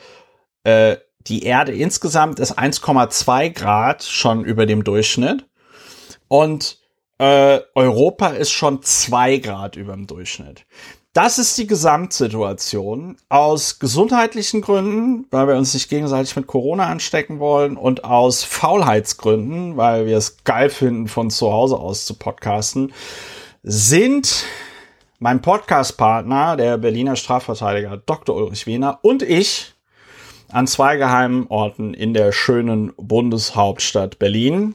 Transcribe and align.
äh, 0.65 0.97
die 1.27 1.45
Erde 1.45 1.73
insgesamt 1.73 2.39
ist 2.39 2.59
1,2 2.59 3.51
Grad 3.51 4.03
schon 4.05 4.45
über 4.45 4.67
dem 4.67 4.85
Durchschnitt 4.85 5.47
und 6.29 6.79
äh, 7.19 7.61
Europa 7.75 8.29
ist 8.29 8.51
schon 8.51 8.83
2 8.83 9.39
Grad 9.39 9.77
über 9.77 9.93
dem 9.93 10.07
Durchschnitt. 10.07 10.67
Das 11.15 11.39
ist 11.39 11.59
die 11.59 11.67
Gesamtsituation 11.67 13.19
aus 13.29 13.79
gesundheitlichen 13.79 14.63
Gründen, 14.63 15.27
weil 15.31 15.47
wir 15.47 15.57
uns 15.57 15.75
nicht 15.75 15.91
gegenseitig 15.91 16.35
mit 16.37 16.47
Corona 16.47 16.87
anstecken 16.87 17.39
wollen 17.39 17.77
und 17.77 18.05
aus 18.05 18.45
Faulheitsgründen, 18.45 19.77
weil 19.77 20.07
wir 20.07 20.17
es 20.17 20.43
geil 20.45 20.71
finden, 20.71 21.09
von 21.09 21.29
zu 21.29 21.53
Hause 21.53 21.77
aus 21.77 22.07
zu 22.07 22.15
podcasten, 22.15 22.95
sind 23.63 24.47
mein 25.19 25.43
Podcastpartner, 25.43 26.57
der 26.57 26.79
Berliner 26.79 27.15
Strafverteidiger 27.15 27.99
Dr. 27.99 28.35
Ulrich 28.35 28.67
Wehner 28.67 28.99
und 29.03 29.23
ich 29.23 29.72
an 30.53 30.67
zwei 30.67 30.97
geheimen 30.97 31.47
Orten 31.49 31.95
in 31.95 32.15
der 32.15 32.33
schönen 32.33 32.93
Bundeshauptstadt 32.97 34.19
Berlin. 34.19 34.75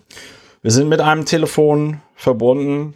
Wir 0.62 0.72
sind 0.72 0.90
mit 0.90 1.00
einem 1.00 1.26
Telefon 1.26 2.02
verbunden, 2.16 2.96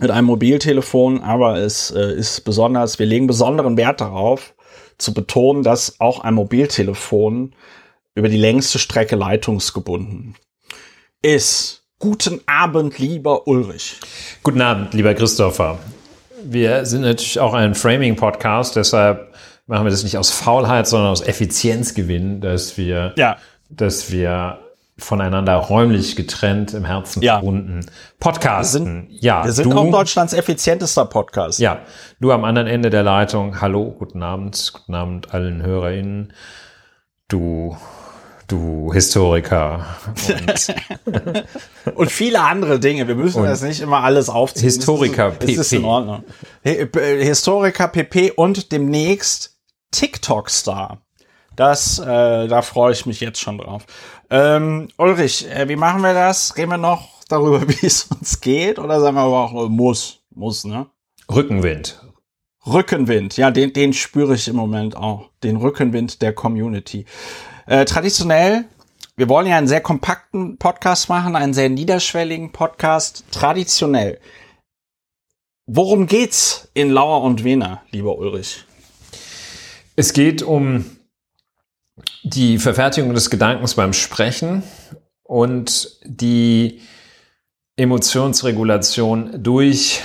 mit 0.00 0.10
einem 0.10 0.26
Mobiltelefon, 0.26 1.22
aber 1.22 1.58
es 1.58 1.90
äh, 1.90 2.12
ist 2.12 2.40
besonders, 2.44 2.98
wir 2.98 3.06
legen 3.06 3.26
besonderen 3.26 3.76
Wert 3.76 4.00
darauf, 4.00 4.54
zu 4.98 5.14
betonen, 5.14 5.62
dass 5.62 6.00
auch 6.00 6.20
ein 6.20 6.34
Mobiltelefon 6.34 7.54
über 8.14 8.28
die 8.28 8.38
längste 8.38 8.78
Strecke 8.78 9.16
leitungsgebunden 9.16 10.34
ist. 11.22 11.84
Guten 11.98 12.40
Abend, 12.46 12.98
lieber 12.98 13.46
Ulrich. 13.46 13.96
Guten 14.42 14.62
Abend, 14.62 14.94
lieber 14.94 15.14
Christopher. 15.14 15.78
Wir 16.42 16.86
sind 16.86 17.02
natürlich 17.02 17.38
auch 17.38 17.52
ein 17.52 17.74
Framing-Podcast, 17.74 18.76
deshalb 18.76 19.29
machen 19.70 19.84
wir 19.84 19.90
das 19.90 20.02
nicht 20.02 20.18
aus 20.18 20.30
Faulheit, 20.30 20.88
sondern 20.88 21.10
aus 21.10 21.20
Effizienzgewinn, 21.20 22.40
dass 22.40 22.76
wir, 22.76 23.14
ja. 23.16 23.36
dass 23.68 24.10
wir 24.10 24.58
voneinander 24.98 25.54
räumlich 25.54 26.16
getrennt 26.16 26.74
im 26.74 26.84
Herzen 26.84 27.22
ja. 27.22 27.34
verbunden 27.34 27.86
podcasten. 28.18 28.84
Wir 28.84 29.08
sind, 29.08 29.22
ja, 29.22 29.44
wir 29.44 29.52
sind 29.52 29.70
du, 29.70 29.78
auch 29.78 29.90
Deutschlands 29.90 30.32
effizientester 30.32 31.04
Podcast. 31.06 31.60
Ja, 31.60 31.78
du 32.18 32.32
am 32.32 32.44
anderen 32.44 32.66
Ende 32.66 32.90
der 32.90 33.04
Leitung. 33.04 33.60
Hallo, 33.60 33.94
guten 33.96 34.24
Abend, 34.24 34.72
guten 34.74 34.94
Abend 34.94 35.32
allen 35.32 35.62
HörerInnen. 35.62 36.32
Du 37.28 37.76
du 38.48 38.92
Historiker. 38.92 39.86
Und, 40.28 40.74
und, 41.94 42.10
viele 42.10 42.40
andere 42.40 42.80
Dinge. 42.80 43.06
Wir 43.06 43.14
müssen 43.14 43.44
das 43.44 43.62
nicht 43.62 43.80
immer 43.80 44.02
alles 44.02 44.28
aufziehen. 44.28 44.64
Historiker 44.64 45.28
ist, 45.28 45.38
PP. 45.38 45.52
Ist 45.52 45.72
in 45.72 45.84
Ordnung. 45.84 46.24
Historiker 46.64 47.86
PP 47.86 48.32
und 48.32 48.72
demnächst 48.72 49.49
TikTok-Star. 49.90 51.02
Das, 51.56 51.98
äh, 51.98 52.48
da 52.48 52.62
freue 52.62 52.92
ich 52.92 53.06
mich 53.06 53.20
jetzt 53.20 53.40
schon 53.40 53.58
drauf. 53.58 53.84
Ähm, 54.30 54.88
Ulrich, 54.96 55.46
äh, 55.50 55.68
wie 55.68 55.76
machen 55.76 56.02
wir 56.02 56.14
das? 56.14 56.56
Reden 56.56 56.70
wir 56.70 56.78
noch 56.78 57.08
darüber, 57.28 57.68
wie 57.68 57.86
es 57.86 58.04
uns 58.04 58.40
geht? 58.40 58.78
Oder 58.78 59.00
sagen 59.00 59.16
wir 59.16 59.22
aber 59.22 59.44
auch, 59.44 59.66
äh, 59.66 59.68
muss, 59.68 60.20
muss, 60.30 60.64
ne? 60.64 60.86
Rückenwind. 61.30 62.00
Rückenwind, 62.66 63.36
ja, 63.36 63.50
den, 63.50 63.72
den 63.72 63.92
spüre 63.92 64.34
ich 64.34 64.46
im 64.46 64.56
Moment 64.56 64.96
auch. 64.96 65.30
Den 65.42 65.56
Rückenwind 65.56 66.20
der 66.22 66.34
Community. 66.34 67.06
Äh, 67.66 67.84
traditionell, 67.84 68.66
wir 69.16 69.28
wollen 69.28 69.46
ja 69.46 69.56
einen 69.56 69.68
sehr 69.68 69.80
kompakten 69.80 70.58
Podcast 70.58 71.08
machen, 71.08 71.36
einen 71.36 71.54
sehr 71.54 71.68
niederschwelligen 71.68 72.52
Podcast. 72.52 73.24
Traditionell. 73.30 74.18
Worum 75.66 76.06
geht's 76.06 76.70
in 76.74 76.90
Lauer 76.90 77.22
und 77.22 77.44
Wiener, 77.44 77.82
lieber 77.90 78.16
Ulrich? 78.16 78.64
Es 79.96 80.12
geht 80.12 80.42
um 80.42 80.84
die 82.22 82.58
Verfertigung 82.58 83.14
des 83.14 83.30
Gedankens 83.30 83.74
beim 83.74 83.92
Sprechen 83.92 84.62
und 85.22 85.98
die 86.04 86.80
Emotionsregulation 87.76 89.42
durch 89.42 90.02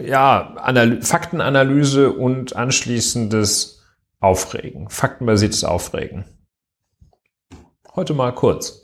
ja, 0.00 0.54
Analy 0.56 1.02
Faktenanalyse 1.02 2.12
und 2.12 2.56
anschließendes 2.56 3.82
Aufregen, 4.18 4.88
faktenbasiertes 4.88 5.64
Aufregen. 5.64 6.24
Heute 7.94 8.14
mal 8.14 8.34
kurz. 8.34 8.82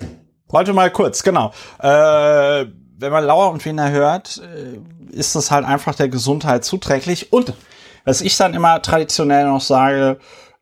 Heute 0.53 0.73
mal 0.73 0.91
kurz, 0.91 1.23
genau. 1.23 1.53
Äh, 1.79 2.67
wenn 2.99 3.13
man 3.13 3.25
Lauer 3.25 3.51
und 3.51 3.65
Wiener 3.65 3.91
hört, 3.91 4.39
äh, 4.39 4.79
ist 5.15 5.35
das 5.35 5.51
halt 5.51 5.65
einfach 5.65 5.95
der 5.95 6.09
Gesundheit 6.09 6.65
zuträglich 6.65 7.33
und 7.33 7.53
was 8.07 8.23
ich 8.23 8.37
dann 8.37 8.55
immer 8.55 8.81
traditionell 8.81 9.45
noch 9.45 9.61
sage, 9.61 10.19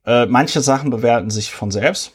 äh, 0.07 0.27
manche 0.27 0.61
Sachen 0.61 0.91
bewerten 0.91 1.31
sich 1.31 1.53
von 1.53 1.71
selbst. 1.71 2.13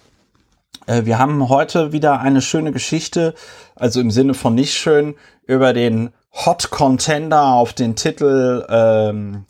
Äh, 0.87 1.05
wir 1.05 1.19
haben 1.19 1.47
heute 1.49 1.93
wieder 1.93 2.19
eine 2.19 2.41
schöne 2.41 2.71
Geschichte, 2.71 3.35
also 3.75 4.01
im 4.01 4.11
Sinne 4.11 4.33
von 4.33 4.55
nicht 4.55 4.73
schön, 4.73 5.15
über 5.45 5.71
den 5.71 6.09
Hot 6.33 6.71
Contender 6.71 7.43
auf 7.43 7.73
den 7.73 7.95
Titel, 7.95 8.65
ähm, 8.69 9.45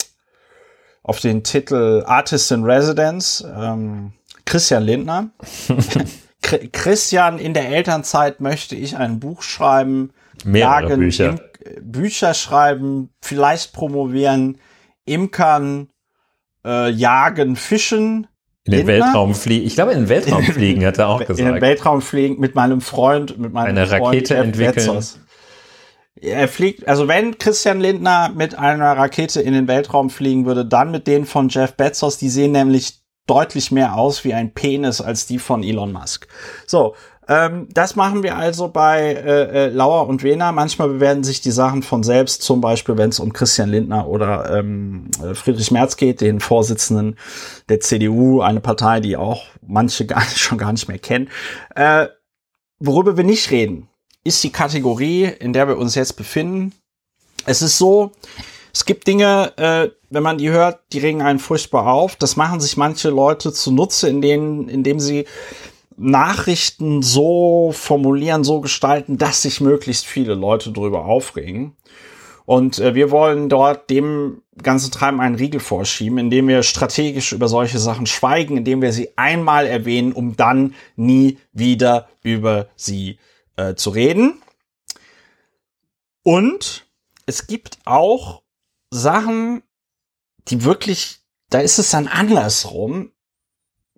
auf 1.02 1.22
den 1.22 1.44
Titel 1.44 2.04
Artist 2.06 2.52
in 2.52 2.64
Residence, 2.64 3.46
ähm, 3.58 4.14
Christian 4.46 4.84
Lindner. 4.84 5.30
Christian, 6.72 7.38
in 7.38 7.54
der 7.54 7.70
Elternzeit 7.70 8.42
möchte 8.42 8.76
ich 8.76 8.98
ein 8.98 9.20
Buch 9.20 9.44
schreiben, 9.44 10.12
Mehrere 10.46 10.98
Bücher. 10.98 11.36
Bücher 11.82 12.34
schreiben, 12.34 13.10
vielleicht 13.22 13.74
promovieren, 13.74 14.58
Imkern, 15.10 15.90
äh, 16.66 16.90
Jagen, 16.90 17.56
Fischen. 17.56 18.28
In 18.66 18.72
den 18.72 18.88
Lindner. 18.88 19.06
Weltraum 19.06 19.36
fliegen. 19.36 19.66
Ich 19.66 19.76
glaube, 19.76 19.94
in 19.94 20.00
den 20.00 20.10
Weltraum 20.10 20.44
fliegen, 20.44 20.86
hat 20.86 20.98
er 20.98 21.10
auch 21.10 21.20
gesagt. 21.20 21.40
In 21.40 21.46
den 21.46 21.62
Weltraum 21.62 22.02
fliegen 22.02 22.40
mit 22.40 22.56
meinem 22.56 22.82
Freund, 22.82 23.38
mit 23.38 23.54
meinem 23.54 23.70
Eine 23.78 23.88
Freund 23.88 24.04
Rakete 24.04 24.34
Jeff 24.36 24.44
entwickeln. 24.44 24.76
Bezos. 24.76 25.20
Er 26.22 26.48
fliegt, 26.48 26.88
also 26.88 27.08
wenn 27.08 27.38
Christian 27.38 27.80
Lindner 27.80 28.30
mit 28.36 28.54
einer 28.56 28.98
Rakete 28.98 29.42
in 29.42 29.54
den 29.54 29.68
Weltraum 29.68 30.10
fliegen 30.10 30.46
würde, 30.46 30.66
dann 30.66 30.92
mit 30.92 31.08
denen 31.08 31.26
von 31.26 31.50
Jeff 31.50 31.76
Bezos. 31.76 32.18
Die 32.18 32.30
sehen 32.30 32.52
nämlich 32.52 33.00
deutlich 33.26 33.72
mehr 33.72 33.96
aus 33.96 34.24
wie 34.26 34.34
ein 34.34 34.54
Penis 34.54 35.02
als 35.02 35.28
die 35.28 35.40
von 35.40 35.64
Elon 35.64 35.92
Musk. 35.92 36.28
So, 36.66 36.96
ähm, 37.30 37.68
das 37.72 37.96
machen 37.96 38.24
wir 38.24 38.36
also 38.36 38.70
bei 38.70 39.14
äh, 39.14 39.68
äh, 39.68 39.70
Lauer 39.70 40.08
und 40.08 40.24
Wehner. 40.24 40.52
Manchmal 40.52 40.90
bewerten 40.90 41.24
sich 41.24 41.42
die 41.42 41.52
Sachen 41.52 41.84
von 41.84 42.02
selbst, 42.02 42.42
zum 42.42 42.60
Beispiel, 42.60 42.98
wenn 42.98 43.12
es 43.12 43.20
um 43.20 43.34
Christian 43.34 43.70
Lindner 43.70 44.08
oder 44.08 44.58
ähm, 44.58 45.12
Friedrich 45.36 45.70
Merz 45.70 45.96
geht, 45.96 46.22
den 46.22 46.40
Vorsitzenden 46.40 47.18
der 47.70 47.82
CDU, 47.82 48.42
eine 48.42 48.62
Partei, 48.62 49.00
die 49.00 49.16
auch 49.16 49.44
manche 49.62 50.06
gar 50.08 50.22
nicht, 50.22 50.40
schon 50.40 50.58
gar 50.58 50.72
nicht 50.72 50.88
mehr 50.88 50.98
kennen. 50.98 51.30
Äh, 51.76 52.08
worüber 52.80 53.16
wir 53.16 53.24
nicht 53.24 53.52
reden, 53.52 53.88
ist 54.24 54.44
die 54.44 54.52
Kategorie, 54.52 55.26
in 55.26 55.54
der 55.54 55.68
wir 55.68 55.78
uns 55.78 55.94
jetzt 55.94 56.14
befinden. 56.14 56.74
Es 57.46 57.62
ist 57.62 57.78
so, 57.78 58.12
es 58.74 58.86
gibt 58.86 59.06
Dinge, 59.06 59.54
äh, 59.58 59.90
wenn 60.10 60.24
man 60.24 60.40
die 60.40 60.50
hört, 60.50 60.80
die 60.94 61.00
regen 61.00 61.22
einen 61.22 61.38
furchtbar 61.38 61.86
auf. 61.86 62.16
Das 62.16 62.38
machen 62.38 62.60
sich 62.60 62.76
manche 62.76 63.12
Leute 63.12 63.54
zunutze, 63.54 64.10
in 64.10 64.22
denen, 64.22 64.68
indem 64.68 65.00
sie 65.00 65.26
Nachrichten 66.00 67.02
so 67.02 67.72
formulieren, 67.74 68.44
so 68.44 68.62
gestalten, 68.62 69.18
dass 69.18 69.42
sich 69.42 69.60
möglichst 69.60 70.06
viele 70.06 70.34
Leute 70.34 70.72
darüber 70.72 71.06
aufregen. 71.06 71.76
Und 72.46 72.80
äh, 72.80 72.96
wir 72.96 73.12
wollen 73.12 73.50
dort 73.50 73.90
dem 73.90 74.42
ganzen 74.64 74.92
Treiben 74.92 75.20
einen 75.20 75.36
Riegel 75.36 75.60
vorschieben, 75.60 76.18
indem 76.18 76.48
wir 76.48 76.64
strategisch 76.64 77.34
über 77.34 77.48
solche 77.48 77.80
Sachen 77.80 78.08
schweigen, 78.08 78.58
indem 78.58 78.82
wir 78.82 78.92
sie 78.92 79.10
einmal 79.18 79.68
erwähnen, 79.68 80.14
um 80.14 80.36
dann 80.36 80.74
nie 80.96 81.38
wieder 81.52 82.08
über 82.24 82.70
sie 82.76 83.20
äh, 83.56 83.76
zu 83.76 83.92
reden. 83.92 84.42
Und 86.24 86.88
es 87.26 87.46
gibt 87.46 87.78
auch 87.86 88.42
Sachen, 88.90 89.62
die 90.48 90.64
wirklich, 90.64 91.20
da 91.50 91.60
ist 91.60 91.78
es 91.78 91.92
dann 91.92 92.08
andersrum. 92.08 93.12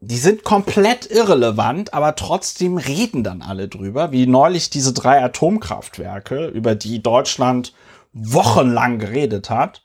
Die 0.04 0.18
sind 0.18 0.44
komplett 0.44 1.06
irrelevant, 1.12 1.94
aber 1.94 2.16
trotzdem 2.16 2.78
reden 2.78 3.24
dann 3.24 3.44
alle 3.44 3.68
drüber, 3.68 4.12
wie 4.12 4.26
neulich 4.26 4.72
diese 4.72 4.94
drei 4.94 5.24
Atomkraftwerke, 5.24 6.48
über 6.48 6.74
die 6.74 7.04
Deutschland 7.04 7.74
wochenlang 8.12 8.98
geredet 8.98 9.52
hat. 9.52 9.84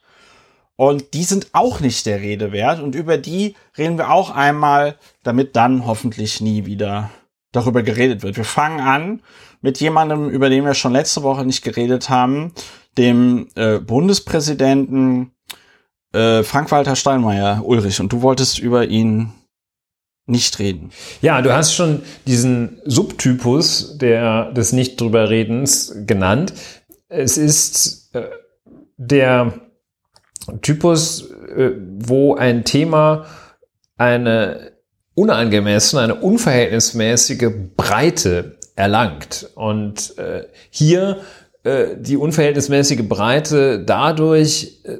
Und 0.75 1.13
die 1.13 1.23
sind 1.23 1.49
auch 1.53 1.81
nicht 1.81 2.07
der 2.07 2.19
Rede 2.19 2.51
wert. 2.51 2.81
Und 2.81 2.95
über 2.95 3.19
die 3.19 3.55
reden 3.77 3.99
wir 3.99 4.09
auch 4.09 4.31
einmal, 4.31 4.95
damit 5.21 5.55
dann 5.55 5.85
hoffentlich 5.85 6.41
nie 6.41 6.65
wieder 6.65 7.11
darüber 7.51 7.83
geredet 7.83 8.23
wird. 8.23 8.37
Wir 8.37 8.43
fangen 8.43 8.79
an 8.79 9.21
mit 9.61 9.79
jemandem, 9.79 10.29
über 10.29 10.49
den 10.49 10.65
wir 10.65 10.73
schon 10.73 10.93
letzte 10.93 11.21
Woche 11.21 11.45
nicht 11.45 11.63
geredet 11.63 12.09
haben, 12.09 12.53
dem 12.97 13.49
äh, 13.53 13.77
Bundespräsidenten 13.77 15.31
äh, 16.11 16.41
Frank-Walter 16.41 16.95
Steinmeier, 16.95 17.63
Ulrich. 17.63 17.99
Und 17.99 18.11
du 18.11 18.23
wolltest 18.23 18.57
über 18.57 18.85
ihn 18.85 19.31
nicht 20.27 20.59
reden. 20.59 20.91
Ja, 21.21 21.41
du 21.41 21.53
hast 21.53 21.73
schon 21.73 22.03
diesen 22.27 22.81
Subtypus 22.85 23.97
der, 23.97 24.51
des 24.51 24.73
nicht 24.73 24.99
drüber 24.99 25.29
Redens 25.29 25.95
genannt. 26.05 26.53
Es 27.09 27.37
ist 27.37 28.13
äh, 28.13 28.23
der 28.97 29.53
Typus, 30.61 31.31
äh, 31.31 31.71
wo 31.99 32.35
ein 32.35 32.65
Thema 32.65 33.25
eine 33.97 34.73
unangemessene, 35.15 36.01
eine 36.03 36.15
unverhältnismäßige 36.15 37.49
Breite 37.75 38.57
erlangt. 38.75 39.49
Und 39.55 40.17
äh, 40.17 40.45
hier 40.69 41.21
äh, 41.63 41.95
die 41.97 42.17
unverhältnismäßige 42.17 43.07
Breite 43.07 43.83
dadurch 43.83 44.81
äh, 44.83 44.99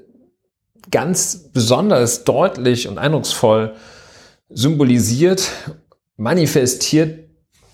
ganz 0.89 1.49
besonders 1.53 2.23
deutlich 2.23 2.87
und 2.87 2.97
eindrucksvoll 2.97 3.75
symbolisiert, 4.49 5.49
manifestiert, 6.17 7.27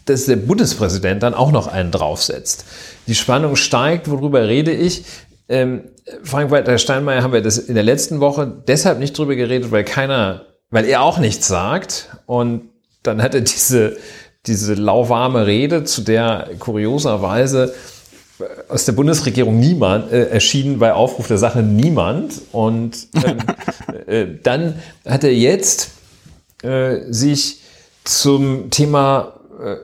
dass 0.05 0.25
der 0.25 0.35
Bundespräsident 0.35 1.23
dann 1.23 1.33
auch 1.33 1.51
noch 1.51 1.67
einen 1.67 1.91
draufsetzt. 1.91 2.65
Die 3.07 3.15
Spannung 3.15 3.55
steigt, 3.55 4.09
worüber 4.09 4.47
rede 4.47 4.71
ich? 4.71 5.05
Ähm, 5.47 5.83
Frank-Walter 6.23 6.77
Steinmeier 6.77 7.23
haben 7.23 7.33
wir 7.33 7.41
das 7.41 7.57
in 7.57 7.75
der 7.75 7.83
letzten 7.83 8.19
Woche 8.19 8.51
deshalb 8.67 8.99
nicht 8.99 9.17
drüber 9.17 9.35
geredet, 9.35 9.71
weil 9.71 9.83
keiner, 9.83 10.47
weil 10.69 10.85
er 10.85 11.01
auch 11.01 11.19
nichts 11.19 11.47
sagt. 11.47 12.09
Und 12.25 12.69
dann 13.03 13.21
hat 13.21 13.33
er 13.35 13.41
diese, 13.41 13.95
diese 14.45 14.73
lauwarme 14.73 15.45
Rede, 15.47 15.85
zu 15.85 16.01
der 16.01 16.49
kurioserweise 16.59 17.73
aus 18.67 18.85
der 18.85 18.93
Bundesregierung 18.93 19.59
niemand 19.59 20.11
äh, 20.11 20.29
erschienen 20.29 20.79
bei 20.79 20.93
Aufruf 20.93 21.27
der 21.27 21.37
Sache 21.37 21.61
niemand. 21.61 22.41
Und 22.51 23.07
ähm, 23.23 23.37
äh, 24.07 24.25
dann 24.41 24.75
hat 25.05 25.23
er 25.23 25.33
jetzt 25.33 25.91
äh, 26.63 27.11
sich 27.11 27.61
zum 28.03 28.69
Thema 28.69 29.39
äh, 29.63 29.75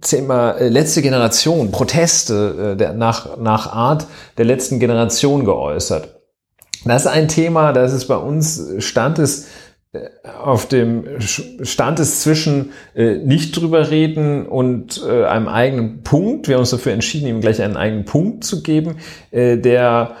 Thema 0.00 0.52
äh, 0.52 0.68
letzte 0.68 1.02
Generation, 1.02 1.70
Proteste 1.70 2.72
äh, 2.72 2.76
der, 2.76 2.92
nach, 2.92 3.36
nach 3.38 3.72
Art 3.72 4.06
der 4.38 4.44
letzten 4.44 4.80
Generation 4.80 5.44
geäußert. 5.44 6.20
Das 6.84 7.02
ist 7.02 7.08
ein 7.08 7.28
Thema, 7.28 7.72
das 7.72 7.92
ist 7.92 8.06
bei 8.06 8.16
uns 8.16 8.64
Stand 8.78 9.18
ist 9.18 9.48
äh, 9.92 10.08
auf 10.42 10.66
dem 10.66 11.20
Stand 11.20 12.00
ist 12.00 12.22
zwischen 12.22 12.72
äh, 12.94 13.16
nicht 13.16 13.56
drüber 13.56 13.90
reden 13.90 14.46
und 14.46 15.02
äh, 15.06 15.24
einem 15.24 15.48
eigenen 15.48 16.02
Punkt. 16.02 16.48
Wir 16.48 16.54
haben 16.54 16.60
uns 16.60 16.70
dafür 16.70 16.92
entschieden, 16.92 17.26
ihm 17.26 17.40
gleich 17.40 17.60
einen 17.60 17.76
eigenen 17.76 18.06
Punkt 18.06 18.44
zu 18.44 18.62
geben, 18.62 18.96
äh, 19.32 19.58
der 19.58 20.16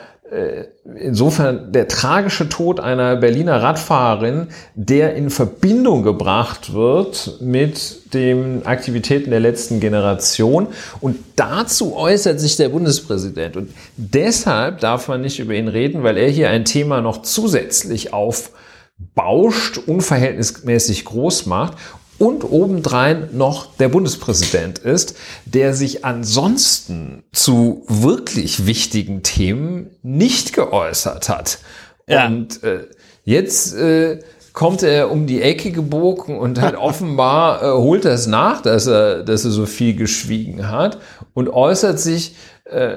insofern 0.96 1.72
der 1.72 1.88
tragische 1.88 2.48
Tod 2.48 2.78
einer 2.78 3.16
Berliner 3.16 3.62
Radfahrerin, 3.62 4.48
der 4.74 5.16
in 5.16 5.28
Verbindung 5.28 6.04
gebracht 6.04 6.72
wird 6.72 7.38
mit 7.40 8.14
den 8.14 8.64
Aktivitäten 8.64 9.30
der 9.30 9.40
letzten 9.40 9.80
Generation. 9.80 10.68
Und 11.00 11.16
dazu 11.34 11.96
äußert 11.96 12.38
sich 12.38 12.56
der 12.56 12.68
Bundespräsident. 12.68 13.56
Und 13.56 13.70
deshalb 13.96 14.80
darf 14.80 15.08
man 15.08 15.20
nicht 15.20 15.40
über 15.40 15.54
ihn 15.54 15.68
reden, 15.68 16.04
weil 16.04 16.16
er 16.16 16.28
hier 16.28 16.50
ein 16.50 16.64
Thema 16.64 17.00
noch 17.00 17.22
zusätzlich 17.22 18.12
aufbauscht, 18.12 19.78
unverhältnismäßig 19.78 21.06
groß 21.06 21.46
macht 21.46 21.76
und 22.20 22.44
obendrein 22.44 23.30
noch 23.32 23.74
der 23.76 23.88
Bundespräsident 23.88 24.78
ist, 24.78 25.16
der 25.46 25.72
sich 25.72 26.04
ansonsten 26.04 27.24
zu 27.32 27.82
wirklich 27.88 28.66
wichtigen 28.66 29.22
Themen 29.22 29.88
nicht 30.02 30.52
geäußert 30.52 31.30
hat. 31.30 31.60
Ja. 32.06 32.26
Und 32.26 32.62
äh, 32.62 32.88
jetzt 33.24 33.74
äh, 33.74 34.18
kommt 34.52 34.82
er 34.82 35.10
um 35.10 35.26
die 35.26 35.40
Ecke 35.40 35.72
gebogen 35.72 36.38
und 36.38 36.60
hat 36.60 36.76
offenbar 36.76 37.62
äh, 37.62 37.72
holt 37.72 38.04
er 38.04 38.12
es 38.12 38.26
nach, 38.26 38.60
dass 38.60 38.86
er, 38.86 39.22
dass 39.22 39.46
er 39.46 39.50
so 39.50 39.64
viel 39.64 39.96
geschwiegen 39.96 40.68
hat 40.68 40.98
und 41.32 41.48
äußert 41.48 41.98
sich 41.98 42.36
äh, 42.66 42.96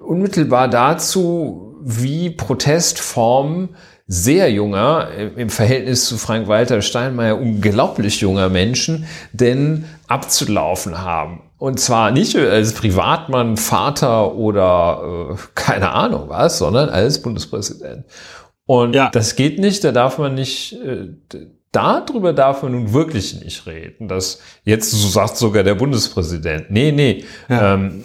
unmittelbar 0.00 0.68
dazu, 0.68 1.74
wie 1.82 2.30
Protestformen 2.30 3.70
sehr 4.06 4.50
junger, 4.52 5.08
äh, 5.16 5.30
im 5.40 5.50
Verhältnis 5.50 6.06
zu 6.06 6.16
Frank-Walter 6.16 6.82
Steinmeier 6.82 7.38
unglaublich 7.38 8.20
junger 8.20 8.48
Menschen 8.48 9.06
denn 9.32 9.84
abzulaufen 10.06 10.98
haben. 10.98 11.42
Und 11.58 11.80
zwar 11.80 12.10
nicht 12.10 12.36
als 12.36 12.74
Privatmann, 12.74 13.56
Vater 13.56 14.34
oder 14.34 15.32
äh, 15.32 15.36
keine 15.54 15.92
Ahnung 15.92 16.28
was, 16.28 16.58
sondern 16.58 16.88
als 16.88 17.22
Bundespräsident. 17.22 18.04
Und 18.66 18.94
ja. 18.94 19.10
das 19.10 19.36
geht 19.36 19.58
nicht, 19.58 19.82
da 19.84 19.92
darf 19.92 20.18
man 20.18 20.34
nicht, 20.34 20.74
äh, 20.74 21.08
darüber 21.72 22.32
darf 22.32 22.62
man 22.62 22.72
nun 22.72 22.92
wirklich 22.92 23.40
nicht 23.42 23.66
reden. 23.66 24.08
Das 24.08 24.40
jetzt 24.64 24.90
so 24.90 25.08
sagt 25.08 25.36
sogar 25.36 25.62
der 25.62 25.76
Bundespräsident. 25.76 26.70
Nee, 26.70 26.92
nee. 26.92 27.24
Ja. 27.48 27.74
Ähm, 27.74 28.04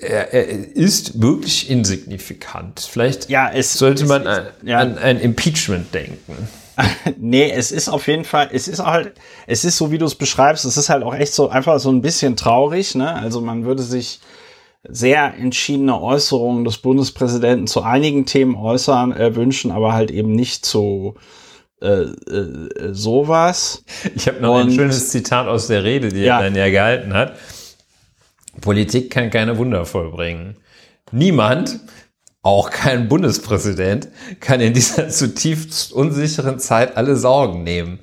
er, 0.00 0.32
er 0.32 0.76
ist 0.76 1.20
wirklich 1.20 1.70
insignifikant. 1.70 2.80
Vielleicht 2.80 3.28
ja, 3.28 3.50
es, 3.52 3.74
sollte 3.74 4.06
man 4.06 4.22
es, 4.22 4.38
an, 4.38 4.46
ja. 4.62 4.78
an 4.78 4.98
ein 4.98 5.20
Impeachment 5.20 5.92
denken. 5.92 6.48
nee, 7.18 7.50
es 7.50 7.72
ist 7.72 7.88
auf 7.88 8.06
jeden 8.06 8.24
Fall, 8.24 8.50
es 8.52 8.68
ist 8.68 8.84
halt, 8.84 9.14
es 9.46 9.64
ist 9.64 9.76
so, 9.76 9.90
wie 9.90 9.98
du 9.98 10.06
es 10.06 10.14
beschreibst, 10.14 10.64
es 10.64 10.76
ist 10.76 10.88
halt 10.88 11.02
auch 11.02 11.14
echt 11.14 11.34
so 11.34 11.48
einfach 11.48 11.80
so 11.80 11.90
ein 11.90 12.02
bisschen 12.02 12.36
traurig, 12.36 12.94
ne? 12.94 13.14
Also 13.14 13.40
man 13.40 13.64
würde 13.64 13.82
sich 13.82 14.20
sehr 14.88 15.34
entschiedene 15.34 16.00
Äußerungen 16.00 16.64
des 16.64 16.78
Bundespräsidenten 16.78 17.66
zu 17.66 17.82
einigen 17.82 18.26
Themen 18.26 18.54
äußern, 18.54 19.12
äh, 19.12 19.34
wünschen, 19.34 19.72
aber 19.72 19.92
halt 19.92 20.10
eben 20.10 20.32
nicht 20.32 20.64
zu 20.64 21.16
äh, 21.80 22.02
äh, 22.02 22.92
sowas. 22.92 23.84
Ich 24.14 24.28
habe 24.28 24.40
noch 24.40 24.54
Und, 24.54 24.68
ein 24.68 24.70
schönes 24.72 25.10
Zitat 25.10 25.46
aus 25.46 25.66
der 25.66 25.84
Rede, 25.84 26.08
die 26.08 26.20
ja. 26.20 26.38
er 26.38 26.44
dann 26.44 26.54
ja 26.54 26.70
gehalten 26.70 27.12
hat. 27.14 27.34
Politik 28.60 29.10
kann 29.10 29.30
keine 29.30 29.58
Wunder 29.58 29.84
vollbringen. 29.84 30.56
Niemand, 31.12 31.80
auch 32.42 32.70
kein 32.70 33.08
Bundespräsident, 33.08 34.08
kann 34.40 34.60
in 34.60 34.72
dieser 34.72 35.08
zutiefst 35.10 35.92
unsicheren 35.92 36.58
Zeit 36.58 36.96
alle 36.96 37.16
Sorgen 37.16 37.62
nehmen. 37.62 37.98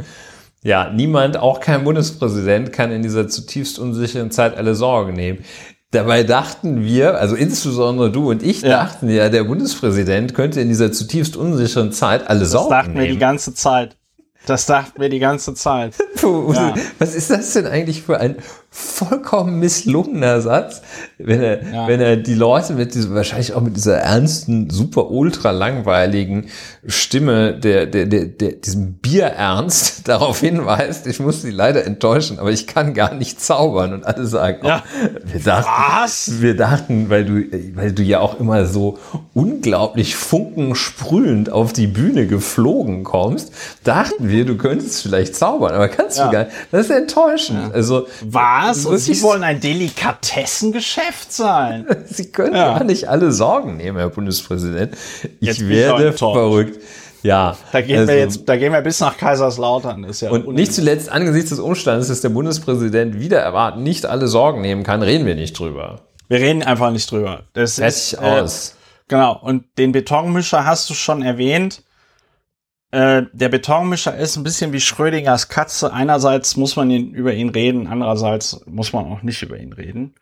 Ja, 0.63 0.89
niemand, 0.91 1.37
auch 1.37 1.59
kein 1.59 1.83
Bundespräsident, 1.83 2.73
kann 2.73 2.91
in 2.91 3.03
dieser 3.03 3.27
zutiefst 3.27 3.77
unsicheren 3.77 4.31
Zeit 4.31 4.57
alle 4.57 4.73
Sorgen 4.73 5.13
nehmen. 5.13 5.45
Dabei 5.91 6.23
dachten 6.23 6.83
wir, 6.83 7.19
also 7.19 7.35
insbesondere 7.35 8.11
du 8.11 8.31
und 8.31 8.43
ich 8.43 8.61
ja. 8.61 8.69
dachten 8.69 9.07
ja, 9.09 9.29
der 9.29 9.43
Bundespräsident 9.43 10.33
könnte 10.33 10.59
in 10.59 10.67
dieser 10.67 10.91
zutiefst 10.91 11.37
unsicheren 11.37 11.91
Zeit 11.91 12.27
alle 12.27 12.41
das 12.41 12.51
Sorgen 12.51 12.69
nehmen. 12.69 12.79
Das 12.79 12.87
dachten 12.87 12.99
wir 12.99 13.07
die 13.07 13.19
ganze 13.19 13.53
Zeit. 13.53 13.97
Das 14.45 14.65
dachten 14.65 15.01
wir 15.01 15.09
die 15.09 15.19
ganze 15.19 15.53
Zeit. 15.53 15.93
Ja. 16.25 16.73
Was 16.97 17.13
ist 17.13 17.29
das 17.29 17.53
denn 17.53 17.67
eigentlich 17.67 18.01
für 18.01 18.19
ein 18.19 18.37
vollkommen 18.75 19.59
misslungener 19.59 20.41
Satz, 20.41 20.81
wenn 21.17 21.41
er, 21.41 21.63
ja. 21.63 21.87
wenn 21.87 22.01
er 22.01 22.17
die 22.17 22.33
Leute 22.33 22.73
mit 22.73 22.93
diesem, 22.93 23.15
wahrscheinlich 23.15 23.53
auch 23.53 23.61
mit 23.61 23.77
dieser 23.77 23.99
ernsten, 23.99 24.69
super 24.69 25.11
ultra 25.11 25.51
langweiligen 25.51 26.47
Stimme, 26.85 27.57
der, 27.57 27.85
der, 27.85 28.05
der, 28.05 28.25
der 28.25 28.51
diesem 28.51 28.95
Bierernst 28.95 30.07
darauf 30.09 30.41
hinweist, 30.41 31.07
ich 31.07 31.21
muss 31.21 31.41
sie 31.41 31.51
leider 31.51 31.85
enttäuschen, 31.85 32.37
aber 32.37 32.51
ich 32.51 32.67
kann 32.67 32.93
gar 32.93 33.13
nicht 33.13 33.39
zaubern 33.39 33.93
und 33.93 34.05
alle 34.05 34.25
sagen, 34.25 34.59
oh, 34.63 34.67
ja. 34.67 34.83
wir 35.23 35.39
dachten, 35.39 35.69
Was? 36.01 36.41
wir 36.41 36.57
dachten, 36.57 37.09
weil 37.09 37.23
du, 37.23 37.43
weil 37.75 37.93
du 37.93 38.03
ja 38.03 38.19
auch 38.19 38.41
immer 38.41 38.65
so 38.65 38.97
unglaublich 39.33 40.17
funkensprühend 40.17 41.49
auf 41.49 41.71
die 41.71 41.87
Bühne 41.87 42.27
geflogen 42.27 43.05
kommst, 43.05 43.53
dachten 43.85 44.27
wir, 44.27 44.45
du 44.45 44.57
könntest 44.57 45.01
vielleicht 45.01 45.33
zaubern, 45.33 45.73
aber 45.73 45.87
kannst 45.87 46.17
ja. 46.17 46.25
du 46.25 46.31
gar 46.33 46.43
nicht. 46.43 46.55
Das 46.71 46.81
ist 46.81 46.91
enttäuschend. 46.91 47.73
Also, 47.73 48.07
Was? 48.21 48.64
Was? 48.69 48.85
Und 48.85 48.97
Sie 48.97 49.21
wollen 49.21 49.43
ein 49.43 49.59
Delikatessengeschäft 49.59 51.31
sein. 51.31 51.85
Sie 52.05 52.31
können 52.31 52.55
ja. 52.55 52.77
gar 52.77 52.83
nicht 52.83 53.07
alle 53.07 53.31
Sorgen 53.31 53.77
nehmen, 53.77 53.97
Herr 53.97 54.09
Bundespräsident. 54.09 54.95
Ich 55.39 55.47
jetzt 55.47 55.67
werde 55.67 56.13
verrückt. 56.13 56.79
Ja. 57.23 57.57
Da 57.71 57.81
gehen 57.81 57.99
also, 57.99 58.11
wir 58.11 58.19
jetzt, 58.19 58.47
da 58.47 58.55
gehen 58.55 58.71
wir 58.71 58.81
bis 58.81 58.99
nach 58.99 59.17
Kaiserslautern. 59.17 60.03
Ist 60.03 60.21
ja 60.21 60.29
und 60.29 60.47
nicht 60.49 60.73
zuletzt 60.73 61.09
angesichts 61.09 61.49
des 61.49 61.59
Umstandes, 61.59 62.07
dass 62.07 62.21
der 62.21 62.29
Bundespräsident 62.29 63.19
wieder 63.19 63.39
erwarten 63.39 63.81
nicht 63.81 64.05
alle 64.05 64.27
Sorgen 64.27 64.61
nehmen 64.61 64.83
kann, 64.83 65.01
reden 65.01 65.25
wir 65.25 65.33
nicht 65.33 65.57
drüber. 65.57 66.01
Wir 66.27 66.39
reden 66.39 66.61
einfach 66.61 66.91
nicht 66.91 67.09
drüber. 67.09 67.43
Das 67.53 67.79
ist, 67.79 68.13
äh, 68.13 68.17
aus. 68.17 68.75
Genau. 69.07 69.39
Und 69.41 69.63
den 69.77 69.91
Betonmischer 69.91 70.65
hast 70.65 70.89
du 70.89 70.93
schon 70.93 71.23
erwähnt. 71.23 71.83
Äh, 72.95 73.25
der 73.33 73.49
Betonmischer 73.49 74.15
ist 74.15 74.37
ein 74.37 74.43
bisschen 74.43 74.71
wie 74.71 74.79
Schrödingers 74.79 75.49
Katze. 75.49 75.91
Einerseits 75.91 76.55
muss 76.55 76.77
man 76.77 76.89
ihn, 76.89 77.11
über 77.11 77.33
ihn 77.33 77.49
reden, 77.49 77.87
andererseits 77.87 78.61
muss 78.67 78.93
man 78.93 79.05
auch 79.11 79.21
nicht 79.21 79.43
über 79.43 79.57
ihn 79.57 79.73
reden. 79.73 80.15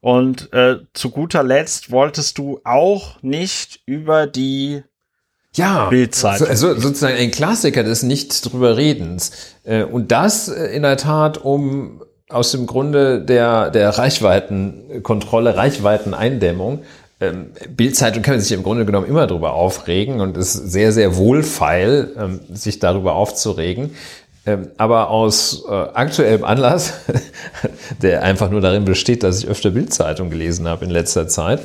Und 0.00 0.50
äh, 0.54 0.78
zu 0.94 1.10
guter 1.10 1.42
Letzt 1.42 1.90
wolltest 1.90 2.38
du 2.38 2.60
auch 2.64 3.22
nicht 3.22 3.80
über 3.84 4.26
die 4.26 4.82
ja, 5.54 5.90
Bildzeit. 5.90 6.40
Also 6.40 6.72
sozusagen 6.80 7.18
ein 7.18 7.30
Klassiker 7.32 7.82
des 7.82 8.02
nicht 8.02 8.50
drüber 8.50 8.78
Redens. 8.78 9.32
Äh, 9.64 9.82
und 9.82 10.10
das 10.10 10.48
äh, 10.48 10.74
in 10.74 10.84
der 10.84 10.96
Tat, 10.96 11.36
um 11.36 12.02
aus 12.30 12.50
dem 12.50 12.66
Grunde 12.66 13.20
der, 13.20 13.70
der 13.70 13.90
Reichweitenkontrolle, 13.90 15.54
Reichweiteneindämmung. 15.54 16.82
Ähm, 17.20 17.52
Bildzeitung 17.70 18.22
kann 18.22 18.34
man 18.34 18.40
sich 18.40 18.52
im 18.52 18.62
Grunde 18.62 18.84
genommen 18.84 19.06
immer 19.06 19.26
darüber 19.26 19.54
aufregen 19.54 20.20
und 20.20 20.36
ist 20.36 20.52
sehr, 20.52 20.92
sehr 20.92 21.16
wohlfeil, 21.16 22.12
ähm, 22.18 22.40
sich 22.52 22.78
darüber 22.78 23.14
aufzuregen. 23.14 23.94
Ähm, 24.44 24.68
aber 24.76 25.10
aus 25.10 25.64
äh, 25.68 25.72
aktuellem 25.72 26.44
Anlass, 26.44 26.92
der 28.02 28.22
einfach 28.22 28.50
nur 28.50 28.60
darin 28.60 28.84
besteht, 28.84 29.22
dass 29.22 29.38
ich 29.38 29.48
öfter 29.48 29.70
Bildzeitung 29.70 30.30
gelesen 30.30 30.68
habe 30.68 30.84
in 30.84 30.90
letzter 30.90 31.26
Zeit, 31.26 31.60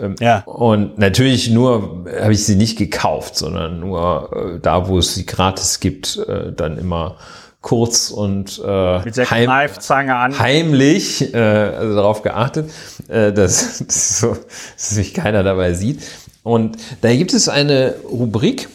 ähm, 0.00 0.16
ja. 0.20 0.40
Und 0.40 0.98
natürlich 0.98 1.50
nur 1.50 2.06
habe 2.20 2.32
ich 2.32 2.44
sie 2.44 2.56
nicht 2.56 2.76
gekauft, 2.76 3.36
sondern 3.36 3.80
nur 3.80 4.56
äh, 4.56 4.60
da, 4.60 4.88
wo 4.88 4.98
es 4.98 5.14
sie 5.14 5.26
gratis 5.26 5.80
gibt, 5.80 6.18
äh, 6.28 6.52
dann 6.52 6.78
immer 6.78 7.16
kurz 7.64 8.10
und 8.10 8.62
äh, 8.62 8.98
Mit 9.04 9.16
der 9.16 9.30
heim 9.30 9.46
Kneifzange 9.46 10.14
an. 10.14 10.38
heimlich 10.38 11.32
äh, 11.32 11.38
also 11.38 11.96
darauf 11.96 12.22
geachtet, 12.22 12.70
äh, 13.08 13.32
dass, 13.32 13.78
dass, 13.86 14.20
so, 14.20 14.36
dass 14.76 14.90
sich 14.90 15.14
keiner 15.14 15.42
dabei 15.42 15.72
sieht. 15.72 16.02
Und 16.42 16.76
da 17.00 17.12
gibt 17.14 17.32
es 17.32 17.48
eine 17.48 17.94
Rubrik 18.04 18.68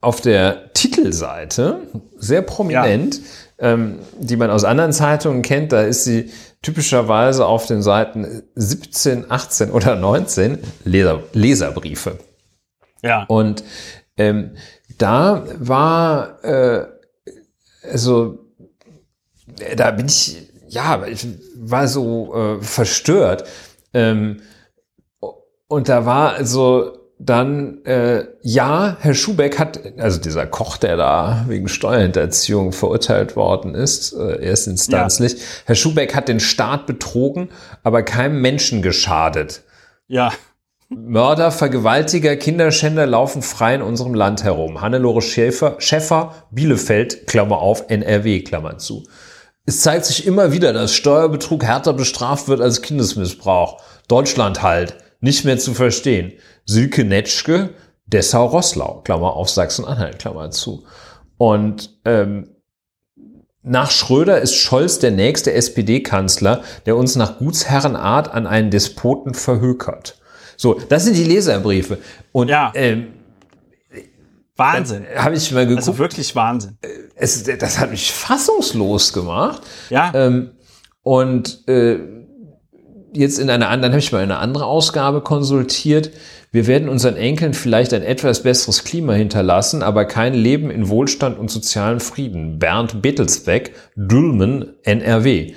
auf 0.00 0.20
der 0.20 0.72
Titelseite, 0.72 1.80
sehr 2.16 2.42
prominent, 2.42 3.20
ja. 3.60 3.72
ähm, 3.72 3.98
die 4.20 4.36
man 4.36 4.50
aus 4.50 4.62
anderen 4.62 4.92
Zeitungen 4.92 5.42
kennt. 5.42 5.72
Da 5.72 5.82
ist 5.82 6.04
sie 6.04 6.30
typischerweise 6.62 7.44
auf 7.44 7.66
den 7.66 7.82
Seiten 7.82 8.44
17, 8.54 9.32
18 9.32 9.72
oder 9.72 9.96
19 9.96 10.58
Leser, 10.84 11.24
Leserbriefe. 11.32 12.18
Ja. 13.02 13.24
Und 13.26 13.64
ähm, 14.16 14.52
da 14.96 15.44
war, 15.58 16.44
äh, 16.44 16.97
also, 17.90 18.38
da 19.76 19.90
bin 19.90 20.06
ich, 20.06 20.36
ja, 20.68 21.06
ich 21.06 21.26
war 21.56 21.88
so 21.88 22.34
äh, 22.34 22.62
verstört. 22.62 23.44
Ähm, 23.94 24.40
und 25.68 25.88
da 25.88 26.06
war 26.06 26.34
also 26.34 26.98
dann, 27.18 27.84
äh, 27.84 28.26
ja, 28.42 28.96
Herr 29.00 29.14
Schubeck 29.14 29.58
hat, 29.58 29.80
also 29.98 30.20
dieser 30.20 30.46
Koch, 30.46 30.76
der 30.76 30.96
da 30.96 31.44
wegen 31.48 31.68
Steuerhinterziehung 31.68 32.72
verurteilt 32.72 33.34
worden 33.34 33.74
ist, 33.74 34.12
äh, 34.12 34.40
erstinstanzlich, 34.40 35.32
ja. 35.32 35.38
Herr 35.66 35.74
Schubeck 35.74 36.14
hat 36.14 36.28
den 36.28 36.38
Staat 36.38 36.86
betrogen, 36.86 37.50
aber 37.82 38.02
keinem 38.02 38.40
Menschen 38.40 38.82
geschadet. 38.82 39.62
Ja. 40.06 40.32
Mörder, 40.90 41.50
Vergewaltiger, 41.50 42.36
Kinderschänder 42.36 43.06
laufen 43.06 43.42
frei 43.42 43.74
in 43.74 43.82
unserem 43.82 44.14
Land 44.14 44.42
herum. 44.42 44.80
Hannelore 44.80 45.20
Schäfer, 45.20 45.76
Schäffer, 45.80 46.46
Bielefeld, 46.50 47.26
Klammer 47.26 47.58
auf, 47.58 47.84
NRW, 47.88 48.40
Klammer 48.40 48.78
zu. 48.78 49.04
Es 49.66 49.82
zeigt 49.82 50.06
sich 50.06 50.26
immer 50.26 50.50
wieder, 50.50 50.72
dass 50.72 50.94
Steuerbetrug 50.94 51.62
härter 51.62 51.92
bestraft 51.92 52.48
wird 52.48 52.62
als 52.62 52.80
Kindesmissbrauch. 52.80 53.82
Deutschland 54.08 54.62
halt. 54.62 54.96
Nicht 55.20 55.44
mehr 55.44 55.58
zu 55.58 55.74
verstehen. 55.74 56.32
Silke 56.64 57.04
Netschke, 57.04 57.74
Dessau-Rosslau, 58.06 59.02
Klammer 59.02 59.34
auf 59.34 59.50
Sachsen-Anhalt, 59.50 60.18
Klammer 60.18 60.50
zu. 60.52 60.84
Und 61.36 61.98
ähm, 62.06 62.56
nach 63.62 63.90
Schröder 63.90 64.40
ist 64.40 64.54
Scholz 64.54 65.00
der 65.00 65.10
nächste 65.10 65.52
SPD-Kanzler, 65.52 66.62
der 66.86 66.96
uns 66.96 67.14
nach 67.16 67.38
Gutsherrenart 67.38 68.32
an 68.32 68.46
einen 68.46 68.70
Despoten 68.70 69.34
verhökert. 69.34 70.17
So, 70.58 70.74
das 70.74 71.04
sind 71.04 71.16
die 71.16 71.24
Leserbriefe. 71.24 71.98
Und 72.32 72.48
ja. 72.48 72.72
ähm, 72.74 73.14
Wahnsinn. 74.56 75.06
Habe 75.16 75.36
ich 75.36 75.52
mal 75.52 75.64
geguckt. 75.64 75.86
Also 75.86 75.98
wirklich 75.98 76.34
Wahnsinn. 76.34 76.76
Äh, 76.82 76.88
es, 77.14 77.44
das 77.44 77.78
hat 77.78 77.92
mich 77.92 78.12
fassungslos 78.12 79.12
gemacht. 79.12 79.62
Ja. 79.88 80.10
Ähm, 80.14 80.50
und 81.02 81.66
äh, 81.68 82.00
jetzt 83.14 83.38
in 83.38 83.50
einer 83.50 83.68
anderen, 83.68 83.92
habe 83.92 84.00
ich 84.00 84.10
mal 84.10 84.20
eine 84.20 84.38
andere 84.38 84.66
Ausgabe 84.66 85.20
konsultiert. 85.20 86.10
Wir 86.50 86.66
werden 86.66 86.88
unseren 86.88 87.16
Enkeln 87.16 87.54
vielleicht 87.54 87.94
ein 87.94 88.02
etwas 88.02 88.42
besseres 88.42 88.82
Klima 88.82 89.12
hinterlassen, 89.12 89.84
aber 89.84 90.06
kein 90.06 90.34
Leben 90.34 90.70
in 90.70 90.88
Wohlstand 90.88 91.38
und 91.38 91.52
sozialen 91.52 92.00
Frieden. 92.00 92.58
Bernd 92.58 93.00
Bettelsbeck, 93.00 93.74
Dülmen, 93.94 94.74
NRW. 94.82 95.54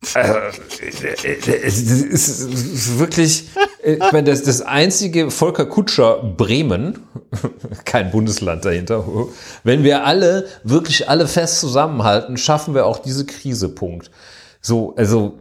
Es 0.00 1.78
ist 1.80 2.98
wirklich, 2.98 3.48
ich 3.84 3.98
meine, 4.12 4.30
das, 4.30 4.42
das 4.44 4.62
einzige 4.62 5.30
Volker 5.30 5.66
Kutscher 5.66 6.22
Bremen, 6.36 7.00
kein 7.84 8.10
Bundesland 8.10 8.64
dahinter. 8.64 9.04
Wenn 9.64 9.82
wir 9.82 10.04
alle, 10.04 10.46
wirklich 10.62 11.08
alle 11.08 11.26
fest 11.26 11.60
zusammenhalten, 11.60 12.36
schaffen 12.36 12.74
wir 12.74 12.86
auch 12.86 12.98
diese 12.98 13.26
Krise. 13.26 13.68
Punkt. 13.68 14.10
So, 14.60 14.94
also 14.96 15.38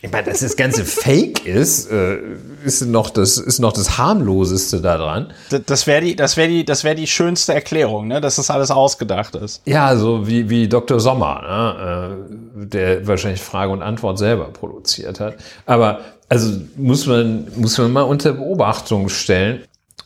ich 0.00 0.12
meine, 0.12 0.28
dass 0.28 0.40
das 0.40 0.56
Ganze 0.56 0.84
Fake 0.84 1.44
ist, 1.44 1.90
äh, 1.90 2.18
ist 2.64 2.82
noch 2.82 3.10
das 3.10 3.36
ist 3.36 3.58
noch 3.58 3.72
das 3.72 3.98
harmloseste 3.98 4.80
daran. 4.80 5.32
Das 5.66 5.88
wäre 5.88 6.02
die, 6.02 6.14
das 6.14 6.36
wäre 6.36 6.48
die, 6.48 6.64
das 6.64 6.84
wäre 6.84 6.94
die 6.94 7.08
schönste 7.08 7.52
Erklärung, 7.52 8.06
ne, 8.06 8.20
dass 8.20 8.36
das 8.36 8.48
alles 8.50 8.70
ausgedacht 8.70 9.34
ist. 9.34 9.62
Ja, 9.64 9.96
so 9.96 10.28
wie 10.28 10.48
wie 10.48 10.68
Dr. 10.68 11.00
Sommer, 11.00 11.42
ne, 11.42 12.62
äh, 12.62 12.66
der 12.66 13.06
wahrscheinlich 13.08 13.40
Frage 13.40 13.72
und 13.72 13.82
Antwort 13.82 14.18
selber 14.18 14.44
produziert 14.46 15.18
hat. 15.18 15.34
Aber 15.66 16.00
also 16.28 16.60
muss 16.76 17.06
man 17.06 17.48
muss 17.56 17.76
man 17.78 17.92
mal 17.92 18.02
unter 18.02 18.34
Beobachtung 18.34 19.08
stellen. 19.08 19.64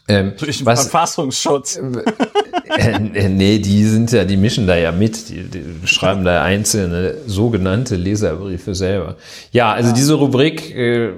Ähm, 0.09 0.33
Durch 0.39 0.65
was, 0.65 0.83
Verfassungsschutz. 0.83 1.79
Äh, 2.75 3.29
nee, 3.29 3.59
die 3.59 3.85
sind 3.85 4.13
ja, 4.13 4.25
die 4.25 4.37
mischen 4.37 4.67
da 4.67 4.77
ja 4.77 4.93
mit. 4.93 5.29
Die, 5.29 5.43
die 5.45 5.87
schreiben 5.87 6.25
da 6.25 6.43
einzelne 6.43 7.17
sogenannte 7.27 7.97
Leserbriefe 7.97 8.75
selber. 8.75 9.17
Ja, 9.51 9.73
also 9.73 9.91
ja. 9.91 9.95
diese 9.95 10.15
Rubrik, 10.15 10.75
äh, 10.75 11.13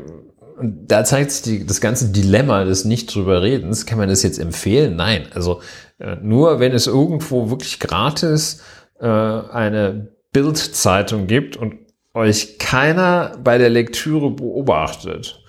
da 0.61 1.05
zeigt 1.05 1.31
sich 1.31 1.43
die, 1.43 1.67
das 1.67 1.81
ganze 1.81 2.09
Dilemma 2.09 2.65
des 2.65 2.85
nicht 2.85 3.15
drüber 3.15 3.43
redens. 3.43 3.87
Kann 3.87 3.99
man 3.99 4.09
das 4.09 4.23
jetzt 4.23 4.39
empfehlen? 4.39 4.97
Nein. 4.97 5.27
Also 5.33 5.61
äh, 5.99 6.17
nur 6.23 6.61
wenn 6.61 6.73
es 6.73 6.87
irgendwo 6.87 7.51
wirklich 7.51 7.79
gratis 7.79 8.63
äh, 9.01 9.07
eine 9.07 10.09
Bildzeitung 10.33 11.27
gibt 11.27 11.57
und 11.57 11.77
euch 12.15 12.59
keiner 12.59 13.37
bei 13.43 13.59
der 13.59 13.71
Lektüre 13.71 14.31
beobachtet 14.31 15.43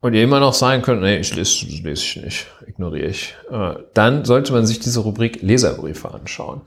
und 0.00 0.14
ihr 0.14 0.22
immer 0.22 0.40
noch 0.40 0.54
sagen 0.54 0.82
könnt, 0.82 1.02
nee, 1.02 1.18
ich 1.18 1.34
lese, 1.34 1.66
lese 1.66 1.92
ich 1.92 2.16
nicht, 2.16 2.46
ignoriere 2.78 3.08
ich, 3.08 3.34
äh, 3.50 3.74
dann 3.92 4.24
sollte 4.24 4.52
man 4.52 4.64
sich 4.64 4.78
diese 4.78 5.00
Rubrik 5.00 5.42
Leserbriefe 5.42 6.14
anschauen. 6.14 6.60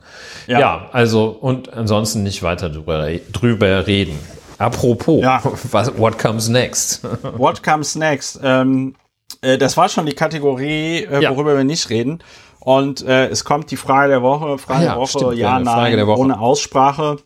Ja, 0.46 0.60
ja 0.60 0.88
also 0.92 1.28
und 1.28 1.72
ansonsten 1.72 2.22
nicht 2.22 2.42
weiter 2.42 2.68
drüber, 2.68 3.08
drüber 3.32 3.86
reden. 3.86 4.18
Apropos, 4.58 5.22
ja. 5.22 5.40
was, 5.70 5.96
what 5.96 6.18
comes 6.18 6.48
next? 6.48 7.02
what 7.38 7.62
comes 7.62 7.94
next? 7.94 8.38
Ähm, 8.42 8.94
äh, 9.40 9.56
das 9.56 9.78
war 9.78 9.88
schon 9.88 10.04
die 10.04 10.12
Kategorie, 10.12 11.04
äh, 11.04 11.30
worüber 11.30 11.52
ja. 11.52 11.58
wir 11.58 11.64
nicht 11.64 11.88
reden. 11.88 12.22
Und 12.60 13.02
äh, 13.02 13.28
es 13.28 13.44
kommt 13.44 13.70
die 13.70 13.76
Frage 13.78 14.10
der 14.10 14.22
Woche, 14.22 14.58
Frage 14.58 14.80
ah, 14.80 14.92
der 14.92 14.96
Woche, 14.96 15.18
stimmt, 15.18 15.36
ja, 15.36 15.58
nein, 15.58 15.98
ohne 16.00 16.38
Aussprache. 16.38 17.16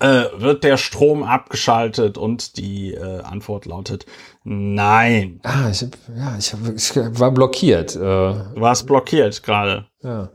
Äh, 0.00 0.24
wird 0.36 0.64
der 0.64 0.76
Strom 0.76 1.22
abgeschaltet? 1.22 2.18
Und 2.18 2.56
die 2.56 2.92
äh, 2.92 3.20
Antwort 3.22 3.66
lautet 3.66 4.04
Nein. 4.44 5.40
Ah, 5.42 5.70
ich, 5.70 5.82
hab, 5.82 5.96
ja, 6.14 6.36
ich, 6.38 6.52
hab, 6.52 6.60
ich 6.74 7.20
war 7.20 7.30
blockiert. 7.30 7.96
Äh. 7.96 7.98
Du 7.98 8.54
warst 8.56 8.86
blockiert 8.86 9.42
gerade. 9.42 9.86
Ja. 10.02 10.30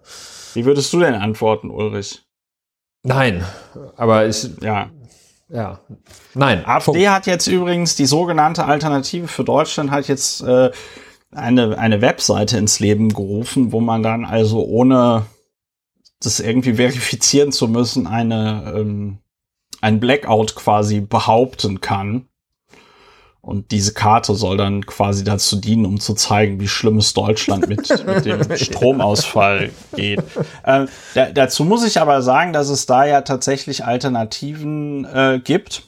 Wie 0.56 0.66
würdest 0.66 0.92
du 0.92 1.00
denn 1.00 1.14
antworten, 1.14 1.70
Ulrich? 1.70 2.24
Nein, 3.04 3.46
aber 3.96 4.28
ich. 4.28 4.50
Ja. 4.62 4.90
Ja. 5.48 5.80
Nein. 6.34 6.66
AfD 6.66 6.92
Punkt. 6.92 7.10
hat 7.10 7.28
jetzt 7.28 7.48
übrigens 7.48 7.96
die 7.96 8.06
sogenannte 8.06 8.66
Alternative 8.66 9.28
für 9.28 9.44
Deutschland 9.44 9.92
hat 9.92 10.08
jetzt 10.08 10.42
äh, 10.42 10.72
eine, 11.32 11.78
eine 11.78 12.02
Webseite 12.02 12.58
ins 12.58 12.80
Leben 12.80 13.10
gerufen, 13.10 13.72
wo 13.72 13.80
man 13.80 14.04
dann 14.04 14.26
also 14.26 14.64
ohne 14.64 15.26
das 16.22 16.40
irgendwie 16.40 16.74
verifizieren 16.76 17.52
zu 17.52 17.68
müssen, 17.68 18.08
eine, 18.08 18.74
ähm, 18.76 19.20
ein 19.82 20.00
Blackout 20.00 20.56
quasi 20.56 21.00
behaupten 21.00 21.82
kann. 21.82 22.29
Und 23.42 23.72
diese 23.72 23.94
Karte 23.94 24.36
soll 24.36 24.58
dann 24.58 24.86
quasi 24.86 25.24
dazu 25.24 25.56
dienen, 25.56 25.86
um 25.86 26.00
zu 26.00 26.14
zeigen, 26.14 26.60
wie 26.60 26.68
schlimm 26.68 26.98
es 26.98 27.14
Deutschland 27.14 27.68
mit, 27.70 28.06
mit 28.06 28.26
dem 28.26 28.58
Stromausfall 28.58 29.72
geht. 29.96 30.20
Äh, 30.64 30.88
da, 31.16 31.32
dazu 31.34 31.64
muss 31.64 31.86
ich 31.86 32.00
aber 32.02 32.22
sagen, 32.22 32.54
dass 32.54 32.70
es 32.70 32.86
da 32.86 33.06
ja 33.06 33.22
tatsächlich 33.22 33.86
Alternativen 33.86 35.06
äh, 35.06 35.40
gibt. 35.44 35.84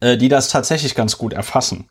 äh, 0.00 0.16
die 0.16 0.28
das 0.28 0.48
tatsächlich 0.48 0.94
ganz 0.94 1.18
gut 1.18 1.32
erfassen. 1.32 1.88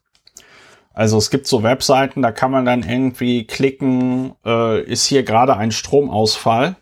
Also 0.94 1.18
es 1.18 1.32
gibt 1.32 1.48
so 1.48 1.64
Webseiten, 1.64 2.22
da 2.22 2.32
kann 2.32 2.52
man 2.52 2.66
dann 2.66 2.84
irgendwie 2.84 3.46
klicken, 3.48 4.36
äh, 4.46 4.84
ist 4.84 5.06
hier 5.06 5.24
gerade 5.24 5.58
ein 5.58 5.72
Stromausfall. 5.72 6.76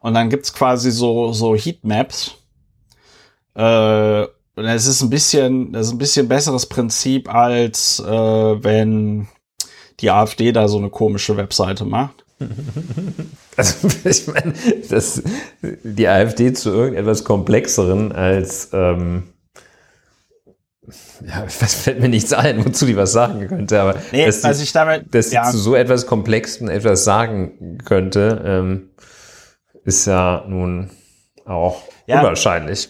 Und 0.00 0.14
dann 0.14 0.30
gibt's 0.30 0.54
quasi 0.54 0.90
so, 0.90 1.32
so 1.32 1.54
Heatmaps. 1.54 2.36
Äh, 3.54 4.26
und 4.56 4.64
es 4.66 4.86
ist 4.86 5.02
ein 5.02 5.10
bisschen, 5.10 5.72
das 5.72 5.86
ist 5.86 5.92
ein 5.92 5.98
bisschen 5.98 6.28
besseres 6.28 6.66
Prinzip, 6.66 7.32
als 7.32 8.00
äh, 8.00 8.10
wenn 8.10 9.28
die 10.00 10.10
AfD 10.10 10.52
da 10.52 10.68
so 10.68 10.78
eine 10.78 10.90
komische 10.90 11.36
Webseite 11.36 11.84
macht. 11.84 12.24
Also 13.54 13.86
ich 14.04 14.26
meine, 14.28 14.54
dass 14.88 15.22
die 15.60 16.08
AfD 16.08 16.54
zu 16.54 16.70
irgendetwas 16.70 17.22
Komplexeren 17.22 18.10
als 18.10 18.70
ähm, 18.72 19.24
ja, 21.26 21.44
was 21.60 21.74
fällt 21.74 22.00
mir 22.00 22.08
nichts 22.08 22.32
ein, 22.32 22.64
wozu 22.64 22.86
die 22.86 22.96
was 22.96 23.12
sagen 23.12 23.46
könnte, 23.48 23.80
aber 23.80 23.96
nee, 24.10 24.26
dass, 24.26 24.40
die, 24.40 24.62
ich 24.62 24.72
damit, 24.72 25.14
dass 25.14 25.32
ja. 25.32 25.44
zu 25.50 25.58
so 25.58 25.74
etwas 25.74 26.06
Komplexen 26.06 26.68
etwas 26.68 27.04
sagen 27.04 27.78
könnte, 27.84 28.42
ähm, 28.44 28.90
ist 29.84 30.06
ja 30.06 30.44
nun 30.48 30.90
auch 31.44 31.82
ja. 32.06 32.20
unwahrscheinlich. 32.20 32.88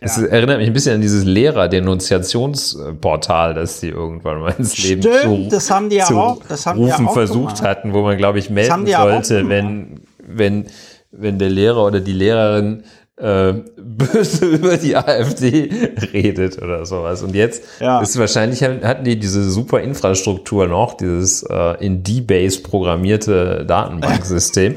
Das 0.00 0.16
ja. 0.16 0.24
erinnert 0.26 0.58
mich 0.58 0.68
ein 0.68 0.72
bisschen 0.72 0.96
an 0.96 1.00
dieses 1.00 1.24
Lehrer-Denunziationsportal, 1.24 3.54
das 3.54 3.80
sie 3.80 3.88
irgendwann 3.88 4.40
mal 4.40 4.54
ins 4.58 4.76
Leben 4.82 5.02
Stimmt, 5.02 5.22
zu, 5.22 5.48
das 5.50 5.70
haben 5.70 5.90
die 5.90 5.96
ja 5.96 6.10
auch, 6.10 6.40
das 6.48 6.66
haben 6.66 6.78
rufen 6.78 7.04
die 7.04 7.08
auch 7.08 7.14
versucht 7.14 7.56
gemacht. 7.56 7.62
hatten, 7.62 7.92
wo 7.92 8.02
man, 8.02 8.16
glaube 8.16 8.38
ich, 8.38 8.50
melden 8.50 8.86
sollte, 8.86 9.48
wenn, 9.48 10.02
wenn, 10.18 10.66
wenn 11.10 11.38
der 11.38 11.50
Lehrer 11.50 11.86
oder 11.86 12.00
die 12.00 12.12
Lehrerin 12.12 12.84
äh, 13.16 13.52
böse 13.76 14.46
über 14.46 14.76
die 14.76 14.96
AfD 14.96 15.70
redet 16.12 16.60
oder 16.60 16.84
sowas. 16.84 17.22
Und 17.22 17.34
jetzt 17.34 17.62
ja. 17.80 18.00
ist 18.00 18.18
wahrscheinlich 18.18 18.62
hatten 18.62 19.04
die 19.04 19.18
diese 19.18 19.48
super 19.50 19.80
Infrastruktur 19.80 20.66
noch, 20.66 20.94
dieses 20.94 21.42
äh, 21.44 21.84
in 21.84 22.02
D-Base 22.02 22.62
programmierte 22.62 23.64
Datenbanksystem 23.66 24.76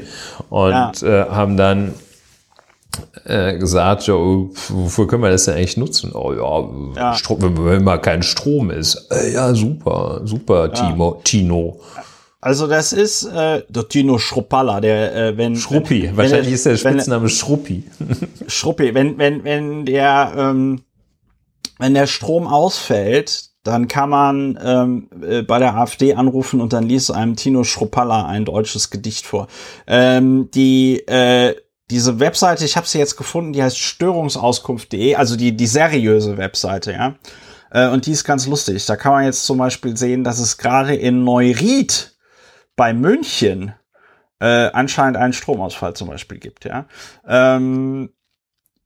und 0.50 0.70
ja. 0.70 0.92
äh, 1.02 1.30
haben 1.30 1.56
dann 1.56 1.94
äh, 3.24 3.58
gesagt, 3.58 4.06
ja, 4.06 4.14
wofür 4.14 5.06
können 5.06 5.22
wir 5.22 5.30
das 5.30 5.44
denn 5.44 5.54
eigentlich 5.54 5.76
nutzen? 5.76 6.12
Oh 6.14 6.32
ja, 6.32 7.00
ja. 7.00 7.14
Strom, 7.14 7.38
wenn 7.64 7.84
mal 7.84 7.98
kein 7.98 8.22
Strom 8.22 8.70
ist. 8.70 9.08
Äh, 9.10 9.32
ja, 9.32 9.54
super, 9.54 10.22
super, 10.24 10.72
Timo, 10.72 11.20
Tino. 11.24 11.80
Also 12.40 12.68
das 12.68 12.92
ist 12.92 13.24
äh, 13.24 13.62
der 13.68 13.88
Tino 13.88 14.18
Schruppalla, 14.18 14.80
der 14.80 15.14
äh, 15.14 15.36
wenn 15.36 15.56
Schruppi, 15.56 16.04
wenn, 16.04 16.16
wahrscheinlich 16.16 16.46
wenn, 16.46 16.54
ist 16.54 16.66
der 16.66 16.76
Spitzname 16.76 17.24
wenn, 17.24 17.30
Schruppi. 17.30 17.84
Schruppi, 18.46 18.94
wenn 18.94 19.18
wenn 19.18 19.42
wenn 19.42 19.84
der 19.84 20.32
ähm, 20.36 20.82
wenn 21.78 21.94
der 21.94 22.06
Strom 22.06 22.46
ausfällt, 22.46 23.50
dann 23.64 23.88
kann 23.88 24.10
man 24.10 24.58
ähm, 24.62 25.08
äh, 25.22 25.42
bei 25.42 25.58
der 25.58 25.76
AfD 25.76 26.14
anrufen 26.14 26.60
und 26.60 26.72
dann 26.72 26.84
liest 26.84 27.10
einem 27.10 27.36
Tino 27.36 27.64
Schruppalla 27.64 28.26
ein 28.26 28.44
deutsches 28.44 28.90
Gedicht 28.90 29.26
vor. 29.26 29.48
Ähm, 29.86 30.48
die 30.54 31.00
äh, 31.08 31.56
diese 31.90 32.20
Webseite, 32.20 32.64
ich 32.64 32.76
habe 32.76 32.86
sie 32.86 32.98
jetzt 32.98 33.16
gefunden, 33.16 33.52
die 33.52 33.62
heißt 33.62 33.78
störungsauskunft.de, 33.78 35.14
also 35.14 35.36
die 35.36 35.56
die 35.56 35.66
seriöse 35.66 36.36
Webseite, 36.36 36.92
ja. 36.92 37.14
Äh, 37.70 37.88
und 37.88 38.06
die 38.06 38.12
ist 38.12 38.24
ganz 38.24 38.46
lustig. 38.46 38.84
Da 38.86 38.96
kann 38.96 39.12
man 39.12 39.24
jetzt 39.24 39.44
zum 39.44 39.58
Beispiel 39.58 39.96
sehen, 39.96 40.24
dass 40.24 40.38
es 40.38 40.58
gerade 40.58 40.94
in 40.94 41.24
Neuried 41.24 42.16
bei 42.76 42.92
München 42.92 43.74
äh, 44.40 44.70
anscheinend 44.72 45.16
einen 45.16 45.32
Stromausfall 45.32 45.94
zum 45.94 46.08
Beispiel 46.08 46.38
gibt, 46.38 46.64
ja. 46.64 46.86
Ähm, 47.26 48.10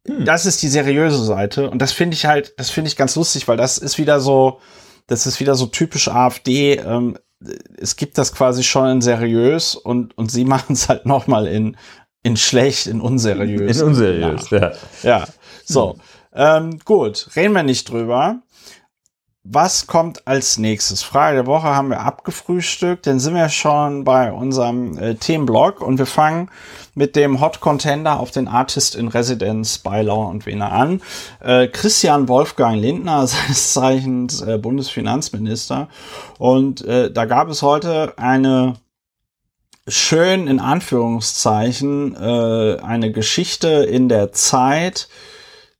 hm. 0.06 0.24
Das 0.24 0.46
ist 0.46 0.62
die 0.62 0.68
seriöse 0.68 1.24
Seite 1.24 1.70
und 1.70 1.80
das 1.80 1.92
finde 1.92 2.14
ich 2.14 2.26
halt, 2.26 2.54
das 2.56 2.70
finde 2.70 2.88
ich 2.88 2.96
ganz 2.96 3.16
lustig, 3.16 3.46
weil 3.48 3.56
das 3.56 3.78
ist 3.78 3.98
wieder 3.98 4.20
so, 4.20 4.60
das 5.06 5.26
ist 5.26 5.40
wieder 5.40 5.54
so 5.54 5.66
typisch 5.66 6.08
AfD. 6.08 6.76
Ähm, 6.76 7.18
es 7.76 7.96
gibt 7.96 8.18
das 8.18 8.32
quasi 8.32 8.62
schon 8.62 8.88
in 8.88 9.00
seriös 9.00 9.74
und 9.74 10.16
und 10.16 10.30
sie 10.30 10.44
machen 10.46 10.72
es 10.74 10.88
halt 10.88 11.06
noch 11.06 11.26
mal 11.26 11.46
in 11.46 11.76
in 12.22 12.36
schlecht, 12.36 12.86
in 12.86 13.00
unseriös. 13.00 13.80
In 13.80 13.88
unseriös, 13.88 14.50
ja. 14.50 14.72
Ja, 15.02 15.24
so. 15.64 15.94
Hm. 15.94 16.00
Ähm, 16.34 16.78
gut, 16.84 17.28
reden 17.36 17.54
wir 17.54 17.62
nicht 17.62 17.90
drüber. 17.90 18.42
Was 19.44 19.88
kommt 19.88 20.28
als 20.28 20.56
nächstes? 20.56 21.02
Frage 21.02 21.38
der 21.38 21.46
Woche 21.46 21.66
haben 21.66 21.90
wir 21.90 21.98
abgefrühstückt. 22.00 23.08
Dann 23.08 23.18
sind 23.18 23.34
wir 23.34 23.48
schon 23.48 24.04
bei 24.04 24.32
unserem 24.32 24.96
äh, 24.96 25.16
Themenblog 25.16 25.80
und 25.80 25.98
wir 25.98 26.06
fangen 26.06 26.48
mit 26.94 27.16
dem 27.16 27.40
Hot 27.40 27.58
Contender 27.58 28.20
auf 28.20 28.30
den 28.30 28.46
Artist 28.46 28.94
in 28.94 29.08
Residence 29.08 29.78
bei 29.78 30.02
Lauer 30.02 30.28
und 30.28 30.46
Wiener 30.46 30.70
an. 30.70 31.02
Äh, 31.40 31.66
Christian 31.66 32.28
Wolfgang 32.28 32.80
Lindner, 32.80 33.26
seines 33.26 33.72
Zeichens 33.72 34.42
äh, 34.42 34.58
Bundesfinanzminister. 34.58 35.88
Und 36.38 36.82
äh, 36.82 37.10
da 37.10 37.24
gab 37.24 37.48
es 37.48 37.62
heute 37.62 38.16
eine 38.18 38.76
schön 39.88 40.46
in 40.46 40.60
Anführungszeichen 40.60 42.14
äh, 42.14 42.78
eine 42.80 43.12
Geschichte 43.12 43.68
in 43.68 44.08
der 44.08 44.32
Zeit, 44.32 45.08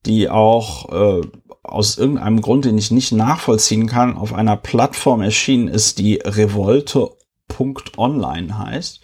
die 0.06 0.28
auch 0.28 1.20
äh, 1.20 1.22
aus 1.62 1.96
irgendeinem 1.96 2.40
Grund, 2.40 2.64
den 2.64 2.76
ich 2.76 2.90
nicht 2.90 3.12
nachvollziehen 3.12 3.86
kann, 3.86 4.16
auf 4.16 4.34
einer 4.34 4.56
Plattform 4.56 5.20
erschienen 5.20 5.68
ist, 5.68 5.98
die 5.98 6.16
revolte.online 6.16 8.58
heißt. 8.58 9.00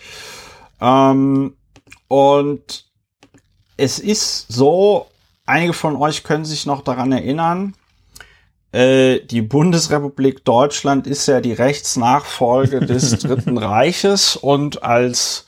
Ähm, 0.81 1.57
und 2.09 2.87
es 3.77 4.01
ist 4.01 4.47
so, 4.49 5.07
einige 5.47 5.73
von 5.73 5.95
euch 5.97 6.25
können 6.25 6.45
sich 6.45 6.67
noch 6.67 6.83
daran 6.83 7.13
erinnern, 7.13 7.77
äh, 8.73 9.21
die 9.21 9.43
Bundesrepublik 9.43 10.45
Deutschland 10.45 11.07
ist 11.07 11.27
ja 11.27 11.41
die 11.41 11.53
Rechtsnachfolge 11.53 12.81
des 12.81 13.19
Dritten 13.21 13.57
Reiches 13.57 14.37
und 14.37 14.83
als, 14.83 15.47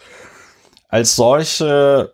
als 0.88 1.16
solche 1.16 2.12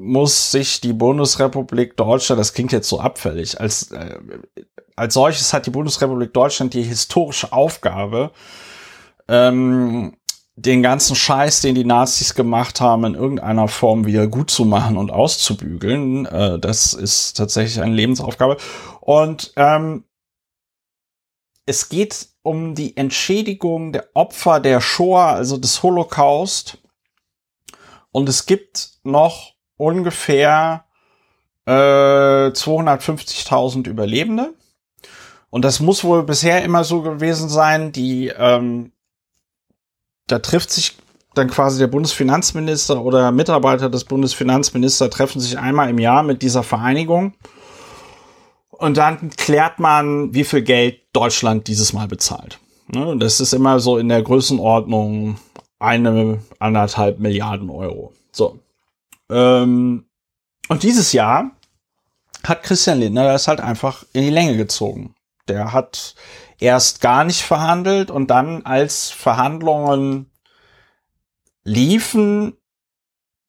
muss 0.00 0.50
sich 0.50 0.80
die 0.80 0.94
Bundesrepublik 0.94 1.96
Deutschland, 1.96 2.40
das 2.40 2.54
klingt 2.54 2.72
jetzt 2.72 2.88
so 2.88 3.00
abfällig, 3.00 3.60
als, 3.60 3.90
äh, 3.90 4.18
als 4.96 5.14
solches 5.14 5.52
hat 5.52 5.66
die 5.66 5.70
Bundesrepublik 5.70 6.32
Deutschland 6.32 6.72
die 6.72 6.82
historische 6.82 7.52
Aufgabe, 7.52 8.30
ähm, 9.28 10.16
den 10.62 10.82
ganzen 10.82 11.16
Scheiß, 11.16 11.62
den 11.62 11.74
die 11.74 11.84
Nazis 11.84 12.34
gemacht 12.34 12.80
haben, 12.80 13.04
in 13.04 13.14
irgendeiner 13.14 13.68
Form 13.68 14.04
wieder 14.04 14.26
gut 14.26 14.50
zu 14.50 14.64
machen 14.64 14.96
und 14.96 15.10
auszubügeln. 15.10 16.26
Äh, 16.26 16.58
das 16.58 16.92
ist 16.92 17.36
tatsächlich 17.36 17.80
eine 17.80 17.94
Lebensaufgabe. 17.94 18.58
Und 19.00 19.52
ähm, 19.56 20.04
es 21.64 21.88
geht 21.88 22.28
um 22.42 22.74
die 22.74 22.96
Entschädigung 22.96 23.92
der 23.92 24.08
Opfer 24.14 24.60
der 24.60 24.80
Shoah, 24.80 25.32
also 25.32 25.56
des 25.56 25.82
Holocaust. 25.82 26.78
Und 28.12 28.28
es 28.28 28.44
gibt 28.44 28.98
noch 29.02 29.54
ungefähr 29.76 30.84
äh, 31.64 31.70
250.000 32.50 33.88
Überlebende. 33.88 34.52
Und 35.48 35.64
das 35.64 35.80
muss 35.80 36.04
wohl 36.04 36.22
bisher 36.22 36.62
immer 36.64 36.84
so 36.84 37.02
gewesen 37.02 37.48
sein, 37.48 37.92
die, 37.92 38.28
ähm, 38.28 38.92
da 40.30 40.38
trifft 40.38 40.70
sich 40.70 40.96
dann 41.34 41.48
quasi 41.48 41.78
der 41.78 41.86
Bundesfinanzminister 41.86 43.02
oder 43.02 43.30
Mitarbeiter 43.30 43.88
des 43.88 44.04
Bundesfinanzministers 44.04 45.10
treffen 45.10 45.40
sich 45.40 45.58
einmal 45.58 45.88
im 45.90 45.98
Jahr 45.98 46.22
mit 46.22 46.42
dieser 46.42 46.62
Vereinigung. 46.62 47.34
Und 48.70 48.96
dann 48.96 49.30
klärt 49.30 49.78
man, 49.78 50.34
wie 50.34 50.44
viel 50.44 50.62
Geld 50.62 51.00
Deutschland 51.12 51.68
dieses 51.68 51.92
Mal 51.92 52.08
bezahlt. 52.08 52.58
Ne? 52.88 53.16
Das 53.18 53.40
ist 53.40 53.52
immer 53.52 53.78
so 53.78 53.98
in 53.98 54.08
der 54.08 54.22
Größenordnung 54.22 55.36
eine, 55.78 56.38
anderthalb 56.58 57.20
Milliarden 57.20 57.70
Euro. 57.70 58.12
So. 58.32 58.58
Ähm, 59.30 60.06
und 60.68 60.82
dieses 60.82 61.12
Jahr 61.12 61.50
hat 62.44 62.62
Christian 62.62 63.00
Lindner 63.00 63.24
das 63.24 63.48
halt 63.48 63.60
einfach 63.60 64.04
in 64.12 64.22
die 64.22 64.30
Länge 64.30 64.56
gezogen. 64.56 65.14
Der 65.48 65.72
hat 65.72 66.14
erst 66.60 67.00
gar 67.00 67.24
nicht 67.24 67.42
verhandelt 67.42 68.10
und 68.10 68.30
dann, 68.30 68.64
als 68.64 69.10
Verhandlungen 69.10 70.30
liefen, 71.64 72.56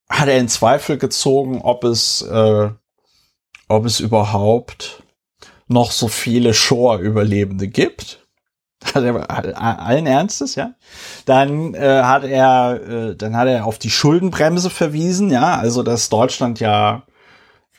hat 0.09 0.27
er 0.27 0.37
in 0.37 0.47
Zweifel 0.47 0.97
gezogen, 0.97 1.61
ob 1.61 1.83
es, 1.83 2.21
äh, 2.21 2.69
ob 3.67 3.85
es 3.85 3.99
überhaupt 3.99 5.03
noch 5.67 5.91
so 5.91 6.07
viele 6.07 6.53
Shore-Überlebende 6.53 7.67
gibt. 7.67 8.27
Allen 8.93 10.07
Ernstes, 10.07 10.55
ja. 10.55 10.73
Dann 11.25 11.75
äh, 11.75 12.01
hat 12.03 12.23
er, 12.23 12.81
äh, 12.81 13.15
dann 13.15 13.37
hat 13.37 13.47
er 13.47 13.65
auf 13.65 13.77
die 13.77 13.91
Schuldenbremse 13.91 14.69
verwiesen, 14.69 15.29
ja, 15.29 15.57
also 15.57 15.83
dass 15.83 16.09
Deutschland 16.09 16.59
ja 16.59 17.03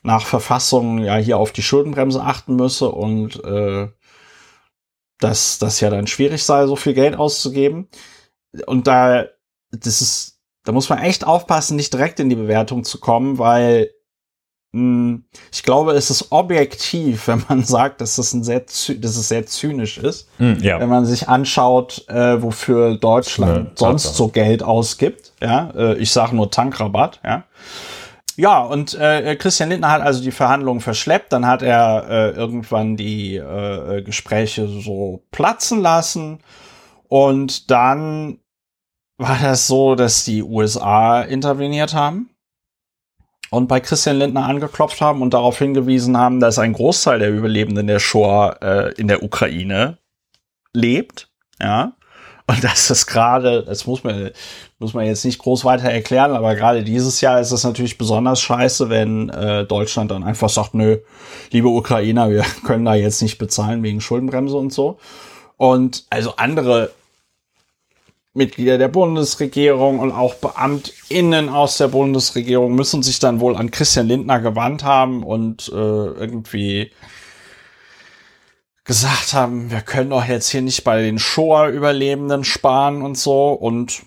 nach 0.02 0.24
Verfassung 0.24 0.98
ja 0.98 1.16
hier 1.16 1.38
auf 1.38 1.52
die 1.52 1.62
Schuldenbremse 1.62 2.22
achten 2.22 2.56
müsse 2.56 2.88
und 2.90 3.44
äh, 3.44 3.88
dass 5.22 5.58
das 5.58 5.80
ja 5.80 5.90
dann 5.90 6.06
schwierig 6.06 6.42
sei, 6.44 6.66
so 6.66 6.76
viel 6.76 6.94
Geld 6.94 7.16
auszugeben. 7.16 7.88
Und 8.66 8.86
da, 8.86 9.26
das 9.70 10.00
ist, 10.00 10.38
da 10.64 10.72
muss 10.72 10.88
man 10.88 10.98
echt 10.98 11.26
aufpassen, 11.26 11.76
nicht 11.76 11.92
direkt 11.92 12.20
in 12.20 12.28
die 12.28 12.36
Bewertung 12.36 12.84
zu 12.84 12.98
kommen, 12.98 13.38
weil 13.38 13.90
hm, 14.74 15.24
ich 15.52 15.62
glaube, 15.64 15.92
es 15.92 16.10
ist 16.10 16.32
objektiv, 16.32 17.26
wenn 17.28 17.44
man 17.48 17.62
sagt, 17.62 18.00
dass 18.00 18.18
es, 18.18 18.32
ein 18.32 18.42
sehr, 18.42 18.60
dass 18.60 18.88
es 18.88 19.28
sehr 19.28 19.46
zynisch 19.46 19.98
ist. 19.98 20.28
Mm, 20.38 20.54
ja. 20.60 20.80
Wenn 20.80 20.88
man 20.88 21.04
sich 21.04 21.28
anschaut, 21.28 22.06
äh, 22.08 22.42
wofür 22.42 22.96
Deutschland 22.96 23.78
sonst 23.78 24.16
so 24.16 24.28
Geld 24.28 24.62
ausgibt. 24.62 25.32
Ja, 25.42 25.70
äh, 25.76 25.98
ich 25.98 26.10
sage 26.10 26.34
nur 26.34 26.50
Tankrabatt. 26.50 27.20
Ja, 27.22 27.44
ja 28.36 28.60
und 28.60 28.94
äh, 28.94 29.36
Christian 29.36 29.70
Lindner 29.70 29.90
hat 29.90 30.02
also 30.02 30.22
die 30.22 30.30
Verhandlungen 30.30 30.80
verschleppt. 30.80 31.32
Dann 31.32 31.46
hat 31.46 31.62
er 31.62 32.06
äh, 32.08 32.30
irgendwann 32.30 32.96
die 32.96 33.36
äh, 33.36 34.02
Gespräche 34.02 34.68
so 34.68 35.22
platzen 35.30 35.80
lassen. 35.80 36.40
Und 37.08 37.70
dann 37.70 38.38
war 39.18 39.38
das 39.40 39.66
so, 39.66 39.94
dass 39.94 40.24
die 40.24 40.42
USA 40.42 41.22
interveniert 41.22 41.94
haben 41.94 42.30
und 43.52 43.68
bei 43.68 43.80
Christian 43.80 44.16
Lindner 44.16 44.46
angeklopft 44.46 45.02
haben 45.02 45.20
und 45.20 45.34
darauf 45.34 45.58
hingewiesen 45.58 46.16
haben, 46.16 46.40
dass 46.40 46.58
ein 46.58 46.72
Großteil 46.72 47.18
der 47.18 47.30
Überlebenden 47.30 47.86
der 47.86 47.98
Shoah 47.98 48.56
äh, 48.62 48.94
in 48.94 49.08
der 49.08 49.22
Ukraine 49.22 49.98
lebt, 50.72 51.28
ja. 51.60 51.92
Und 52.46 52.64
dass 52.64 52.88
das 52.88 53.06
gerade, 53.06 53.62
das 53.62 53.86
muss 53.86 54.04
man, 54.04 54.30
muss 54.82 54.94
man 54.94 55.06
jetzt 55.06 55.24
nicht 55.24 55.38
groß 55.38 55.64
weiter 55.64 55.88
erklären, 55.88 56.32
aber 56.32 56.54
gerade 56.54 56.82
dieses 56.82 57.20
Jahr 57.20 57.40
ist 57.40 57.52
es 57.52 57.64
natürlich 57.64 57.96
besonders 57.96 58.40
scheiße, 58.40 58.90
wenn 58.90 59.30
äh, 59.30 59.64
Deutschland 59.64 60.10
dann 60.10 60.24
einfach 60.24 60.48
sagt, 60.48 60.74
nö, 60.74 60.98
liebe 61.50 61.68
Ukrainer, 61.68 62.30
wir 62.30 62.44
können 62.64 62.84
da 62.84 62.94
jetzt 62.94 63.22
nicht 63.22 63.38
bezahlen 63.38 63.82
wegen 63.82 64.00
Schuldenbremse 64.00 64.56
und 64.56 64.72
so. 64.72 64.98
Und 65.56 66.04
also 66.10 66.36
andere 66.36 66.90
Mitglieder 68.34 68.78
der 68.78 68.88
Bundesregierung 68.88 69.98
und 69.98 70.10
auch 70.10 70.34
BeamtInnen 70.34 71.48
aus 71.48 71.76
der 71.76 71.88
Bundesregierung 71.88 72.74
müssen 72.74 73.02
sich 73.02 73.18
dann 73.18 73.40
wohl 73.40 73.56
an 73.56 73.70
Christian 73.70 74.08
Lindner 74.08 74.40
gewandt 74.40 74.84
haben 74.84 75.22
und 75.22 75.68
äh, 75.68 75.74
irgendwie 75.74 76.90
gesagt 78.84 79.34
haben, 79.34 79.70
wir 79.70 79.80
können 79.82 80.10
doch 80.10 80.24
jetzt 80.24 80.48
hier 80.48 80.62
nicht 80.62 80.82
bei 80.82 81.02
den 81.02 81.18
Shoah-Überlebenden 81.18 82.44
sparen 82.44 83.02
und 83.02 83.16
so. 83.16 83.52
Und 83.52 84.02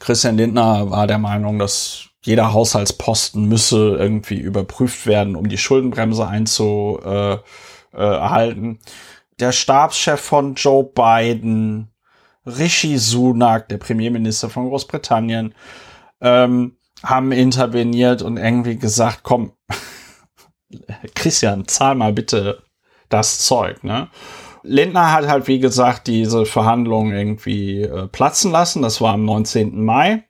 Christian 0.00 0.36
Lindner 0.36 0.90
war 0.90 1.06
der 1.06 1.18
Meinung, 1.18 1.60
dass 1.60 2.06
jeder 2.22 2.52
Haushaltsposten 2.52 3.46
müsse 3.46 3.96
irgendwie 3.98 4.38
überprüft 4.38 5.06
werden, 5.06 5.36
um 5.36 5.48
die 5.48 5.58
Schuldenbremse 5.58 6.26
einzuerhalten. 6.26 7.44
Äh, 7.94 8.72
äh, 8.72 8.78
der 9.38 9.52
Stabschef 9.52 10.20
von 10.20 10.54
Joe 10.54 10.84
Biden 10.84 11.90
Rishi 12.44 12.98
Sunak, 12.98 13.68
der 13.68 13.78
Premierminister 13.78 14.50
von 14.50 14.68
Großbritannien, 14.68 15.54
ähm, 16.20 16.76
haben 17.02 17.32
interveniert 17.32 18.22
und 18.22 18.36
irgendwie 18.36 18.76
gesagt, 18.76 19.20
komm, 19.22 19.52
Christian, 21.14 21.66
zahl 21.68 21.94
mal 21.94 22.12
bitte 22.12 22.62
das 23.08 23.38
Zeug, 23.38 23.82
ne? 23.82 24.08
Lindner 24.62 25.12
hat 25.12 25.26
halt, 25.26 25.48
wie 25.48 25.58
gesagt, 25.58 26.06
diese 26.06 26.44
Verhandlungen 26.46 27.16
irgendwie 27.16 27.82
äh, 27.82 28.06
platzen 28.08 28.52
lassen. 28.52 28.82
Das 28.82 29.00
war 29.00 29.14
am 29.14 29.24
19. 29.24 29.84
Mai. 29.84 30.24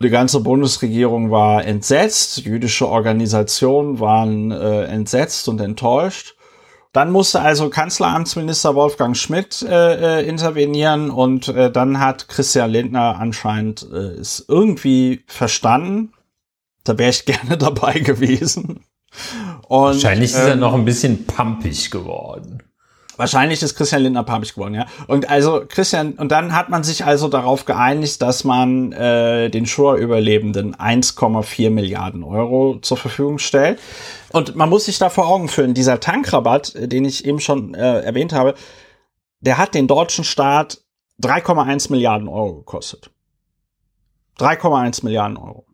Die 0.00 0.10
ganze 0.10 0.40
Bundesregierung 0.40 1.30
war 1.30 1.64
entsetzt. 1.64 2.38
Jüdische 2.38 2.88
Organisationen 2.88 3.98
waren 3.98 4.52
äh, 4.52 4.84
entsetzt 4.84 5.48
und 5.48 5.60
enttäuscht. 5.60 6.36
Dann 6.92 7.10
musste 7.10 7.40
also 7.40 7.68
Kanzleramtsminister 7.68 8.74
Wolfgang 8.74 9.16
Schmidt 9.16 9.62
äh, 9.62 10.20
äh, 10.20 10.28
intervenieren 10.28 11.10
und 11.10 11.48
äh, 11.48 11.70
dann 11.70 12.00
hat 12.00 12.28
Christian 12.28 12.70
Lindner 12.70 13.16
anscheinend 13.18 13.86
äh, 13.92 13.96
es 13.96 14.44
irgendwie 14.48 15.24
verstanden. 15.26 16.12
Da 16.84 16.96
wäre 16.96 17.10
ich 17.10 17.24
gerne 17.26 17.58
dabei 17.58 17.98
gewesen. 17.98 18.84
Und, 19.68 19.94
Wahrscheinlich 19.94 20.32
ist 20.32 20.38
ähm, 20.38 20.48
er 20.48 20.56
noch 20.56 20.74
ein 20.74 20.84
bisschen 20.84 21.26
pumpig 21.26 21.90
geworden. 21.90 22.57
Wahrscheinlich 23.18 23.64
ist 23.64 23.74
Christian 23.74 24.02
Lindner 24.02 24.22
parbig 24.22 24.54
geworden, 24.54 24.74
ja. 24.74 24.86
Und 25.08 25.28
also 25.28 25.64
Christian, 25.68 26.12
und 26.12 26.30
dann 26.30 26.54
hat 26.54 26.68
man 26.68 26.84
sich 26.84 27.04
also 27.04 27.26
darauf 27.26 27.64
geeinigt, 27.64 28.22
dass 28.22 28.44
man 28.44 28.92
äh, 28.92 29.50
den 29.50 29.66
Shoah-Überlebenden 29.66 30.76
1,4 30.76 31.70
Milliarden 31.70 32.22
Euro 32.22 32.78
zur 32.80 32.96
Verfügung 32.96 33.38
stellt. 33.38 33.80
Und 34.30 34.54
man 34.54 34.70
muss 34.70 34.84
sich 34.84 34.98
da 34.98 35.10
vor 35.10 35.26
Augen 35.26 35.48
führen, 35.48 35.74
dieser 35.74 35.98
Tankrabatt, 35.98 36.76
äh, 36.76 36.86
den 36.86 37.04
ich 37.04 37.24
eben 37.24 37.40
schon 37.40 37.74
äh, 37.74 38.02
erwähnt 38.02 38.32
habe, 38.32 38.54
der 39.40 39.58
hat 39.58 39.74
den 39.74 39.88
deutschen 39.88 40.22
Staat 40.22 40.78
3,1 41.20 41.90
Milliarden 41.90 42.28
Euro 42.28 42.58
gekostet. 42.58 43.10
3,1 44.38 45.04
Milliarden 45.04 45.38
Euro. 45.38 45.66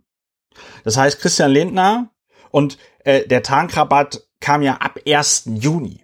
Das 0.82 0.96
heißt, 0.96 1.20
Christian 1.20 1.50
Lindner 1.50 2.08
und 2.50 2.78
äh, 3.00 3.28
der 3.28 3.42
Tankrabatt 3.42 4.26
kam 4.40 4.62
ja 4.62 4.76
ab 4.78 4.98
1. 5.06 5.50
Juni. 5.56 6.03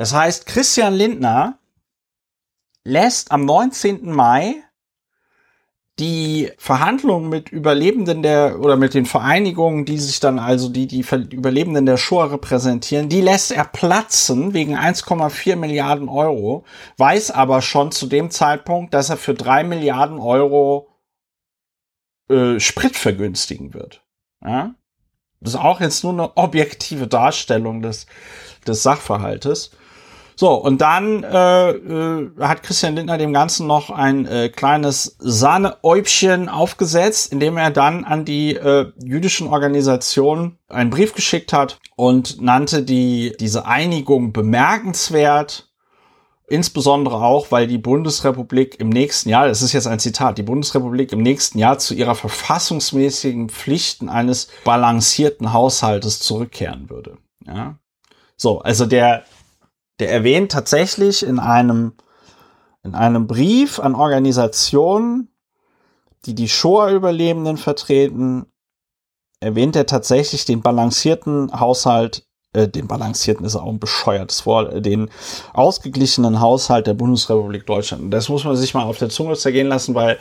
Das 0.00 0.14
heißt, 0.14 0.46
Christian 0.46 0.94
Lindner 0.94 1.58
lässt 2.84 3.32
am 3.32 3.44
19. 3.44 4.10
Mai 4.10 4.54
die 5.98 6.50
Verhandlungen 6.56 7.28
mit 7.28 7.50
Überlebenden 7.50 8.22
der 8.22 8.60
oder 8.60 8.76
mit 8.76 8.94
den 8.94 9.04
Vereinigungen, 9.04 9.84
die 9.84 9.98
sich 9.98 10.18
dann 10.18 10.38
also 10.38 10.70
die 10.70 10.86
die 10.86 11.04
Überlebenden 11.32 11.84
der 11.84 11.98
Shoah 11.98 12.32
repräsentieren, 12.32 13.10
die 13.10 13.20
lässt 13.20 13.50
er 13.50 13.66
platzen 13.66 14.54
wegen 14.54 14.74
1,4 14.74 15.56
Milliarden 15.56 16.08
Euro, 16.08 16.64
weiß 16.96 17.30
aber 17.32 17.60
schon 17.60 17.92
zu 17.92 18.06
dem 18.06 18.30
Zeitpunkt, 18.30 18.94
dass 18.94 19.10
er 19.10 19.18
für 19.18 19.34
drei 19.34 19.64
Milliarden 19.64 20.18
Euro 20.18 20.88
äh, 22.30 22.58
Sprit 22.58 22.96
vergünstigen 22.96 23.74
wird. 23.74 24.02
Ja? 24.42 24.74
Das 25.40 25.52
ist 25.52 25.60
auch 25.60 25.82
jetzt 25.82 26.04
nur 26.04 26.14
eine 26.14 26.38
objektive 26.38 27.06
Darstellung 27.06 27.82
des, 27.82 28.06
des 28.66 28.82
Sachverhaltes. 28.82 29.72
So, 30.40 30.54
und 30.54 30.80
dann 30.80 31.22
äh, 31.22 31.70
äh, 31.70 32.30
hat 32.40 32.62
Christian 32.62 32.94
Lindner 32.94 33.18
dem 33.18 33.34
Ganzen 33.34 33.66
noch 33.66 33.90
ein 33.90 34.24
äh, 34.24 34.48
kleines 34.48 35.16
Sahneäubchen 35.18 36.48
aufgesetzt, 36.48 37.30
indem 37.30 37.58
er 37.58 37.70
dann 37.70 38.04
an 38.06 38.24
die 38.24 38.56
äh, 38.56 38.90
jüdischen 39.04 39.48
Organisationen 39.48 40.56
einen 40.70 40.88
Brief 40.88 41.12
geschickt 41.12 41.52
hat 41.52 41.78
und 41.94 42.40
nannte 42.40 42.82
die 42.82 43.34
diese 43.38 43.66
Einigung 43.66 44.32
bemerkenswert. 44.32 45.68
Insbesondere 46.48 47.16
auch, 47.16 47.50
weil 47.50 47.66
die 47.66 47.76
Bundesrepublik 47.76 48.80
im 48.80 48.88
nächsten 48.88 49.28
Jahr, 49.28 49.46
das 49.46 49.60
ist 49.60 49.74
jetzt 49.74 49.88
ein 49.88 49.98
Zitat, 49.98 50.38
die 50.38 50.42
Bundesrepublik 50.42 51.12
im 51.12 51.20
nächsten 51.20 51.58
Jahr 51.58 51.78
zu 51.78 51.92
ihrer 51.92 52.14
verfassungsmäßigen 52.14 53.50
Pflichten 53.50 54.08
eines 54.08 54.48
balancierten 54.64 55.52
Haushaltes 55.52 56.18
zurückkehren 56.20 56.88
würde. 56.88 57.18
Ja. 57.46 57.76
So, 58.38 58.60
also 58.60 58.86
der 58.86 59.24
der 60.00 60.10
erwähnt 60.10 60.52
tatsächlich 60.52 61.22
in 61.22 61.38
einem, 61.38 61.92
in 62.82 62.94
einem 62.94 63.26
Brief 63.26 63.78
an 63.78 63.94
Organisationen, 63.94 65.28
die 66.26 66.34
die 66.34 66.48
Shoah-Überlebenden 66.48 67.56
vertreten, 67.56 68.46
erwähnt 69.40 69.76
er 69.76 69.86
tatsächlich 69.86 70.44
den 70.44 70.60
balancierten 70.60 71.58
Haushalt, 71.58 72.26
äh, 72.52 72.68
den 72.68 72.86
balancierten 72.86 73.46
ist 73.46 73.56
auch 73.56 73.68
ein 73.68 73.78
bescheuertes 73.78 74.44
Wort, 74.44 74.72
äh, 74.72 74.82
den 74.82 75.10
ausgeglichenen 75.52 76.40
Haushalt 76.40 76.86
der 76.86 76.94
Bundesrepublik 76.94 77.66
Deutschland. 77.66 78.12
Das 78.12 78.28
muss 78.28 78.44
man 78.44 78.56
sich 78.56 78.74
mal 78.74 78.84
auf 78.84 78.98
der 78.98 79.08
Zunge 79.08 79.36
zergehen 79.36 79.68
lassen, 79.68 79.94
weil 79.94 80.18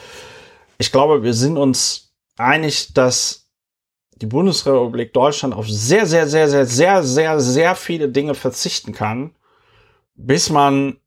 ich 0.78 0.92
glaube, 0.92 1.24
wir 1.24 1.34
sind 1.34 1.58
uns 1.58 2.14
einig, 2.38 2.94
dass 2.94 3.50
die 4.22 4.26
Bundesrepublik 4.26 5.14
Deutschland 5.14 5.54
auf 5.54 5.70
sehr, 5.70 6.06
sehr, 6.06 6.28
sehr, 6.28 6.50
sehr, 6.50 6.66
sehr, 6.66 7.04
sehr, 7.04 7.40
sehr 7.40 7.76
viele 7.76 8.10
Dinge 8.10 8.36
verzichten 8.36 8.94
kann, 8.94 9.36
bis 10.20 10.50
man 10.50 10.98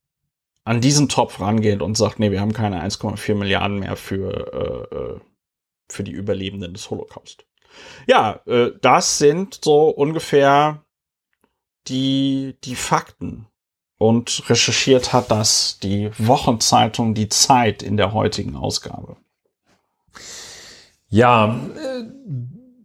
an 0.65 0.81
diesen 0.81 1.09
Topf 1.09 1.41
rangeht 1.41 1.83
und 1.83 1.97
sagt, 1.97 2.19
nee, 2.19 2.31
wir 2.31 2.41
haben 2.41 2.53
keine 2.53 2.83
1,4 2.83 3.35
Milliarden 3.35 3.81
mehr 3.81 3.97
für, 3.97 4.91
äh, 4.93 4.97
äh, 4.97 5.21
für 5.89 6.05
die 6.05 6.13
Überlebenden 6.13 6.73
des 6.73 6.91
Holocaust. 6.91 7.45
Ja, 8.07 8.41
äh, 8.47 8.71
das 8.81 9.19
sind 9.19 9.61
so 9.63 9.89
ungefähr 9.89 10.85
die, 11.89 12.57
die 12.65 12.77
Fakten. 12.77 13.47
Und 13.99 14.49
recherchiert 14.51 15.13
hat 15.13 15.31
das 15.31 15.79
die 15.79 16.11
Wochenzeitung 16.19 17.15
Die 17.15 17.29
Zeit 17.29 17.85
in 17.85 17.97
der 17.97 18.13
heutigen 18.13 18.57
Ausgabe. 18.57 19.17
Ja, 21.09 21.55
äh, 21.77 22.05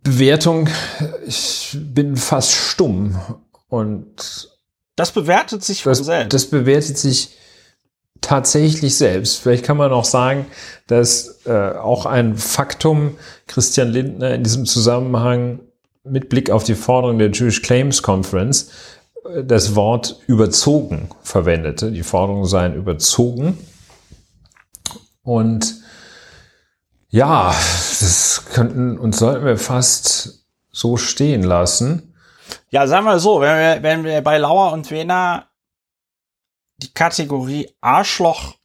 Bewertung, 0.04 0.70
ich 1.26 1.76
bin 1.76 2.18
fast 2.18 2.52
stumm 2.52 3.20
und 3.68 4.57
das 4.98 5.12
bewertet 5.12 5.64
sich 5.64 5.84
das, 5.84 6.00
selbst. 6.00 6.34
Das 6.34 6.48
bewertet 6.48 6.98
sich 6.98 7.38
tatsächlich 8.20 8.98
selbst. 8.98 9.38
Vielleicht 9.38 9.64
kann 9.64 9.78
man 9.78 9.94
auch 9.94 10.04
sagen, 10.04 10.48
dass 10.88 11.46
äh, 11.46 11.52
auch 11.52 12.06
ein 12.06 12.36
Faktum 12.36 13.16
Christian 13.46 13.90
Lindner 13.90 14.34
in 14.34 14.44
diesem 14.44 14.66
Zusammenhang 14.66 15.60
mit 16.04 16.30
Blick 16.30 16.50
auf 16.50 16.64
die 16.64 16.76
Forderung 16.76 17.20
der 17.20 17.32
Jewish 17.32 17.62
Claims 17.62 18.02
Conference 18.02 18.72
äh, 19.30 19.44
das 19.44 19.76
Wort 19.76 20.20
überzogen 20.26 21.10
verwendete. 21.22 21.92
Die 21.92 22.04
Forderungen 22.04 22.46
seien 22.46 22.74
überzogen. 22.74 23.58
Und 25.22 25.76
ja, 27.10 27.54
das 28.00 28.46
könnten 28.52 28.98
und 28.98 29.16
sollten 29.16 29.46
wir 29.46 29.58
fast 29.58 30.46
so 30.72 30.98
stehen 30.98 31.44
lassen. 31.44 32.07
Ja, 32.70 32.86
sagen 32.88 33.06
wir 33.06 33.20
so, 33.20 33.40
wenn 33.42 33.58
wir, 33.58 33.84
wenn 33.84 34.04
wir 34.04 34.22
bei 34.22 34.38
Lauer 34.38 34.74
und 34.74 34.92
Wena 34.92 35.50
die 36.78 36.94
Kategorie 36.94 37.74
Arschloch 37.82 38.56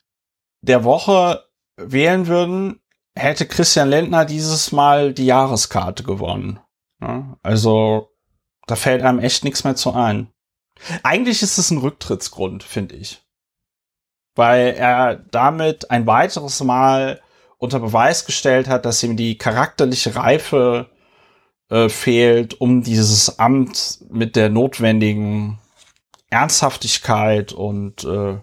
der 0.60 0.84
Woche 0.84 1.44
wählen 1.76 2.26
würden, 2.26 2.80
hätte 3.14 3.46
Christian 3.46 3.88
Lindner 3.88 4.24
dieses 4.24 4.72
Mal 4.72 5.12
die 5.12 5.26
Jahreskarte 5.26 6.02
gewonnen. 6.02 6.60
Ja, 7.00 7.36
also, 7.42 8.10
da 8.66 8.76
fällt 8.76 9.02
einem 9.02 9.18
echt 9.18 9.44
nichts 9.44 9.64
mehr 9.64 9.76
zu 9.76 9.92
ein. 9.92 10.32
Eigentlich 11.02 11.42
ist 11.42 11.58
es 11.58 11.70
ein 11.70 11.78
Rücktrittsgrund, 11.78 12.62
finde 12.62 12.96
ich. 12.96 13.22
Weil 14.34 14.74
er 14.74 15.16
damit 15.16 15.90
ein 15.90 16.06
weiteres 16.06 16.62
Mal 16.62 17.20
unter 17.58 17.80
Beweis 17.80 18.24
gestellt 18.24 18.66
hat, 18.66 18.84
dass 18.84 19.02
ihm 19.02 19.16
die 19.16 19.36
charakterliche 19.38 20.16
Reife 20.16 20.90
äh, 21.72 21.88
fehlt, 21.88 22.60
um 22.60 22.82
dieses 22.82 23.38
Amt 23.38 24.00
mit 24.10 24.36
der 24.36 24.50
notwendigen 24.50 25.58
Ernsthaftigkeit 26.28 27.52
und 27.52 28.04
äh, 28.04 28.36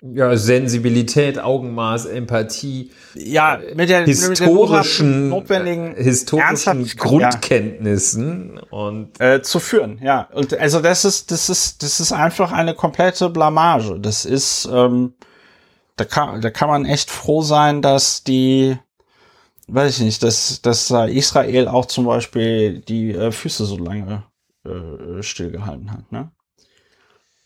ja, 0.00 0.36
Sensibilität, 0.36 1.38
Augenmaß, 1.38 2.06
Empathie, 2.06 2.90
ja, 3.14 3.58
mit 3.74 3.88
der 3.88 4.04
historischen, 4.04 5.22
mit 5.22 5.30
notwendigen 5.30 5.96
äh, 5.96 6.02
historischen 6.02 6.86
Grundkenntnissen 6.96 8.56
ja. 8.56 8.62
und 8.70 9.20
äh, 9.20 9.42
zu 9.42 9.60
führen, 9.60 10.00
ja. 10.02 10.28
Und 10.32 10.58
also 10.58 10.80
das 10.80 11.04
ist, 11.04 11.30
das 11.30 11.48
ist, 11.48 11.82
das 11.82 12.00
ist 12.00 12.12
einfach 12.12 12.52
eine 12.52 12.74
komplette 12.74 13.28
Blamage. 13.28 13.98
Das 14.00 14.24
ist, 14.24 14.68
ähm, 14.72 15.14
da 15.96 16.04
kann, 16.04 16.40
da 16.40 16.50
kann 16.50 16.68
man 16.68 16.84
echt 16.84 17.10
froh 17.10 17.42
sein, 17.42 17.82
dass 17.82 18.22
die, 18.22 18.76
weiß 19.68 19.98
ich 19.98 20.04
nicht, 20.04 20.22
dass, 20.22 20.60
dass 20.62 20.90
Israel 20.90 21.68
auch 21.68 21.86
zum 21.86 22.06
Beispiel 22.06 22.80
die 22.80 23.12
äh, 23.12 23.30
Füße 23.30 23.64
so 23.64 23.76
lange 23.76 24.24
äh, 24.64 25.22
stillgehalten 25.22 25.92
hat, 25.92 26.10
ne? 26.10 26.30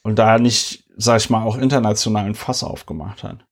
Und 0.05 0.19
da 0.19 0.39
nicht, 0.39 0.85
sag 0.97 1.21
ich 1.21 1.31
mal, 1.31 1.45
auch 1.45 1.57
internationalen 1.57 2.35
Fass 2.35 2.65
aufgemacht 2.65 3.23
hat. 3.23 3.45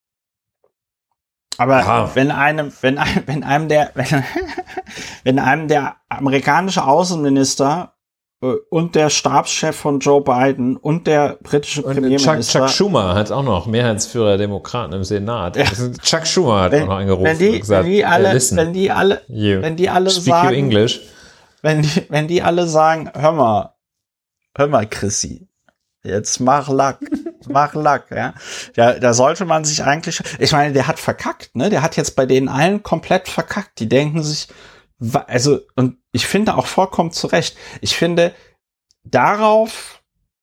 Aber 1.58 1.80
ja. 1.80 2.14
wenn 2.14 2.30
einem, 2.30 2.72
wenn, 2.80 2.98
wenn 3.26 3.44
einem 3.44 3.68
der, 3.68 3.92
wenn, 3.94 4.24
wenn 5.24 5.38
einem 5.38 5.68
der 5.68 5.96
amerikanische 6.08 6.84
Außenminister 6.84 7.94
äh, 7.94 7.99
und 8.40 8.94
der 8.94 9.10
Stabschef 9.10 9.76
von 9.76 10.00
Joe 10.00 10.22
Biden 10.22 10.76
und 10.76 11.06
der 11.06 11.38
britische 11.42 11.82
und 11.82 11.94
Premierminister. 11.94 12.60
Chuck, 12.60 12.68
Chuck 12.68 12.70
Schumer 12.70 13.14
hat 13.14 13.30
auch 13.30 13.42
noch 13.42 13.66
Mehrheitsführer 13.66 14.28
der 14.28 14.38
Demokraten 14.38 14.94
im 14.94 15.04
Senat. 15.04 15.56
Ja. 15.56 15.64
Chuck 16.02 16.26
Schumer 16.26 16.62
hat 16.62 16.72
wenn, 16.72 16.84
auch 16.84 16.86
noch 16.86 16.96
angerufen 16.96 17.24
wenn 17.24 17.38
die, 17.38 17.60
gesagt, 17.60 17.84
wenn 17.84 17.92
die 17.92 18.04
alle, 18.04 18.32
listen, 18.32 18.56
wenn 18.56 18.72
die 18.72 18.90
alle, 18.90 19.20
you, 19.28 19.60
wenn 19.60 19.76
die 19.76 19.90
alle 19.90 20.08
sagen, 20.08 20.54
English. 20.54 21.00
Wenn 21.62 21.82
die, 21.82 22.06
wenn 22.08 22.28
die 22.28 22.42
alle 22.42 22.66
sagen, 22.66 23.10
hör 23.14 23.32
mal, 23.32 23.74
hör 24.56 24.68
mal, 24.68 24.86
Chrissy, 24.88 25.46
Jetzt 26.02 26.40
mach 26.40 26.68
Lack, 26.70 26.98
mach 27.48 27.74
Lack, 27.74 28.10
ja. 28.10 28.32
Ja, 28.74 28.94
da 28.98 29.12
sollte 29.12 29.44
man 29.44 29.64
sich 29.64 29.84
eigentlich, 29.84 30.22
ich 30.38 30.52
meine, 30.52 30.72
der 30.72 30.86
hat 30.86 30.98
verkackt, 30.98 31.54
ne? 31.54 31.68
Der 31.68 31.82
hat 31.82 31.96
jetzt 31.96 32.16
bei 32.16 32.24
denen 32.24 32.48
allen 32.48 32.82
komplett 32.82 33.28
verkackt. 33.28 33.78
Die 33.80 33.88
denken 33.88 34.22
sich, 34.22 34.48
also, 35.26 35.60
und 35.76 35.98
ich 36.12 36.26
finde 36.26 36.56
auch 36.56 36.66
vollkommen 36.66 37.12
zu 37.12 37.26
Recht. 37.26 37.56
Ich 37.80 37.96
finde, 37.96 38.34
darauf 39.04 40.00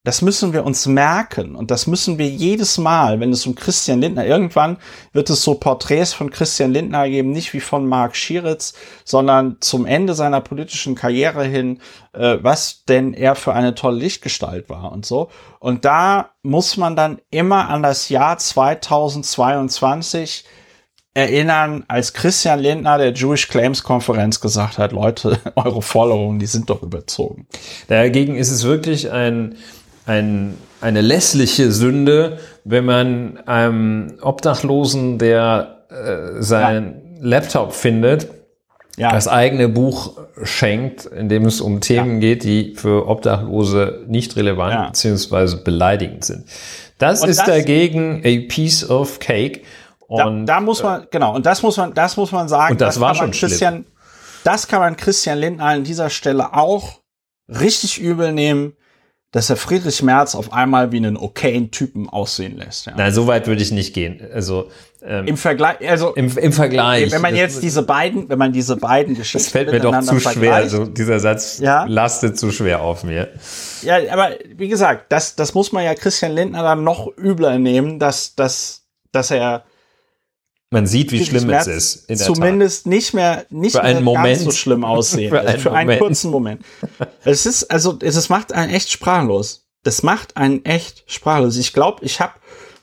das 0.08 0.22
müssen 0.22 0.54
wir 0.54 0.64
uns 0.64 0.86
merken 0.86 1.54
und 1.54 1.70
das 1.70 1.86
müssen 1.86 2.18
wir 2.18 2.30
jedes 2.30 2.78
Mal, 2.78 3.20
wenn 3.20 3.34
es 3.34 3.46
um 3.46 3.56
Christian 3.56 4.00
Lindner, 4.00 4.26
irgendwann 4.26 4.78
wird 5.12 5.30
es 5.30 5.44
so 5.44 5.56
Porträts 5.56 6.14
von 6.14 6.30
Christian 6.30 6.72
Lindner 6.72 7.10
geben, 7.10 7.32
nicht 7.32 7.54
wie 7.54 7.60
von 7.60 7.86
Mark 7.86 8.16
Schieritz, 8.16 8.74
sondern 9.04 9.58
zum 9.60 9.86
Ende 9.86 10.14
seiner 10.14 10.40
politischen 10.40 10.96
Karriere 10.96 11.44
hin, 11.44 11.82
äh, 12.14 12.38
was 12.40 12.86
denn 12.86 13.14
er 13.14 13.36
für 13.36 13.52
eine 13.52 13.76
tolle 13.76 13.98
Lichtgestalt 13.98 14.70
war 14.70 14.94
und 14.94 15.06
so. 15.06 15.30
Und 15.60 15.84
da 15.84 16.30
muss 16.42 16.78
man 16.78 16.96
dann 16.96 17.20
immer 17.30 17.68
an 17.68 17.84
das 17.84 18.08
Jahr 18.08 18.38
2022 18.38 20.46
erinnern, 21.18 21.84
als 21.88 22.14
Christian 22.14 22.60
Lindner 22.60 22.98
der 22.98 23.14
Jewish 23.14 23.48
Claims 23.48 23.84
Konferenz 23.84 24.40
gesagt 24.40 24.78
hat, 24.78 24.92
Leute, 24.92 25.40
eure 25.56 25.82
Forderungen, 25.82 26.40
die 26.40 26.46
sind 26.46 26.70
doch 26.70 26.84
überzogen. 26.84 27.48
Dagegen 27.88 28.36
ist 28.36 28.52
es 28.52 28.64
wirklich 28.64 29.12
ein 29.12 29.56
ein, 30.08 30.58
eine 30.82 31.02
lässliche 31.02 31.72
Sünde, 31.72 32.40
wenn 32.64 32.86
man 32.86 33.38
einem 33.46 34.14
Obdachlosen, 34.22 35.20
der 35.20 35.86
äh, 35.90 36.42
seinen 36.42 36.86
ja. 37.20 37.30
Laptop 37.30 37.74
findet, 37.74 38.30
ja. 38.98 39.12
das 39.12 39.28
eigene 39.28 39.68
Buch 39.68 40.18
schenkt, 40.44 41.06
in 41.06 41.30
dem 41.30 41.46
es 41.46 41.62
um 41.62 41.82
Themen 41.82 42.16
ja. 42.16 42.20
geht, 42.20 42.44
die 42.44 42.74
für 42.76 43.08
Obdachlose 43.08 44.06
nicht 44.08 44.36
relevant 44.38 44.74
ja. 44.74 44.88
bzw. 44.88 45.58
beleidigend 45.64 46.24
sind. 46.26 46.46
Das 46.98 47.22
und 47.22 47.30
ist 47.30 47.40
das, 47.40 47.48
dagegen 47.48 48.22
a 48.26 48.48
piece 48.48 48.90
of 48.90 49.20
cake. 49.20 49.62
Und, 50.08 50.46
da, 50.46 50.56
da 50.56 50.62
muss 50.62 50.84
man, 50.84 51.04
äh, 51.04 51.08
genau, 51.12 51.36
und 51.36 51.46
das 51.46 51.62
muss 51.62 51.78
man, 51.78 51.94
das 51.94 52.18
muss 52.18 52.32
man 52.32 52.48
sagen. 52.48 52.74
Und 52.74 52.82
das, 52.82 52.96
das 52.96 53.02
war 53.02 53.16
schon 53.16 53.32
Christian, 53.32 53.74
schlimm. 53.74 53.86
das 54.44 54.68
kann 54.68 54.80
man 54.80 54.96
Christian 54.96 55.38
Lindner 55.38 55.66
an 55.66 55.84
dieser 55.84 56.10
Stelle 56.10 56.54
auch 56.54 57.02
richtig 57.48 58.00
übel 58.00 58.32
nehmen 58.32 58.74
dass 59.32 59.50
er 59.50 59.58
Friedrich 59.58 60.02
Merz 60.02 60.36
auf 60.36 60.54
einmal 60.54 60.92
wie 60.92 60.98
einen 60.98 61.18
okayen 61.18 61.70
Typen 61.70 62.10
aussehen 62.10 62.58
lässt. 62.58 62.86
Ja. 62.86 62.94
Nein, 62.96 63.14
so 63.14 63.28
weit 63.28 63.46
würde 63.46 63.62
ich 63.62 63.72
nicht 63.72 63.94
gehen. 63.94 64.22
Also 64.34 64.72
ähm, 65.04 65.28
im 65.28 65.38
Vergleich, 65.38 65.78
also 65.88 66.14
im, 66.16 66.36
im 66.38 66.54
Vergleich. 66.54 67.12
Wenn 67.12 67.22
man 67.22 67.36
jetzt 67.36 67.62
diese 67.62 67.84
beiden, 67.84 68.30
wenn 68.30 68.40
man 68.40 68.54
diese 68.54 68.78
beiden 68.78 69.16
Geschichten 69.16 69.44
das 69.46 69.52
fällt 69.52 69.72
mir 69.72 69.80
doch 69.80 70.00
zu 70.02 70.20
schwer. 70.20 70.56
Also 70.56 70.86
dieser 70.86 71.20
Satz 71.20 71.60
ja? 71.60 71.86
lastet 71.88 72.40
zu 72.40 72.52
schwer 72.52 72.82
auf 72.82 73.04
mir. 73.04 73.28
Ja, 73.82 73.98
aber 74.12 74.32
wie 74.56 74.70
gesagt, 74.70 75.12
das 75.12 75.36
das 75.36 75.54
muss 75.54 75.74
man 75.74 75.84
ja 75.84 75.94
Christian 75.94 76.32
Lindner 76.32 76.64
dann 76.64 76.84
noch 76.84 77.08
übler 77.18 77.60
nehmen, 77.60 78.00
dass 78.00 78.34
dass 78.34 78.88
dass 79.12 79.30
er 79.30 79.66
man 80.70 80.86
sieht, 80.86 81.12
wie 81.12 81.24
schlimm 81.24 81.50
es 81.50 81.68
ist. 81.68 82.10
In 82.10 82.18
der 82.18 82.28
zumindest 82.28 82.84
Tat. 82.84 82.90
nicht 82.92 83.14
mehr, 83.14 83.46
nicht 83.50 83.76
für 83.76 83.84
mehr 83.84 84.02
Moment. 84.02 84.26
ganz 84.26 84.44
so 84.44 84.52
schlimm 84.52 84.84
aussehen. 84.84 85.30
für, 85.32 85.42
einen, 85.42 85.60
für 85.60 85.72
einen 85.72 86.00
kurzen 86.00 86.30
Moment. 86.30 86.64
es 87.24 87.46
ist, 87.46 87.72
also, 87.72 87.98
es 88.02 88.30
macht 88.30 88.52
einen 88.54 88.74
echt 88.74 88.92
sprachlos. 88.92 89.66
Das 89.84 90.04
macht 90.04 90.36
einen 90.36 90.66
echt 90.66 91.10
sprachlos. 91.10 91.58
Ich 91.58 91.72
glaube, 91.72 92.04
ich 92.04 92.20
habe 92.20 92.34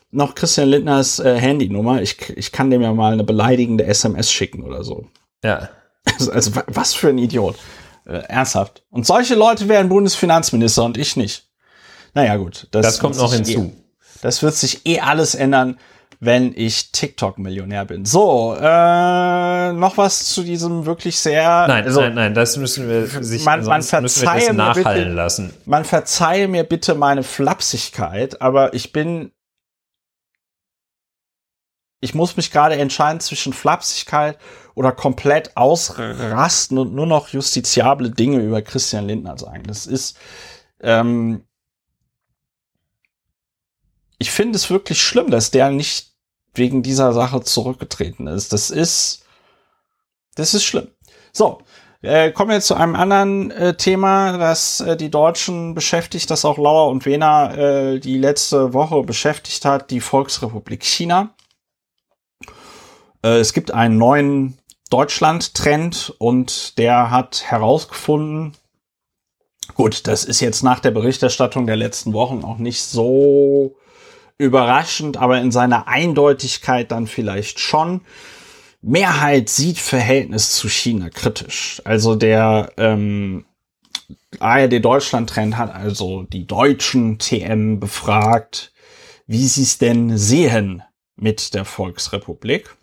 noch 0.09 0.33
Christian 0.33 0.69
Lindners 0.69 1.19
äh, 1.19 1.37
Handynummer. 1.37 2.01
Ich, 2.01 2.17
ich 2.35 2.51
kann 2.51 2.71
dem 2.71 2.81
ja 2.81 2.93
mal 2.93 3.13
eine 3.13 3.23
beleidigende 3.23 3.85
SMS 3.85 4.31
schicken 4.31 4.63
oder 4.63 4.83
so. 4.83 5.05
Ja. 5.43 5.69
Also, 6.13 6.31
also 6.31 6.51
was 6.67 6.95
für 6.95 7.09
ein 7.09 7.17
Idiot. 7.17 7.57
Äh, 8.05 8.17
ernsthaft. 8.27 8.83
Und 8.89 9.05
solche 9.05 9.35
Leute 9.35 9.67
wären 9.67 9.89
Bundesfinanzminister 9.89 10.83
und 10.83 10.97
ich 10.97 11.15
nicht. 11.17 11.49
Naja, 12.13 12.37
gut. 12.37 12.67
Das, 12.71 12.85
das 12.85 12.99
kommt 12.99 13.17
noch 13.17 13.33
hinzu. 13.33 13.73
Eh, 13.75 14.19
das 14.21 14.41
wird 14.41 14.55
sich 14.55 14.85
eh 14.85 14.99
alles 14.99 15.35
ändern 15.35 15.77
wenn 16.19 16.53
ich 16.55 16.91
TikTok-Millionär 16.91 17.85
bin. 17.85 18.05
So, 18.05 18.55
äh, 18.59 19.73
noch 19.73 19.97
was 19.97 20.25
zu 20.25 20.43
diesem 20.43 20.85
wirklich 20.85 21.19
sehr. 21.19 21.67
Nein, 21.67 21.85
also, 21.85 22.01
nein, 22.01 22.15
nein, 22.15 22.33
das 22.33 22.57
müssen 22.57 22.89
wir 22.89 23.07
sich 23.07 23.43
man, 23.45 23.63
man 23.65 23.81
verzeihe 23.81 24.53
mir 24.53 24.73
bitte, 24.73 25.03
lassen. 25.03 25.53
Man 25.65 25.85
verzeihe 25.85 26.47
mir 26.47 26.63
bitte 26.63 26.95
meine 26.95 27.23
Flapsigkeit, 27.23 28.41
aber 28.41 28.73
ich 28.73 28.91
bin. 28.91 29.31
Ich 32.01 32.13
muss 32.13 32.37
mich 32.37 32.51
gerade 32.51 32.75
entscheiden 32.75 33.19
zwischen 33.19 33.51
Flapsigkeit 33.51 34.37
oder 34.75 34.91
komplett 34.91 35.57
ausrasten 35.57 36.77
und 36.77 36.93
nur 36.93 37.07
noch 37.07 37.29
justiziable 37.29 38.11
Dinge 38.11 38.39
über 38.39 38.61
Christian 38.61 39.07
Lindner 39.07 39.37
sagen. 39.37 39.63
Das 39.65 39.87
ist. 39.87 40.17
Ähm, 40.81 41.45
ich 44.17 44.31
finde 44.31 44.55
es 44.55 44.69
wirklich 44.69 45.01
schlimm, 45.01 45.29
dass 45.29 45.51
der 45.51 45.71
nicht 45.71 46.13
wegen 46.53 46.83
dieser 46.83 47.13
Sache 47.13 47.41
zurückgetreten 47.41 48.27
ist. 48.27 48.53
Das 48.53 48.69
ist, 48.69 49.25
das 50.35 50.53
ist 50.53 50.63
schlimm. 50.63 50.87
So, 51.33 51.61
äh, 52.01 52.31
kommen 52.31 52.51
wir 52.51 52.61
zu 52.61 52.75
einem 52.75 52.95
anderen 52.95 53.51
äh, 53.51 53.75
Thema, 53.75 54.37
das 54.37 54.79
äh, 54.79 54.95
die 54.95 55.09
Deutschen 55.09 55.73
beschäftigt, 55.73 56.29
das 56.29 56.45
auch 56.45 56.57
Lauer 56.57 56.89
und 56.89 57.05
Wena 57.05 57.53
äh, 57.55 57.99
die 57.99 58.17
letzte 58.17 58.73
Woche 58.73 59.03
beschäftigt 59.03 59.65
hat, 59.65 59.91
die 59.91 59.99
Volksrepublik 59.99 60.83
China. 60.83 61.33
Äh, 63.23 63.39
es 63.39 63.53
gibt 63.53 63.71
einen 63.71 63.97
neuen 63.97 64.57
Deutschland-Trend 64.91 66.13
und 66.19 66.77
der 66.77 67.09
hat 67.09 67.43
herausgefunden, 67.47 68.53
gut, 69.73 70.07
das 70.07 70.25
ist 70.25 70.41
jetzt 70.41 70.61
nach 70.61 70.79
der 70.79 70.91
Berichterstattung 70.91 71.65
der 71.65 71.75
letzten 71.75 72.13
Wochen 72.13 72.43
auch 72.43 72.59
nicht 72.59 72.83
so 72.83 73.75
überraschend, 74.37 75.17
aber 75.17 75.39
in 75.39 75.51
seiner 75.51 75.87
Eindeutigkeit 75.87 76.91
dann 76.91 77.07
vielleicht 77.07 77.59
schon. 77.59 78.01
Mehrheit 78.81 79.49
sieht 79.49 79.79
Verhältnis 79.79 80.51
zu 80.51 80.69
China 80.69 81.09
kritisch. 81.09 81.81
Also 81.85 82.15
der 82.15 82.71
ähm, 82.77 83.45
ARD 84.39 84.83
Deutschland 84.83 85.29
Trend 85.29 85.57
hat 85.57 85.73
also 85.73 86.23
die 86.23 86.45
deutschen 86.45 87.17
TM 87.17 87.79
befragt, 87.79 88.73
wie 89.25 89.47
sie 89.47 89.63
es 89.63 89.77
denn 89.77 90.17
sehen 90.17 90.83
mit 91.15 91.53
der 91.53 91.65
Volksrepublik. 91.65 92.75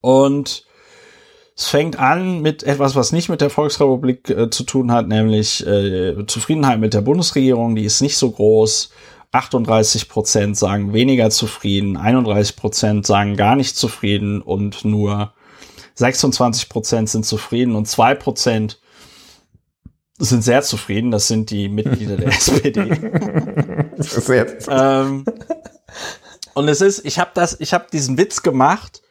Und 0.00 0.66
Es 1.58 1.68
fängt 1.68 1.98
an 1.98 2.42
mit 2.42 2.64
etwas, 2.64 2.96
was 2.96 3.12
nicht 3.12 3.30
mit 3.30 3.40
der 3.40 3.48
Volksrepublik 3.48 4.28
äh, 4.28 4.50
zu 4.50 4.64
tun 4.64 4.92
hat, 4.92 5.08
nämlich 5.08 5.66
äh, 5.66 6.26
Zufriedenheit 6.26 6.78
mit 6.80 6.92
der 6.92 7.00
Bundesregierung, 7.00 7.74
die 7.74 7.84
ist 7.84 8.02
nicht 8.02 8.18
so 8.18 8.30
groß. 8.30 8.90
38 9.36 10.08
Prozent 10.08 10.56
sagen 10.56 10.92
weniger 10.92 11.30
zufrieden, 11.30 11.96
31 11.96 12.56
Prozent 12.56 13.06
sagen 13.06 13.36
gar 13.36 13.56
nicht 13.56 13.76
zufrieden 13.76 14.40
und 14.42 14.84
nur 14.84 15.34
26 15.94 16.68
Prozent 16.68 17.08
sind 17.08 17.24
zufrieden 17.24 17.74
und 17.74 17.86
zwei 17.86 18.14
Prozent 18.14 18.80
sind 20.18 20.42
sehr 20.42 20.62
zufrieden. 20.62 21.10
Das 21.10 21.28
sind 21.28 21.50
die 21.50 21.68
Mitglieder 21.68 22.16
der 22.16 22.28
SPD. 22.32 22.90
ähm, 24.68 25.24
und 26.54 26.68
es 26.68 26.80
ist, 26.80 27.04
ich 27.04 27.18
habe 27.18 27.30
das, 27.34 27.60
ich 27.60 27.74
habe 27.74 27.86
diesen 27.92 28.16
Witz 28.18 28.42
gemacht. 28.42 29.02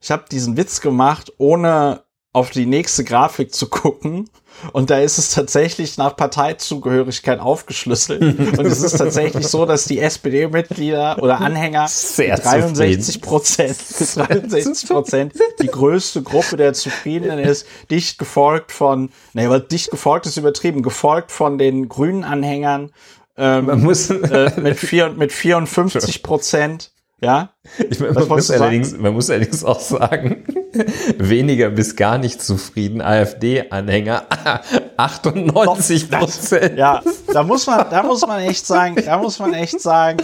Ich 0.00 0.10
habe 0.10 0.24
diesen 0.30 0.56
Witz 0.56 0.80
gemacht, 0.80 1.32
ohne 1.38 2.04
auf 2.32 2.50
die 2.50 2.66
nächste 2.66 3.04
Grafik 3.04 3.54
zu 3.54 3.68
gucken. 3.68 4.28
Und 4.72 4.90
da 4.90 5.00
ist 5.00 5.18
es 5.18 5.30
tatsächlich 5.30 5.98
nach 5.98 6.16
Parteizugehörigkeit 6.16 7.40
aufgeschlüsselt. 7.40 8.22
Und 8.58 8.66
es 8.66 8.82
ist 8.82 8.98
tatsächlich 8.98 9.46
so, 9.46 9.66
dass 9.66 9.84
die 9.86 9.98
SPD-Mitglieder 9.98 11.20
oder 11.20 11.40
Anhänger 11.40 11.88
Sehr 11.88 12.36
63 12.36 13.20
Prozent, 13.20 13.76
63 14.14 14.88
Prozent 14.88 15.32
die 15.60 15.66
größte 15.66 16.22
Gruppe 16.22 16.56
der 16.56 16.72
Zufriedenen 16.72 17.38
ist, 17.38 17.66
dicht 17.90 18.18
gefolgt 18.18 18.72
von, 18.72 19.10
nee, 19.32 19.46
aber 19.46 19.60
dicht 19.60 19.90
gefolgt 19.90 20.26
ist 20.26 20.36
übertrieben, 20.36 20.82
gefolgt 20.82 21.32
von 21.32 21.58
den 21.58 21.88
grünen 21.88 22.24
Anhängern 22.24 22.90
ähm, 23.36 23.66
Man 23.66 23.82
muss 23.82 24.10
äh, 24.10 24.52
mit, 24.60 24.78
vier, 24.78 25.10
mit 25.10 25.32
54 25.32 26.22
Prozent 26.22 26.91
ja. 27.22 27.50
Ich 27.88 28.00
meine, 28.00 28.12
man, 28.12 28.28
muss 28.28 28.50
allerdings, 28.50 28.98
man 28.98 29.14
muss 29.14 29.30
allerdings 29.30 29.64
auch 29.64 29.78
sagen, 29.78 30.44
weniger 31.18 31.70
bis 31.70 31.94
gar 31.94 32.18
nicht 32.18 32.42
zufrieden, 32.42 33.00
AfD-Anhänger, 33.00 34.24
98 34.96 36.10
Prozent. 36.10 36.76
Ja, 36.76 37.00
da 37.32 37.44
muss 37.44 37.66
man, 37.66 37.86
da 37.88 38.02
muss 38.02 38.26
man 38.26 38.40
echt 38.40 38.66
sagen, 38.66 38.96
da 39.04 39.18
muss 39.18 39.38
man 39.38 39.54
echt 39.54 39.80
sagen, 39.80 40.18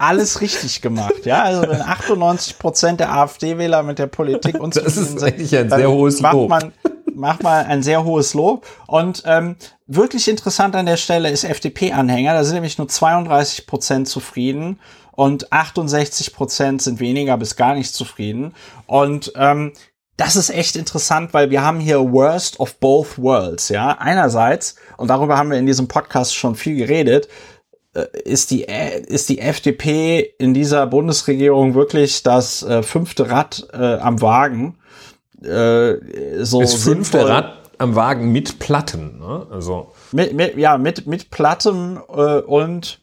alles 0.00 0.40
richtig 0.40 0.82
gemacht. 0.82 1.24
Ja, 1.24 1.44
also 1.44 1.62
wenn 1.62 1.82
98 1.82 2.58
Prozent 2.58 3.00
der 3.00 3.12
AfD-Wähler 3.14 3.84
mit 3.84 4.00
der 4.00 4.08
Politik 4.08 4.58
uns 4.58 4.74
Das 4.74 4.96
ist 4.96 5.22
eigentlich 5.22 5.56
ein 5.56 5.70
sehr 5.70 5.90
hohes 5.90 6.20
Lob. 6.20 6.48
Man, 6.48 6.72
macht 7.14 7.42
mal 7.42 7.64
ein 7.64 7.82
sehr 7.82 8.04
hohes 8.04 8.34
Lob. 8.34 8.66
Und 8.86 9.22
ähm, 9.26 9.56
wirklich 9.86 10.26
interessant 10.26 10.74
an 10.74 10.86
der 10.86 10.96
Stelle 10.96 11.30
ist 11.30 11.44
FDP-Anhänger. 11.44 12.32
Da 12.32 12.44
sind 12.44 12.54
nämlich 12.54 12.78
nur 12.78 12.88
32 12.88 13.66
Prozent 13.66 14.08
zufrieden 14.08 14.80
und 15.20 15.52
68 15.52 16.32
Prozent 16.32 16.80
sind 16.80 16.98
weniger 16.98 17.36
bis 17.36 17.54
gar 17.54 17.74
nicht 17.74 17.92
zufrieden. 17.92 18.54
Und 18.86 19.34
ähm, 19.36 19.74
das 20.16 20.34
ist 20.34 20.48
echt 20.48 20.76
interessant, 20.76 21.34
weil 21.34 21.50
wir 21.50 21.62
haben 21.62 21.78
hier 21.78 21.98
Worst 22.10 22.58
of 22.58 22.76
Both 22.76 23.18
Worlds. 23.18 23.68
Ja, 23.68 23.98
einerseits 23.98 24.76
und 24.96 25.08
darüber 25.08 25.36
haben 25.36 25.50
wir 25.50 25.58
in 25.58 25.66
diesem 25.66 25.88
Podcast 25.88 26.34
schon 26.34 26.54
viel 26.54 26.74
geredet 26.76 27.28
äh, 27.92 28.06
ist 28.24 28.50
die 28.50 28.62
ist 28.62 29.28
die 29.28 29.40
FDP 29.40 30.20
in 30.38 30.54
dieser 30.54 30.86
Bundesregierung 30.86 31.74
wirklich 31.74 32.22
das 32.22 32.62
äh, 32.62 32.82
fünfte 32.82 33.28
Rad 33.28 33.68
äh, 33.74 33.96
am 33.96 34.22
Wagen. 34.22 34.78
Äh, 35.42 35.96
so 36.42 36.62
das 36.62 36.76
fünfte 36.76 37.28
Rad 37.28 37.58
am 37.76 37.94
Wagen 37.94 38.32
mit 38.32 38.58
Platten, 38.58 39.18
ne? 39.18 39.46
Also 39.50 39.92
mit, 40.12 40.32
mit 40.32 40.56
ja 40.56 40.78
mit 40.78 41.06
mit 41.06 41.30
Platten 41.30 41.98
äh, 42.08 42.38
und 42.40 42.99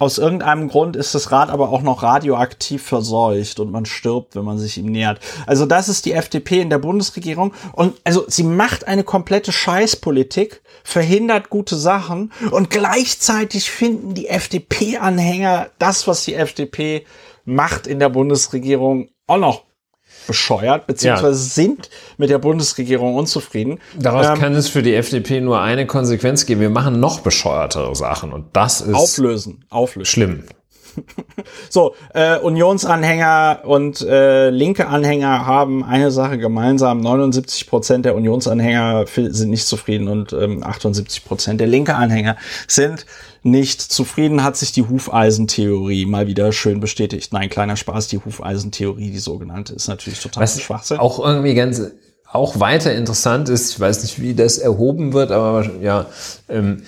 aus 0.00 0.16
irgendeinem 0.16 0.68
Grund 0.68 0.96
ist 0.96 1.14
das 1.14 1.30
Rad 1.30 1.50
aber 1.50 1.68
auch 1.68 1.82
noch 1.82 2.02
radioaktiv 2.02 2.82
verseucht 2.82 3.60
und 3.60 3.70
man 3.70 3.84
stirbt, 3.84 4.34
wenn 4.34 4.44
man 4.44 4.58
sich 4.58 4.78
ihm 4.78 4.86
nähert. 4.86 5.20
Also 5.46 5.66
das 5.66 5.90
ist 5.90 6.06
die 6.06 6.14
FDP 6.14 6.62
in 6.62 6.70
der 6.70 6.78
Bundesregierung 6.78 7.52
und 7.74 8.00
also 8.02 8.24
sie 8.26 8.42
macht 8.42 8.88
eine 8.88 9.04
komplette 9.04 9.52
Scheißpolitik, 9.52 10.62
verhindert 10.84 11.50
gute 11.50 11.76
Sachen 11.76 12.32
und 12.50 12.70
gleichzeitig 12.70 13.70
finden 13.70 14.14
die 14.14 14.28
FDP-Anhänger 14.28 15.68
das, 15.78 16.08
was 16.08 16.24
die 16.24 16.34
FDP 16.34 17.04
macht 17.44 17.86
in 17.86 17.98
der 17.98 18.08
Bundesregierung, 18.08 19.10
auch 19.26 19.36
noch 19.36 19.64
bescheuert, 20.30 20.86
beziehungsweise 20.86 21.40
ja. 21.40 21.64
sind 21.64 21.90
mit 22.16 22.30
der 22.30 22.38
Bundesregierung 22.38 23.16
unzufrieden. 23.16 23.80
Daraus 23.98 24.28
ähm, 24.28 24.34
kann 24.36 24.54
es 24.54 24.68
für 24.68 24.80
die 24.80 24.94
FDP 24.94 25.40
nur 25.40 25.60
eine 25.60 25.88
Konsequenz 25.88 26.46
geben. 26.46 26.60
Wir 26.60 26.70
machen 26.70 27.00
noch 27.00 27.18
bescheuertere 27.18 27.96
Sachen 27.96 28.32
und 28.32 28.44
das 28.52 28.80
ist 28.80 28.94
auflösen, 28.94 29.64
auflösen. 29.70 30.06
Schlimm. 30.06 30.44
so, 31.68 31.96
äh, 32.14 32.38
Unionsanhänger 32.38 33.62
und 33.64 34.02
äh, 34.02 34.50
linke 34.50 34.86
Anhänger 34.86 35.46
haben 35.46 35.84
eine 35.84 36.12
Sache 36.12 36.38
gemeinsam. 36.38 37.00
79 37.00 37.68
Prozent 37.68 38.04
der 38.04 38.14
Unionsanhänger 38.14 39.06
sind 39.08 39.50
nicht 39.50 39.66
zufrieden 39.66 40.06
und 40.06 40.32
ähm, 40.32 40.62
78 40.62 41.24
Prozent 41.24 41.60
der 41.60 41.66
linke 41.66 41.96
Anhänger 41.96 42.36
sind 42.68 43.04
nicht 43.42 43.80
zufrieden. 43.80 44.42
Hat 44.42 44.56
sich 44.56 44.72
die 44.72 44.82
Hufeisentheorie 44.82 46.06
mal 46.06 46.26
wieder 46.26 46.52
schön 46.52 46.80
bestätigt. 46.80 47.32
Nein, 47.32 47.48
kleiner 47.48 47.76
Spaß, 47.76 48.08
die 48.08 48.18
Hufeisentheorie, 48.18 49.10
die 49.10 49.18
sogenannte, 49.18 49.74
ist 49.74 49.88
natürlich 49.88 50.20
total 50.20 50.42
Was 50.42 50.60
Schwachsinn. 50.60 50.98
Auch 50.98 51.18
irgendwie 51.18 51.54
ganz 51.54 51.82
auch 52.32 52.60
weiter 52.60 52.94
interessant 52.94 53.48
ist, 53.48 53.72
ich 53.72 53.80
weiß 53.80 54.02
nicht, 54.02 54.20
wie 54.20 54.34
das 54.34 54.58
erhoben 54.58 55.12
wird, 55.12 55.32
aber 55.32 55.68
ja, 55.80 56.06
ähm, 56.48 56.84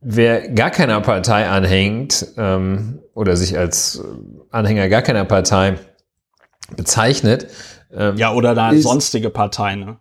wer 0.00 0.48
gar 0.48 0.70
keiner 0.70 1.00
Partei 1.00 1.48
anhängt 1.48 2.26
ähm, 2.36 2.98
oder 3.14 3.36
sich 3.36 3.56
als 3.56 4.02
Anhänger 4.50 4.88
gar 4.88 5.02
keiner 5.02 5.24
Partei 5.24 5.78
bezeichnet. 6.76 7.46
Ähm, 7.92 8.16
ja, 8.16 8.32
oder 8.32 8.54
da 8.54 8.74
sonstige 8.74 9.30
Partei, 9.30 9.76
ne? 9.76 9.98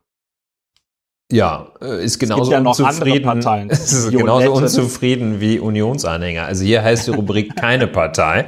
Ja, 1.31 1.67
äh, 1.81 2.03
ist 2.03 2.19
genauso 2.19 2.51
ja 2.51 2.59
unzufrieden. 2.59 3.39
ist 3.69 4.09
genauso 4.11 4.53
unzufrieden 4.53 5.39
wie 5.39 5.59
Unionsanhänger. 5.59 6.45
Also 6.45 6.63
hier 6.63 6.83
heißt 6.83 7.07
die 7.07 7.11
Rubrik 7.11 7.55
keine 7.59 7.87
Partei. 7.87 8.45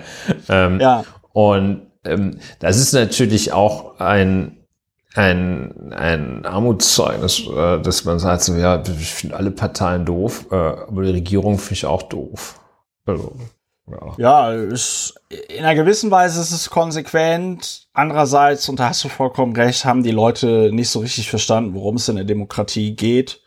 Ähm, 0.50 0.80
ja. 0.80 1.04
Und 1.32 1.88
ähm, 2.04 2.40
das 2.60 2.78
ist 2.78 2.94
natürlich 2.94 3.54
auch 3.54 4.00
ein 4.00 4.58
ein, 5.14 5.92
ein 5.92 6.46
Armutszeugnis, 6.46 7.46
äh, 7.48 7.82
dass 7.82 8.06
man 8.06 8.20
sagt, 8.20 8.44
so, 8.44 8.56
ja, 8.56 8.82
ich 8.82 9.14
finde 9.14 9.36
alle 9.36 9.52
Parteien 9.52 10.06
doof, 10.06 10.48
äh, 10.52 10.56
aber 10.56 11.04
die 11.04 11.12
Regierung 11.12 11.58
finde 11.58 11.74
ich 11.74 11.86
auch 11.86 12.04
doof. 12.04 12.60
Also, 13.06 13.36
ja, 14.18 14.52
ist, 14.52 15.16
in 15.30 15.64
einer 15.64 15.76
gewissen 15.76 16.12
Weise 16.12 16.42
ist 16.42 16.52
es 16.52 16.70
konsequent. 16.70 17.88
Andererseits, 17.94 18.68
und 18.70 18.80
da 18.80 18.90
hast 18.90 19.04
du 19.04 19.10
vollkommen 19.10 19.56
recht, 19.56 19.86
haben 19.86 20.04
die 20.04 20.12
Leute 20.12 20.72
nicht 20.72 20.90
so 20.90 21.00
richtig 21.00 21.30
verstanden, 21.30 21.74
worum 21.74 21.96
es 21.96 22.10
in 22.10 22.16
der 22.16 22.26
Demokratie 22.26 22.96
geht. 22.96 23.42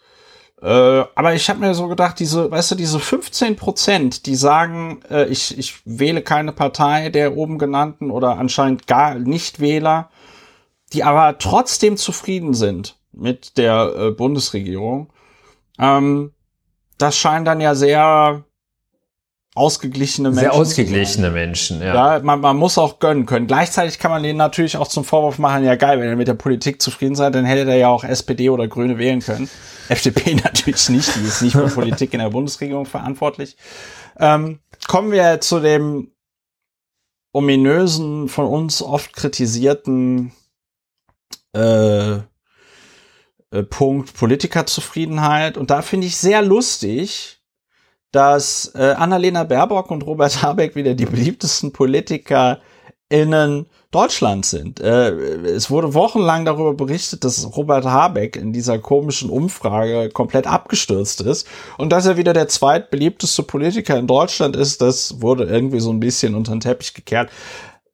Äh, 0.62 1.04
aber 1.14 1.34
ich 1.34 1.50
habe 1.50 1.60
mir 1.60 1.74
so 1.74 1.88
gedacht, 1.88 2.18
diese, 2.18 2.50
weißt 2.50 2.70
du, 2.70 2.74
diese 2.74 2.98
15 2.98 3.56
Prozent, 3.56 4.26
die 4.26 4.34
sagen, 4.34 5.00
äh, 5.10 5.26
ich, 5.26 5.58
ich 5.58 5.82
wähle 5.84 6.22
keine 6.22 6.52
Partei 6.52 7.10
der 7.10 7.36
oben 7.36 7.58
genannten 7.58 8.10
oder 8.10 8.38
anscheinend 8.38 8.86
gar 8.86 9.16
nicht 9.16 9.60
Wähler, 9.60 10.10
die 10.92 11.04
aber 11.04 11.38
trotzdem 11.38 11.96
zufrieden 11.96 12.54
sind 12.54 12.96
mit 13.12 13.58
der 13.58 13.94
äh, 13.94 14.10
Bundesregierung. 14.12 15.12
Ähm, 15.78 16.32
das 16.96 17.16
scheint 17.16 17.46
dann 17.46 17.60
ja 17.60 17.74
sehr 17.74 18.44
ausgeglichene 19.54 20.30
Menschen. 20.30 20.40
Sehr 20.40 20.52
ausgeglichene 20.52 21.30
Menschen, 21.30 21.80
ja. 21.80 22.16
Ja, 22.16 22.22
man, 22.22 22.40
man 22.40 22.56
muss 22.56 22.76
auch 22.76 22.98
gönnen 22.98 23.24
können. 23.24 23.46
Gleichzeitig 23.46 24.00
kann 24.00 24.10
man 24.10 24.22
denen 24.22 24.36
natürlich 24.36 24.76
auch 24.76 24.88
zum 24.88 25.04
Vorwurf 25.04 25.38
machen, 25.38 25.64
ja 25.64 25.76
geil, 25.76 26.00
wenn 26.00 26.08
ihr 26.08 26.16
mit 26.16 26.26
der 26.26 26.34
Politik 26.34 26.82
zufrieden 26.82 27.14
seid, 27.14 27.36
dann 27.36 27.44
hättet 27.44 27.68
ihr 27.68 27.76
ja 27.76 27.88
auch 27.88 28.02
SPD 28.02 28.50
oder 28.50 28.66
Grüne 28.66 28.98
wählen 28.98 29.20
können. 29.20 29.48
FDP 29.88 30.34
natürlich 30.34 30.88
nicht, 30.88 31.14
die 31.14 31.26
ist 31.26 31.42
nicht 31.42 31.52
für 31.52 31.68
Politik 31.68 32.12
in 32.14 32.20
der 32.20 32.30
Bundesregierung 32.30 32.86
verantwortlich. 32.86 33.56
Ähm, 34.18 34.58
kommen 34.88 35.12
wir 35.12 35.40
zu 35.40 35.60
dem 35.60 36.10
ominösen, 37.32 38.28
von 38.28 38.46
uns 38.46 38.82
oft 38.82 39.12
kritisierten 39.14 40.32
äh, 41.54 42.14
äh, 43.54 43.62
Punkt 43.68 44.14
Politikerzufriedenheit. 44.14 45.56
Und 45.56 45.70
da 45.70 45.82
finde 45.82 46.06
ich 46.06 46.16
sehr 46.16 46.42
lustig, 46.42 47.33
dass 48.14 48.72
äh, 48.74 48.94
Annalena 48.96 49.44
Baerbock 49.44 49.90
und 49.90 50.06
Robert 50.06 50.42
Habeck 50.42 50.76
wieder 50.76 50.94
die 50.94 51.06
beliebtesten 51.06 51.72
Politiker 51.72 52.60
innen 53.08 53.66
Deutschland 53.90 54.46
sind. 54.46 54.80
Äh, 54.80 55.10
es 55.10 55.70
wurde 55.70 55.94
wochenlang 55.94 56.44
darüber 56.44 56.74
berichtet, 56.74 57.24
dass 57.24 57.56
Robert 57.56 57.84
Habeck 57.84 58.36
in 58.36 58.52
dieser 58.52 58.78
komischen 58.78 59.30
Umfrage 59.30 60.10
komplett 60.10 60.46
abgestürzt 60.46 61.20
ist 61.22 61.46
und 61.76 61.90
dass 61.90 62.06
er 62.06 62.16
wieder 62.16 62.32
der 62.32 62.48
zweitbeliebteste 62.48 63.42
Politiker 63.42 63.96
in 63.98 64.06
Deutschland 64.06 64.54
ist. 64.56 64.80
Das 64.80 65.20
wurde 65.20 65.44
irgendwie 65.44 65.80
so 65.80 65.90
ein 65.90 66.00
bisschen 66.00 66.34
unter 66.34 66.52
den 66.52 66.60
Teppich 66.60 66.94
gekehrt. 66.94 67.30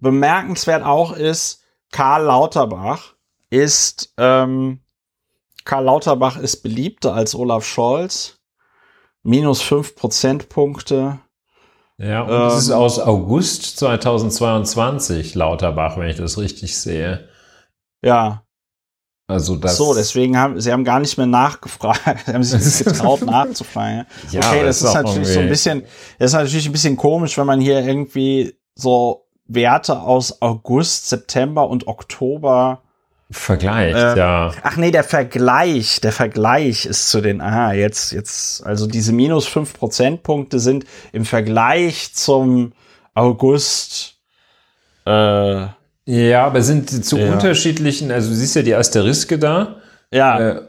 Bemerkenswert 0.01 0.85
auch 0.85 1.13
ist 1.13 1.63
Karl 1.93 2.25
Lauterbach, 2.25 3.15
ist 3.51 4.13
ähm, 4.17 4.81
Karl 5.65 5.85
Lauterbach 5.85 6.39
ist 6.39 6.63
beliebter 6.63 7.15
als 7.15 7.35
Olaf 7.35 7.65
Scholz. 7.65 8.40
Minus 9.23 9.61
fünf 9.61 9.95
Prozentpunkte. 9.97 11.19
Ja, 11.99 12.23
und 12.23 12.31
ähm, 12.31 12.41
das 12.41 12.63
ist 12.63 12.71
aus 12.71 12.99
August 12.99 13.79
2022, 13.79 15.35
Lauterbach, 15.35 15.99
wenn 15.99 16.09
ich 16.09 16.17
das 16.17 16.39
richtig 16.39 16.79
sehe. 16.79 17.29
Ja. 18.03 18.45
Also 19.27 19.55
das 19.57 19.77
so, 19.77 19.95
deswegen 19.95 20.37
haben 20.37 20.61
sie 20.61 20.73
haben 20.73 20.83
gar 20.83 20.99
nicht 20.99 21.17
mehr 21.17 21.27
nachgefragt, 21.27 22.01
sie 22.27 22.33
haben 22.33 22.43
sich 22.43 22.65
nicht 22.65 22.85
getraut 22.85 23.23
nachzufragen. 23.27 24.07
Ja, 24.33 24.41
okay, 24.41 24.65
das, 24.65 24.81
das 24.81 24.89
ist 24.89 24.95
natürlich 24.95 25.29
so 25.29 25.41
ein 25.41 25.49
bisschen, 25.49 25.83
das 26.19 26.31
ist 26.31 26.35
natürlich 26.35 26.67
ein 26.67 26.73
bisschen 26.73 26.97
komisch, 26.97 27.39
wenn 27.39 27.47
man 27.47 27.61
hier 27.61 27.87
irgendwie 27.87 28.59
so 28.75 29.29
Werte 29.47 30.01
aus 30.01 30.41
August, 30.41 31.09
September 31.09 31.69
und 31.69 31.87
Oktober 31.87 32.83
Vergleich, 33.33 33.95
äh, 33.95 34.19
ja. 34.19 34.53
Ach 34.63 34.77
nee, 34.77 34.91
der 34.91 35.05
Vergleich, 35.05 36.01
der 36.01 36.11
Vergleich 36.11 36.85
ist 36.85 37.11
zu 37.11 37.21
den, 37.21 37.41
aha, 37.41 37.73
jetzt, 37.73 38.11
jetzt, 38.13 38.67
also 38.67 38.89
diese 38.89 39.13
minus 39.13 39.47
fünf 39.47 39.75
Prozentpunkte 39.75 40.59
sind 40.59 40.85
im 41.13 41.25
Vergleich 41.25 42.13
zum 42.13 42.73
August, 43.15 44.17
äh, 45.07 45.67
ja, 46.07 46.45
aber 46.45 46.63
sind 46.63 47.05
zu 47.05 47.19
ja. 47.19 47.33
unterschiedlichen, 47.33 48.11
also 48.11 48.31
du 48.31 48.35
siehst 48.35 48.57
ja 48.57 48.63
die 48.63 48.75
Asteriske 48.75 49.39
da. 49.39 49.77
Ja. 50.13 50.41
Äh, 50.41 50.61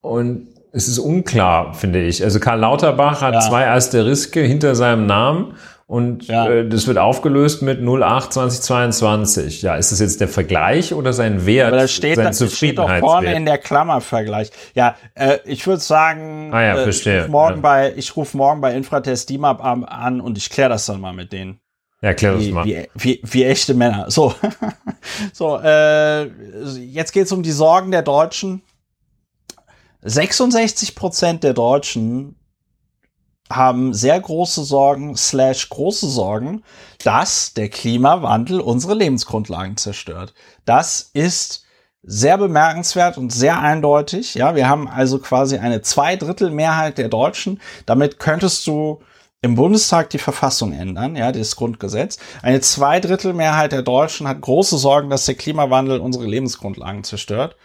und 0.00 0.48
es 0.72 0.88
ist 0.88 0.98
unklar, 0.98 1.74
finde 1.74 2.02
ich. 2.02 2.24
Also 2.24 2.40
Karl 2.40 2.60
Lauterbach 2.60 3.20
hat 3.20 3.34
ja. 3.34 3.40
zwei 3.40 3.68
Asteriske 3.68 4.40
hinter 4.40 4.74
seinem 4.74 5.06
Namen 5.06 5.54
und 5.90 6.28
ja. 6.28 6.48
äh, 6.48 6.68
das 6.68 6.86
wird 6.86 6.98
aufgelöst 6.98 7.62
mit 7.62 7.80
08 7.80 8.32
2022. 8.32 9.62
Ja, 9.62 9.74
ist 9.74 9.90
das 9.90 9.98
jetzt 9.98 10.20
der 10.20 10.28
Vergleich 10.28 10.94
oder 10.94 11.12
sein 11.12 11.46
Wert? 11.46 11.72
Aber 11.72 11.78
das 11.78 11.92
steht, 11.92 12.14
sein 12.14 12.26
das 12.26 12.56
steht 12.56 12.78
doch 12.78 12.88
vorne 12.98 13.34
in 13.34 13.44
der 13.44 13.58
Klammer 13.58 14.00
Vergleich. 14.00 14.52
Ja, 14.76 14.94
äh, 15.16 15.38
ich 15.44 15.66
würde 15.66 15.80
sagen, 15.80 16.50
ah, 16.54 16.62
ja, 16.62 16.76
äh, 16.76 16.88
ich 16.88 17.04
rufe 17.04 17.28
morgen, 17.28 17.56
ja. 17.56 17.60
bei, 17.60 17.92
ich 17.96 18.16
ruf 18.16 18.34
morgen 18.34 18.60
bei 18.60 18.72
Infratest 18.72 19.30
DIMAP 19.30 19.64
an 19.64 20.20
und 20.20 20.38
ich 20.38 20.48
kläre 20.48 20.68
das 20.68 20.86
dann 20.86 21.00
mal 21.00 21.12
mit 21.12 21.32
denen. 21.32 21.58
Ja, 22.02 22.14
klär 22.14 22.34
das 22.34 22.42
wie, 22.44 22.52
mal. 22.52 22.64
Wie, 22.64 22.86
wie, 22.94 23.20
wie 23.24 23.44
echte 23.44 23.74
Männer. 23.74 24.12
So, 24.12 24.32
so 25.32 25.58
äh, 25.58 26.26
jetzt 26.76 27.10
geht's 27.10 27.32
um 27.32 27.42
die 27.42 27.50
Sorgen 27.50 27.90
der 27.90 28.02
Deutschen. 28.02 28.62
66 30.02 30.94
Prozent 30.94 31.42
der 31.42 31.52
Deutschen 31.52 32.36
haben 33.50 33.92
sehr 33.92 34.18
große 34.20 34.64
Sorgen, 34.64 35.16
slash 35.16 35.68
große 35.68 36.08
Sorgen, 36.08 36.62
dass 37.02 37.54
der 37.54 37.68
Klimawandel 37.68 38.60
unsere 38.60 38.94
Lebensgrundlagen 38.94 39.76
zerstört. 39.76 40.34
Das 40.64 41.10
ist 41.12 41.64
sehr 42.02 42.38
bemerkenswert 42.38 43.18
und 43.18 43.32
sehr 43.32 43.60
eindeutig. 43.60 44.34
Ja, 44.34 44.54
wir 44.54 44.68
haben 44.68 44.88
also 44.88 45.18
quasi 45.18 45.58
eine 45.58 45.82
Zweidrittelmehrheit 45.82 46.96
der 46.96 47.08
Deutschen. 47.08 47.60
Damit 47.86 48.18
könntest 48.18 48.66
du 48.66 49.00
im 49.42 49.54
Bundestag 49.54 50.10
die 50.10 50.18
Verfassung 50.18 50.72
ändern, 50.72 51.16
ja, 51.16 51.32
das 51.32 51.56
Grundgesetz. 51.56 52.18
Eine 52.42 52.60
Zweidrittelmehrheit 52.60 53.72
der 53.72 53.82
Deutschen 53.82 54.28
hat 54.28 54.40
große 54.40 54.76
Sorgen, 54.76 55.10
dass 55.10 55.26
der 55.26 55.34
Klimawandel 55.34 55.98
unsere 55.98 56.26
Lebensgrundlagen 56.26 57.04
zerstört. 57.04 57.56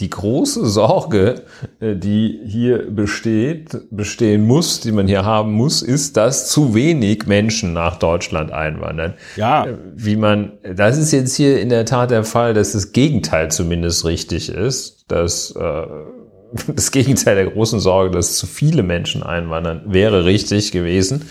die 0.00 0.10
große 0.10 0.66
Sorge, 0.66 1.42
äh, 1.80 1.96
die 1.96 2.40
hier 2.46 2.90
besteht, 2.90 3.76
bestehen 3.90 4.44
muss, 4.44 4.80
die 4.80 4.92
man 4.92 5.06
hier 5.06 5.24
haben 5.24 5.52
muss, 5.52 5.80
ist, 5.82 6.16
dass 6.16 6.50
zu 6.50 6.74
wenig 6.74 7.26
Menschen 7.26 7.72
nach 7.72 7.98
Deutschland 7.98 8.52
einwandern. 8.52 9.14
Ja. 9.36 9.64
Äh, 9.66 9.76
wie 9.94 10.16
man, 10.16 10.52
das 10.74 10.98
ist 10.98 11.12
jetzt 11.12 11.34
hier 11.34 11.60
in 11.60 11.70
der 11.70 11.86
Tat 11.86 12.10
der 12.10 12.24
Fall, 12.24 12.52
dass 12.52 12.72
das 12.72 12.92
Gegenteil 12.92 13.50
zumindest 13.50 14.04
richtig 14.04 14.50
ist, 14.50 15.06
dass 15.08 15.52
äh, 15.52 15.86
das 16.74 16.90
Gegenteil 16.90 17.36
der 17.36 17.46
großen 17.46 17.80
Sorge, 17.80 18.10
dass 18.10 18.36
zu 18.36 18.46
viele 18.46 18.82
Menschen 18.82 19.22
einwandern, 19.22 19.82
wäre 19.86 20.26
richtig 20.26 20.72
gewesen. 20.72 21.22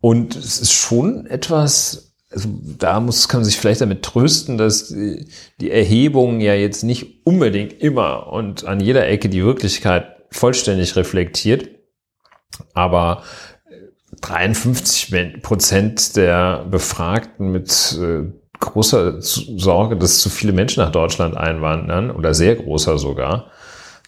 Und 0.00 0.36
es 0.36 0.60
ist 0.60 0.72
schon 0.72 1.26
etwas 1.26 2.03
also 2.34 2.48
da 2.78 3.00
muss, 3.00 3.28
kann 3.28 3.40
man 3.40 3.44
sich 3.44 3.58
vielleicht 3.58 3.80
damit 3.80 4.02
trösten, 4.02 4.58
dass 4.58 4.88
die, 4.88 5.70
Erhebungen 5.70 6.40
ja 6.40 6.54
jetzt 6.54 6.82
nicht 6.82 7.24
unbedingt 7.24 7.80
immer 7.80 8.32
und 8.32 8.64
an 8.66 8.80
jeder 8.80 9.06
Ecke 9.08 9.28
die 9.28 9.44
Wirklichkeit 9.44 10.16
vollständig 10.30 10.96
reflektiert. 10.96 11.68
Aber 12.72 13.22
53 14.20 15.42
Prozent 15.42 16.16
der 16.16 16.64
Befragten 16.70 17.50
mit 17.50 17.98
äh, 18.00 18.30
großer 18.60 19.20
Sorge, 19.20 19.96
dass 19.96 20.18
zu 20.18 20.30
viele 20.30 20.52
Menschen 20.52 20.82
nach 20.82 20.92
Deutschland 20.92 21.36
einwandern 21.36 22.10
oder 22.10 22.34
sehr 22.34 22.56
großer 22.56 22.98
sogar. 22.98 23.50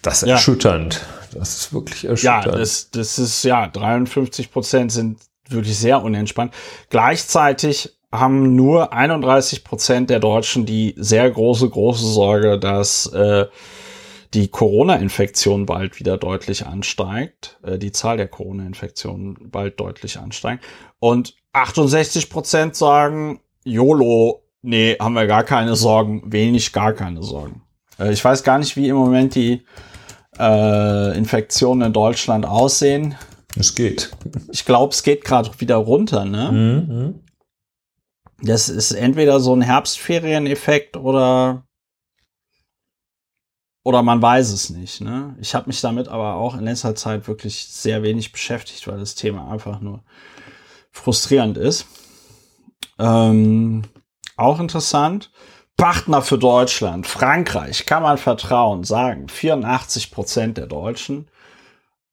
Das 0.03 0.23
ist 0.23 0.29
ja. 0.29 0.35
erschütternd. 0.35 1.05
Das 1.33 1.57
ist 1.57 1.73
wirklich 1.73 2.05
erschütternd. 2.05 2.47
Ja, 2.47 2.53
das, 2.53 2.91
das 2.91 3.19
ist 3.19 3.43
ja 3.43 3.67
53 3.67 4.53
Prozent 4.53 4.93
sind 4.93 5.19
wirklich 5.49 5.77
sehr 5.79 6.03
unentspannt. 6.03 6.55
Gleichzeitig 6.91 7.96
haben 8.13 8.55
nur 8.55 8.93
31 8.93 9.65
Prozent 9.65 10.11
der 10.11 10.21
Deutschen 10.21 10.67
die 10.67 10.95
sehr 10.97 11.31
große, 11.31 11.69
große 11.69 12.07
Sorge, 12.07 12.59
dass 12.59 13.07
äh, 13.07 13.47
die 14.35 14.49
Corona-Infektion 14.49 15.67
bald 15.67 15.99
wieder 15.99 16.19
deutlich 16.19 16.67
ansteigt, 16.67 17.59
äh, 17.63 17.79
die 17.79 17.93
Zahl 17.93 18.17
der 18.17 18.29
Corona-Infektionen 18.29 19.51
bald 19.51 19.81
deutlich 19.81 20.19
ansteigt. 20.19 20.65
Und 20.99 21.35
68 21.53 22.31
Prozent 22.31 22.77
sagen, 22.77 23.41
YOLO, 23.65 24.45
nee, 24.63 24.97
haben 25.01 25.15
wir 25.15 25.27
gar 25.27 25.45
keine 25.45 25.75
Sorgen, 25.75 26.23
wenig, 26.27 26.73
gar 26.73 26.93
keine 26.93 27.23
Sorgen. 27.23 27.63
Äh, 27.99 28.13
ich 28.13 28.25
weiß 28.25 28.43
gar 28.43 28.59
nicht, 28.59 28.77
wie 28.77 28.89
im 28.89 28.97
Moment 28.97 29.35
die 29.35 29.63
äh, 30.39 31.17
Infektionen 31.17 31.89
in 31.89 31.93
Deutschland 31.93 32.47
aussehen. 32.47 33.17
Es 33.59 33.75
geht. 33.75 34.11
Ich 34.53 34.65
glaube, 34.67 34.93
es 34.93 35.03
geht 35.03 35.25
gerade 35.25 35.51
wieder 35.59 35.77
runter, 35.77 36.25
ne? 36.25 36.53
Mhm. 36.53 37.26
Das 38.43 38.69
ist 38.69 38.93
entweder 38.93 39.41
so 39.41 39.55
ein 39.55 39.63
Herbstferieneffekt 39.63 40.97
oder 40.97 41.67
oder 43.83 44.03
man 44.03 44.21
weiß 44.21 44.51
es 44.51 44.69
nicht. 44.69 45.01
Ne? 45.01 45.37
Ich 45.41 45.55
habe 45.55 45.69
mich 45.69 45.81
damit 45.81 46.09
aber 46.09 46.35
auch 46.35 46.57
in 46.57 46.65
letzter 46.65 46.97
Zeit 46.97 47.29
wirklich 47.29 47.69
sehr 47.69 48.03
wenig 48.03 48.33
beschäftigt, 48.33 48.87
weil 48.89 48.99
das 48.99 49.15
Thema 49.15 49.49
einfach 49.49 49.81
nur 49.81 50.03
frustrierend 50.91 51.57
ist. 51.57 51.87
Ähm, 52.99 53.83
auch 54.37 54.59
interessant. 54.59 55.31
Partner 55.77 56.23
für 56.23 56.37
Deutschland, 56.37 57.07
Frankreich, 57.07 57.87
kann 57.87 58.03
man 58.03 58.19
vertrauen, 58.19 58.83
sagen 58.83 59.29
84 59.29 60.11
Prozent 60.11 60.59
der 60.59 60.67
Deutschen. 60.67 61.29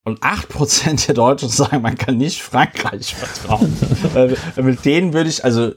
Und 0.04 0.22
8% 0.22 1.08
der 1.08 1.16
Deutschen 1.16 1.50
sagen, 1.50 1.82
man 1.82 1.98
kann 1.98 2.18
nicht 2.18 2.44
Frankreich 2.44 3.16
vertrauen. 3.16 3.76
äh, 4.16 4.62
mit 4.62 4.86
denen 4.86 5.14
würde 5.14 5.30
ich, 5.30 5.44
also 5.44 5.74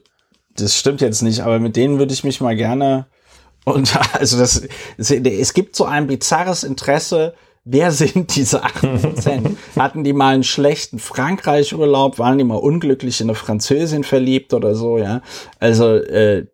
das 0.56 0.76
stimmt 0.76 1.00
jetzt 1.00 1.22
nicht, 1.22 1.40
aber 1.40 1.58
mit 1.58 1.76
denen 1.76 1.98
würde 1.98 2.12
ich 2.12 2.24
mich 2.24 2.40
mal 2.40 2.56
gerne 2.56 3.06
und 3.64 3.98
also 4.14 4.38
das, 4.38 4.62
es 4.96 5.54
gibt 5.54 5.74
so 5.74 5.84
ein 5.84 6.06
bizarres 6.06 6.62
Interesse, 6.62 7.34
wer 7.64 7.90
sind 7.90 8.36
diese 8.36 8.64
8%? 8.64 9.56
Hatten 9.76 10.04
die 10.04 10.12
mal 10.12 10.34
einen 10.34 10.44
schlechten 10.44 11.00
Frankreich-Urlaub? 11.00 12.20
Waren 12.20 12.38
die 12.38 12.44
mal 12.44 12.54
unglücklich 12.54 13.20
in 13.20 13.28
eine 13.28 13.34
Französin 13.34 14.04
verliebt 14.04 14.54
oder 14.54 14.76
so, 14.76 14.98
ja? 14.98 15.20
Also, 15.58 15.96
äh, 15.96 16.46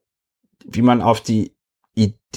wie 0.64 0.80
man 0.80 1.02
auf 1.02 1.20
die 1.20 1.52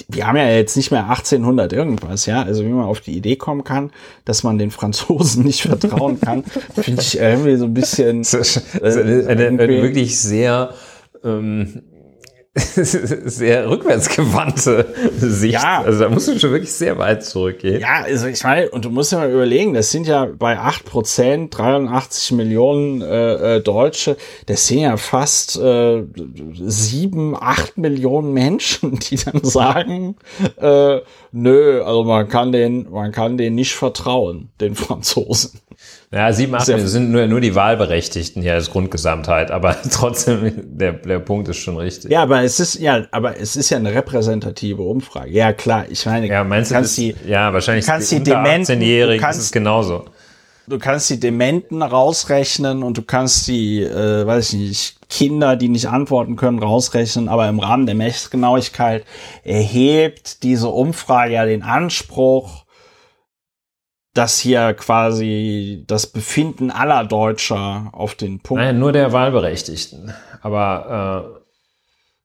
wir 0.08 0.26
haben 0.26 0.36
ja 0.36 0.48
jetzt 0.50 0.76
nicht 0.76 0.90
mehr 0.90 1.08
1800 1.08 1.72
irgendwas, 1.72 2.26
ja, 2.26 2.42
also 2.42 2.64
wie 2.64 2.68
man 2.68 2.84
auf 2.84 3.00
die 3.00 3.16
Idee 3.16 3.36
kommen 3.36 3.64
kann, 3.64 3.90
dass 4.24 4.42
man 4.42 4.58
den 4.58 4.70
Franzosen 4.70 5.44
nicht 5.44 5.62
vertrauen 5.62 6.20
kann, 6.20 6.44
finde 6.74 7.00
ich 7.00 7.18
irgendwie 7.18 7.56
so 7.56 7.64
ein 7.64 7.74
bisschen 7.74 8.22
äh, 8.22 9.26
eine, 9.26 9.48
eine 9.48 9.68
wirklich 9.82 10.18
sehr 10.18 10.74
ähm, 11.26 11.82
sehr 12.74 13.68
rückwärtsgewandte 13.68 14.86
Sicht. 15.18 15.52
Ja. 15.52 15.82
Also 15.82 16.04
da 16.04 16.08
musst 16.08 16.26
du 16.28 16.38
schon 16.38 16.52
wirklich 16.52 16.72
sehr 16.72 16.96
weit 16.96 17.22
zurückgehen. 17.22 17.82
Ja, 17.82 18.04
also 18.04 18.28
ich 18.28 18.42
meine, 18.44 18.70
und 18.70 18.86
du 18.86 18.88
musst 18.88 19.12
ja 19.12 19.18
mal 19.18 19.30
überlegen, 19.30 19.74
das 19.74 19.90
sind 19.90 20.06
ja 20.06 20.24
bei 20.24 20.58
8 20.58 20.86
Prozent, 20.86 21.58
83 21.58 22.32
Millionen 22.32 23.02
äh, 23.02 23.56
äh, 23.56 23.60
Deutsche, 23.60 24.16
das 24.46 24.66
sind 24.66 24.78
ja 24.78 24.96
fast 24.96 25.58
äh, 25.58 26.04
7, 26.54 27.36
8 27.38 27.76
Millionen 27.76 28.32
Menschen, 28.32 28.98
die 29.10 29.16
dann 29.16 29.44
sagen, 29.44 30.16
äh, 30.58 31.00
nö, 31.32 31.82
also 31.82 32.04
man 32.04 32.26
kann 32.28 32.52
den, 32.52 32.90
man 32.90 33.12
kann 33.12 33.36
den 33.36 33.54
nicht 33.54 33.74
vertrauen, 33.74 34.48
den 34.60 34.76
Franzosen. 34.76 35.60
Ja, 36.12 36.32
sieben, 36.32 36.54
acht 36.54 36.66
sind 36.66 37.10
nur, 37.10 37.26
nur 37.26 37.40
die 37.40 37.54
Wahlberechtigten 37.54 38.40
hier 38.40 38.54
als 38.54 38.70
Grundgesamtheit, 38.70 39.50
aber 39.50 39.76
trotzdem, 39.90 40.52
der, 40.78 40.92
der 40.92 41.18
Punkt 41.18 41.48
ist 41.48 41.58
schon 41.58 41.76
richtig. 41.76 42.12
Ja, 42.12 42.22
aber 42.22 42.42
es 42.42 42.60
ist, 42.60 42.76
ja, 42.76 43.06
aber 43.10 43.38
es 43.38 43.56
ist 43.56 43.70
ja 43.70 43.76
eine 43.76 43.92
repräsentative 43.92 44.82
Umfrage. 44.82 45.30
Ja, 45.30 45.52
klar, 45.52 45.86
ich 45.90 46.06
meine, 46.06 46.28
ja, 46.28 46.44
meinst 46.44 46.70
du, 46.70 46.76
kannst 46.76 46.96
die, 46.96 47.16
ja, 47.26 47.52
wahrscheinlich 47.52 47.86
kannst 47.86 48.12
die, 48.12 48.18
die 48.18 48.30
Dementen, 48.30 48.78
du 48.78 49.18
kannst, 49.18 49.40
ist 49.40 49.46
es 49.46 49.52
genauso. 49.52 50.04
Du 50.68 50.78
kannst 50.78 51.10
die 51.10 51.20
Dementen 51.20 51.82
rausrechnen 51.82 52.82
und 52.82 52.98
du 52.98 53.02
kannst 53.02 53.48
die, 53.48 53.82
äh, 53.82 54.26
weiß 54.26 54.52
ich 54.52 54.58
nicht, 54.58 55.08
Kinder, 55.08 55.56
die 55.56 55.68
nicht 55.68 55.88
antworten 55.88 56.36
können, 56.36 56.60
rausrechnen, 56.60 57.28
aber 57.28 57.48
im 57.48 57.58
Rahmen 57.58 57.86
der 57.86 57.94
Messgenauigkeit 57.94 59.04
erhebt 59.44 60.42
diese 60.44 60.68
Umfrage 60.68 61.34
ja 61.34 61.44
den 61.44 61.62
Anspruch, 61.62 62.65
dass 64.16 64.38
hier 64.38 64.72
quasi 64.74 65.84
das 65.86 66.06
Befinden 66.06 66.70
aller 66.70 67.04
Deutscher 67.04 67.90
auf 67.92 68.14
den 68.14 68.40
Punkt. 68.40 68.62
Nein, 68.62 68.78
nur 68.78 68.92
der 68.92 69.12
Wahlberechtigten. 69.12 70.14
Aber 70.40 71.36
äh 71.36 71.42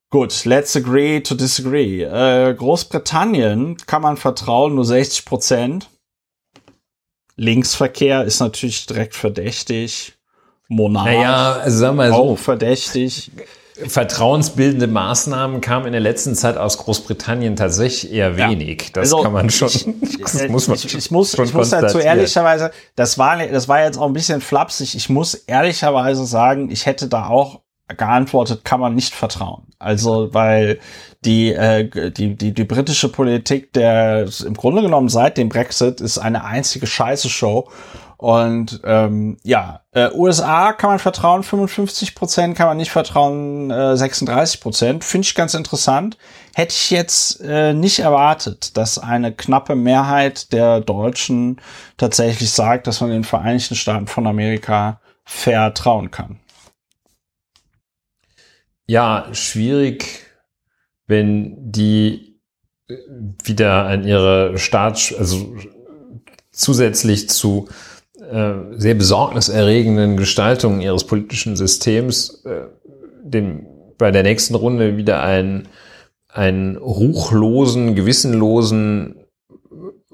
gut, 0.09 0.45
let's 0.45 0.75
agree 0.75 1.19
to 1.19 1.35
disagree. 1.35 2.03
Äh, 2.03 2.53
Großbritannien 2.53 3.77
kann 3.87 4.01
man 4.01 4.15
vertrauen, 4.15 4.75
nur 4.75 4.85
60 4.85 5.25
Prozent. 5.25 5.89
Linksverkehr 7.35 8.23
ist 8.23 8.39
natürlich 8.39 8.85
direkt 8.85 9.15
verdächtig. 9.15 10.13
Monarch 10.69 11.05
naja, 11.05 11.53
also 11.53 11.77
sagen 11.77 11.97
wir 11.97 12.07
so, 12.07 12.15
auch 12.15 12.37
verdächtig 12.37 13.31
vertrauensbildende 13.87 14.87
Maßnahmen 14.87 15.61
kamen 15.61 15.87
in 15.87 15.91
der 15.91 16.01
letzten 16.01 16.35
Zeit 16.35 16.57
aus 16.57 16.77
Großbritannien 16.77 17.55
tatsächlich 17.55 18.11
eher 18.11 18.37
wenig. 18.37 18.81
Ja. 18.83 18.89
Das 18.93 19.13
also, 19.13 19.23
kann 19.23 19.33
man 19.33 19.49
schon. 19.49 19.69
Ich, 19.69 20.17
das 20.21 20.47
muss 20.47 20.67
man 20.67 20.75
ich, 20.75 20.95
ich 20.95 21.11
muss, 21.11 21.33
ich 21.33 21.53
muss 21.53 21.69
dazu 21.69 21.99
ehrlicherweise, 21.99 22.71
das 22.95 23.17
war, 23.17 23.37
das 23.47 23.67
war 23.67 23.83
jetzt 23.83 23.97
auch 23.97 24.07
ein 24.07 24.13
bisschen 24.13 24.41
flapsig. 24.41 24.95
Ich 24.95 25.09
muss 25.09 25.33
ehrlicherweise 25.33 26.25
sagen, 26.25 26.69
ich 26.71 26.85
hätte 26.85 27.07
da 27.07 27.27
auch 27.27 27.61
geantwortet, 27.97 28.63
kann 28.63 28.79
man 28.79 28.95
nicht 28.95 29.13
vertrauen. 29.13 29.63
Also, 29.79 30.33
weil 30.33 30.79
die, 31.25 31.53
äh, 31.53 32.11
die, 32.11 32.35
die, 32.35 32.53
die 32.53 32.63
britische 32.63 33.09
Politik, 33.09 33.73
der 33.73 34.27
im 34.45 34.53
Grunde 34.53 34.81
genommen 34.81 35.09
seit 35.09 35.37
dem 35.37 35.49
Brexit 35.49 36.01
ist 36.01 36.17
eine 36.17 36.43
einzige 36.43 36.87
Scheiße-Show 36.87 37.69
und 38.21 38.81
ähm, 38.83 39.37
ja, 39.41 39.81
äh, 39.93 40.11
USA 40.13 40.73
kann 40.73 40.91
man 40.91 40.99
vertrauen, 40.99 41.41
55 41.41 42.13
Prozent 42.13 42.55
kann 42.55 42.67
man 42.67 42.77
nicht 42.77 42.91
vertrauen, 42.91 43.71
äh, 43.71 43.97
36 43.97 44.61
Prozent. 44.61 45.03
Finde 45.03 45.25
ich 45.25 45.33
ganz 45.33 45.55
interessant. 45.55 46.19
Hätte 46.53 46.71
ich 46.71 46.91
jetzt 46.91 47.41
äh, 47.41 47.73
nicht 47.73 47.97
erwartet, 47.97 48.77
dass 48.77 48.99
eine 48.99 49.33
knappe 49.33 49.73
Mehrheit 49.73 50.53
der 50.53 50.81
Deutschen 50.81 51.59
tatsächlich 51.97 52.51
sagt, 52.51 52.85
dass 52.85 53.01
man 53.01 53.09
den 53.09 53.23
Vereinigten 53.23 53.73
Staaten 53.73 54.05
von 54.05 54.27
Amerika 54.27 55.01
vertrauen 55.23 56.11
kann. 56.11 56.39
Ja, 58.85 59.29
schwierig, 59.31 60.27
wenn 61.07 61.71
die 61.71 62.39
wieder 63.43 63.85
an 63.87 64.03
ihre 64.03 64.59
Staats, 64.59 65.11
also 65.11 65.55
zusätzlich 66.51 67.27
zu 67.27 67.67
äh, 68.31 68.53
sehr 68.77 68.95
besorgniserregenden 68.95 70.15
Gestaltung 70.15 70.79
ihres 70.79 71.03
politischen 71.03 71.55
Systems 71.55 72.43
äh, 72.45 72.67
dem, 73.23 73.65
bei 73.97 74.11
der 74.11 74.23
nächsten 74.23 74.55
Runde 74.55 74.97
wieder 74.97 75.21
einen, 75.21 75.67
einen 76.29 76.77
ruchlosen, 76.77 77.93
gewissenlosen 77.95 79.25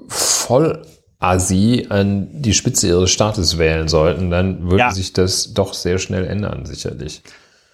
Vollasi 0.08 1.86
an 1.90 2.28
die 2.32 2.54
Spitze 2.54 2.88
ihres 2.88 3.10
Staates 3.10 3.58
wählen 3.58 3.88
sollten, 3.88 4.30
dann 4.30 4.64
würde 4.64 4.78
ja. 4.78 4.90
sich 4.90 5.12
das 5.12 5.54
doch 5.54 5.72
sehr 5.74 5.98
schnell 5.98 6.26
ändern, 6.26 6.66
sicherlich. 6.66 7.22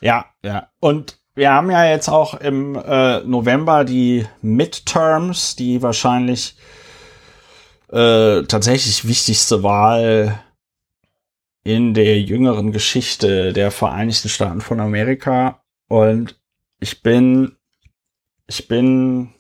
Ja, 0.01 0.27
ja. 0.45 0.69
Und 0.81 1.19
wir 1.35 1.53
haben 1.53 1.71
ja 1.71 1.85
jetzt 1.87 2.09
auch 2.09 2.35
im 2.35 2.77
äh, 2.77 3.21
November 3.21 3.85
die 3.85 4.27
Midterms, 4.43 5.57
die 5.57 5.83
wahrscheinlich 5.83 6.57
äh, 7.95 8.43
tatsächlich 8.47 9.07
wichtigste 9.07 9.63
Wahl 9.63 10.43
in 11.63 11.95
der 11.95 12.21
jüngeren 12.21 12.73
Geschichte 12.73 13.53
der 13.53 13.71
Vereinigten 13.71 14.29
Staaten 14.29 14.61
von 14.61 14.81
Amerika. 14.81 15.63
Und 15.89 16.39
ich 16.81 17.03
bin, 17.03 17.57
ich 18.49 18.67
bin, 18.67 19.33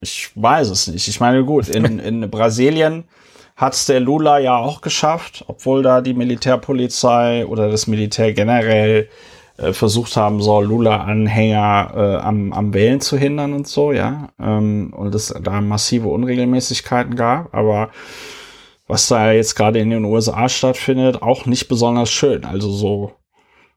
ich 0.00 0.30
weiß 0.34 0.70
es 0.70 0.86
nicht. 0.86 1.06
Ich 1.06 1.20
meine, 1.20 1.44
gut, 1.44 1.68
in, 1.68 1.98
in 1.98 2.30
Brasilien 2.30 3.04
hat's 3.56 3.84
der 3.84 4.00
Lula 4.00 4.38
ja 4.38 4.56
auch 4.56 4.80
geschafft, 4.80 5.44
obwohl 5.48 5.82
da 5.82 6.00
die 6.00 6.14
Militärpolizei 6.14 7.44
oder 7.44 7.70
das 7.70 7.86
Militär 7.86 8.32
generell 8.32 9.10
versucht 9.72 10.16
haben 10.16 10.40
soll, 10.40 10.66
Lula-Anhänger 10.66 11.92
äh, 11.94 12.16
am, 12.22 12.52
am 12.52 12.74
Wählen 12.74 13.00
zu 13.00 13.16
hindern 13.16 13.52
und 13.52 13.66
so, 13.66 13.92
ja. 13.92 14.28
Ähm, 14.40 14.92
und 14.96 15.14
es 15.14 15.34
da 15.42 15.60
massive 15.60 16.08
Unregelmäßigkeiten 16.08 17.16
gab, 17.16 17.54
aber 17.54 17.90
was 18.86 19.06
da 19.08 19.32
jetzt 19.32 19.54
gerade 19.54 19.78
in 19.78 19.90
den 19.90 20.04
USA 20.04 20.48
stattfindet, 20.48 21.22
auch 21.22 21.46
nicht 21.46 21.68
besonders 21.68 22.10
schön. 22.10 22.44
Also 22.44 22.70
so 22.70 23.12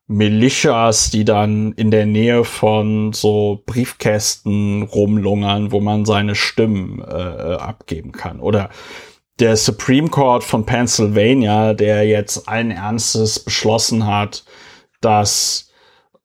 Militias, 0.08 1.12
die 1.12 1.24
dann 1.24 1.72
in 1.74 1.92
der 1.92 2.06
Nähe 2.06 2.44
von 2.44 3.14
so 3.14 3.62
Briefkästen 3.66 4.84
rumlungern, 4.84 5.72
wo 5.72 5.80
man 5.80 6.06
seine 6.06 6.36
Stimmen 6.36 7.00
äh, 7.00 7.04
abgeben 7.04 8.12
kann. 8.12 8.40
Oder 8.40 8.70
der 9.40 9.56
Supreme 9.56 10.10
Court 10.10 10.44
von 10.44 10.66
Pennsylvania, 10.66 11.74
der 11.74 12.08
jetzt 12.08 12.48
allen 12.48 12.72
Ernstes 12.72 13.40
beschlossen 13.40 14.06
hat, 14.06 14.44
dass 15.02 15.72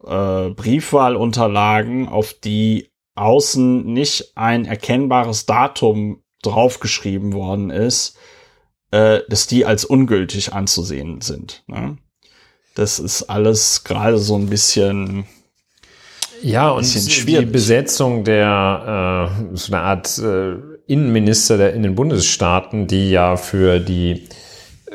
äh, 0.09 0.51
Briefwahlunterlagen, 0.51 2.09
auf 2.09 2.33
die 2.33 2.91
außen 3.15 3.85
nicht 3.85 4.33
ein 4.37 4.65
erkennbares 4.65 5.47
Datum 5.47 6.23
draufgeschrieben 6.43 7.33
worden 7.33 7.71
ist, 7.71 8.17
äh, 8.91 9.21
dass 9.29 9.47
die 9.47 9.67
als 9.67 9.85
ungültig 9.85 10.53
anzusehen 10.53 11.21
sind. 11.21 11.65
Ne? 11.67 11.99
Das 12.75 12.99
ist 12.99 13.25
alles 13.25 13.85
gerade 13.85 14.19
so 14.19 14.37
ein 14.37 14.49
bisschen 14.49 15.27
ja, 16.43 16.71
und 16.71 16.87
die 17.27 17.45
Besetzung 17.47 18.23
der 18.23 19.33
äh, 19.51 19.57
so 19.57 19.73
eine 19.73 19.83
Art 19.83 20.19
äh, 20.19 20.55
Innenminister 20.87 21.59
der 21.59 21.75
in 21.75 21.83
den 21.83 21.97
Bundesstaaten, 21.97 22.87
die 22.87 23.11
ja 23.11 23.37
für 23.37 23.81
die 23.81 24.29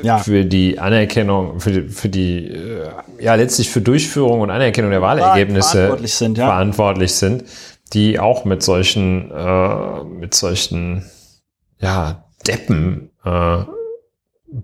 ja. 0.01 0.17
für 0.17 0.45
die 0.45 0.79
Anerkennung, 0.79 1.59
für 1.59 1.71
die, 1.71 1.89
für 1.89 2.09
die, 2.09 2.47
äh, 2.47 2.89
ja, 3.19 3.35
letztlich 3.35 3.69
für 3.69 3.81
Durchführung 3.81 4.41
und 4.41 4.49
Anerkennung 4.49 4.91
der 4.91 5.01
Wahlergebnisse 5.01 5.71
verantwortlich 5.71 6.13
sind, 6.13 6.37
ja. 6.37 6.47
verantwortlich 6.47 7.13
sind, 7.13 7.43
die 7.93 8.19
auch 8.19 8.45
mit 8.45 8.63
solchen, 8.63 9.31
äh, 9.31 10.03
mit 10.03 10.33
solchen, 10.33 11.05
ja, 11.79 12.25
Deppen, 12.47 13.11
äh, 13.23 13.63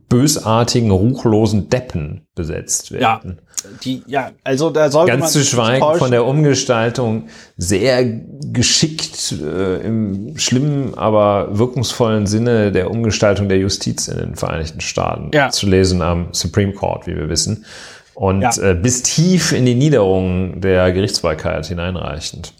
bösartigen, 0.09 0.91
ruchlosen 0.91 1.69
Deppen 1.69 2.27
besetzt 2.36 2.91
werden. 2.91 3.39
Ja 3.41 3.49
die, 3.84 4.03
ja, 4.07 4.32
also 4.43 4.70
da 4.70 4.89
sollte 4.89 5.12
Ganz 5.12 5.22
man 5.22 5.30
zu 5.30 5.43
schweigen 5.43 5.97
von 5.97 6.12
der 6.12 6.26
Umgestaltung 6.26 7.28
sehr 7.57 8.03
geschickt 8.03 9.34
äh, 9.41 9.82
im 9.82 10.38
schlimmen, 10.38 10.97
aber 10.97 11.57
wirkungsvollen 11.57 12.28
Sinne 12.28 12.72
der 12.72 12.91
Umgestaltung 12.91 13.49
der 13.49 13.57
Justiz 13.57 14.07
in 14.07 14.18
den 14.18 14.36
Vereinigten 14.36 14.82
Staaten 14.82 15.32
ja. 15.34 15.49
zu 15.49 15.68
lesen 15.68 16.01
am 16.01 16.30
Supreme 16.32 16.74
Court, 16.74 17.07
wie 17.07 17.16
wir 17.16 17.30
wissen. 17.30 17.66
Und 18.14 18.41
ja. 18.41 18.51
äh, 18.57 18.76
bis 18.76 19.03
tief 19.03 19.51
in 19.51 19.66
die 19.66 19.76
Niederungen 19.76 20.62
der 20.62 20.91
Gerichtsbarkeit 20.91 21.66
hineinreichend. 21.66 22.53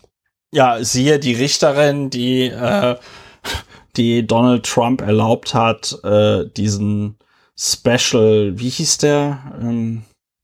Ja, 0.54 0.84
siehe 0.84 1.20
die 1.20 1.34
Richterin, 1.34 2.10
die, 2.10 2.46
äh, 2.46 2.96
die 3.98 4.26
Donald 4.26 4.66
Trump 4.66 5.02
erlaubt 5.02 5.54
hat, 5.54 5.98
äh, 6.04 6.46
diesen 6.56 7.18
Special, 7.58 8.54
wie 8.56 8.70
hieß 8.70 9.00
der? 9.00 9.40
Ähm, 9.62 10.04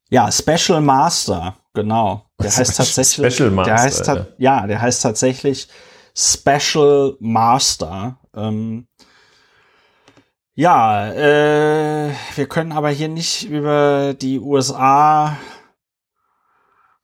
ja, 0.09 0.31
Special 0.31 0.81
Master, 0.81 1.55
genau. 1.73 2.25
Der 2.41 2.55
heißt 2.55 2.77
tatsächlich. 2.77 3.33
Special 3.33 3.51
Master. 3.51 3.73
Der 3.73 3.81
heißt 3.81 4.07
ja. 4.07 4.27
ja, 4.37 4.67
der 4.67 4.81
heißt 4.81 5.01
tatsächlich 5.01 5.67
Special 6.15 7.15
Master. 7.19 8.17
Ähm, 8.35 8.87
ja, 10.53 11.11
äh, 11.11 12.11
wir 12.35 12.47
können 12.47 12.71
aber 12.71 12.89
hier 12.89 13.09
nicht 13.09 13.43
über 13.49 14.13
die 14.13 14.39
USA 14.39 15.37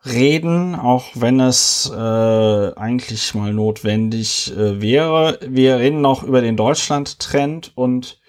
reden, 0.06 0.76
auch 0.76 1.06
wenn 1.16 1.40
es 1.40 1.92
äh, 1.94 2.74
eigentlich 2.76 3.36
mal 3.36 3.54
notwendig 3.54 4.56
äh, 4.56 4.82
wäre. 4.82 5.38
Wir 5.46 5.80
reden 5.80 6.02
noch 6.02 6.24
über 6.24 6.42
den 6.42 6.56
Deutschland-Trend 6.58 7.74
und 7.76 8.21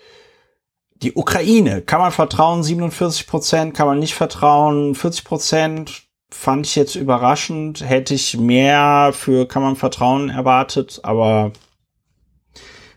die 1.03 1.15
Ukraine. 1.15 1.83
Kann 1.83 2.01
man 2.01 2.13
vertrauen? 2.13 2.63
47 2.63 3.27
Prozent, 3.27 3.75
kann 3.75 3.87
man 3.87 3.99
nicht 3.99 4.15
vertrauen? 4.15 4.95
40 4.95 5.25
Prozent 5.25 6.03
fand 6.31 6.67
ich 6.67 6.77
jetzt 6.77 6.95
überraschend. 6.95 7.87
Hätte 7.87 8.15
ich 8.15 8.37
mehr 8.39 9.13
für 9.13 9.47
kann 9.47 9.63
man 9.63 9.77
vertrauen 9.77 10.31
erwartet, 10.31 11.01
aber 11.03 11.53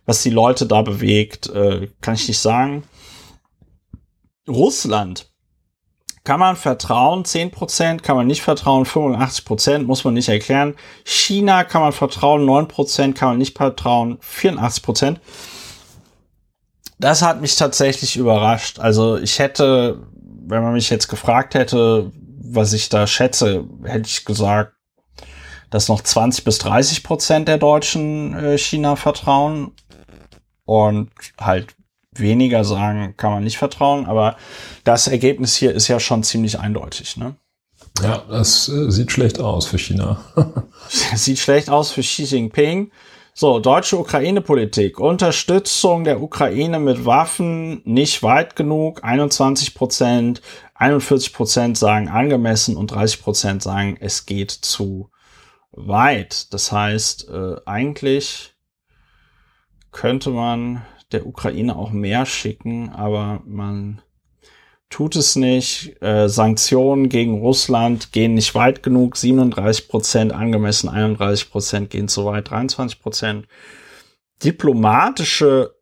was 0.06 0.22
die 0.22 0.30
Leute 0.30 0.68
da 0.68 0.82
bewegt, 0.84 1.48
äh, 1.50 1.90
kann 2.02 2.14
ich 2.14 2.28
nicht 2.28 2.40
sagen. 2.40 2.84
Russland. 4.48 5.32
Kann 6.24 6.40
man 6.40 6.56
vertrauen, 6.56 7.24
10%, 7.24 8.02
kann 8.02 8.16
man 8.16 8.26
nicht 8.26 8.42
vertrauen, 8.42 8.86
85%, 8.86 9.84
muss 9.84 10.04
man 10.04 10.16
nicht 10.16 10.30
erklären. 10.30 10.76
China 11.04 11.64
kann 11.64 11.82
man 11.82 11.92
vertrauen, 11.92 12.46
9%, 12.46 13.14
kann 13.14 13.30
man 13.30 13.38
nicht 13.38 13.56
vertrauen, 13.56 14.18
84%. 14.22 15.20
Das 17.00 17.22
hat 17.22 17.42
mich 17.42 17.56
tatsächlich 17.56 18.18
überrascht. 18.18 18.80
Also 18.80 19.18
ich 19.18 19.40
hätte, 19.40 20.08
wenn 20.14 20.64
man 20.64 20.74
mich 20.74 20.90
jetzt 20.90 21.08
gefragt 21.08 21.54
hätte, 21.54 22.12
was 22.16 22.74
ich 22.74 22.90
da 22.90 23.06
schätze, 23.08 23.66
hätte 23.84 24.08
ich 24.08 24.26
gesagt, 24.26 24.74
dass 25.70 25.90
noch 25.90 26.02
20 26.02 26.46
bis 26.46 26.58
30 26.60 27.04
Prozent 27.04 27.48
der 27.48 27.58
Deutschen 27.58 28.34
äh, 28.34 28.58
China 28.58 28.96
vertrauen 28.96 29.72
und 30.64 31.12
halt 31.40 31.76
weniger 32.12 32.64
sagen, 32.64 33.16
kann 33.18 33.32
man 33.32 33.44
nicht 33.44 33.58
vertrauen. 33.58 34.06
Aber 34.06 34.38
das 34.84 35.08
Ergebnis 35.08 35.56
hier 35.56 35.74
ist 35.74 35.88
ja 35.88 36.00
schon 36.00 36.24
ziemlich 36.24 36.60
eindeutig, 36.60 37.18
ne? 37.18 37.36
Ja, 38.02 38.24
das 38.30 38.68
äh, 38.70 38.92
sieht 38.92 39.12
schlecht 39.12 39.40
aus 39.40 39.68
für 39.68 39.78
China. 39.78 40.24
sieht 41.16 41.40
schlecht 41.40 41.70
aus 41.70 41.92
für 41.92 42.02
Xi 42.02 42.24
Jinping. 42.24 42.92
So, 43.38 43.60
deutsche 43.60 43.98
Ukraine-Politik. 44.00 44.98
Unterstützung 44.98 46.06
der 46.06 46.22
Ukraine 46.22 46.80
mit 46.80 47.06
Waffen 47.06 47.82
nicht 47.84 48.24
weit 48.24 48.56
genug. 48.56 49.04
21 49.04 49.76
Prozent, 49.76 50.42
41 50.74 51.34
Prozent 51.34 51.78
sagen 51.78 52.08
angemessen 52.08 52.78
und 52.78 52.92
30 52.92 53.22
Prozent 53.22 53.62
sagen, 53.62 53.98
es 54.00 54.26
geht 54.26 54.52
zu 54.52 55.12
weit. 55.74 56.54
Das 56.54 56.72
heißt, 56.72 57.28
äh, 57.28 57.58
eigentlich 57.66 58.56
könnte 59.92 60.30
man 60.30 60.86
der 61.12 61.28
Ukraine 61.28 61.76
auch 61.76 61.92
mehr 61.92 62.26
schicken, 62.26 62.90
aber 62.94 63.42
man 63.46 64.02
tut 64.90 65.16
es 65.16 65.36
nicht. 65.36 66.02
Äh, 66.02 66.30
Sanktionen 66.30 67.10
gegen 67.10 67.40
Russland 67.40 68.12
gehen 68.12 68.36
nicht 68.36 68.56
weit 68.56 68.84
genug. 68.84 69.18
37 69.18 69.88
Prozent 69.88 70.34
angemessen, 70.34 70.90
31 70.90 71.50
Prozent 71.50 71.90
gehen 71.90 72.08
zu 72.08 72.26
weit, 72.26 72.50
23 72.50 73.02
Prozent. 73.02 73.48
Diplomatische 74.44 75.76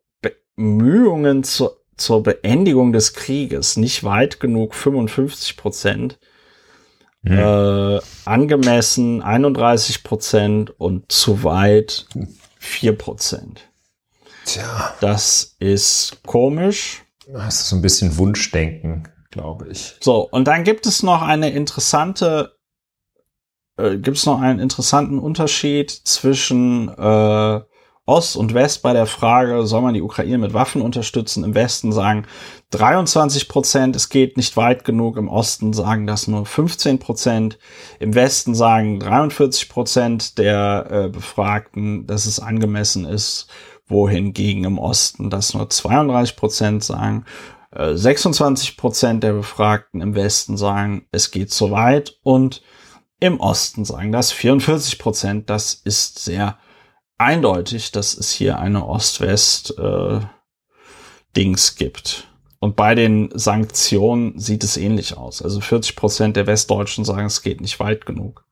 Bemühungen 0.56 1.44
zur, 1.44 1.78
zur 1.96 2.22
Beendigung 2.22 2.92
des 2.92 3.12
Krieges 3.14 3.76
nicht 3.76 4.04
weit 4.04 4.40
genug, 4.40 4.74
55 4.74 5.56
Prozent. 5.56 6.18
Mhm. 7.22 7.38
Äh, 7.38 8.00
angemessen 8.24 9.22
31 9.22 10.02
Prozent 10.02 10.78
und 10.78 11.10
zu 11.10 11.42
weit 11.42 12.06
4 12.58 12.98
Prozent. 12.98 13.62
Tja. 14.44 14.94
Das 15.00 15.56
ist 15.58 16.22
komisch. 16.26 17.03
Das 17.26 17.60
ist 17.60 17.68
so 17.68 17.76
ein 17.76 17.82
bisschen 17.82 18.16
Wunschdenken, 18.18 19.08
glaube 19.30 19.68
ich. 19.68 19.96
So, 20.00 20.28
und 20.28 20.46
dann 20.46 20.64
gibt 20.64 20.86
es 20.86 21.02
noch 21.02 21.22
eine 21.22 21.50
interessante, 21.50 22.56
äh, 23.76 23.96
gibt 23.96 24.18
es 24.18 24.26
noch 24.26 24.40
einen 24.40 24.60
interessanten 24.60 25.18
Unterschied 25.18 25.90
zwischen 25.90 26.88
äh, 26.88 27.60
Ost 28.06 28.36
und 28.36 28.52
West 28.52 28.82
bei 28.82 28.92
der 28.92 29.06
Frage, 29.06 29.66
soll 29.66 29.80
man 29.80 29.94
die 29.94 30.02
Ukraine 30.02 30.36
mit 30.36 30.52
Waffen 30.52 30.82
unterstützen? 30.82 31.42
Im 31.42 31.54
Westen 31.54 31.90
sagen 31.90 32.26
23 32.70 33.48
Prozent, 33.48 33.96
es 33.96 34.10
geht 34.10 34.36
nicht 34.36 34.58
weit 34.58 34.84
genug. 34.84 35.16
Im 35.16 35.28
Osten 35.28 35.72
sagen 35.72 36.06
das 36.06 36.28
nur 36.28 36.44
15 36.44 36.98
Prozent. 36.98 37.58
Im 38.00 38.14
Westen 38.14 38.54
sagen 38.54 39.00
43 39.00 39.70
Prozent 39.70 40.36
der 40.36 40.86
äh, 40.90 41.08
Befragten, 41.08 42.06
dass 42.06 42.26
es 42.26 42.40
angemessen 42.40 43.06
ist 43.06 43.48
wohingegen 43.86 44.64
im 44.64 44.78
Osten 44.78 45.30
das 45.30 45.54
nur 45.54 45.68
32 45.68 46.36
Prozent 46.36 46.84
sagen. 46.84 47.24
26 47.76 48.70
äh, 48.70 48.72
Prozent 48.76 49.24
der 49.24 49.32
Befragten 49.32 50.00
im 50.00 50.14
Westen 50.14 50.56
sagen, 50.56 51.06
es 51.10 51.30
geht 51.30 51.52
zu 51.52 51.70
weit 51.70 52.18
und 52.22 52.62
im 53.20 53.40
Osten 53.40 53.84
sagen 53.84 54.12
das 54.12 54.32
44 54.32 54.98
Prozent. 54.98 55.50
Das 55.50 55.74
ist 55.74 56.20
sehr 56.20 56.58
eindeutig, 57.18 57.92
dass 57.92 58.16
es 58.16 58.32
hier 58.32 58.58
eine 58.58 58.86
Ost-West-Dings 58.86 61.70
äh, 61.70 61.74
gibt. 61.76 62.28
Und 62.60 62.76
bei 62.76 62.94
den 62.94 63.30
Sanktionen 63.34 64.38
sieht 64.38 64.64
es 64.64 64.76
ähnlich 64.76 65.16
aus. 65.16 65.42
Also 65.42 65.60
40 65.60 65.96
Prozent 65.96 66.36
der 66.36 66.46
Westdeutschen 66.46 67.04
sagen, 67.04 67.26
es 67.26 67.42
geht 67.42 67.60
nicht 67.60 67.80
weit 67.80 68.06
genug 68.06 68.43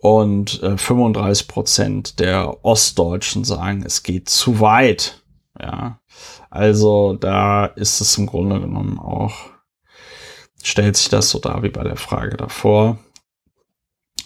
und 0.00 0.62
äh, 0.62 0.78
35 0.78 1.48
Prozent 1.48 2.20
der 2.20 2.64
Ostdeutschen 2.64 3.44
sagen, 3.44 3.82
es 3.84 4.02
geht 4.02 4.28
zu 4.28 4.60
weit. 4.60 5.22
Ja, 5.60 6.00
also 6.48 7.14
da 7.14 7.66
ist 7.66 8.00
es 8.00 8.16
im 8.16 8.26
Grunde 8.26 8.60
genommen 8.60 8.98
auch, 8.98 9.34
stellt 10.62 10.96
sich 10.96 11.10
das 11.10 11.30
so 11.30 11.38
dar 11.38 11.62
wie 11.62 11.68
bei 11.68 11.84
der 11.84 11.96
Frage 11.96 12.36
davor. 12.36 12.98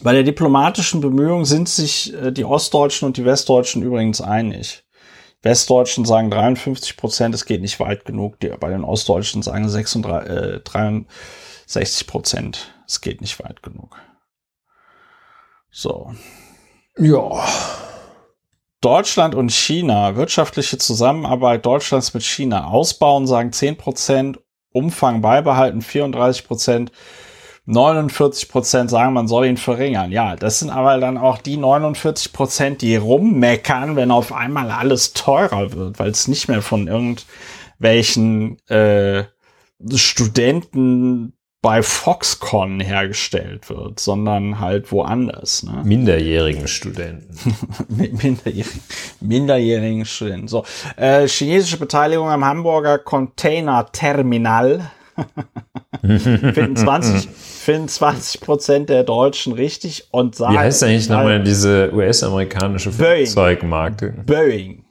Bei 0.03 0.13
der 0.13 0.23
diplomatischen 0.23 1.01
Bemühung 1.01 1.45
sind 1.45 1.69
sich 1.69 2.15
äh, 2.15 2.31
die 2.31 2.45
Ostdeutschen 2.45 3.07
und 3.07 3.17
die 3.17 3.25
Westdeutschen 3.25 3.83
übrigens 3.83 4.21
einig. 4.21 4.85
Westdeutschen 5.43 6.05
sagen 6.05 6.31
53 6.31 6.97
Prozent, 6.97 7.35
es 7.35 7.45
geht 7.45 7.61
nicht 7.61 7.79
weit 7.81 8.05
genug. 8.05 8.41
Die, 8.41 8.49
bei 8.49 8.71
den 8.71 8.85
Ostdeutschen 8.85 9.43
sagen 9.43 9.69
36, 9.69 10.31
äh, 10.31 10.61
63 10.61 12.07
Prozent, 12.07 12.75
es 12.87 13.01
geht 13.01 13.21
nicht 13.21 13.43
weit 13.43 13.63
genug. 13.63 13.97
So. 15.75 16.15
Ja. 16.97 17.45
Deutschland 18.81 19.35
und 19.35 19.51
China, 19.51 20.15
wirtschaftliche 20.15 20.79
Zusammenarbeit 20.79 21.67
Deutschlands 21.67 22.15
mit 22.15 22.23
China 22.23 22.69
ausbauen, 22.69 23.27
sagen 23.27 23.53
10 23.53 23.77
Prozent, 23.77 24.39
Umfang 24.71 25.21
beibehalten 25.21 25.83
34 25.83 26.47
Prozent, 26.47 26.93
49 27.67 28.49
Prozent 28.49 28.89
sagen, 28.89 29.15
man 29.15 29.27
soll 29.27 29.47
ihn 29.47 29.57
verringern. 29.57 30.13
Ja, 30.13 30.37
das 30.37 30.61
sind 30.61 30.71
aber 30.71 30.99
dann 30.99 31.19
auch 31.19 31.39
die 31.39 31.57
49 31.57 32.33
Prozent, 32.33 32.81
die 32.81 32.95
rummeckern, 32.95 33.97
wenn 33.97 34.13
auf 34.13 34.33
einmal 34.33 34.71
alles 34.71 35.13
teurer 35.13 35.73
wird, 35.73 35.99
weil 35.99 36.11
es 36.11 36.29
nicht 36.29 36.47
mehr 36.47 36.63
von 36.63 36.87
irgendwelchen 36.87 38.59
äh, 38.69 39.25
Studenten 39.93 41.33
bei 41.65 41.83
Foxconn 41.83 42.79
hergestellt 42.79 43.71
wird, 43.71 43.99
sondern 43.99 44.61
halt 44.61 44.93
woanders. 44.93 45.63
Ne? 45.63 45.81
Minderjährigen 45.83 46.69
Studenten. 46.69 47.57
minderjährigen, 47.89 48.83
minderjährigen 49.21 50.05
Studenten. 50.05 50.49
So, 50.49 50.67
äh, 50.97 51.27
chinesische 51.27 51.79
Beteiligung 51.79 52.29
am 52.29 52.45
Hamburger 52.45 52.99
Container 52.99 53.91
Terminal. 53.91 54.91
finden 56.03 56.77
20, 56.77 57.31
finden 57.31 57.89
20 57.89 58.41
Prozent 58.43 58.89
der 58.91 59.03
Deutschen 59.05 59.55
richtig 59.55 60.09
und 60.11 60.35
sagen. 60.35 60.53
Wie 60.53 60.59
heißt 60.59 60.83
eigentlich 60.83 61.09
nochmal 61.09 61.43
diese 61.43 61.91
US-amerikanische 61.95 62.93
Flugzeugmarke? 62.93 64.13
Boeing. 64.27 64.84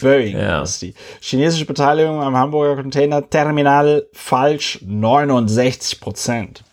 Boeing 0.00 0.36
ja. 0.36 0.62
ist 0.62 0.82
die. 0.82 0.94
Chinesische 1.20 1.66
Beteiligung 1.66 2.22
am 2.22 2.36
Hamburger 2.36 2.82
Container 2.82 3.28
Terminal 3.28 4.06
falsch 4.12 4.80
69 4.82 6.00
Prozent. 6.00 6.64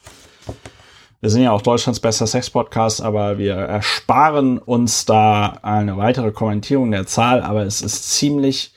Wir 1.21 1.29
sind 1.29 1.43
ja 1.43 1.51
auch 1.51 1.61
Deutschlands 1.61 2.01
bester 2.01 2.27
Sex-Podcast, 2.27 3.01
aber 3.01 3.37
wir 3.37 3.53
ersparen 3.53 4.57
uns 4.57 5.05
da 5.05 5.57
eine 5.61 5.95
weitere 5.95 6.31
Kommentierung 6.31 6.91
der 6.91 7.05
Zahl, 7.05 7.41
aber 7.41 7.63
es 7.63 7.81
ist 7.81 8.11
ziemlich 8.11 8.73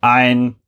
eindeutig. 0.00 0.61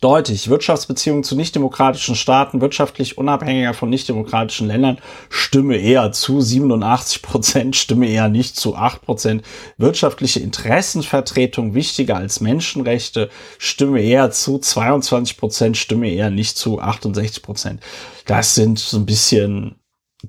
Deutlich. 0.00 0.48
Wirtschaftsbeziehungen 0.48 1.24
zu 1.24 1.36
nichtdemokratischen 1.36 2.14
Staaten, 2.14 2.60
wirtschaftlich 2.60 3.18
unabhängiger 3.18 3.74
von 3.74 3.90
nichtdemokratischen 3.90 4.66
Ländern, 4.66 4.98
stimme 5.28 5.76
eher 5.76 6.12
zu 6.12 6.40
87 6.40 7.22
Prozent, 7.22 7.76
stimme 7.76 8.08
eher 8.08 8.28
nicht 8.28 8.56
zu 8.56 8.76
8 8.76 9.02
Prozent. 9.02 9.42
Wirtschaftliche 9.78 10.40
Interessenvertretung 10.40 11.74
wichtiger 11.74 12.16
als 12.16 12.40
Menschenrechte, 12.40 13.30
stimme 13.58 14.00
eher 14.00 14.30
zu 14.30 14.58
22 14.58 15.36
Prozent, 15.36 15.76
stimme 15.76 16.10
eher 16.10 16.30
nicht 16.30 16.56
zu 16.56 16.80
68 16.80 17.42
Prozent. 17.42 17.80
Das 18.26 18.54
sind 18.54 18.78
so 18.78 18.98
ein 18.98 19.06
bisschen 19.06 19.76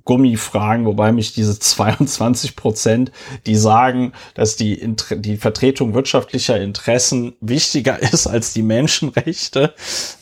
Gummifragen, 0.03 0.85
wobei 0.85 1.11
mich 1.11 1.33
diese 1.33 1.57
22 1.59 2.55
Prozent, 2.55 3.11
die 3.45 3.55
sagen, 3.55 4.13
dass 4.33 4.55
die, 4.55 4.95
die 5.11 5.37
Vertretung 5.37 5.93
wirtschaftlicher 5.93 6.59
Interessen 6.59 7.35
wichtiger 7.41 8.01
ist 8.13 8.27
als 8.27 8.53
die 8.53 8.63
Menschenrechte, 8.63 9.73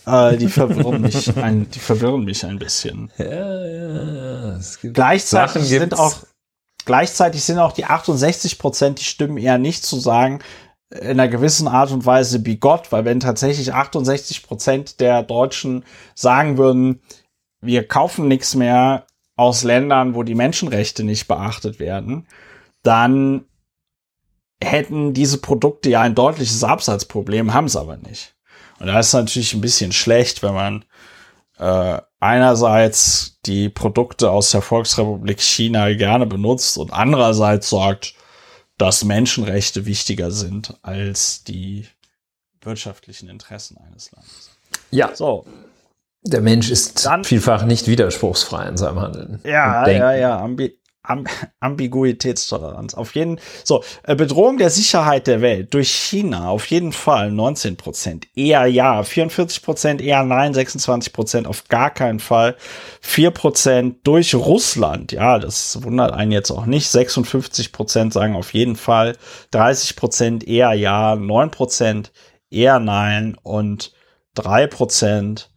äh, 0.05 0.37
die 0.37 0.47
verwirren 0.47 1.01
mich 1.01 1.35
ein, 1.37 1.69
die 1.71 1.79
verwirren 1.79 2.23
mich 2.23 2.45
ein 2.45 2.59
bisschen. 2.59 3.11
Ja, 3.23 3.65
ja, 3.65 4.59
Gleichzeitig 4.81 5.63
sind 5.63 5.97
auch, 5.97 6.15
gleichzeitig 6.85 7.43
sind 7.43 7.57
auch 7.57 7.71
die 7.71 7.85
68 7.85 8.59
Prozent, 8.59 8.99
die 8.99 9.05
stimmen 9.05 9.37
eher 9.37 9.57
nicht 9.57 9.85
zu 9.85 9.99
sagen, 9.99 10.39
in 10.93 11.11
einer 11.11 11.27
gewissen 11.27 11.67
Art 11.67 11.91
und 11.91 12.05
Weise 12.05 12.39
bigott, 12.39 12.91
weil 12.91 13.05
wenn 13.05 13.19
tatsächlich 13.19 13.73
68 13.73 14.43
Prozent 14.43 14.99
der 14.99 15.23
Deutschen 15.23 15.85
sagen 16.15 16.57
würden, 16.57 17.01
wir 17.61 17.87
kaufen 17.87 18.27
nichts 18.27 18.55
mehr 18.55 19.05
aus 19.35 19.63
Ländern, 19.63 20.15
wo 20.15 20.23
die 20.23 20.35
Menschenrechte 20.35 21.03
nicht 21.03 21.27
beachtet 21.27 21.79
werden, 21.79 22.27
dann 22.83 23.45
hätten 24.61 25.13
diese 25.13 25.39
Produkte 25.39 25.89
ja 25.89 26.01
ein 26.01 26.15
deutliches 26.15 26.63
Absatzproblem, 26.63 27.53
haben 27.53 27.65
es 27.65 27.75
aber 27.75 27.97
nicht. 27.97 28.35
Und 28.79 28.87
da 28.87 28.99
ist 28.99 29.13
natürlich 29.13 29.53
ein 29.53 29.61
bisschen 29.61 29.91
schlecht, 29.91 30.43
wenn 30.43 30.53
man 30.53 30.85
äh, 31.57 31.99
einerseits 32.19 33.39
die 33.45 33.69
Produkte 33.69 34.31
aus 34.31 34.51
der 34.51 34.61
Volksrepublik 34.61 35.41
China 35.41 35.93
gerne 35.93 36.25
benutzt 36.25 36.77
und 36.77 36.91
andererseits 36.93 37.69
sagt, 37.69 38.15
dass 38.77 39.03
Menschenrechte 39.03 39.85
wichtiger 39.85 40.31
sind 40.31 40.77
als 40.81 41.43
die 41.43 41.87
wirtschaftlichen 42.61 43.29
Interessen 43.29 43.77
eines 43.77 44.11
Landes. 44.11 44.51
Ja. 44.91 45.15
So. 45.15 45.45
Der 46.23 46.41
Mensch 46.41 46.69
ist 46.71 47.05
Dann, 47.05 47.23
vielfach 47.23 47.65
nicht 47.65 47.87
widerspruchsfrei 47.87 48.67
in 48.67 48.77
seinem 48.77 48.99
Handeln. 49.01 49.39
Ja, 49.43 49.87
ja, 49.87 50.13
ja. 50.13 50.39
Ambi 50.39 50.77
Am 51.05 51.25
Ambiguitätstoleranz. 51.59 52.93
Auf 52.93 53.13
jeden 53.13 53.41
so 53.65 53.83
äh, 54.03 54.15
Bedrohung 54.15 54.57
der 54.57 54.69
Sicherheit 54.69 55.27
der 55.27 55.41
Welt 55.41 55.73
durch 55.73 55.89
China 55.89 56.47
auf 56.47 56.65
jeden 56.67 56.93
Fall 56.93 57.29
19 57.29 57.75
Prozent, 57.75 58.27
eher 58.35 58.67
ja, 58.67 59.03
44 59.03 59.61
Prozent 59.61 60.01
eher 60.01 60.23
nein, 60.23 60.53
26 60.53 61.11
Prozent 61.11 61.45
auf 61.45 61.67
gar 61.67 61.89
keinen 61.89 62.21
Fall, 62.21 62.55
4 63.01 63.31
Prozent 63.31 64.07
durch 64.07 64.33
Russland. 64.33 65.11
Ja, 65.11 65.39
das 65.39 65.83
wundert 65.83 66.13
einen 66.13 66.31
jetzt 66.31 66.51
auch 66.51 66.65
nicht. 66.65 66.87
56 66.87 67.73
Prozent 67.73 68.13
sagen 68.13 68.37
auf 68.37 68.53
jeden 68.53 68.77
Fall, 68.77 69.17
30 69.51 69.97
Prozent 69.97 70.47
eher 70.47 70.71
ja, 70.71 71.17
9 71.17 71.51
Prozent 71.51 72.13
eher 72.49 72.79
nein 72.79 73.35
und 73.43 73.91
3 74.35 74.67
Prozent 74.67 75.52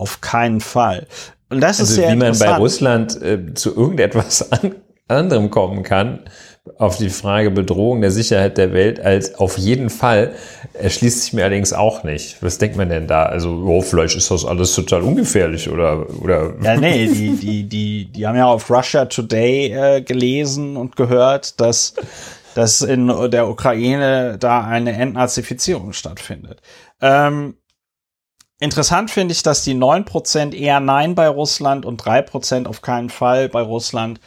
auf 0.00 0.20
keinen 0.20 0.60
Fall. 0.60 1.06
Und 1.50 1.60
das 1.60 1.80
also 1.80 1.92
ist 1.92 1.96
sehr 1.96 2.12
wie 2.12 2.16
man 2.16 2.38
bei 2.38 2.56
Russland 2.56 3.20
äh, 3.22 3.54
zu 3.54 3.74
irgendetwas 3.74 4.50
an, 4.62 4.76
anderem 5.08 5.50
kommen 5.50 5.82
kann, 5.82 6.20
auf 6.78 6.98
die 6.98 7.10
Frage 7.10 7.50
Bedrohung 7.50 8.00
der 8.00 8.10
Sicherheit 8.10 8.56
der 8.58 8.72
Welt 8.72 9.00
als 9.00 9.34
auf 9.34 9.58
jeden 9.58 9.90
Fall, 9.90 10.34
erschließt 10.74 11.22
sich 11.22 11.32
mir 11.32 11.44
allerdings 11.44 11.72
auch 11.72 12.04
nicht. 12.04 12.42
Was 12.42 12.58
denkt 12.58 12.76
man 12.76 12.88
denn 12.88 13.06
da? 13.06 13.24
Also, 13.24 13.50
oh, 13.66 13.80
vielleicht 13.82 14.16
ist 14.16 14.30
das 14.30 14.44
alles 14.44 14.74
total 14.74 15.02
ungefährlich 15.02 15.68
oder, 15.68 16.06
oder. 16.20 16.54
Ja, 16.62 16.76
nee, 16.76 17.06
die, 17.12 17.36
die, 17.36 17.68
die, 17.68 18.12
die 18.12 18.26
haben 18.26 18.36
ja 18.36 18.46
auf 18.46 18.70
Russia 18.70 19.06
Today 19.06 19.72
äh, 19.72 20.02
gelesen 20.02 20.76
und 20.76 20.96
gehört, 20.96 21.60
dass, 21.60 21.94
dass 22.54 22.82
in 22.82 23.08
der 23.30 23.48
Ukraine 23.48 24.36
da 24.38 24.62
eine 24.62 24.92
Entnazifizierung 24.92 25.92
stattfindet. 25.92 26.60
Ähm, 27.00 27.54
Interessant 28.62 29.10
finde 29.10 29.32
ich, 29.32 29.42
dass 29.42 29.64
die 29.64 29.74
9% 29.74 30.54
eher 30.54 30.80
Nein 30.80 31.14
bei 31.14 31.28
Russland 31.28 31.86
und 31.86 32.02
3% 32.02 32.66
auf 32.66 32.82
keinen 32.82 33.08
Fall 33.08 33.48
bei 33.48 33.62
Russland. 33.62 34.20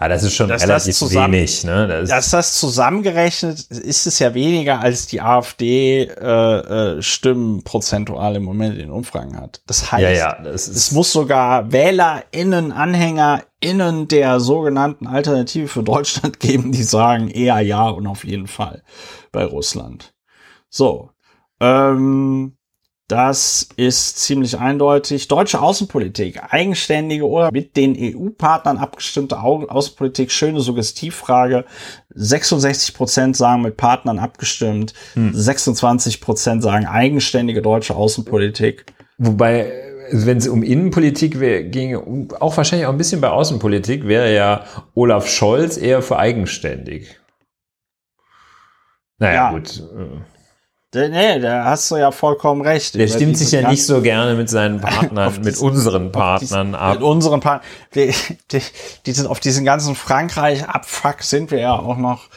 Ja, 0.00 0.08
das 0.08 0.22
ist 0.22 0.34
schon 0.34 0.50
relativ 0.50 0.96
zusammen, 0.96 1.32
wenig. 1.34 1.64
Ne? 1.64 1.88
Das 1.88 2.08
dass 2.08 2.30
das 2.30 2.60
zusammengerechnet 2.60 3.58
ist 3.70 4.06
es 4.06 4.18
ja 4.18 4.34
weniger, 4.34 4.80
als 4.80 5.06
die 5.06 5.20
AfD 5.20 6.02
äh, 6.02 6.98
äh, 6.98 7.02
Stimmen 7.02 7.64
prozentual 7.64 8.36
im 8.36 8.44
Moment 8.44 8.78
in 8.78 8.90
Umfragen 8.90 9.36
hat. 9.40 9.62
Das 9.66 9.90
heißt, 9.90 10.02
ja, 10.02 10.10
ja, 10.10 10.42
das 10.42 10.68
es 10.68 10.92
muss 10.92 11.10
sogar 11.10 11.72
WählerInnen, 11.72 12.70
AnhängerInnen 12.70 14.08
der 14.08 14.40
sogenannten 14.40 15.06
Alternative 15.06 15.68
für 15.68 15.82
Deutschland 15.82 16.38
geben, 16.40 16.70
die 16.70 16.82
sagen 16.82 17.28
eher 17.28 17.60
ja 17.60 17.88
und 17.88 18.06
auf 18.06 18.24
jeden 18.24 18.46
Fall 18.48 18.82
bei 19.32 19.44
Russland. 19.44 20.12
So. 20.68 21.10
Ähm, 21.60 22.56
das 23.12 23.68
ist 23.76 24.20
ziemlich 24.20 24.58
eindeutig. 24.58 25.28
Deutsche 25.28 25.60
Außenpolitik, 25.60 26.40
eigenständige 26.48 27.28
oder 27.28 27.52
mit 27.52 27.76
den 27.76 27.94
EU-Partnern 27.94 28.78
abgestimmte 28.78 29.38
Außenpolitik, 29.38 30.32
schöne 30.32 30.60
Suggestivfrage. 30.60 31.66
66 32.14 32.94
Prozent 32.94 33.36
sagen 33.36 33.60
mit 33.60 33.76
Partnern 33.76 34.18
abgestimmt, 34.18 34.94
hm. 35.12 35.34
26 35.34 36.22
Prozent 36.22 36.62
sagen 36.62 36.86
eigenständige 36.86 37.60
deutsche 37.60 37.94
Außenpolitik. 37.94 38.86
Wobei, 39.18 39.70
wenn 40.10 40.38
es 40.38 40.48
um 40.48 40.62
Innenpolitik 40.62 41.38
ginge, 41.70 42.02
auch 42.40 42.56
wahrscheinlich 42.56 42.86
auch 42.86 42.92
ein 42.92 42.98
bisschen 42.98 43.20
bei 43.20 43.28
Außenpolitik, 43.28 44.08
wäre 44.08 44.34
ja 44.34 44.64
Olaf 44.94 45.28
Scholz 45.28 45.76
eher 45.76 46.00
für 46.00 46.18
eigenständig. 46.18 47.20
Naja, 49.18 49.34
ja. 49.34 49.50
gut. 49.50 49.82
Nee, 50.94 51.40
da 51.40 51.64
hast 51.64 51.90
du 51.90 51.96
ja 51.96 52.10
vollkommen 52.10 52.60
recht. 52.60 52.94
Der 52.94 53.08
stimmt 53.08 53.38
sich 53.38 53.50
ja 53.52 53.68
nicht 53.68 53.86
so 53.86 54.02
gerne 54.02 54.34
mit 54.34 54.50
seinen 54.50 54.80
Partnern, 54.80 55.40
mit 55.42 55.58
unseren 55.58 56.12
Partnern 56.12 56.66
diesen, 56.68 56.74
ab. 56.74 56.94
Mit 56.94 57.02
unseren 57.02 57.40
Partnern. 57.40 57.66
Die, 57.94 58.14
die, 58.50 58.60
die 59.06 59.12
sind 59.12 59.26
auf 59.26 59.40
diesen 59.40 59.64
ganzen 59.64 59.94
Frankreich-Abfuck 59.94 61.22
sind 61.22 61.50
wir 61.50 61.60
ja 61.60 61.78
auch 61.78 61.96
noch 61.96 62.28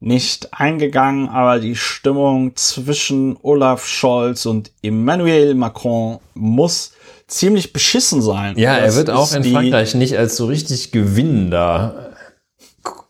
nicht 0.00 0.52
eingegangen, 0.52 1.30
aber 1.30 1.58
die 1.60 1.76
Stimmung 1.76 2.56
zwischen 2.56 3.38
Olaf 3.40 3.86
Scholz 3.86 4.44
und 4.44 4.70
Emmanuel 4.82 5.54
Macron 5.54 6.18
muss 6.34 6.92
ziemlich 7.26 7.72
beschissen 7.72 8.20
sein. 8.20 8.58
Ja, 8.58 8.80
das 8.80 8.94
er 8.94 8.98
wird 8.98 9.10
auch 9.10 9.32
in 9.32 9.44
Frankreich 9.44 9.94
nicht 9.94 10.18
als 10.18 10.36
so 10.36 10.44
richtig 10.44 10.92
gewinnender 10.92 12.13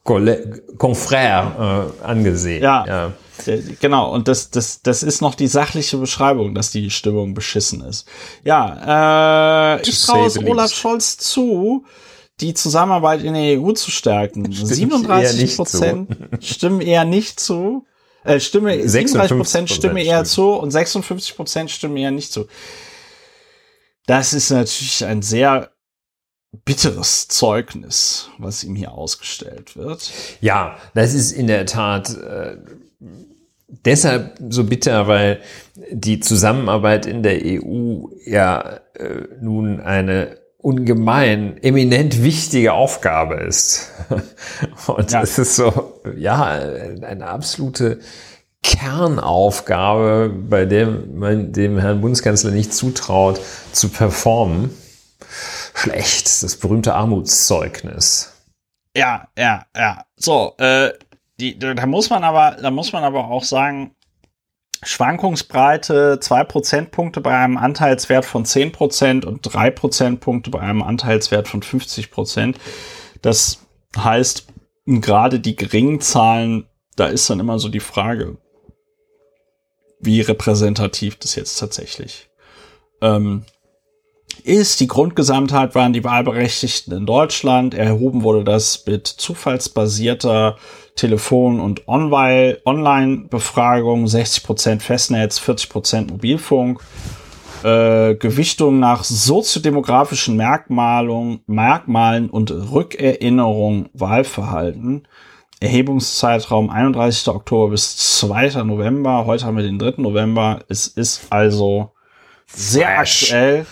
Confrère 0.05 1.93
äh, 2.01 2.05
angesehen. 2.05 2.63
Ja. 2.63 2.85
ja. 2.87 3.13
Genau, 3.81 4.13
und 4.13 4.29
das, 4.29 4.51
das, 4.51 4.81
das 4.83 5.03
ist 5.03 5.21
noch 5.21 5.35
die 5.35 5.49
sachliche 5.49 5.97
Beschreibung, 5.97 6.55
dass 6.55 6.71
die 6.71 6.91
Stimmung 6.91 7.35
beschissen 7.35 7.81
ist. 7.83 8.07
Ja, 8.45 9.77
äh, 9.77 9.83
ich 9.83 10.03
traue 10.03 10.27
es 10.27 10.39
Olaf 10.39 10.73
Scholz 10.73 11.17
zu, 11.17 11.85
die 12.41 12.55
Zusammenarbeit 12.55 13.23
in 13.25 13.35
der 13.35 13.61
EU 13.61 13.73
zu 13.73 13.91
stärken. 13.91 14.53
Stimmt 14.53 14.69
37 14.69 15.57
Prozent 15.57 16.17
stimmen 16.41 16.81
eher 16.81 17.05
nicht 17.05 17.41
zu. 17.41 17.87
Äh, 18.25 18.41
stimme, 18.41 18.89
37 18.89 19.37
Prozent 19.37 19.71
stimme 19.71 20.03
eher 20.03 20.25
zu 20.25 20.53
und 20.53 20.71
56 20.71 21.37
Prozent 21.37 21.71
stimmen 21.71 21.97
eher 21.97 22.11
nicht 22.11 22.33
zu. 22.33 22.47
Das 24.07 24.33
ist 24.33 24.51
natürlich 24.51 25.05
ein 25.05 25.23
sehr 25.23 25.74
bitteres 26.65 27.29
Zeugnis, 27.29 28.29
was 28.39 28.65
ihm 28.65 28.77
hier 28.77 28.93
ausgestellt 28.93 29.77
wird. 29.77 30.11
Ja, 30.41 30.77
das 30.95 31.15
ist 31.15 31.33
in 31.33 31.47
der 31.47 31.67
Tat 31.67 32.17
äh, 32.17 32.57
deshalb 33.85 34.39
so 34.49 34.65
bitter, 34.65 35.07
weil 35.07 35.41
die 35.91 36.21
Zusammenarbeit 36.21 37.07
in 37.07 37.23
der 37.23 37.41
EU 37.45 38.09
ja 38.25 38.81
äh, 38.95 39.23
nun 39.41 39.81
eine 39.81 40.39
ungemein 40.59 41.63
eminent 41.63 42.23
wichtige 42.23 42.73
Aufgabe 42.73 43.35
ist. 43.35 43.93
Und 44.87 45.13
ja. 45.13 45.23
es 45.23 45.39
ist 45.39 45.57
so, 45.57 46.01
ja, 46.17 46.59
eine 47.03 47.27
absolute 47.27 48.01
Kernaufgabe, 48.63 50.33
bei 50.49 50.65
der 50.65 50.87
man 50.87 51.53
dem 51.53 51.79
Herrn 51.79 52.01
Bundeskanzler 52.01 52.51
nicht 52.51 52.73
zutraut, 52.73 53.41
zu 53.73 53.91
performen. 53.91 54.71
Schlecht, 55.85 56.43
das 56.43 56.57
berühmte 56.57 56.95
Armutszeugnis. 56.95 58.33
Ja, 58.97 59.29
ja, 59.37 59.67
ja. 59.77 60.07
So, 60.17 60.55
äh, 60.57 60.93
die, 61.39 61.59
da 61.59 61.85
muss 61.85 62.09
man 62.09 62.25
aber, 62.25 62.57
da 62.63 62.71
muss 62.71 62.95
man 62.95 63.05
aber 63.05 63.29
auch 63.29 63.45
sagen, 63.45 63.95
Schwankungsbreite 64.83 66.21
zwei 66.21 66.43
Prozentpunkte 66.45 67.21
bei 67.21 67.37
einem 67.37 67.59
Anteilswert 67.59 68.25
von 68.25 68.47
zehn 68.47 68.73
Prozent 68.73 69.27
und 69.27 69.43
drei 69.43 69.71
Prozentpunkte 69.71 70.51
bei 70.51 70.61
einem 70.61 70.83
Anteilswert 70.83 71.49
von 71.49 71.63
50 71.63 72.11
Prozent. 72.11 72.59
Das 73.21 73.67
heißt, 73.95 74.47
gerade 74.87 75.39
die 75.39 75.55
geringen 75.55 76.01
Zahlen, 76.01 76.67
da 76.97 77.09
ist 77.09 77.29
dann 77.29 77.41
immer 77.41 77.59
so 77.59 77.69
die 77.69 77.81
Frage, 77.81 78.39
wie 80.01 80.23
repräsentativ 80.23 81.17
das 81.19 81.35
jetzt 81.35 81.59
tatsächlich 81.59 82.31
ähm, 83.03 83.45
ist. 84.45 84.81
Die 84.81 84.87
Grundgesamtheit 84.87 85.75
waren 85.75 85.93
die 85.93 86.05
Wahlberechtigten 86.05 86.97
in 86.97 87.05
Deutschland. 87.07 87.75
Erhoben 87.75 88.23
wurde 88.23 88.45
das 88.45 88.85
mit 88.87 89.07
zufallsbasierter 89.07 90.57
Telefon- 90.95 91.61
und 91.61 91.89
Online-Befragung, 91.89 94.07
60% 94.07 94.81
Festnetz, 94.81 95.41
40% 95.41 96.11
Mobilfunk. 96.11 96.81
Äh, 97.65 98.17
Gewichtung 98.17 98.79
nach 98.79 99.05
soziodemografischen 99.05 100.37
Merkmalen, 100.37 101.41
Merkmalen 101.47 102.29
und 102.29 102.51
Rückerinnerung 102.51 103.89
Wahlverhalten. 103.95 105.09
Erhebungszeitraum 105.61 106.69
31. 106.69 107.29
Oktober 107.29 107.71
bis 107.71 107.97
2. 108.19 108.63
November. 108.65 109.25
Heute 109.25 109.47
haben 109.47 109.57
wir 109.57 109.65
den 109.65 109.79
3. 109.79 110.03
November. 110.03 110.61
Es 110.69 110.87
ist 110.87 111.29
also 111.31 111.93
sehr 112.47 112.99
Fresh. 112.99 113.33
aktuell. 113.33 113.67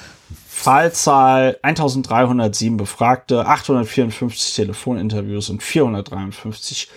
Fallzahl 0.63 1.59
1307 1.63 2.77
Befragte, 2.77 3.45
854 3.45 4.55
Telefoninterviews 4.55 5.51
und 5.51 5.61
453 5.61 6.89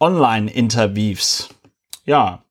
Online-Interviews. 0.00 1.50
Ja, 2.04 2.42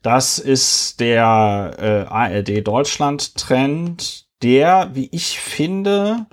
das 0.00 0.38
ist 0.38 0.98
der 1.00 1.76
äh, 1.78 2.10
ARD 2.10 2.66
Deutschland-Trend, 2.66 4.24
der, 4.42 4.94
wie 4.94 5.10
ich 5.12 5.40
finde, 5.40 6.24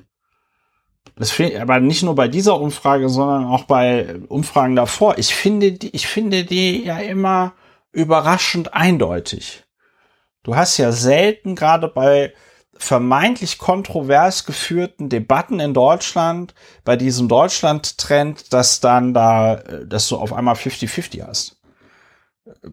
das 1.18 1.32
finde 1.32 1.62
aber 1.62 1.82
nicht 1.82 2.04
nur 2.04 2.16
bei 2.16 2.30
dieser 2.30 2.58
Umfrage, 2.58 3.10
sondern 3.10 3.44
auch 3.44 3.66
bei 3.66 4.22
Umfragen 4.30 4.78
davor. 4.78 5.18
Ich 5.18 5.36
finde 5.36 5.74
die, 5.74 5.94
ich 5.94 6.08
finde 6.08 6.46
die 6.46 6.86
ja 6.86 6.98
immer 7.00 7.56
überraschend 7.92 8.74
eindeutig. 8.74 9.66
Du 10.44 10.56
hast 10.56 10.78
ja 10.78 10.94
selten 10.94 11.56
gerade 11.56 11.90
bei 11.90 12.34
vermeintlich 12.76 13.58
kontrovers 13.58 14.46
geführten 14.46 15.10
Debatten 15.10 15.60
in 15.60 15.74
Deutschland, 15.74 16.54
bei 16.84 16.96
diesem 16.96 17.28
Deutschland-Trend, 17.28 18.52
dass 18.52 18.80
dann 18.80 19.14
da, 19.14 19.56
dass 19.56 20.08
du 20.08 20.18
auf 20.18 20.34
einmal 20.34 20.56
50-50 20.56 21.26
hast. 21.26 21.60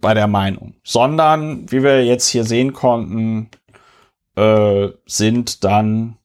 Bei 0.01 0.14
der 0.14 0.26
Meinung. 0.26 0.74
Sondern, 0.82 1.70
wie 1.70 1.82
wir 1.82 2.05
jetzt 2.05 2.28
hier 2.28 2.44
sehen 2.44 2.72
konnten, 2.72 3.51
äh, 4.36 4.88
sind 5.07 5.62
dann 5.64 6.16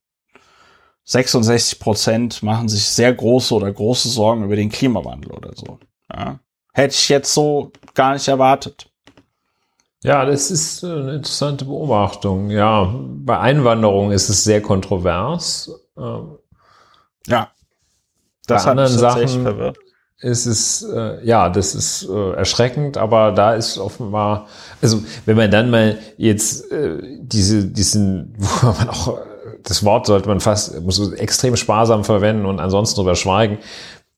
66 1.06 1.80
Prozent 1.80 2.44
machen 2.44 2.68
sich 2.68 2.88
sehr 2.88 3.14
große 3.14 3.54
oder 3.54 3.72
große 3.72 4.10
Sorgen 4.10 4.44
über 4.44 4.56
den 4.56 4.70
Klimawandel 4.70 5.32
oder 5.32 5.52
so. 5.56 5.80
Ja. 6.12 6.40
Hätte 6.74 6.96
ich 6.96 7.10
jetzt 7.10 7.34
so 7.34 7.72
gar 7.94 8.14
nicht 8.14 8.28
erwartet. 8.28 8.92
Ja, 10.06 10.26
das 10.26 10.52
ist 10.52 10.84
eine 10.84 11.16
interessante 11.16 11.66
Beobachtung. 11.66 12.50
Ja, 12.50 12.94
bei 12.94 13.40
Einwanderung 13.40 14.12
ist 14.12 14.30
es 14.30 14.44
sehr 14.44 14.62
kontrovers. 14.62 15.72
Ähm, 15.98 16.38
ja. 17.28 17.50
Das 18.46 18.66
bei 18.66 18.72
anderen 18.72 18.98
Sachen 18.98 19.42
verwirrt. 19.42 19.78
ist 20.20 20.46
es, 20.46 20.84
äh, 20.84 21.26
ja, 21.26 21.50
das 21.50 21.74
ist 21.74 22.08
äh, 22.08 22.34
erschreckend, 22.34 22.98
aber 22.98 23.32
da 23.32 23.56
ist 23.56 23.80
offenbar, 23.80 24.48
also 24.82 25.04
wenn 25.26 25.38
man 25.38 25.50
dann 25.50 25.72
mal 25.72 25.98
jetzt 26.18 26.72
äh, 26.72 27.00
diese, 27.22 27.66
diesen, 27.66 28.36
wo 28.38 28.68
man 28.68 28.90
auch, 28.90 29.18
das 29.64 29.84
Wort 29.84 30.06
sollte 30.06 30.28
man 30.30 30.40
fast, 30.40 30.80
muss 30.82 31.12
extrem 31.14 31.56
sparsam 31.56 32.04
verwenden 32.04 32.46
und 32.46 32.60
ansonsten 32.60 32.98
drüber 32.98 33.16
schweigen, 33.16 33.56
äh, 33.56 33.60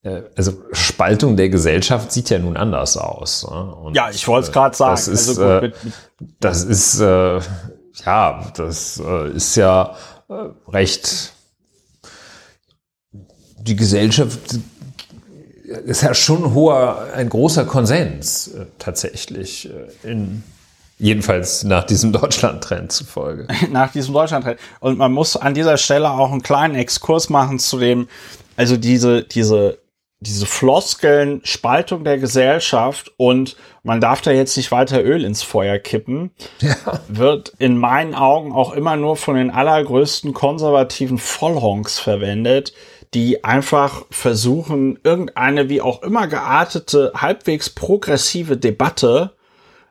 also 0.04 0.54
Spaltung 0.72 1.36
der 1.36 1.50
Gesellschaft 1.50 2.12
sieht 2.12 2.30
ja 2.30 2.40
nun 2.40 2.56
anders 2.56 2.96
aus. 2.98 3.44
Und 3.44 3.96
ja, 3.96 4.10
ich 4.10 4.28
wollte 4.28 4.48
es 4.48 4.54
gerade 4.54 4.76
sagen. 4.76 4.92
Das 4.92 5.08
ist, 5.08 5.30
also 5.30 5.60
gut, 5.60 5.62
mit 5.62 5.76
das 6.40 6.64
ist 6.64 7.00
äh, 7.02 7.40
ja, 8.06 8.52
das 8.56 9.02
äh, 9.04 9.32
ist 9.32 9.56
ja 9.56 9.96
äh, 10.30 10.34
recht. 10.68 11.34
Die 13.60 13.76
Gesellschaft 13.76 14.60
ist 15.86 16.02
ja 16.02 16.14
schon 16.14 16.46
ein 16.46 16.54
hoher, 16.54 17.08
ein 17.14 17.28
großer 17.28 17.66
Konsens 17.66 18.48
äh, 18.48 18.66
tatsächlich 18.80 19.70
äh, 19.70 20.10
in 20.10 20.44
Jedenfalls 21.00 21.64
nach 21.64 21.84
diesem 21.84 22.12
Deutschland-Trend 22.14 22.92
zufolge. 22.92 23.48
nach 23.72 23.92
diesem 23.92 24.14
Deutschland-Trend. 24.14 24.60
Und 24.80 24.98
man 24.98 25.12
muss 25.12 25.38
an 25.38 25.54
dieser 25.54 25.78
Stelle 25.78 26.10
auch 26.10 26.32
einen 26.32 26.42
kleinen 26.42 26.74
Exkurs 26.74 27.30
machen 27.30 27.60
zu 27.60 27.78
dem, 27.78 28.08
also 28.56 28.78
diese, 28.78 29.24
diese 29.24 29.78
diese 30.20 30.48
Floskeln, 30.48 31.42
Spaltung 31.44 32.04
der 32.04 32.18
Gesellschaft 32.18 33.12
und 33.18 33.56
man 33.84 34.02
darf 34.02 34.22
da 34.22 34.32
jetzt 34.32 34.58
nicht 34.58 34.72
weiter 34.72 35.04
Öl 35.04 35.24
ins 35.24 35.44
Feuer 35.44 35.78
kippen, 35.78 36.32
ja. 36.60 36.76
wird 37.08 37.54
in 37.60 37.78
meinen 37.78 38.16
Augen 38.16 38.52
auch 38.52 38.74
immer 38.74 38.96
nur 38.96 39.16
von 39.16 39.36
den 39.36 39.52
allergrößten 39.52 40.34
konservativen 40.34 41.20
Vollhonks 41.20 42.00
verwendet, 42.00 42.74
die 43.14 43.44
einfach 43.44 44.06
versuchen, 44.10 45.00
irgendeine 45.04 45.70
wie 45.70 45.82
auch 45.82 46.02
immer 46.02 46.28
geartete, 46.28 47.14
halbwegs 47.16 47.70
progressive 47.70 48.58
Debatte 48.58 49.36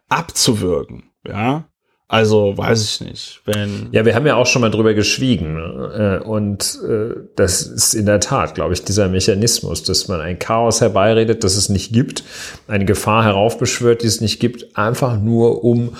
abzuwürgen. 0.08 1.10
Ja, 1.26 1.64
also 2.08 2.56
weiß 2.56 2.84
ich 2.84 3.00
nicht. 3.00 3.40
Wenn 3.46 3.88
ja, 3.90 4.04
wir 4.04 4.14
haben 4.14 4.26
ja 4.26 4.36
auch 4.36 4.46
schon 4.46 4.62
mal 4.62 4.70
drüber 4.70 4.94
geschwiegen. 4.94 5.54
Ne? 5.54 6.20
Äh, 6.22 6.24
und 6.24 6.78
äh, 6.88 7.14
das 7.34 7.62
ist 7.62 7.94
in 7.94 8.06
der 8.06 8.20
Tat, 8.20 8.54
glaube 8.54 8.74
ich, 8.74 8.84
dieser 8.84 9.08
Mechanismus, 9.08 9.82
dass 9.82 10.06
man 10.06 10.20
ein 10.20 10.38
Chaos 10.38 10.80
herbeiredet, 10.80 11.42
das 11.42 11.56
es 11.56 11.68
nicht 11.68 11.92
gibt, 11.92 12.22
eine 12.68 12.84
Gefahr 12.84 13.24
heraufbeschwört, 13.24 14.02
die 14.02 14.06
es 14.06 14.20
nicht 14.20 14.38
gibt, 14.38 14.76
einfach 14.76 15.18
nur 15.18 15.64
um 15.64 15.96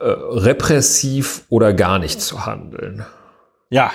äh, 0.00 0.06
repressiv 0.06 1.44
oder 1.50 1.72
gar 1.72 2.00
nicht 2.00 2.20
zu 2.20 2.46
handeln. 2.46 3.06
Ja. 3.70 3.92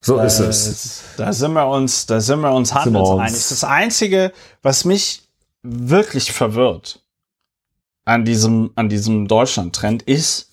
So 0.00 0.20
ist 0.20 0.38
es. 0.38 1.02
Da 1.16 1.32
sind 1.32 1.54
wir 1.54 1.66
uns, 1.66 2.06
da 2.06 2.20
sind 2.20 2.40
wir 2.40 2.52
uns 2.52 2.72
handelseinig. 2.72 3.32
Das 3.32 3.64
Einzige, 3.64 4.32
was 4.62 4.84
mich 4.84 5.22
wirklich 5.62 6.30
verwirrt, 6.32 7.00
an 8.04 8.24
diesem, 8.24 8.72
an 8.74 8.88
diesem 8.88 9.28
Deutschland-Trend 9.28 10.02
ist, 10.02 10.50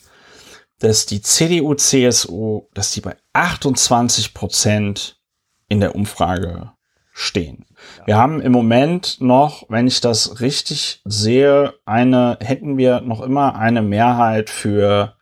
dass 0.79 1.05
die 1.05 1.21
CDU, 1.21 1.75
CSU, 1.75 2.63
dass 2.73 2.91
die 2.91 3.01
bei 3.01 3.15
28 3.33 4.33
Prozent 4.33 5.19
in 5.67 5.79
der 5.79 5.95
Umfrage 5.95 6.71
stehen. 7.13 7.65
Wir 8.05 8.17
haben 8.17 8.41
im 8.41 8.51
Moment 8.51 9.19
noch, 9.19 9.65
wenn 9.69 9.87
ich 9.87 10.01
das 10.01 10.39
richtig 10.41 11.01
sehe, 11.05 11.73
eine, 11.85 12.37
hätten 12.41 12.77
wir 12.77 13.01
noch 13.01 13.21
immer 13.21 13.55
eine 13.55 13.81
Mehrheit 13.81 14.49
für 14.49 15.15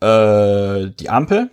äh, 0.00 0.90
die 0.90 1.10
Ampel. 1.10 1.50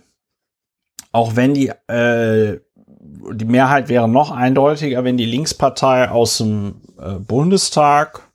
Auch 1.12 1.36
wenn 1.36 1.54
die, 1.54 1.72
äh, 1.88 2.60
die 2.78 3.44
Mehrheit 3.44 3.88
wäre 3.88 4.08
noch 4.08 4.30
eindeutiger, 4.30 5.02
wenn 5.04 5.16
die 5.16 5.26
Linkspartei 5.26 6.10
aus 6.10 6.38
dem 6.38 6.82
äh, 6.98 7.14
Bundestag 7.14 8.29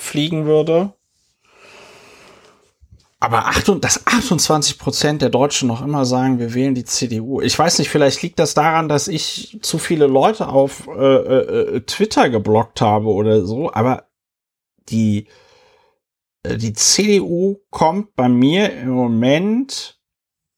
fliegen 0.00 0.46
würde. 0.46 0.94
Aber 3.22 3.44
dass 3.80 4.06
28 4.06 4.78
Prozent 4.78 5.20
der 5.20 5.28
Deutschen 5.28 5.68
noch 5.68 5.82
immer 5.82 6.06
sagen, 6.06 6.38
wir 6.38 6.54
wählen 6.54 6.74
die 6.74 6.86
CDU. 6.86 7.42
Ich 7.42 7.58
weiß 7.58 7.78
nicht, 7.78 7.90
vielleicht 7.90 8.22
liegt 8.22 8.38
das 8.38 8.54
daran, 8.54 8.88
dass 8.88 9.08
ich 9.08 9.58
zu 9.60 9.76
viele 9.76 10.06
Leute 10.06 10.48
auf 10.48 10.88
äh, 10.88 10.92
äh, 10.92 11.76
äh 11.76 11.80
Twitter 11.82 12.30
geblockt 12.30 12.80
habe 12.80 13.08
oder 13.08 13.44
so. 13.44 13.70
Aber 13.74 14.08
die, 14.88 15.26
äh, 16.44 16.56
die 16.56 16.72
CDU 16.72 17.58
kommt 17.68 18.16
bei 18.16 18.30
mir 18.30 18.72
im 18.72 18.90
Moment 18.90 20.00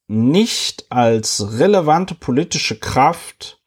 nicht 0.06 0.86
als 0.90 1.58
relevante 1.58 2.14
politische 2.14 2.78
Kraft 2.78 3.61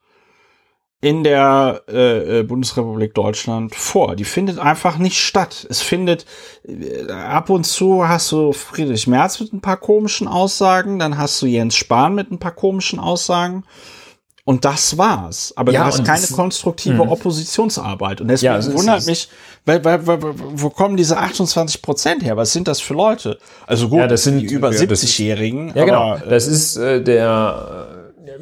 in 1.02 1.24
der 1.24 1.84
äh, 1.88 2.39
äh, 2.39 2.43
Bundesrepublik 2.43 3.14
Deutschland 3.14 3.76
vor. 3.76 4.16
Die 4.16 4.24
findet 4.24 4.60
einfach 4.60 4.98
nicht 4.98 5.20
statt. 5.20 5.68
Es 5.70 5.82
findet 5.82 6.26
äh, 6.68 7.12
ab 7.12 7.50
und 7.50 7.66
zu 7.66 8.08
hast 8.08 8.32
du 8.32 8.54
Friedrich 8.54 9.06
Merz 9.06 9.39
mit 9.39 9.54
ein 9.54 9.62
paar 9.62 9.78
komischen 9.78 10.28
Aussagen, 10.28 10.98
dann 10.98 11.18
hast 11.18 11.41
du 11.41 11.46
Jens 11.46 11.76
Spahn 11.76 12.16
mit 12.16 12.32
ein 12.32 12.39
paar 12.39 12.54
komischen 12.56 13.00
Aussagen. 13.00 13.66
Und 14.48 14.64
das 14.64 14.96
war's. 15.00 15.54
Aber 15.56 15.72
ja, 15.72 15.80
du 15.80 15.86
hast 15.88 16.06
keine 16.06 16.28
konstruktive 16.28 17.04
mh. 17.04 17.12
Oppositionsarbeit. 17.12 18.22
Und 18.22 18.28
deswegen 18.28 18.54
ja, 18.54 18.74
wundert 18.74 19.04
mich, 19.08 19.28
weil, 19.66 19.84
weil, 19.84 20.06
weil, 20.06 20.20
wo 20.22 20.70
kommen 20.70 20.98
diese 20.98 21.18
28 21.18 21.82
Prozent 21.82 22.24
her? 22.24 22.38
Was 22.38 22.54
sind 22.54 22.68
das 22.68 22.80
für 22.80 22.93
Leute? 22.93 23.39
Also 23.66 23.89
gut, 23.89 24.00
ja, 24.00 24.08
das 24.08 24.24
sind 24.24 24.39
die 24.39 24.46
über 24.46 24.70
70-Jährigen. 24.70 25.72
Ja, 25.74 25.86
genau. 25.86 26.18
Das 26.30 26.46
ist 26.46 26.78
äh, 26.78 27.02
der 27.02 27.95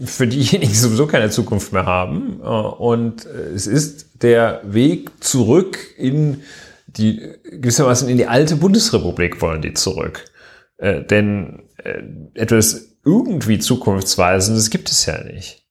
für 0.06 0.28
diejenigen, 0.28 0.72
die 0.72 0.78
sowieso 0.78 1.08
keine 1.08 1.30
Zukunft 1.30 1.74
mehr 1.74 1.86
haben. 1.86 2.40
Äh, 2.42 2.46
und 2.46 3.26
es 3.26 3.68
ist 3.68 4.24
der 4.24 4.62
Weg 4.64 5.24
zurück 5.24 5.78
in 5.98 6.44
die, 6.88 7.34
gewissermaßen 7.44 8.08
in 8.10 8.18
die 8.18 8.28
alte 8.28 8.56
Bundesrepublik 8.56 9.42
wollen 9.42 9.62
die 9.62 9.74
zurück. 9.74 10.26
Äh, 10.78 11.04
denn 11.04 11.64
äh, 11.78 12.02
etwas 12.34 12.98
irgendwie 13.06 13.60
Zukunftsweisendes 13.60 14.70
gibt 14.70 14.90
es 14.90 15.06
ja 15.06 15.22
nicht. 15.24 15.62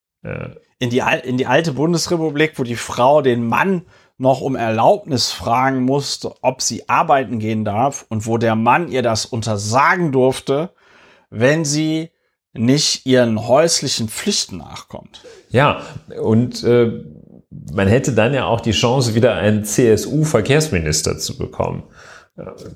In 0.78 0.90
die, 0.90 1.02
in 1.24 1.36
die 1.36 1.46
alte 1.46 1.72
Bundesrepublik, 1.72 2.52
wo 2.56 2.62
die 2.62 2.76
Frau 2.76 3.22
den 3.22 3.44
Mann 3.44 3.82
noch 4.18 4.40
um 4.40 4.54
Erlaubnis 4.54 5.32
fragen 5.32 5.82
musste, 5.82 6.32
ob 6.42 6.62
sie 6.62 6.88
arbeiten 6.88 7.40
gehen 7.40 7.64
darf 7.64 8.06
und 8.08 8.26
wo 8.26 8.38
der 8.38 8.54
Mann 8.54 8.86
ihr 8.86 9.02
das 9.02 9.26
untersagen 9.26 10.12
durfte, 10.12 10.70
wenn 11.28 11.64
sie 11.64 12.11
nicht 12.54 13.06
ihren 13.06 13.46
häuslichen 13.46 14.08
Pflichten 14.08 14.58
nachkommt. 14.58 15.22
Ja, 15.50 15.82
und 16.20 16.62
äh, 16.64 17.04
man 17.72 17.88
hätte 17.88 18.12
dann 18.12 18.34
ja 18.34 18.44
auch 18.46 18.60
die 18.60 18.72
Chance, 18.72 19.14
wieder 19.14 19.34
einen 19.34 19.64
CSU-Verkehrsminister 19.64 21.18
zu 21.18 21.36
bekommen. 21.36 21.84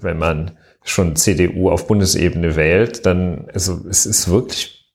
Wenn 0.01 0.19
man 0.19 0.59
schon 0.83 1.17
CDU 1.17 1.71
auf 1.71 1.87
Bundesebene 1.87 2.57
wählt, 2.57 3.07
dann, 3.07 3.49
also 3.53 3.85
es 3.89 4.07
ist 4.07 4.29
wirklich 4.29 4.95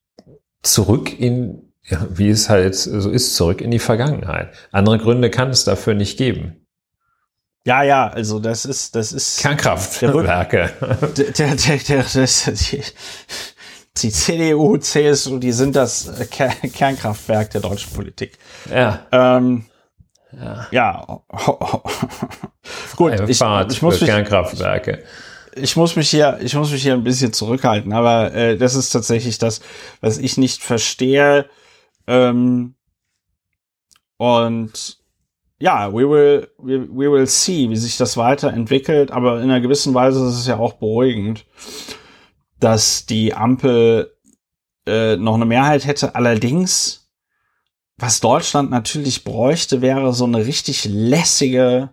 zurück 0.61 1.19
in, 1.19 1.73
ja, 1.83 2.07
wie 2.09 2.29
es 2.29 2.49
halt 2.49 2.75
so 2.75 3.09
ist, 3.09 3.35
zurück 3.35 3.61
in 3.61 3.71
die 3.71 3.79
Vergangenheit. 3.79 4.53
Andere 4.71 4.99
Gründe 4.99 5.29
kann 5.29 5.49
es 5.49 5.63
dafür 5.63 5.93
nicht 5.93 6.17
geben. 6.17 6.61
Ja, 7.63 7.83
ja, 7.83 8.07
also 8.07 8.39
das 8.39 8.65
ist, 8.65 8.95
das 8.95 9.11
ist. 9.13 9.39
Kernkraftwerke. 9.39 10.71
Der, 11.15 11.31
der, 11.31 11.55
der, 11.55 11.77
der, 11.77 12.05
das, 12.11 12.49
die, 14.03 14.11
CDU, 14.11 14.77
CSU, 14.77 15.37
die 15.37 15.51
sind 15.51 15.75
das 15.75 16.11
Kernkraftwerk 16.29 17.51
der 17.51 17.61
deutschen 17.61 17.93
Politik. 17.93 18.37
Ja. 18.69 19.05
Ähm, 19.11 19.65
ja. 20.31 20.67
ja. 20.71 21.21
Gut, 22.95 23.13
ich, 23.27 23.41
ich 23.41 23.81
muss 23.81 24.01
mich, 24.01 24.09
Kernkraftwerke. 24.09 25.03
Ich 25.55 25.75
muss 25.75 25.95
mich 25.95 26.09
hier, 26.09 26.39
ich 26.41 26.55
muss 26.55 26.71
mich 26.71 26.81
hier 26.81 26.93
ein 26.93 27.03
bisschen 27.03 27.33
zurückhalten, 27.33 27.91
aber 27.93 28.33
äh, 28.33 28.57
das 28.57 28.75
ist 28.75 28.91
tatsächlich 28.91 29.37
das, 29.37 29.61
was 29.99 30.17
ich 30.17 30.37
nicht 30.37 30.63
verstehe. 30.63 31.49
Ähm, 32.07 32.75
und 34.17 34.97
ja, 35.59 35.91
we 35.93 36.09
will, 36.09 36.47
we, 36.57 36.87
we 36.89 37.11
will 37.11 37.27
see, 37.27 37.69
wie 37.69 37.75
sich 37.75 37.97
das 37.97 38.17
weiterentwickelt, 38.17 39.11
aber 39.11 39.41
in 39.41 39.49
einer 39.49 39.61
gewissen 39.61 39.93
Weise 39.93 40.25
ist 40.27 40.39
es 40.39 40.47
ja 40.47 40.57
auch 40.57 40.73
beruhigend, 40.73 41.45
dass 42.61 43.05
die 43.05 43.33
Ampel 43.33 44.15
äh, 44.85 45.17
noch 45.17 45.35
eine 45.35 45.45
Mehrheit 45.45 45.85
hätte. 45.85 46.15
Allerdings, 46.15 47.09
was 47.97 48.19
Deutschland 48.19 48.71
natürlich 48.71 49.23
bräuchte, 49.23 49.81
wäre 49.81 50.13
so 50.13 50.25
eine 50.25 50.45
richtig 50.45 50.85
lässige, 50.85 51.89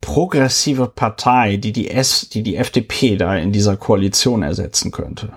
progressive 0.00 0.88
Partei, 0.88 1.58
die 1.58 1.72
die, 1.72 1.90
S, 1.90 2.28
die, 2.30 2.42
die 2.42 2.56
FDP 2.56 3.16
da 3.16 3.36
in 3.36 3.52
dieser 3.52 3.76
Koalition 3.76 4.42
ersetzen 4.42 4.90
könnte. 4.90 5.32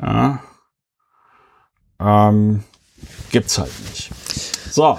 Ja. 0.00 0.42
Ähm, 2.00 2.64
gibt's 3.30 3.58
halt 3.58 3.72
nicht. 3.90 4.10
So, 4.70 4.98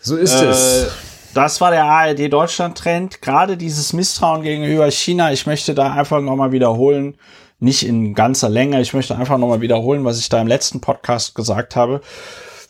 so 0.00 0.16
ist 0.16 0.34
äh, 0.34 0.46
es. 0.46 1.07
Das 1.34 1.60
war 1.60 1.70
der 1.70 1.84
ARD-Deutschland-Trend. 1.84 3.20
Gerade 3.22 3.56
dieses 3.56 3.92
Misstrauen 3.92 4.42
gegenüber 4.42 4.90
China. 4.90 5.32
Ich 5.32 5.46
möchte 5.46 5.74
da 5.74 5.92
einfach 5.92 6.20
nochmal 6.20 6.52
wiederholen, 6.52 7.16
nicht 7.60 7.84
in 7.84 8.14
ganzer 8.14 8.48
Länge, 8.48 8.80
ich 8.80 8.94
möchte 8.94 9.16
einfach 9.16 9.36
nochmal 9.36 9.60
wiederholen, 9.60 10.04
was 10.04 10.18
ich 10.18 10.28
da 10.28 10.40
im 10.40 10.46
letzten 10.46 10.80
Podcast 10.80 11.34
gesagt 11.34 11.76
habe. 11.76 12.00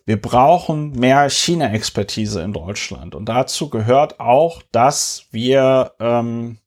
Wir 0.06 0.20
brauchen 0.20 0.92
mehr 0.92 1.28
China-Expertise 1.28 2.40
in 2.42 2.54
Deutschland. 2.54 3.14
Und 3.14 3.26
dazu 3.26 3.68
gehört 3.68 4.20
auch, 4.20 4.62
dass 4.72 5.26
wir, 5.30 5.92
ähm, 6.00 6.58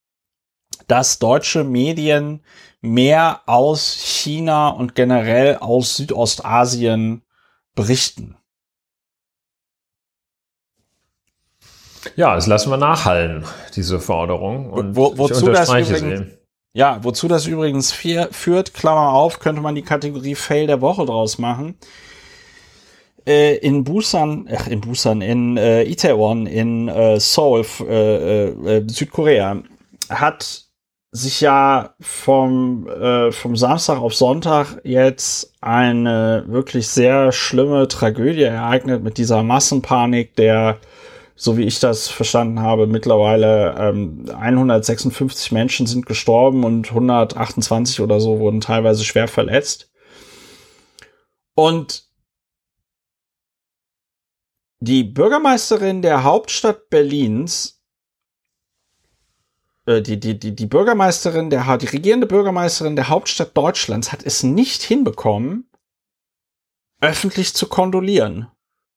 dass 0.87 1.17
deutsche 1.17 1.63
Medien 1.63 2.43
mehr 2.81 3.41
aus 3.47 3.95
China 3.95 4.69
und 4.69 4.93
generell 4.93 5.57
aus 5.57 5.95
Südostasien 5.95 7.23
berichten. 7.73 8.37
Ja, 12.15 12.35
das 12.35 12.47
lassen 12.47 12.69
wir 12.69 12.77
nachhallen, 12.77 13.45
diese 13.75 13.99
Forderung. 13.99 14.69
Und 14.71 14.95
Wo, 14.95 15.17
wozu 15.17 15.47
das 15.51 15.69
übrigens, 15.69 16.31
ja, 16.73 16.99
wozu 17.03 17.27
das 17.27 17.47
übrigens 17.47 17.91
führt, 17.91 18.73
Klammer 18.73 19.13
auf, 19.13 19.39
könnte 19.39 19.61
man 19.61 19.75
die 19.75 19.81
Kategorie 19.81 20.35
Fail 20.35 20.67
der 20.67 20.81
Woche 20.81 21.05
draus 21.05 21.37
machen. 21.37 21.75
Äh, 23.25 23.57
in 23.57 23.83
Busan, 23.83 24.49
ach, 24.51 24.67
in 24.67 24.81
Busan, 24.81 25.21
in 25.21 25.57
äh, 25.57 25.83
Itaewon, 25.83 26.47
in 26.47 26.87
äh, 26.87 27.19
Seoul, 27.19 27.65
äh, 27.87 28.47
äh, 28.47 28.83
Südkorea, 28.87 29.61
hat 30.09 30.63
sich 31.11 31.41
ja 31.41 31.93
vom, 31.99 32.87
äh, 32.87 33.31
vom 33.31 33.55
Samstag 33.55 33.99
auf 33.99 34.15
Sonntag 34.15 34.79
jetzt 34.83 35.53
eine 35.59 36.45
wirklich 36.47 36.87
sehr 36.87 37.31
schlimme 37.31 37.87
Tragödie 37.89 38.43
ereignet 38.43 39.03
mit 39.03 39.17
dieser 39.17 39.43
Massenpanik 39.43 40.35
der 40.37 40.77
so 41.41 41.57
wie 41.57 41.63
ich 41.63 41.79
das 41.79 42.07
verstanden 42.07 42.59
habe, 42.59 42.85
mittlerweile 42.85 43.75
ähm, 43.75 44.29
156 44.29 45.51
Menschen 45.51 45.87
sind 45.87 46.05
gestorben 46.05 46.63
und 46.63 46.89
128 46.89 47.99
oder 47.99 48.19
so 48.19 48.37
wurden 48.37 48.61
teilweise 48.61 49.03
schwer 49.03 49.27
verletzt. 49.27 49.91
Und 51.55 52.07
die 54.81 55.03
Bürgermeisterin 55.03 56.03
der 56.03 56.23
Hauptstadt 56.23 56.91
Berlins, 56.91 57.81
äh, 59.87 60.03
die, 60.03 60.19
die, 60.19 60.37
die, 60.37 60.55
die 60.55 60.67
Bürgermeisterin 60.67 61.49
der, 61.49 61.75
die 61.79 61.87
regierende 61.87 62.27
Bürgermeisterin 62.27 62.95
der 62.95 63.09
Hauptstadt 63.09 63.57
Deutschlands 63.57 64.11
hat 64.11 64.23
es 64.23 64.43
nicht 64.43 64.83
hinbekommen, 64.83 65.67
öffentlich 66.99 67.55
zu 67.55 67.65
kondolieren. 67.65 68.47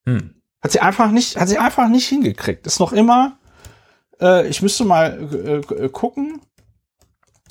Hm. 0.05 0.43
Hat 0.65 0.73
sie 0.73 0.81
einfach 0.81 1.11
nicht, 1.11 1.37
hat 1.37 1.49
sie 1.49 1.59
einfach 1.59 1.89
nicht 1.89 2.09
hingekriegt. 2.09 2.67
Ist 2.67 2.81
noch 2.81 2.95
immer, 2.95 3.39
äh, 4.19 4.49
ich 4.49 4.63
müsste 4.63 4.87
mal 4.87 5.21
äh, 5.31 5.57
äh, 5.59 5.89
gucken, 5.91 6.41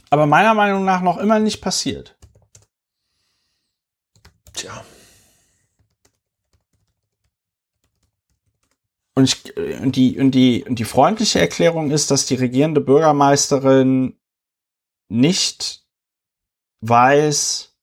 aber 0.09 0.25
meiner 0.25 0.55
Meinung 0.55 0.83
nach 0.83 1.01
noch 1.01 1.19
immer 1.19 1.37
nicht 1.37 1.61
passiert. 1.61 2.17
Tja. 4.53 4.83
Und, 9.13 9.25
ich, 9.25 9.57
äh, 9.57 9.77
und, 9.77 9.95
die, 9.95 10.17
und, 10.17 10.31
die, 10.31 10.63
und 10.63 10.79
die 10.79 10.83
freundliche 10.83 11.39
Erklärung 11.39 11.91
ist, 11.91 12.09
dass 12.09 12.25
die 12.25 12.35
regierende 12.35 12.81
Bürgermeisterin 12.81 14.17
nicht 15.07 15.85
weiß, 16.81 17.75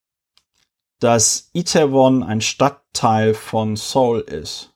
dass 0.98 1.50
Itaewon 1.52 2.24
ein 2.24 2.40
Stadtteil 2.40 3.32
von 3.34 3.76
Seoul 3.76 4.22
ist. 4.22 4.69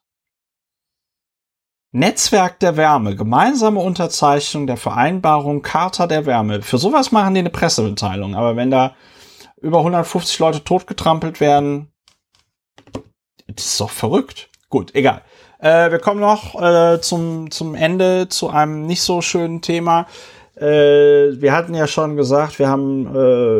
Netzwerk 1.97 2.59
der 2.59 2.77
Wärme, 2.77 3.15
gemeinsame 3.15 3.79
Unterzeichnung 3.79 4.67
der 4.67 4.77
Vereinbarung 4.77 5.63
Charta 5.63 6.09
der 6.09 6.27
Wärme. 6.27 6.61
Für 6.61 6.77
sowas 6.77 7.13
machen 7.13 7.35
die 7.35 7.39
eine 7.39 7.51
Pressemitteilung. 7.51 8.35
Aber 8.35 8.57
wenn 8.57 8.73
da 8.73 8.97
über 9.61 9.79
150 9.79 10.41
Leute 10.41 10.65
totgetrampelt 10.65 11.39
werden, 11.39 11.93
das 13.47 13.65
ist 13.65 13.81
doch 13.81 13.91
verrückt. 13.91 14.49
Gut, 14.71 14.93
egal. 14.97 15.23
Äh, 15.61 15.93
wir 15.93 16.01
kommen 16.01 16.19
noch 16.19 16.61
äh, 16.61 17.01
zum, 17.01 17.53
zum 17.53 17.77
Ende 17.77 18.29
zu 18.29 18.51
einem 18.51 18.87
nicht 18.87 19.03
so 19.03 19.23
schönen 19.23 19.63
Thema. 19.63 20.09
Äh, 20.57 21.41
wir 21.41 21.53
hatten 21.53 21.75
ja 21.75 21.87
schon 21.87 22.17
gesagt, 22.17 22.59
wir 22.59 22.69
haben 22.69 23.07
äh, 23.15 23.59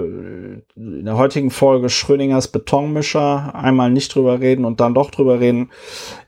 in 0.77 1.05
der 1.05 1.17
heutigen 1.17 1.51
Folge 1.51 1.89
Schrödingers 1.89 2.49
Betonmischer 2.49 3.55
einmal 3.55 3.91
nicht 3.91 4.15
drüber 4.15 4.41
reden 4.41 4.65
und 4.65 4.81
dann 4.81 4.95
doch 4.95 5.11
drüber 5.11 5.41
reden. 5.41 5.71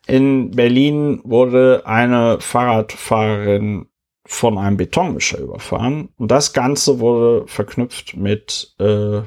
In 0.07 0.51
Berlin 0.51 1.21
wurde 1.25 1.83
eine 1.85 2.41
Fahrradfahrerin 2.41 3.87
von 4.25 4.59
einem 4.59 4.77
Betonmischer 4.77 5.39
überfahren 5.39 6.09
und 6.17 6.33
das 6.33 6.53
Ganze 6.53 6.99
wurde 6.99 7.47
verknüpft 7.47 8.17
mit 8.17 8.75
äh, 8.81 9.21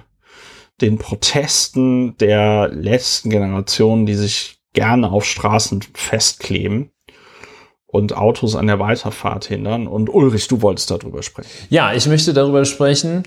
den 0.81 0.97
Protesten 0.97 2.17
der 2.17 2.67
letzten 2.67 3.29
Generation, 3.29 4.05
die 4.05 4.15
sich 4.15 4.59
gerne 4.73 5.09
auf 5.11 5.25
Straßen 5.25 5.81
festkleben 5.93 6.91
und 7.91 8.15
Autos 8.15 8.55
an 8.55 8.67
der 8.67 8.79
Weiterfahrt 8.79 9.45
hindern. 9.45 9.87
Und 9.87 10.09
Ulrich, 10.09 10.47
du 10.47 10.61
wolltest 10.61 10.91
darüber 10.91 11.23
sprechen. 11.23 11.49
Ja, 11.69 11.93
ich 11.93 12.07
möchte 12.07 12.33
darüber 12.33 12.65
sprechen. 12.65 13.23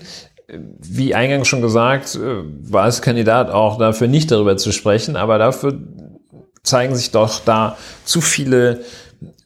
Wie 0.47 1.15
eingangs 1.15 1.47
schon 1.47 1.61
gesagt, 1.61 2.15
äh, 2.15 2.43
war 2.71 2.87
es 2.87 3.01
Kandidat 3.01 3.49
auch 3.49 3.77
dafür 3.77 4.07
nicht 4.07 4.31
darüber 4.31 4.57
zu 4.57 4.71
sprechen, 4.71 5.15
aber 5.15 5.37
dafür 5.37 5.79
zeigen 6.63 6.95
sich 6.95 7.11
doch 7.11 7.39
da 7.43 7.77
zu 8.05 8.21
viele 8.21 8.81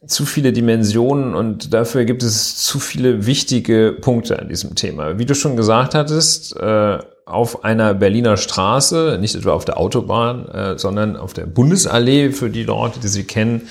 zu 0.06 0.24
viele 0.24 0.52
Dimensionen 0.52 1.34
und 1.34 1.74
dafür 1.74 2.06
gibt 2.06 2.22
es 2.22 2.56
zu 2.56 2.80
viele 2.80 3.26
wichtige 3.26 3.94
Punkte 4.00 4.38
an 4.38 4.48
diesem 4.48 4.74
Thema. 4.74 5.18
Wie 5.18 5.26
du 5.26 5.34
schon 5.34 5.54
gesagt 5.54 5.94
hattest, 5.94 6.56
äh, 6.56 6.98
auf 7.26 7.62
einer 7.62 7.92
Berliner 7.92 8.38
Straße, 8.38 9.18
nicht 9.20 9.34
etwa 9.34 9.52
auf 9.52 9.66
der 9.66 9.78
Autobahn, 9.78 10.48
äh, 10.48 10.78
sondern 10.78 11.16
auf 11.16 11.34
der 11.34 11.44
Bundesallee, 11.44 12.30
für 12.30 12.48
die 12.48 12.64
Leute, 12.64 13.00
die 13.00 13.08
sie 13.08 13.24
kennen, 13.24 13.68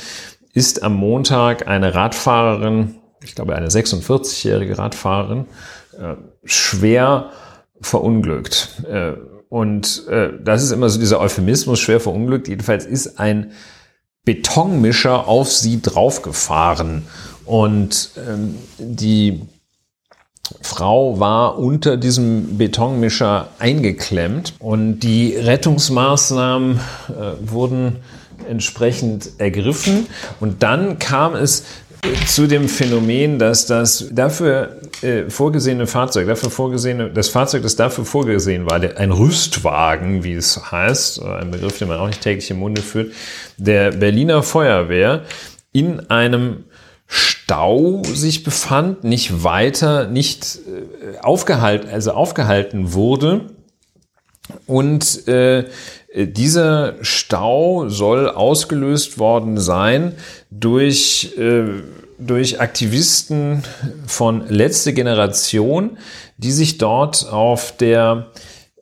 ist 0.58 0.82
am 0.82 0.96
Montag 0.96 1.68
eine 1.68 1.94
Radfahrerin, 1.94 2.96
ich 3.24 3.36
glaube 3.36 3.56
eine 3.56 3.68
46-jährige 3.68 4.80
Radfahrerin, 4.80 5.46
äh, 6.00 6.16
schwer 6.46 7.30
verunglückt. 7.80 8.84
Äh, 8.92 9.14
und 9.50 10.08
äh, 10.08 10.30
das 10.44 10.64
ist 10.64 10.72
immer 10.72 10.90
so 10.90 11.00
dieser 11.00 11.20
Euphemismus, 11.20 11.80
schwer 11.80 12.00
verunglückt. 12.00 12.48
Jedenfalls 12.48 12.88
ist 12.88 13.20
ein 13.20 13.52
Betonmischer 14.26 15.28
auf 15.28 15.52
sie 15.54 15.80
draufgefahren. 15.80 17.04
Und 17.46 18.10
ähm, 18.28 18.56
die 18.80 19.44
Frau 20.62 21.20
war 21.20 21.60
unter 21.60 21.98
diesem 21.98 22.58
Betonmischer 22.58 23.50
eingeklemmt 23.60 24.56
und 24.58 25.02
die 25.02 25.36
Rettungsmaßnahmen 25.36 26.80
äh, 27.10 27.48
wurden 27.48 27.98
entsprechend 28.48 29.32
ergriffen. 29.38 30.08
Und 30.40 30.64
dann 30.64 31.00
kam 31.00 31.36
es 31.36 31.64
zu 32.26 32.48
dem 32.48 32.70
Phänomen, 32.70 33.40
dass 33.40 33.66
das 33.66 34.10
dafür 34.12 34.82
äh, 35.02 35.30
vorgesehene 35.30 35.88
Fahrzeug, 35.88 36.28
dafür 36.28 36.50
vorgesehene, 36.50 37.10
das 37.10 37.30
Fahrzeug, 37.30 37.64
das 37.64 37.76
dafür 37.76 38.06
vorgesehen 38.06 38.70
war, 38.70 38.80
der, 38.80 38.98
ein 38.98 39.12
Rüstwagen, 39.12 40.24
wie 40.24 40.34
es 40.34 40.72
heißt, 40.72 41.22
ein 41.22 41.52
Begriff, 41.52 41.78
den 41.80 41.88
man 41.88 42.00
auch 42.00 42.08
nicht 42.08 42.22
täglich 42.22 42.50
im 42.52 42.60
Munde 42.60 42.82
führt, 42.82 43.14
der 43.58 43.92
Berliner 43.92 44.44
Feuerwehr 44.44 45.24
in 45.72 46.10
einem 46.10 46.66
Stau 47.08 48.04
sich 48.04 48.44
befand, 48.44 49.04
nicht 49.04 49.44
weiter, 49.44 50.08
nicht 50.08 50.60
äh, 50.68 51.20
aufgehalten, 51.20 51.90
also 51.90 52.12
aufgehalten 52.12 52.94
wurde 52.94 53.50
und 54.66 55.28
äh, 55.28 55.66
dieser 56.16 56.96
Stau 57.02 57.90
soll 57.90 58.30
ausgelöst 58.30 59.20
worden 59.20 59.58
sein 59.58 60.14
durch, 60.50 61.38
äh, 61.38 61.66
durch 62.18 62.62
Aktivisten 62.62 63.64
von 64.08 64.48
letzte 64.48 64.94
Generation, 64.94 65.98
die 66.38 66.52
sich 66.52 66.78
dort 66.78 67.28
auf 67.30 67.76
der 67.76 68.28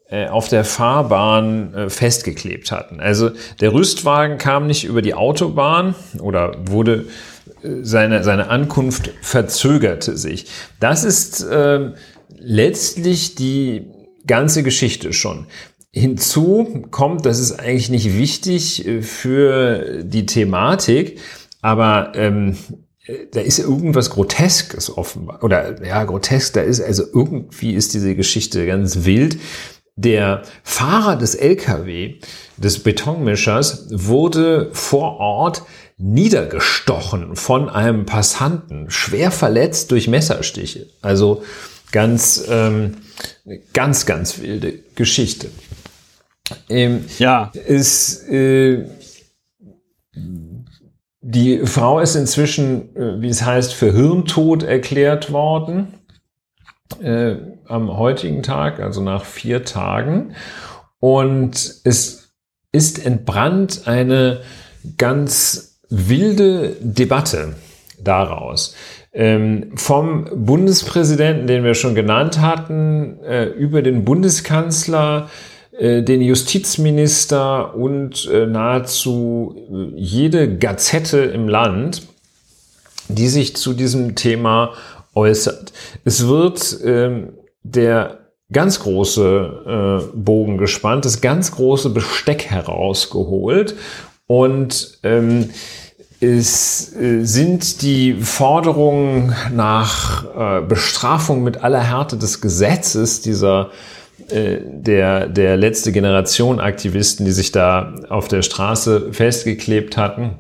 äh, 0.08 0.28
auf 0.28 0.50
der 0.50 0.64
Fahrbahn 0.64 1.74
äh, 1.74 1.90
festgeklebt 1.90 2.72
hatten. 2.72 3.00
Also 3.00 3.32
der 3.60 3.74
Rüstwagen 3.74 4.38
kam 4.38 4.68
nicht 4.68 4.84
über 4.84 5.02
die 5.02 5.16
Autobahn 5.16 5.96
oder 6.20 6.56
wurde 6.68 7.06
äh, 7.64 7.70
seine, 7.82 8.24
seine 8.24 8.50
Ankunft 8.50 9.10
verzögerte 9.22 10.16
sich. 10.16 10.46
Das 10.80 11.04
ist 11.04 11.42
äh, 11.42 11.92
letztlich 12.38 13.34
die 13.34 13.88
ganze 14.28 14.62
Geschichte 14.62 15.12
schon. 15.12 15.48
Hinzu 15.96 16.84
kommt, 16.92 17.26
das 17.26 17.40
ist 17.40 17.54
eigentlich 17.54 17.90
nicht 17.90 18.18
wichtig 18.18 18.86
äh, 18.86 19.02
für 19.02 20.04
die 20.04 20.26
Thematik, 20.26 21.20
aber 21.62 22.12
ähm, 22.16 22.58
da 23.32 23.40
ist 23.40 23.60
irgendwas 23.60 24.10
Groteskes 24.10 24.96
offenbar. 24.98 25.44
Oder 25.44 25.84
ja, 25.86 26.04
grotesk, 26.04 26.54
da 26.54 26.62
ist 26.62 26.82
also 26.82 27.04
irgendwie 27.14 27.74
ist 27.74 27.94
diese 27.94 28.16
Geschichte 28.16 28.66
ganz 28.66 29.06
wild. 29.06 29.38
Der 29.96 30.42
Fahrer 30.64 31.16
des 31.16 31.36
LKW, 31.36 32.16
des 32.58 32.80
Betonmischers, 32.80 33.88
wurde 33.92 34.70
vor 34.74 35.20
Ort 35.20 35.64
niedergestochen 35.98 37.38
von 37.38 37.70
einem 37.70 38.06
Passanten, 38.06 38.90
schwer 38.90 39.32
verletzt 39.32 39.92
durch 39.92 40.10
Messerstiche. 40.10 40.88
Also 41.02 41.44
ganz, 41.94 42.44
ähm, 42.50 42.98
ganz, 43.72 44.06
ganz 44.06 44.40
wilde 44.40 44.80
Geschichte. 44.96 45.50
Ähm, 46.70 47.06
ja. 47.18 47.52
Ist, 47.54 48.28
äh, 48.30 48.86
die 51.22 51.66
Frau 51.66 52.00
ist 52.00 52.16
inzwischen, 52.16 52.96
äh, 52.96 53.22
wie 53.22 53.30
es 53.30 53.44
heißt, 53.44 53.74
für 53.74 53.92
Hirntod 53.92 54.64
erklärt 54.64 55.32
worden. 55.32 55.94
Äh, 57.02 57.38
am 57.68 57.98
heutigen 57.98 58.44
Tag, 58.44 58.80
also 58.80 59.02
nach 59.02 59.26
vier 59.26 59.64
Tagen. 59.66 60.36
Und 61.00 61.82
es 61.84 62.32
ist 62.72 63.04
entbrannt 63.04 63.84
eine 63.86 64.42
ganz 64.98 65.80
wilde 65.90 66.76
Debatte 66.82 67.56
daraus. 68.00 68.76
Ähm, 69.14 69.72
vom 69.76 70.46
Bundespräsidenten, 70.46 71.48
den 71.48 71.64
wir 71.64 71.74
schon 71.74 71.96
genannt 71.96 72.40
hatten, 72.40 73.20
äh, 73.24 73.46
über 73.46 73.82
den 73.82 74.04
Bundeskanzler, 74.04 75.30
den 75.80 76.22
Justizminister 76.22 77.76
und 77.76 78.30
äh, 78.32 78.46
nahezu 78.46 79.56
äh, 79.70 80.00
jede 80.00 80.58
Gazette 80.58 81.20
im 81.20 81.50
Land, 81.50 82.04
die 83.10 83.28
sich 83.28 83.56
zu 83.56 83.74
diesem 83.74 84.16
Thema 84.16 84.74
äußert. 85.14 85.74
Es 86.06 86.28
wird 86.28 86.78
ähm, 86.84 87.34
der 87.64 88.20
ganz 88.52 88.80
große 88.80 90.02
äh, 90.06 90.18
Bogen 90.18 90.58
gespannt, 90.58 91.04
das 91.04 91.20
ganz 91.20 91.52
große 91.52 91.90
Besteck 91.90 92.46
herausgeholt 92.46 93.76
und 94.28 95.00
ähm, 95.04 95.50
es 96.22 96.96
äh, 96.96 97.24
sind 97.26 97.82
die 97.82 98.14
Forderungen 98.14 99.36
nach 99.52 100.62
äh, 100.62 100.66
Bestrafung 100.66 101.44
mit 101.44 101.64
aller 101.64 101.82
Härte 101.82 102.18
des 102.18 102.40
Gesetzes 102.40 103.22
dieser 103.22 103.72
äh, 103.72 103.95
der, 104.30 105.28
der 105.28 105.58
letzte 105.58 105.92
Generation 105.92 106.60
Aktivisten, 106.60 107.26
die 107.26 107.32
sich 107.32 107.52
da 107.52 107.96
auf 108.10 108.28
der 108.28 108.42
Straße 108.42 109.14
festgeklebt 109.14 109.98
hatten. 109.98 110.40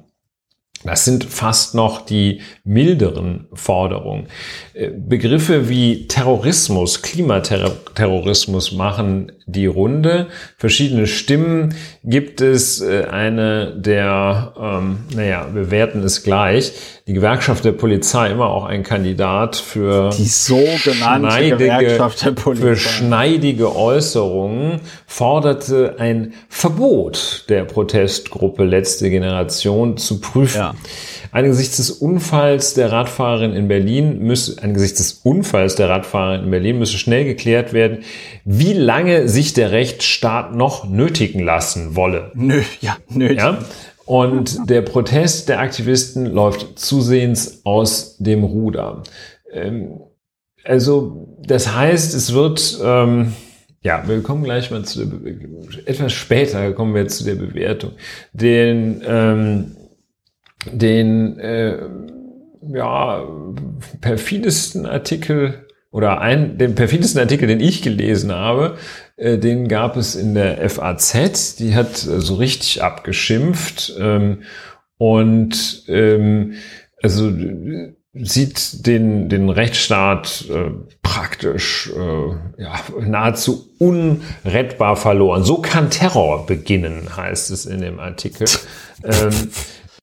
Das 0.86 1.04
sind 1.04 1.24
fast 1.24 1.74
noch 1.74 2.06
die 2.06 2.42
milderen 2.64 3.48
Forderungen. 3.54 4.28
Äh, 4.74 4.90
Begriffe 4.90 5.68
wie 5.68 6.08
Terrorismus, 6.08 7.02
Klimaterrorismus 7.02 8.72
machen 8.72 9.32
die 9.48 9.68
Runde. 9.68 10.28
Verschiedene 10.58 11.08
Stimmen 11.08 11.76
gibt 12.04 12.42
es. 12.42 12.82
Äh, 12.82 13.06
eine 13.06 13.74
der, 13.76 14.54
ähm, 14.60 15.00
naja, 15.16 15.50
wir 15.54 15.72
werten 15.72 16.04
es 16.04 16.24
gleich. 16.24 16.74
Die 17.08 17.14
Gewerkschaft 17.14 17.64
der 17.64 17.74
Polizei 17.74 18.32
immer 18.32 18.50
auch 18.50 18.66
ein 18.66 18.84
Kandidat 18.84 19.56
für 19.56 20.10
die 20.10 20.26
sogenannte 20.26 21.32
schneidige, 21.32 21.58
Gewerkschaft 21.58 22.26
der 22.26 22.32
Polizei. 22.32 22.66
Für 22.66 22.76
schneidige 22.76 23.76
Äußerungen 23.76 24.82
forderte 25.06 25.96
ein 26.00 26.34
Verbot 26.50 27.46
der 27.50 27.66
Protestgruppe 27.66 28.64
Letzte 28.64 29.10
Generation 29.10 29.98
zu 29.98 30.20
prüfen. 30.20 30.58
Ja. 30.58 30.74
Angesichts 31.36 31.76
des 31.76 31.92
Unfalls 31.92 32.76
der 32.76 32.94
Radfahrerin 32.94 33.52
in 33.52 33.68
Berlin 33.68 34.20
müsse, 34.20 34.56
angesichts 34.64 35.00
des 35.00 35.14
Unfalls 35.24 35.76
der 35.76 35.90
Radfahrerin 35.90 36.46
in 36.46 36.52
Berlin 36.52 36.80
müsse 36.80 36.98
schnell 36.98 37.26
geklärt 37.26 37.74
werden, 37.74 38.06
wie 38.46 38.72
lange 38.72 39.28
sich 39.28 39.52
der 39.52 39.72
Rechtsstaat 39.72 40.56
noch 40.56 40.88
nötigen 40.88 41.42
lassen 41.42 41.98
wolle. 41.98 42.32
Nö, 42.36 42.62
ja, 42.80 42.96
nötig. 43.10 43.40
Ja? 43.40 43.60
Und 44.06 44.70
der 44.70 44.82
Protest 44.82 45.50
der 45.50 45.60
Aktivisten 45.60 46.26
läuft 46.26 46.80
zusehends 46.80 47.66
aus 47.66 48.16
dem 48.18 48.46
Ruder. 48.46 49.04
Ähm, 49.52 50.00
also, 50.64 51.36
das 51.46 51.76
heißt, 51.76 52.16
es 52.16 52.34
wird, 52.34 52.80
ähm, 52.82 53.34
ja, 53.82 54.08
wir 54.08 54.24
kommen 54.24 54.46
gleich 54.46 54.72
mal 54.72 54.86
zu 54.86 55.00
der, 55.00 55.18
Be 55.18 55.36
etwas 55.86 56.14
später 56.14 56.72
kommen 56.72 56.96
wir 56.96 57.10
zu 57.10 57.26
der 57.26 57.36
Bewertung. 57.36 57.92
Den, 58.32 59.04
ähm, 59.06 59.76
den, 60.72 61.40
äh, 61.40 61.78
ja, 62.74 63.24
perfidesten 64.02 64.86
Artikel 64.86 65.66
oder 65.92 66.20
ein, 66.20 66.58
den 66.58 66.76
perfidesten 66.76 67.22
Artikel, 67.22 67.48
den 67.48 67.62
ich 67.62 67.82
gelesen 67.82 68.32
habe, 68.32 68.78
äh, 69.18 69.38
den 69.38 69.68
gab 69.68 69.96
es 69.96 70.16
in 70.16 70.34
der 70.34 70.70
FAZ. 70.70 71.56
Die 71.56 71.76
hat 71.76 72.06
äh, 72.06 72.20
so 72.20 72.36
richtig 72.36 72.84
abgeschimpft 72.84 73.94
ähm, 74.00 74.44
und 74.98 75.84
ähm, 75.88 76.54
also 77.02 77.32
sieht 78.14 78.88
den, 78.88 79.30
den 79.30 79.50
Rechtsstaat 79.50 80.46
äh, 80.50 80.72
praktisch 81.02 81.92
äh, 81.96 82.62
ja, 82.62 82.80
nahezu 83.00 83.70
unrettbar 83.78 84.96
verloren. 84.96 85.44
So 85.44 85.58
kann 85.58 85.90
Terror 85.90 86.46
beginnen, 86.46 87.16
heißt 87.16 87.52
es 87.52 87.66
in 87.66 87.82
dem 87.82 88.00
Artikel. 88.00 88.48
ähm, 89.04 89.50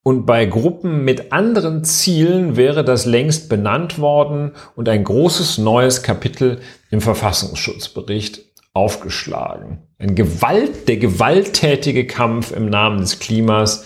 und 0.03 0.27
bei 0.27 0.47
Gruppen 0.47 1.05
mit 1.05 1.33
anderen 1.33 1.85
Zielen 1.85 2.57
wäre 2.57 2.85
das 2.85 3.07
längst 3.07 3.49
benannt 3.49 4.01
worden 4.01 4.53
und 4.75 4.89
ein 4.89 5.05
großes 5.05 5.59
neues 5.59 6.03
Kapitel 6.03 6.59
im 6.91 7.01
Verfassungsschutzbericht 7.01 8.41
aufgeschlagen. 8.75 9.83
Ein 9.99 10.15
Gewalt, 10.15 10.89
der 10.89 10.97
gewalttätige 10.97 12.07
Kampf 12.07 12.53
im 12.53 12.67
Namen 12.67 13.01
des 13.01 13.21
Klimas 13.21 13.85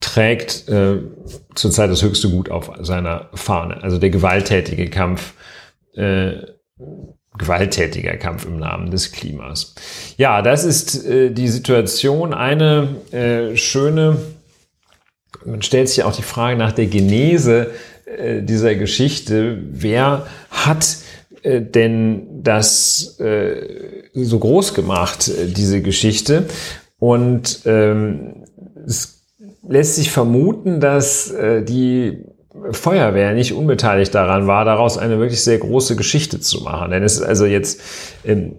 trägt 0.00 0.68
äh, 0.68 0.98
zurzeit 1.54 1.90
das 1.90 2.02
höchste 2.02 2.28
Gut 2.28 2.50
auf 2.50 2.72
seiner 2.80 3.28
Fahne. 3.34 3.82
Also 3.84 3.98
der 3.98 4.10
gewalttätige 4.10 4.90
Kampf, 4.90 5.34
äh, 5.94 6.32
gewalttätiger 7.38 8.16
Kampf 8.16 8.46
im 8.46 8.58
Namen 8.58 8.90
des 8.90 9.12
Klimas. 9.12 9.76
Ja, 10.16 10.42
das 10.42 10.64
ist 10.64 11.06
äh, 11.06 11.30
die 11.30 11.46
Situation. 11.46 12.34
Eine 12.34 12.96
äh, 13.12 13.56
schöne 13.56 14.16
man 15.44 15.62
stellt 15.62 15.88
sich 15.88 16.04
auch 16.04 16.14
die 16.14 16.22
Frage 16.22 16.56
nach 16.56 16.72
der 16.72 16.86
Genese 16.86 17.70
äh, 18.04 18.42
dieser 18.42 18.74
Geschichte. 18.74 19.58
Wer 19.70 20.26
hat 20.50 20.98
äh, 21.42 21.60
denn 21.60 22.42
das 22.42 23.18
äh, 23.20 24.04
so 24.14 24.38
groß 24.38 24.74
gemacht, 24.74 25.28
äh, 25.28 25.46
diese 25.46 25.82
Geschichte? 25.82 26.46
Und 26.98 27.60
ähm, 27.64 28.44
es 28.86 29.22
lässt 29.66 29.96
sich 29.96 30.10
vermuten, 30.10 30.80
dass 30.80 31.30
äh, 31.30 31.62
die 31.62 32.24
Feuerwehr 32.70 33.34
nicht 33.34 33.54
unbeteiligt 33.54 34.14
daran 34.14 34.46
war, 34.46 34.64
daraus 34.64 34.98
eine 34.98 35.18
wirklich 35.18 35.42
sehr 35.42 35.58
große 35.58 35.96
Geschichte 35.96 36.38
zu 36.40 36.62
machen. 36.62 36.90
Denn 36.90 37.02
es 37.02 37.14
ist 37.14 37.22
also 37.22 37.46
jetzt 37.46 37.80
ähm, 38.24 38.54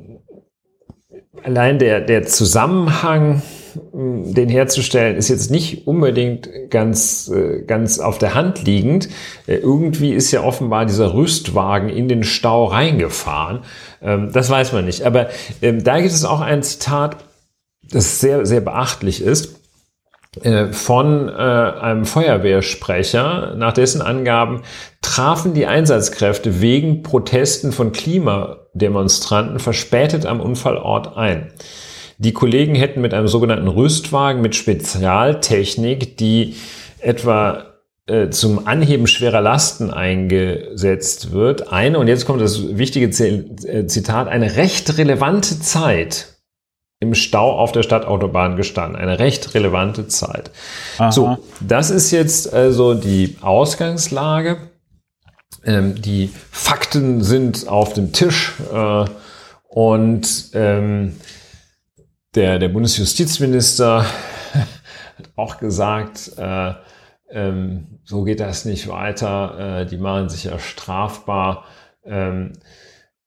allein 1.44 1.80
der, 1.80 2.02
der 2.02 2.24
Zusammenhang, 2.24 3.42
den 3.94 4.50
herzustellen, 4.50 5.16
ist 5.16 5.30
jetzt 5.30 5.52
nicht 5.52 5.88
unbedingt 5.88 6.50
ganz, 6.70 7.30
äh, 7.30 7.62
ganz 7.62 8.00
auf 8.00 8.18
der 8.18 8.34
Hand 8.34 8.64
liegend. 8.64 9.10
Äh, 9.48 9.56
irgendwie 9.56 10.14
ist 10.14 10.32
ja 10.32 10.42
offenbar 10.44 10.86
dieser 10.86 11.14
Rüstwagen 11.14 11.90
in 11.90 12.08
den 12.08 12.24
Stau 12.24 12.66
reingefahren. 12.66 13.60
Ähm, 14.02 14.32
das 14.34 14.50
weiß 14.50 14.74
man 14.74 14.86
nicht. 14.86 15.04
Aber 15.04 15.30
ähm, 15.62 15.84
da 15.84 16.00
gibt 16.00 16.14
es 16.14 16.26
auch 16.26 16.42
ein 16.42 16.64
Zitat, 16.64 17.18
das 17.90 18.20
sehr, 18.20 18.46
sehr 18.46 18.62
beachtlich 18.62 19.22
ist 19.22 19.60
äh, 20.42 20.68
von 20.74 21.30
äh, 21.30 21.32
einem 21.32 22.06
Feuerwehrsprecher, 22.06 23.54
nach 23.56 23.74
dessen 23.74 24.02
Angaben 24.02 24.64
trafen 25.02 25.54
die 25.54 25.68
Einsatzkräfte 25.68 26.60
wegen 26.60 27.04
Protesten 27.04 27.72
von 27.72 27.92
Klimademonstranten 27.92 29.60
verspätet 29.60 30.26
am 30.26 30.42
Unfallort 30.42 31.18
ein. 31.18 31.52
Die 32.24 32.32
Kollegen 32.32 32.74
hätten 32.76 33.02
mit 33.02 33.14
einem 33.14 33.28
sogenannten 33.28 33.68
Rüstwagen 33.68 34.42
mit 34.42 34.56
Spezialtechnik, 34.56 36.18
die 36.18 36.56
etwa 37.00 37.66
äh, 38.08 38.30
zum 38.30 38.66
Anheben 38.66 39.08
schwerer 39.08 39.42
Lasten 39.42 39.92
eingesetzt 39.92 41.32
wird, 41.32 41.72
eine, 41.72 42.00
und 42.00 42.08
jetzt 42.08 42.26
kommt 42.26 42.42
das 42.42 42.78
wichtige 42.78 43.08
äh, 43.08 43.88
Zitat, 43.88 44.30
eine 44.30 44.56
recht 44.56 44.98
relevante 44.98 45.60
Zeit 45.60 46.34
im 47.02 47.14
Stau 47.14 47.58
auf 47.58 47.74
der 47.74 47.84
Stadtautobahn 47.84 48.56
gestanden. 48.56 48.96
Eine 48.96 49.20
recht 49.20 49.54
relevante 49.54 50.08
Zeit. 50.08 50.52
Aha. 50.98 51.12
So, 51.12 51.38
das 51.60 51.90
ist 51.90 52.12
jetzt 52.12 52.54
also 52.54 52.94
die 52.94 53.36
Ausgangslage. 53.42 54.58
Ähm, 55.66 56.02
die 56.02 56.30
Fakten 56.52 57.22
sind 57.22 57.68
auf 57.68 57.92
dem 57.94 58.14
Tisch 58.14 58.54
äh, 58.74 59.06
und 59.68 60.52
ähm, 60.54 61.18
der, 62.36 62.60
der 62.60 62.70
Bundesjustizminister 62.70 64.04
hat 64.04 65.30
auch 65.36 65.58
gesagt, 65.58 66.32
äh, 66.38 66.74
ähm, 67.30 68.00
so 68.04 68.24
geht 68.24 68.40
das 68.40 68.66
nicht 68.66 68.88
weiter, 68.88 69.82
äh, 69.82 69.86
die 69.86 69.98
machen 69.98 70.30
sich 70.30 70.46
ja 70.46 70.60
strafbar. 70.60 71.66
Ähm, 72.06 72.54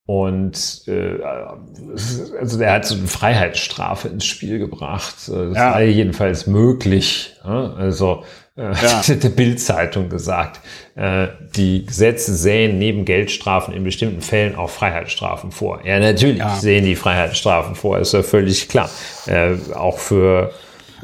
und 0.05 0.83
äh, 0.87 1.21
also 1.21 2.57
der 2.57 2.71
hat 2.71 2.85
so 2.85 2.95
eine 2.95 3.07
Freiheitsstrafe 3.07 4.07
ins 4.07 4.25
Spiel 4.25 4.57
gebracht. 4.57 5.15
Das 5.27 5.27
ja. 5.27 5.73
sei 5.73 5.87
jedenfalls 5.87 6.47
möglich. 6.47 7.35
Also 7.43 8.23
äh, 8.57 8.73
ja. 8.73 9.01
der 9.15 9.29
Bildzeitung 9.29 10.09
gesagt, 10.09 10.59
äh, 10.95 11.27
die 11.55 11.85
Gesetze 11.85 12.35
sehen 12.35 12.79
neben 12.79 13.05
Geldstrafen 13.05 13.73
in 13.73 13.83
bestimmten 13.83 14.21
Fällen 14.21 14.55
auch 14.55 14.69
Freiheitsstrafen 14.69 15.51
vor. 15.51 15.85
Ja, 15.85 15.99
natürlich 15.99 16.39
ja. 16.39 16.55
sehen 16.55 16.85
die 16.85 16.95
Freiheitsstrafen 16.95 17.75
vor, 17.75 17.99
ist 17.99 18.13
ja 18.13 18.23
völlig 18.23 18.67
klar. 18.67 18.89
Äh, 19.27 19.55
auch 19.73 19.99
für 19.99 20.51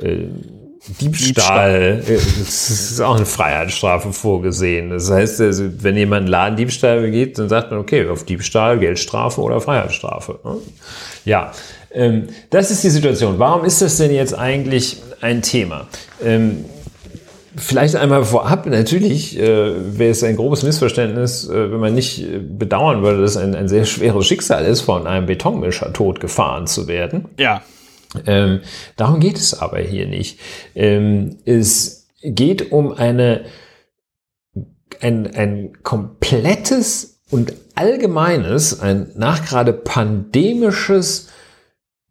äh, 0.02 0.26
Diebstahl, 1.00 2.02
Diebstahl. 2.02 2.18
ist 2.18 3.00
auch 3.00 3.16
eine 3.16 3.26
Freiheitsstrafe 3.26 4.12
vorgesehen. 4.12 4.90
Das 4.90 5.10
heißt, 5.10 5.40
also, 5.40 5.70
wenn 5.82 5.96
jemand 5.96 6.24
einen 6.24 6.28
Ladendiebstahl 6.28 7.00
begeht, 7.00 7.40
dann 7.40 7.48
sagt 7.48 7.72
man, 7.72 7.80
okay, 7.80 8.06
auf 8.10 8.26
Diebstahl, 8.26 8.80
Geldstrafe 8.80 9.40
oder 9.40 9.62
Freiheitsstrafe. 9.62 10.40
Ne? 10.44 10.58
Ja, 11.24 11.54
ähm, 11.94 12.28
das 12.50 12.70
ist 12.70 12.84
die 12.84 12.90
Situation. 12.90 13.40
Warum 13.40 13.64
ist 13.64 13.82
das 13.82 13.96
denn 13.96 14.14
jetzt 14.14 14.38
eigentlich 14.38 15.02
ein 15.22 15.42
Thema? 15.42 15.88
Vielleicht 17.56 17.96
einmal 17.96 18.24
vorab, 18.26 18.66
natürlich 18.66 19.38
äh, 19.38 19.98
wäre 19.98 20.12
es 20.12 20.24
ein 20.24 20.36
grobes 20.36 20.64
Missverständnis, 20.64 21.48
äh, 21.48 21.72
wenn 21.72 21.80
man 21.80 21.94
nicht 21.94 22.24
äh, 22.24 22.40
bedauern 22.40 23.04
würde, 23.04 23.22
dass 23.22 23.32
es 23.32 23.38
ein, 23.38 23.54
ein 23.56 23.68
sehr 23.68 23.86
schweres 23.86 24.26
Schicksal 24.26 24.66
ist, 24.66 24.82
von 24.82 25.06
einem 25.06 25.28
Betonmischer 25.28 25.94
tot 25.94 26.20
gefahren 26.20 26.66
zu 26.66 26.88
werden. 26.88 27.26
Ja. 27.38 27.62
Ähm, 28.26 28.62
darum 28.96 29.20
geht 29.20 29.38
es 29.38 29.60
aber 29.60 29.80
hier 29.80 30.08
nicht. 30.08 30.40
Ähm, 30.76 31.38
es 31.46 32.08
geht 32.24 32.72
um 32.72 32.92
eine, 32.92 33.46
ein, 35.00 35.28
ein 35.36 35.84
komplettes 35.84 37.22
und 37.30 37.54
allgemeines, 37.76 38.80
ein 38.80 39.12
nachgerade 39.16 39.74
pandemisches 39.74 41.30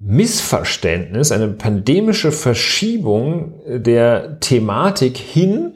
Missverständnis, 0.05 1.31
eine 1.31 1.49
pandemische 1.49 2.33
Verschiebung 2.33 3.55
der 3.67 4.41
Thematik 4.41 5.17
hin 5.17 5.75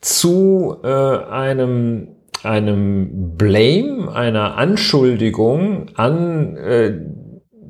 zu 0.00 0.76
äh, 0.82 0.88
einem 0.88 2.08
einem 2.44 3.36
Blame, 3.36 4.12
einer 4.14 4.56
Anschuldigung 4.56 5.86
an 5.94 6.56
äh, 6.56 6.92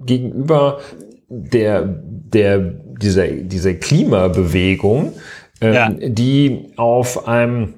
gegenüber 0.04 0.80
der, 1.28 1.82
der, 1.84 2.58
dieser, 3.00 3.28
dieser 3.28 3.74
Klimabewegung, 3.74 5.12
ähm, 5.60 5.74
ja. 5.74 5.90
die 5.90 6.72
auf 6.76 7.28
einem 7.28 7.74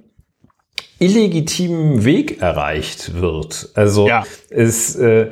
illegitimen 1.00 2.04
Weg 2.04 2.40
erreicht 2.40 3.20
wird. 3.20 3.70
Also 3.74 4.06
ja. 4.06 4.24
es 4.50 4.94
äh, 4.96 5.30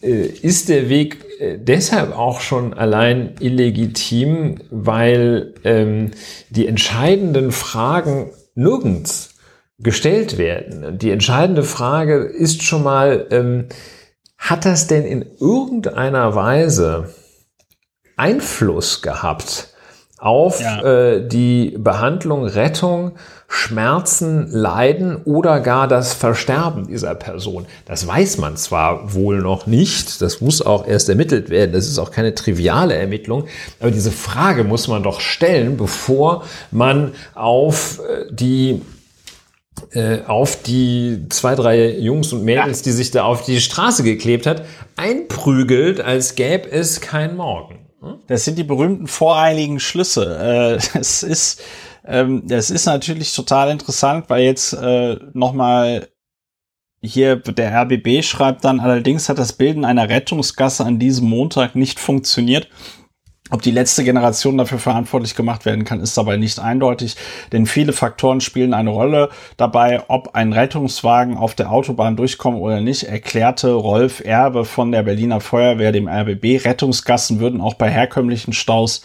äh, 0.00 0.26
ist 0.26 0.68
der 0.68 0.88
Weg 0.88 1.24
äh, 1.40 1.58
deshalb 1.58 2.16
auch 2.16 2.40
schon 2.40 2.74
allein 2.74 3.34
illegitim, 3.40 4.60
weil 4.70 5.54
ähm, 5.64 6.10
die 6.50 6.68
entscheidenden 6.68 7.52
Fragen 7.52 8.30
nirgends 8.54 9.34
gestellt 9.78 10.36
werden. 10.36 10.98
Die 10.98 11.10
entscheidende 11.10 11.62
Frage 11.62 12.16
ist 12.18 12.62
schon 12.62 12.82
mal, 12.82 13.26
ähm, 13.30 13.66
hat 14.36 14.66
das 14.66 14.88
denn 14.88 15.04
in 15.04 15.24
irgendeiner 15.40 16.34
Weise 16.34 17.14
Einfluss 18.16 19.00
gehabt 19.00 19.68
auf 20.18 20.60
ja. 20.60 20.82
äh, 20.82 21.26
die 21.26 21.74
Behandlung, 21.78 22.44
Rettung, 22.44 23.12
Schmerzen, 23.48 24.50
Leiden 24.50 25.16
oder 25.24 25.60
gar 25.60 25.88
das 25.88 26.12
Versterben 26.12 26.86
dieser 26.86 27.14
Person. 27.14 27.66
Das 27.86 28.06
weiß 28.06 28.38
man 28.38 28.56
zwar 28.56 29.14
wohl 29.14 29.38
noch 29.38 29.66
nicht, 29.66 30.20
das 30.20 30.40
muss 30.40 30.60
auch 30.60 30.86
erst 30.86 31.08
ermittelt 31.08 31.48
werden, 31.48 31.72
das 31.72 31.86
ist 31.86 31.98
auch 31.98 32.10
keine 32.10 32.34
triviale 32.34 32.94
Ermittlung, 32.94 33.44
aber 33.80 33.90
diese 33.90 34.10
Frage 34.10 34.64
muss 34.64 34.88
man 34.88 35.02
doch 35.02 35.20
stellen, 35.20 35.76
bevor 35.76 36.44
man 36.70 37.12
auf 37.34 38.00
äh, 38.00 38.26
die 38.30 38.82
äh, 39.92 40.18
auf 40.26 40.62
die 40.62 41.26
zwei, 41.30 41.54
drei 41.54 41.90
Jungs 41.90 42.32
und 42.32 42.44
Mädels, 42.44 42.80
ja. 42.80 42.84
die 42.84 42.90
sich 42.90 43.12
da 43.12 43.24
auf 43.24 43.44
die 43.44 43.60
Straße 43.60 44.02
geklebt 44.02 44.46
hat, 44.46 44.64
einprügelt, 44.96 46.00
als 46.00 46.34
gäbe 46.34 46.70
es 46.70 47.00
kein 47.00 47.36
Morgen. 47.36 47.87
Das 48.26 48.44
sind 48.44 48.58
die 48.58 48.64
berühmten 48.64 49.06
voreiligen 49.06 49.80
Schlüsse. 49.80 50.38
Äh, 50.38 50.98
es 50.98 51.22
ist, 51.22 51.62
ähm, 52.04 52.42
das 52.46 52.70
ist 52.70 52.86
natürlich 52.86 53.34
total 53.34 53.70
interessant, 53.70 54.28
weil 54.28 54.44
jetzt 54.44 54.72
äh, 54.72 55.16
nochmal 55.32 56.08
hier 57.00 57.36
der 57.36 57.72
RBB 57.82 58.24
schreibt 58.24 58.64
dann, 58.64 58.80
allerdings 58.80 59.28
hat 59.28 59.38
das 59.38 59.52
Bilden 59.52 59.84
einer 59.84 60.08
Rettungsgasse 60.08 60.84
an 60.84 60.98
diesem 60.98 61.28
Montag 61.28 61.76
nicht 61.76 62.00
funktioniert. 62.00 62.68
Ob 63.50 63.62
die 63.62 63.70
letzte 63.70 64.04
Generation 64.04 64.58
dafür 64.58 64.78
verantwortlich 64.78 65.34
gemacht 65.34 65.64
werden 65.64 65.84
kann, 65.84 66.00
ist 66.00 66.16
dabei 66.16 66.36
nicht 66.36 66.58
eindeutig, 66.58 67.16
denn 67.52 67.66
viele 67.66 67.92
Faktoren 67.92 68.40
spielen 68.40 68.74
eine 68.74 68.90
Rolle 68.90 69.30
dabei, 69.56 70.02
ob 70.08 70.34
ein 70.34 70.52
Rettungswagen 70.52 71.36
auf 71.36 71.54
der 71.54 71.72
Autobahn 71.72 72.16
durchkommt 72.16 72.58
oder 72.58 72.80
nicht, 72.80 73.04
erklärte 73.04 73.72
Rolf 73.72 74.20
Erbe 74.24 74.64
von 74.64 74.92
der 74.92 75.02
Berliner 75.02 75.40
Feuerwehr 75.40 75.92
dem 75.92 76.08
RBB. 76.08 76.64
Rettungsgassen 76.64 77.40
würden 77.40 77.60
auch 77.60 77.74
bei 77.74 77.88
herkömmlichen 77.88 78.52
Staus 78.52 79.02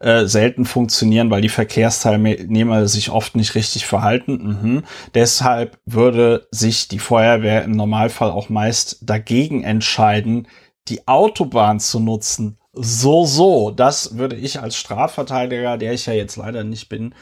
äh, 0.00 0.26
selten 0.26 0.64
funktionieren, 0.64 1.30
weil 1.30 1.40
die 1.40 1.48
Verkehrsteilnehmer 1.48 2.88
sich 2.88 3.10
oft 3.10 3.36
nicht 3.36 3.54
richtig 3.54 3.86
verhalten. 3.86 4.58
Mhm. 4.62 4.82
Deshalb 5.14 5.78
würde 5.86 6.46
sich 6.50 6.88
die 6.88 6.98
Feuerwehr 6.98 7.64
im 7.64 7.72
Normalfall 7.72 8.30
auch 8.30 8.48
meist 8.48 8.98
dagegen 9.02 9.62
entscheiden, 9.62 10.46
die 10.88 11.06
Autobahn 11.06 11.80
zu 11.80 12.00
nutzen 12.00 12.58
so, 12.74 13.24
so. 13.24 13.70
Das 13.70 14.18
würde 14.18 14.36
ich 14.36 14.60
als 14.60 14.76
Strafverteidiger, 14.76 15.78
der 15.78 15.92
ich 15.92 16.06
ja 16.06 16.12
jetzt 16.12 16.36
leider 16.36 16.64
nicht 16.64 16.88
bin, 16.88 17.14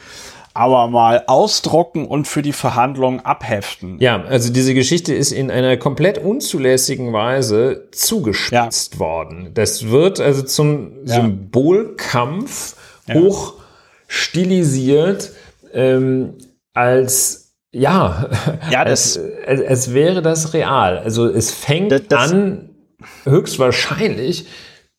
aber 0.53 0.87
mal 0.87 1.23
ausdrucken 1.27 2.05
und 2.07 2.27
für 2.27 2.41
die 2.41 2.53
Verhandlungen 2.53 3.19
abheften. 3.19 3.97
Ja, 3.99 4.23
also 4.23 4.51
diese 4.51 4.73
Geschichte 4.73 5.13
ist 5.13 5.31
in 5.31 5.49
einer 5.51 5.77
komplett 5.77 6.17
unzulässigen 6.17 7.13
Weise 7.13 7.87
zugespitzt 7.91 8.95
ja. 8.95 8.99
worden. 8.99 9.51
Das 9.53 9.89
wird 9.89 10.19
also 10.19 10.41
zum 10.43 11.05
ja. 11.05 11.15
Symbolkampf 11.15 12.75
ja. 13.07 13.15
hoch 13.15 13.55
stilisiert 14.07 15.31
ähm, 15.73 16.35
als 16.73 17.53
ja, 17.71 18.29
ja 18.69 18.85
das, 18.85 19.15
es, 19.17 19.59
es 19.59 19.93
wäre 19.93 20.21
das 20.21 20.53
real. 20.53 20.99
Also 20.99 21.27
es 21.27 21.51
fängt 21.51 21.91
das, 21.91 22.01
das, 22.07 22.31
an 22.31 22.69
höchstwahrscheinlich 23.23 24.47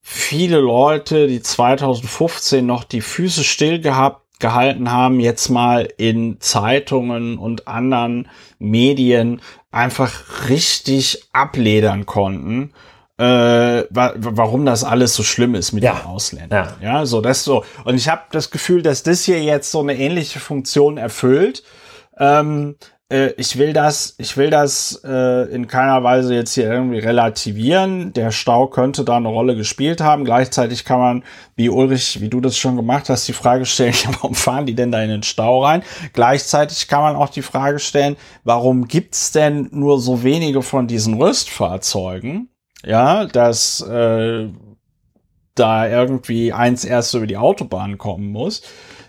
viele 0.00 0.58
Leute, 0.58 1.26
die 1.26 1.42
2015 1.42 2.64
noch 2.64 2.84
die 2.84 3.00
Füße 3.00 3.44
still 3.44 3.80
gehabt 3.80 4.22
gehalten 4.40 4.90
haben, 4.90 5.20
jetzt 5.20 5.48
mal 5.48 5.88
in 5.96 6.40
Zeitungen 6.40 7.38
und 7.38 7.68
anderen 7.68 8.28
Medien 8.58 9.40
einfach 9.70 10.48
richtig 10.48 11.28
abledern 11.32 12.04
konnten, 12.04 12.74
äh, 13.16 13.84
wa 13.90 14.14
warum 14.16 14.66
das 14.66 14.82
alles 14.82 15.14
so 15.14 15.22
schlimm 15.22 15.54
ist 15.54 15.72
mit 15.72 15.84
ja. 15.84 15.94
den 15.94 16.06
Ausländern. 16.06 16.74
Ja. 16.80 16.98
ja, 16.98 17.06
so 17.06 17.20
das 17.20 17.44
so. 17.44 17.64
Und 17.84 17.94
ich 17.94 18.08
habe 18.08 18.22
das 18.32 18.50
Gefühl, 18.50 18.82
dass 18.82 19.02
das 19.02 19.24
hier 19.24 19.42
jetzt 19.42 19.70
so 19.70 19.80
eine 19.80 19.96
ähnliche 19.96 20.40
Funktion 20.40 20.98
erfüllt. 20.98 21.62
Ähm, 22.18 22.76
äh, 23.08 23.32
ich 23.36 23.56
will 23.56 23.72
das, 23.72 24.14
ich 24.18 24.36
will 24.36 24.50
das 24.50 25.00
äh, 25.04 25.48
in 25.54 25.68
keiner 25.68 26.02
Weise 26.02 26.34
jetzt 26.34 26.54
hier 26.54 26.70
irgendwie 26.70 26.98
relativieren. 26.98 28.12
Der 28.12 28.32
Stau 28.32 28.66
könnte 28.66 29.04
da 29.04 29.16
eine 29.16 29.28
Rolle 29.28 29.54
gespielt 29.54 30.00
haben. 30.00 30.24
Gleichzeitig 30.24 30.84
kann 30.84 30.98
man, 30.98 31.24
wie 31.54 31.68
Ulrich, 31.68 32.20
wie 32.20 32.28
du 32.28 32.40
das 32.40 32.56
schon 32.56 32.74
gemacht 32.74 33.08
hast, 33.08 33.28
die 33.28 33.32
Frage 33.32 33.66
stellen, 33.66 33.94
warum 34.06 34.34
fahren 34.34 34.66
die 34.66 34.74
denn 34.74 34.90
da 34.90 35.00
in 35.02 35.10
den 35.10 35.22
Stau 35.22 35.62
rein? 35.64 35.82
Gleichzeitig 36.12 36.88
kann 36.88 37.02
man 37.02 37.16
auch 37.16 37.30
die 37.30 37.42
Frage 37.42 37.78
stellen, 37.78 38.16
warum 38.42 38.88
gibt's 38.88 39.30
denn 39.30 39.68
nur 39.70 40.00
so 40.00 40.24
wenige 40.24 40.62
von 40.62 40.88
diesen 40.88 41.14
Rüstfahrzeugen? 41.14 42.48
Ja, 42.84 43.24
dass 43.24 43.80
äh, 43.80 44.48
da 45.54 45.88
irgendwie 45.88 46.52
eins 46.52 46.84
erst 46.84 47.14
über 47.14 47.26
die 47.26 47.36
Autobahn 47.36 47.98
kommen 47.98 48.30
muss. 48.30 48.62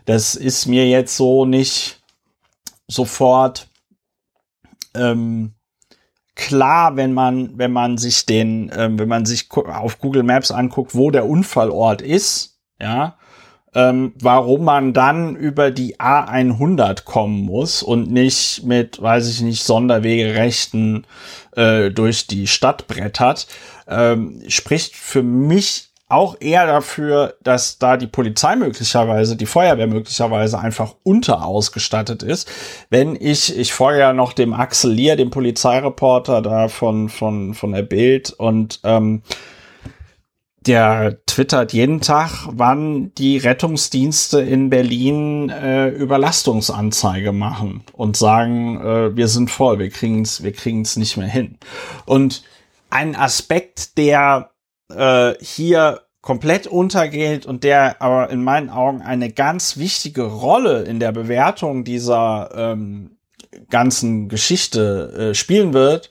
Das 0.05 0.35
ist 0.35 0.67
mir 0.67 0.87
jetzt 0.87 1.17
so 1.17 1.45
nicht 1.45 2.01
sofort 2.87 3.67
ähm, 4.95 5.53
klar, 6.35 6.95
wenn 6.95 7.13
man, 7.13 7.57
wenn 7.57 7.71
man 7.71 7.97
sich 7.97 8.25
den, 8.25 8.71
ähm, 8.75 8.99
wenn 8.99 9.09
man 9.09 9.25
sich 9.25 9.49
auf 9.51 9.99
Google 9.99 10.23
Maps 10.23 10.51
anguckt, 10.51 10.95
wo 10.95 11.11
der 11.11 11.27
Unfallort 11.27 12.01
ist, 12.01 12.59
ja, 12.79 13.17
ähm, 13.73 14.13
warum 14.21 14.63
man 14.63 14.93
dann 14.93 15.35
über 15.35 15.69
die 15.71 15.99
A100 15.99 17.03
kommen 17.03 17.41
muss 17.41 17.83
und 17.83 18.09
nicht 18.09 18.63
mit, 18.63 19.01
weiß 19.01 19.29
ich 19.29 19.41
nicht, 19.41 19.63
Sonderwegerechten 19.63 21.05
äh, 21.55 21.91
durch 21.91 22.27
die 22.27 22.47
Stadt 22.47 22.87
brettert, 22.87 23.47
ähm, 23.87 24.41
spricht 24.47 24.95
für 24.95 25.23
mich 25.23 25.89
auch 26.07 26.37
eher 26.39 26.67
dafür, 26.67 27.35
dass 27.41 27.79
da 27.79 27.97
die 27.97 28.07
Polizei 28.07 28.55
möglicherweise, 28.55 29.35
die 29.35 29.47
Feuerwehr 29.47 29.87
möglicherweise 29.87 30.59
einfach 30.59 30.93
unterausgestattet 31.03 32.21
ist. 32.21 32.49
Wenn 32.91 33.15
ich, 33.19 33.57
ich 33.57 33.73
folge 33.73 34.01
ja 34.01 34.13
noch 34.13 34.33
dem 34.33 34.53
Axel 34.53 34.91
Lier, 34.91 35.15
dem 35.15 35.31
Polizeireporter 35.31 36.43
da 36.43 36.67
von, 36.67 37.09
von, 37.09 37.55
von 37.55 37.71
der 37.71 37.81
Bild 37.81 38.31
und 38.31 38.81
ähm, 38.83 39.23
der 40.67 41.17
twittert 41.25 41.73
jeden 41.73 42.01
Tag, 42.01 42.47
wann 42.51 43.13
die 43.15 43.37
Rettungsdienste 43.37 44.41
in 44.41 44.69
Berlin 44.69 45.49
äh, 45.49 45.89
Überlastungsanzeige 45.89 47.31
machen 47.31 47.83
und 47.93 48.17
sagen, 48.17 48.79
äh, 48.81 49.15
wir 49.15 49.27
sind 49.27 49.51
voll, 49.51 49.79
wir 49.79 49.89
kriegen 49.89 50.21
es 50.21 50.43
wir 50.43 50.53
kriegen's 50.53 50.97
nicht 50.97 51.17
mehr 51.17 51.27
hin. 51.27 51.57
Und 52.05 52.43
ein 52.89 53.15
Aspekt, 53.15 53.97
der 53.97 54.51
äh, 54.93 55.33
hier 55.39 56.01
komplett 56.21 56.65
untergeht 56.65 57.45
und 57.45 57.63
der 57.63 58.01
aber 58.01 58.31
in 58.31 58.43
meinen 58.43 58.71
Augen 58.71 59.01
eine 59.01 59.31
ganz 59.31 59.77
wichtige 59.77 60.23
Rolle 60.23 60.81
in 60.81 60.99
der 60.99 61.11
Bewertung 61.11 61.83
dieser 61.83 62.49
ähm, 62.55 63.17
ganzen 63.69 64.27
Geschichte 64.27 65.31
äh, 65.31 65.35
spielen 65.35 65.73
wird, 65.73 66.09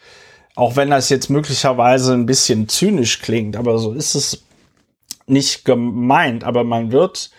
auch 0.55 0.77
wenn 0.77 0.91
das 0.91 1.09
jetzt 1.09 1.31
möglicherweise 1.31 2.13
ein 2.13 2.27
bisschen 2.27 2.69
zynisch 2.69 3.21
klingt, 3.21 3.57
aber 3.57 3.79
so 3.79 3.93
ist 3.93 4.15
es 4.15 4.45
nicht 5.27 5.65
gemeint, 5.65 6.45
aber 6.45 6.65
man 6.65 6.93
wird 6.93 7.31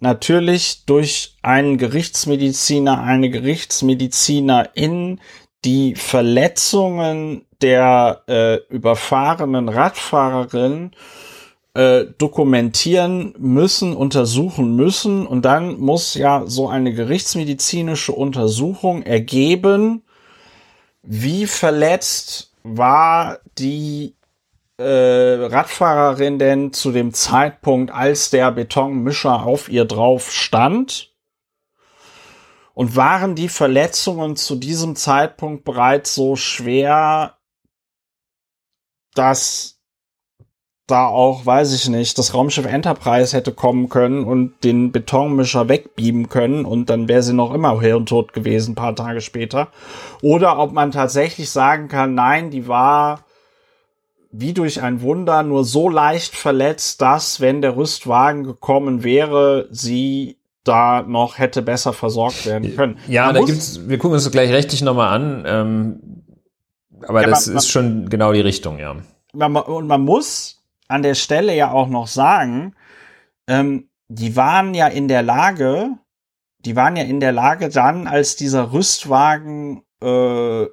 natürlich 0.00 0.84
durch 0.86 1.36
einen 1.42 1.78
Gerichtsmediziner, 1.78 3.02
eine 3.02 3.30
Gerichtsmedizinerin 3.30 5.20
die 5.64 5.94
Verletzungen 5.96 7.44
der 7.60 8.22
äh, 8.28 8.56
überfahrenen 8.68 9.68
Radfahrerin 9.68 10.92
äh, 11.74 12.06
dokumentieren 12.16 13.34
müssen, 13.38 13.94
untersuchen 13.94 14.76
müssen. 14.76 15.26
Und 15.26 15.44
dann 15.44 15.78
muss 15.80 16.14
ja 16.14 16.44
so 16.46 16.68
eine 16.68 16.92
gerichtsmedizinische 16.94 18.12
Untersuchung 18.12 19.02
ergeben, 19.02 20.02
wie 21.02 21.46
verletzt 21.46 22.47
war 22.76 23.40
die 23.58 24.16
äh, 24.78 24.84
Radfahrerin 24.84 26.38
denn 26.38 26.72
zu 26.72 26.92
dem 26.92 27.12
Zeitpunkt, 27.12 27.92
als 27.92 28.30
der 28.30 28.50
Betonmischer 28.52 29.44
auf 29.44 29.68
ihr 29.68 29.84
drauf 29.84 30.32
stand? 30.32 31.14
Und 32.74 32.94
waren 32.94 33.34
die 33.34 33.48
Verletzungen 33.48 34.36
zu 34.36 34.54
diesem 34.54 34.94
Zeitpunkt 34.94 35.64
bereits 35.64 36.14
so 36.14 36.36
schwer, 36.36 37.38
dass 39.14 39.77
da 40.88 41.06
auch, 41.06 41.46
weiß 41.46 41.74
ich 41.74 41.88
nicht, 41.88 42.18
das 42.18 42.34
Raumschiff 42.34 42.66
Enterprise 42.66 43.36
hätte 43.36 43.52
kommen 43.52 43.88
können 43.88 44.24
und 44.24 44.64
den 44.64 44.90
Betonmischer 44.90 45.68
wegbeamen 45.68 46.28
können 46.28 46.64
und 46.64 46.90
dann 46.90 47.08
wäre 47.08 47.22
sie 47.22 47.34
noch 47.34 47.54
immer 47.54 47.80
hirntot 47.80 48.32
gewesen, 48.32 48.74
paar 48.74 48.96
Tage 48.96 49.20
später. 49.20 49.68
Oder 50.22 50.58
ob 50.58 50.72
man 50.72 50.90
tatsächlich 50.90 51.50
sagen 51.50 51.88
kann, 51.88 52.14
nein, 52.14 52.50
die 52.50 52.66
war 52.66 53.20
wie 54.30 54.52
durch 54.52 54.82
ein 54.82 55.00
Wunder 55.00 55.42
nur 55.42 55.64
so 55.64 55.88
leicht 55.88 56.34
verletzt, 56.34 57.00
dass, 57.00 57.40
wenn 57.40 57.62
der 57.62 57.76
Rüstwagen 57.76 58.44
gekommen 58.44 59.02
wäre, 59.02 59.68
sie 59.70 60.36
da 60.64 61.02
noch 61.02 61.38
hätte 61.38 61.62
besser 61.62 61.92
versorgt 61.92 62.44
werden 62.46 62.76
können. 62.76 62.98
Ja, 63.08 63.26
man 63.26 63.36
da 63.36 63.40
gibt's, 63.42 63.88
wir 63.88 63.98
gucken 63.98 64.14
uns 64.14 64.30
gleich 64.30 64.50
rechtlich 64.50 64.82
nochmal 64.82 65.08
an, 65.08 65.44
ähm, 65.46 66.00
aber 67.06 67.22
ja, 67.22 67.28
das 67.28 67.46
man, 67.46 67.56
ist 67.56 67.68
schon 67.68 68.08
genau 68.10 68.32
die 68.32 68.40
Richtung, 68.40 68.78
ja. 68.78 68.96
Man, 69.32 69.56
und 69.56 69.86
man 69.86 70.02
muss 70.02 70.57
an 70.88 71.02
der 71.02 71.14
Stelle 71.14 71.54
ja 71.54 71.70
auch 71.70 71.88
noch 71.88 72.06
sagen, 72.06 72.74
ähm, 73.46 73.88
die 74.08 74.36
waren 74.36 74.74
ja 74.74 74.88
in 74.88 75.06
der 75.06 75.22
Lage, 75.22 75.90
die 76.60 76.76
waren 76.76 76.96
ja 76.96 77.04
in 77.04 77.20
der 77.20 77.32
Lage 77.32 77.68
dann, 77.68 78.06
als 78.06 78.36
dieser 78.36 78.72
Rüstwagen 78.72 79.82
äh, 80.02 80.66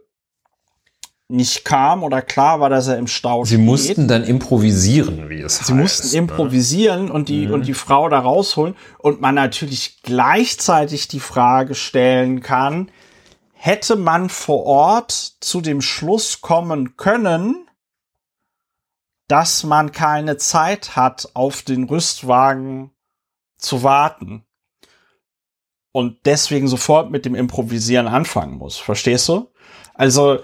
nicht 1.27 1.65
kam 1.65 2.03
oder 2.03 2.21
klar 2.21 2.59
war, 2.59 2.69
dass 2.69 2.87
er 2.87 2.97
im 2.97 3.07
Stau 3.07 3.45
Sie 3.45 3.55
steht. 3.55 3.65
mussten 3.65 4.07
dann 4.07 4.23
improvisieren, 4.23 5.27
wie 5.29 5.41
es 5.41 5.55
Sie 5.55 5.59
heißt. 5.59 5.67
Sie 5.67 5.73
mussten 5.73 6.07
ne? 6.09 6.17
improvisieren 6.17 7.09
und 7.09 7.29
die, 7.29 7.47
mhm. 7.47 7.53
und 7.53 7.67
die 7.67 7.73
Frau 7.73 8.09
da 8.09 8.19
rausholen 8.19 8.75
und 8.99 9.21
man 9.21 9.35
natürlich 9.35 10.01
gleichzeitig 10.03 11.07
die 11.07 11.19
Frage 11.19 11.73
stellen 11.73 12.41
kann, 12.41 12.91
hätte 13.53 13.95
man 13.95 14.29
vor 14.29 14.65
Ort 14.65 15.11
zu 15.39 15.61
dem 15.61 15.81
Schluss 15.81 16.41
kommen 16.41 16.95
können, 16.95 17.64
dass 19.27 19.63
man 19.63 19.91
keine 19.91 20.37
Zeit 20.37 20.95
hat, 20.95 21.29
auf 21.33 21.61
den 21.61 21.85
Rüstwagen 21.85 22.91
zu 23.57 23.83
warten 23.83 24.45
und 25.91 26.19
deswegen 26.25 26.67
sofort 26.67 27.09
mit 27.09 27.25
dem 27.25 27.35
Improvisieren 27.35 28.07
anfangen 28.07 28.57
muss. 28.57 28.77
Verstehst 28.77 29.27
du? 29.29 29.51
Also 29.93 30.39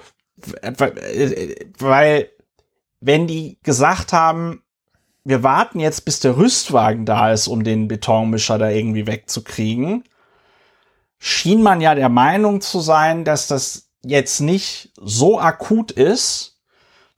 weil 1.78 2.32
wenn 3.00 3.28
die 3.28 3.60
gesagt 3.64 4.14
haben, 4.14 4.64
wir 5.24 5.44
warten 5.44 5.80
jetzt, 5.80 6.06
bis 6.06 6.20
der 6.20 6.38
Rüstwagen 6.38 7.06
da 7.06 7.32
ist, 7.32 7.48
um 7.48 7.64
den 7.64 7.88
Betonmischer 7.88 8.58
da 8.58 8.70
irgendwie 8.70 9.08
wegzukriegen, 9.08 10.04
schien 11.20 11.62
man 11.62 11.82
ja 11.82 11.94
der 11.94 12.10
Meinung 12.10 12.62
zu 12.62 12.80
sein, 12.80 13.24
dass 13.24 13.48
das 13.48 13.92
jetzt 14.04 14.40
nicht 14.40 14.92
so 15.00 15.40
akut 15.40 15.92
ist, 15.92 16.60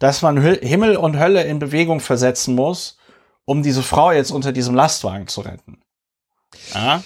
dass 0.04 0.22
man 0.22 0.42
Himmel 0.42 0.98
und 0.98 1.18
Hölle 1.18 1.44
in 1.44 1.60
Bewegung 1.60 2.02
versetzen 2.02 2.56
muss, 2.56 2.98
um 3.46 3.64
diese 3.64 3.82
Frau 3.82 4.12
jetzt 4.12 4.32
unter 4.32 4.52
diesem 4.52 4.76
Lastwagen 4.76 5.30
zu 5.30 5.40
retten. 5.40 5.80
Ja, 6.74 7.02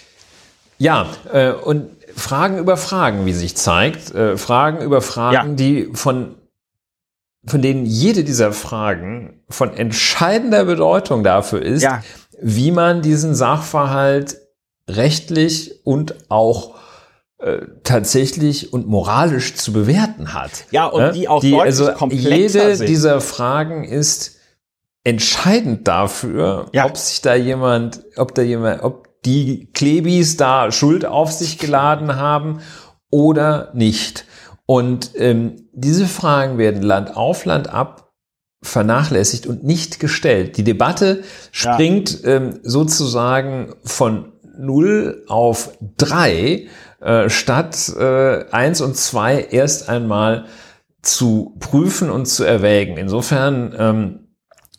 ja 0.79 1.07
äh, 1.31 1.51
und 1.51 1.91
Fragen 2.15 2.57
über 2.57 2.75
Fragen, 2.75 3.27
wie 3.27 3.33
sich 3.33 3.55
zeigt, 3.55 4.15
äh, 4.15 4.35
Fragen 4.35 4.81
über 4.81 5.01
Fragen, 5.01 5.49
ja. 5.49 5.55
die 5.55 5.89
von 5.93 6.39
von 7.45 7.61
denen 7.61 7.85
jede 7.85 8.23
dieser 8.23 8.51
Fragen 8.51 9.43
von 9.47 9.77
entscheidender 9.77 10.65
Bedeutung 10.65 11.23
dafür 11.23 11.61
ist, 11.61 11.83
ja. 11.83 12.01
wie 12.41 12.71
man 12.71 13.03
diesen 13.03 13.35
Sachverhalt 13.35 14.37
rechtlich 14.89 15.85
und 15.85 16.15
auch 16.29 16.76
tatsächlich 17.83 18.73
und 18.73 18.87
moralisch 18.87 19.55
zu 19.55 19.71
bewerten 19.71 20.33
hat. 20.33 20.65
Ja, 20.71 20.87
und 20.87 21.13
die 21.13 21.27
auch 21.27 21.41
die, 21.41 21.51
deutlich 21.51 21.65
also 21.65 21.91
komplexer 21.91 22.35
jede 22.63 22.75
sind. 22.75 22.89
dieser 22.89 23.21
Fragen 23.21 23.83
ist 23.83 24.37
entscheidend 25.03 25.87
dafür, 25.87 26.67
ja. 26.73 26.85
ob 26.85 26.97
sich 26.97 27.21
da 27.21 27.35
jemand, 27.35 28.03
ob 28.17 28.33
da 28.33 28.41
jemand, 28.41 28.83
ob 28.83 29.07
die 29.23 29.69
Klebis 29.73 30.37
da 30.37 30.71
Schuld 30.71 31.05
auf 31.05 31.31
sich 31.31 31.59
geladen 31.59 32.15
haben 32.15 32.59
oder 33.09 33.71
nicht. 33.73 34.25
Und 34.65 35.11
ähm, 35.15 35.67
diese 35.73 36.07
Fragen 36.07 36.57
werden 36.57 36.81
Land 36.81 37.15
auf 37.15 37.45
Land 37.45 37.69
ab 37.69 38.11
vernachlässigt 38.63 39.47
und 39.47 39.63
nicht 39.63 39.99
gestellt. 39.99 40.57
Die 40.57 40.63
Debatte 40.63 41.23
springt 41.51 42.23
ja. 42.23 42.35
ähm, 42.35 42.59
sozusagen 42.63 43.75
von 43.83 44.33
null 44.57 45.23
auf 45.27 45.77
drei 45.97 46.67
äh, 47.01 47.29
statt 47.29 47.91
äh, 47.97 48.45
eins 48.51 48.81
und 48.81 48.95
zwei 48.97 49.47
erst 49.51 49.89
einmal 49.89 50.45
zu 51.01 51.55
prüfen 51.59 52.09
und 52.09 52.25
zu 52.25 52.43
erwägen. 52.43 52.97
Insofern 52.97 53.75
ähm, 53.77 54.19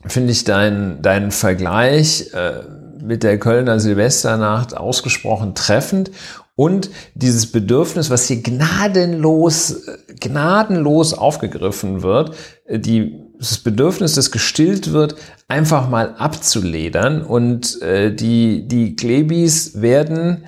finde 0.06 0.32
ich 0.32 0.44
deinen 0.44 1.02
dein 1.02 1.30
Vergleich 1.30 2.32
äh, 2.34 2.62
mit 3.02 3.22
der 3.22 3.38
Kölner 3.38 3.80
Silvesternacht 3.80 4.76
ausgesprochen 4.76 5.54
treffend 5.54 6.10
und 6.58 6.90
dieses 7.14 7.52
Bedürfnis, 7.52 8.10
was 8.10 8.26
hier 8.26 8.42
gnadenlos, 8.42 9.86
gnadenlos 10.18 11.14
aufgegriffen 11.14 12.02
wird, 12.02 12.34
die, 12.68 13.14
das 13.38 13.58
Bedürfnis, 13.58 14.14
das 14.14 14.32
gestillt 14.32 14.92
wird, 14.92 15.14
einfach 15.46 15.88
mal 15.88 16.16
abzuledern 16.18 17.22
und 17.22 17.80
äh, 17.80 18.12
die, 18.12 18.66
die 18.66 18.96
Klebis 18.96 19.80
werden, 19.80 20.46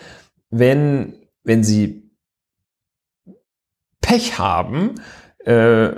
wenn, 0.51 1.15
wenn 1.43 1.65
sie 1.65 2.11
Pech 4.01 4.39
haben 4.39 4.95
äh, 5.45 5.91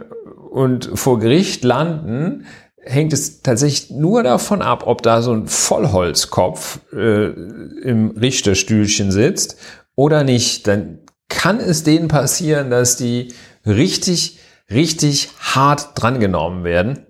und 0.50 0.90
vor 0.94 1.18
Gericht 1.18 1.64
landen, 1.64 2.46
hängt 2.84 3.12
es 3.12 3.42
tatsächlich 3.42 3.90
nur 3.90 4.22
davon 4.22 4.60
ab, 4.60 4.86
ob 4.86 5.02
da 5.02 5.22
so 5.22 5.32
ein 5.32 5.46
Vollholzkopf 5.46 6.80
äh, 6.92 7.26
im 7.26 8.10
Richterstühlchen 8.10 9.12
sitzt 9.12 9.56
oder 9.94 10.24
nicht. 10.24 10.66
Dann 10.66 10.98
kann 11.28 11.60
es 11.60 11.84
denen 11.84 12.08
passieren, 12.08 12.70
dass 12.70 12.96
die 12.96 13.32
richtig, 13.64 14.38
richtig 14.70 15.30
hart 15.38 15.90
drangenommen 15.94 16.64
werden. 16.64 17.06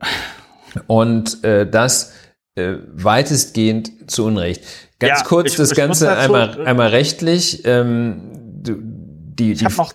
Und 0.86 1.42
äh, 1.44 1.68
das 1.68 2.12
äh, 2.54 2.74
weitestgehend 2.92 4.10
zu 4.10 4.26
Unrecht. 4.26 4.62
Ganz 5.02 5.20
ja, 5.20 5.26
kurz 5.26 5.50
ich, 5.50 5.56
das 5.56 5.72
ich 5.72 5.76
Ganze 5.76 6.16
einmal, 6.16 6.54
so, 6.54 6.62
einmal 6.62 6.88
rechtlich. 6.88 7.64
Ähm, 7.64 8.30
die, 8.62 9.52
ich 9.52 9.58
die, 9.58 9.64
noch 9.64 9.92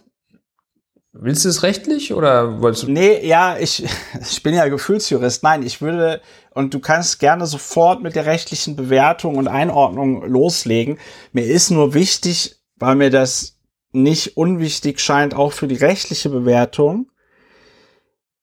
Willst 1.14 1.46
du 1.46 1.50
es 1.50 1.64
rechtlich 1.64 2.14
oder 2.14 2.62
wolltest 2.62 2.84
du? 2.84 2.92
Nee, 2.92 3.26
ja, 3.26 3.58
ich, 3.58 3.86
ich 4.22 4.44
bin 4.44 4.54
ja 4.54 4.68
Gefühlsjurist. 4.68 5.44
Nein, 5.44 5.64
ich 5.64 5.82
würde, 5.82 6.22
und 6.52 6.74
du 6.74 6.80
kannst 6.80 7.20
gerne 7.20 7.48
sofort 7.48 8.04
mit 8.04 8.16
der 8.16 8.26
rechtlichen 8.26 8.76
Bewertung 8.76 9.38
und 9.38 9.48
Einordnung 9.48 10.26
loslegen. 10.26 11.00
Mir 11.32 11.46
ist 11.46 11.72
nur 11.72 11.94
wichtig, 11.94 12.58
weil 12.76 12.96
mir 12.96 13.10
das 13.10 13.58
nicht 13.94 14.36
unwichtig 14.36 15.00
scheint, 15.00 15.34
auch 15.34 15.54
für 15.54 15.68
die 15.68 15.76
rechtliche 15.76 16.30
Bewertung. 16.30 17.10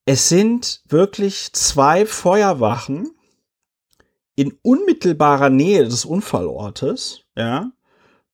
Es 0.07 0.31
sind 0.31 0.81
wirklich 0.89 1.53
zwei 1.53 2.07
Feuerwachen 2.07 3.14
in 4.37 4.59
unmittelbarer 4.63 5.51
Nähe 5.51 5.85
des 5.85 6.05
Unfallortes, 6.05 7.21
ja. 7.37 7.71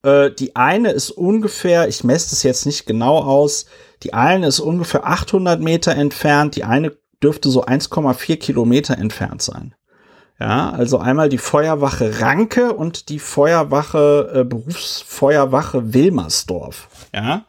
Äh, 0.02 0.31
die 0.31 0.56
eine 0.56 0.93
ist 0.93 1.10
ungefähr, 1.10 1.89
ich 1.89 2.05
messe 2.05 2.31
das 2.31 2.43
jetzt 2.43 2.66
nicht 2.66 2.86
genau 2.86 3.18
aus, 3.18 3.66
die 4.02 4.14
eine 4.14 4.47
ist 4.47 4.60
ungefähr 4.60 5.06
800 5.06 5.60
Meter 5.60 5.93
entfernt, 5.93 6.56
die 6.56 6.64
eine 6.64 6.97
dürfte 7.22 7.51
so 7.51 7.64
1,4 7.64 8.39
Kilometer 8.39 8.97
entfernt 8.97 9.43
sein. 9.43 9.74
Ja, 10.39 10.70
also 10.70 10.97
einmal 10.98 11.28
die 11.28 11.36
Feuerwache 11.36 12.22
Ranke 12.22 12.72
und 12.72 13.10
die 13.10 13.18
Feuerwache, 13.18 14.32
äh, 14.35 14.44
Berufsfeuerwache 14.44 15.93
Wilmersdorf. 15.93 16.89
Ja, 17.14 17.44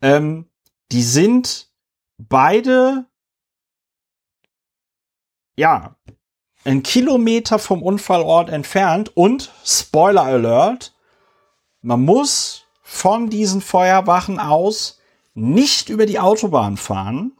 ähm, 0.00 0.46
die 0.92 1.02
sind 1.02 1.72
beide, 2.18 3.06
ja, 5.56 5.96
ein 6.64 6.82
Kilometer 6.82 7.58
vom 7.58 7.82
Unfallort 7.82 8.50
entfernt 8.50 9.16
und 9.16 9.50
Spoiler 9.64 10.24
Alert, 10.24 10.92
man 11.82 12.02
muss 12.02 12.64
von 12.82 13.30
diesen 13.30 13.60
Feuerwachen 13.60 14.38
aus 14.38 14.98
nicht 15.34 15.88
über 15.88 16.06
die 16.06 16.18
Autobahn 16.18 16.76
fahren, 16.76 17.32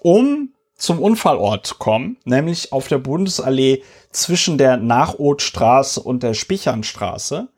um 0.00 0.54
zum 0.76 1.00
Unfallort 1.00 1.78
kommen, 1.78 2.16
nämlich 2.24 2.72
auf 2.72 2.86
der 2.86 2.98
Bundesallee 2.98 3.82
zwischen 4.12 4.56
der 4.56 4.76
Nachotstraße 4.76 6.00
und 6.00 6.22
der 6.22 6.34
Spichernstraße. 6.34 7.48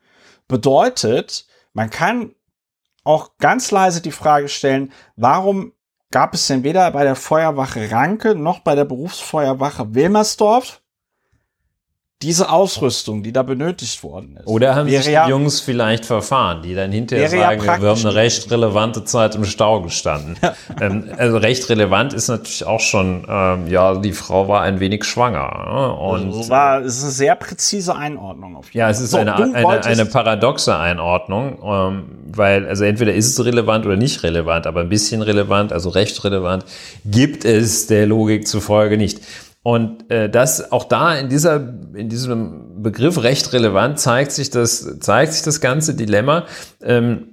Bedeutet, 0.47 1.45
man 1.73 1.89
kann 1.89 2.33
auch 3.03 3.37
ganz 3.37 3.71
leise 3.71 4.01
die 4.01 4.11
Frage 4.11 4.49
stellen, 4.49 4.91
warum 5.15 5.73
gab 6.11 6.33
es 6.33 6.47
denn 6.47 6.63
weder 6.63 6.91
bei 6.91 7.03
der 7.03 7.15
Feuerwache 7.15 7.91
Ranke 7.91 8.35
noch 8.35 8.59
bei 8.59 8.75
der 8.75 8.85
Berufsfeuerwache 8.85 9.95
Wilmersdorf 9.95 10.81
diese 12.21 12.49
Ausrüstung, 12.49 13.23
die 13.23 13.33
da 13.33 13.41
benötigt 13.41 14.03
worden 14.03 14.37
ist. 14.37 14.47
Oder 14.47 14.75
haben 14.75 14.89
sich 14.89 15.05
die 15.05 15.11
ja, 15.11 15.27
Jungs 15.27 15.59
vielleicht 15.59 16.05
verfahren, 16.05 16.61
die 16.61 16.75
dann 16.75 16.91
hinterher 16.91 17.29
sagen, 17.29 17.63
ja 17.65 17.81
wir 17.81 17.89
haben 17.89 17.99
eine 17.99 18.15
recht 18.15 18.51
relevante 18.51 19.03
Zeit 19.05 19.35
im 19.35 19.45
Stau 19.45 19.81
gestanden. 19.81 20.37
Ja. 20.41 20.53
Ähm, 20.79 21.09
also 21.17 21.37
recht 21.37 21.69
relevant 21.69 22.13
ist 22.13 22.27
natürlich 22.27 22.65
auch 22.65 22.79
schon, 22.79 23.25
ähm, 23.27 23.67
ja, 23.67 23.95
die 23.95 24.13
Frau 24.13 24.47
war 24.47 24.61
ein 24.61 24.79
wenig 24.79 25.03
schwanger. 25.03 25.99
Und 25.99 26.27
also 26.27 26.49
war, 26.49 26.81
es 26.81 26.97
ist 26.97 27.03
eine 27.03 27.11
sehr 27.11 27.35
präzise 27.35 27.95
Einordnung 27.95 28.55
auf 28.55 28.67
jeden 28.67 28.79
Ja, 28.79 28.89
es 28.89 28.99
ist 28.99 29.11
so, 29.11 29.17
eine, 29.17 29.35
eine, 29.35 29.83
eine, 29.83 30.05
paradoxe 30.05 30.75
Einordnung, 30.75 31.59
ähm, 31.63 32.03
weil, 32.33 32.67
also 32.67 32.85
entweder 32.85 33.13
ist 33.13 33.27
es 33.27 33.45
relevant 33.45 33.85
oder 33.85 33.97
nicht 33.97 34.23
relevant, 34.23 34.65
aber 34.65 34.81
ein 34.81 34.89
bisschen 34.89 35.21
relevant, 35.21 35.73
also 35.73 35.89
recht 35.89 36.23
relevant, 36.23 36.65
gibt 37.05 37.43
es 37.45 37.87
der 37.87 38.07
Logik 38.07 38.47
zufolge 38.47 38.97
nicht. 38.97 39.19
Und 39.63 40.09
äh, 40.09 40.29
das 40.29 40.71
auch 40.71 40.85
da 40.85 41.15
in 41.15 41.29
dieser 41.29 41.55
in 41.93 42.09
diesem 42.09 42.81
Begriff 42.81 43.21
recht 43.21 43.53
relevant 43.53 43.99
zeigt 43.99 44.31
sich 44.31 44.49
das 44.49 44.99
zeigt 44.99 45.33
sich 45.33 45.43
das 45.43 45.61
ganze 45.61 45.93
Dilemma. 45.93 46.45
Ähm, 46.81 47.27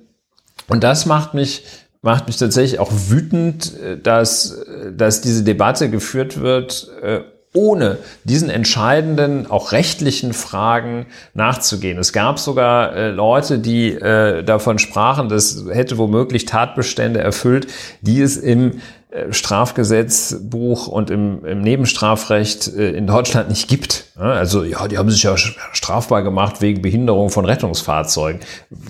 und 0.68 0.84
das 0.84 1.06
macht 1.06 1.32
mich 1.32 1.64
macht 2.02 2.26
mich 2.26 2.36
tatsächlich 2.36 2.80
auch 2.80 2.92
wütend, 2.92 3.78
äh, 3.80 3.98
dass 3.98 4.62
dass 4.92 5.22
diese 5.22 5.42
Debatte 5.42 5.88
geführt 5.88 6.40
wird. 6.40 6.90
Äh, 7.02 7.20
ohne 7.55 7.98
diesen 8.24 8.50
entscheidenden, 8.50 9.50
auch 9.50 9.72
rechtlichen 9.72 10.32
Fragen 10.34 11.06
nachzugehen. 11.32 11.98
Es 11.98 12.12
gab 12.12 12.38
sogar 12.38 12.94
äh, 12.94 13.10
Leute, 13.10 13.59
die 13.59 13.92
äh, 13.92 14.44
davon 14.44 14.78
sprachen, 14.78 15.28
das 15.28 15.64
hätte 15.70 15.96
womöglich 15.96 16.44
Tatbestände 16.44 17.20
erfüllt, 17.20 17.66
die 18.02 18.20
es 18.20 18.36
im 18.36 18.72
äh, 18.72 18.80
Strafgesetzbuch 19.30 20.86
und 20.86 21.10
im, 21.10 21.43
im 21.47 21.62
Nebenstrafrecht 21.62 22.68
äh, 22.76 22.90
in 22.90 23.06
Deutschland 23.06 23.48
nicht 23.48 23.66
gibt. 23.66 24.05
Also 24.16 24.64
ja, 24.64 24.86
die 24.86 24.98
haben 24.98 25.10
sich 25.10 25.22
ja 25.22 25.35
strafbar 25.36 26.22
gemacht 26.22 26.60
wegen 26.60 26.82
Behinderung 26.82 27.30
von 27.30 27.47
Rettungsfahrzeugen. 27.47 28.40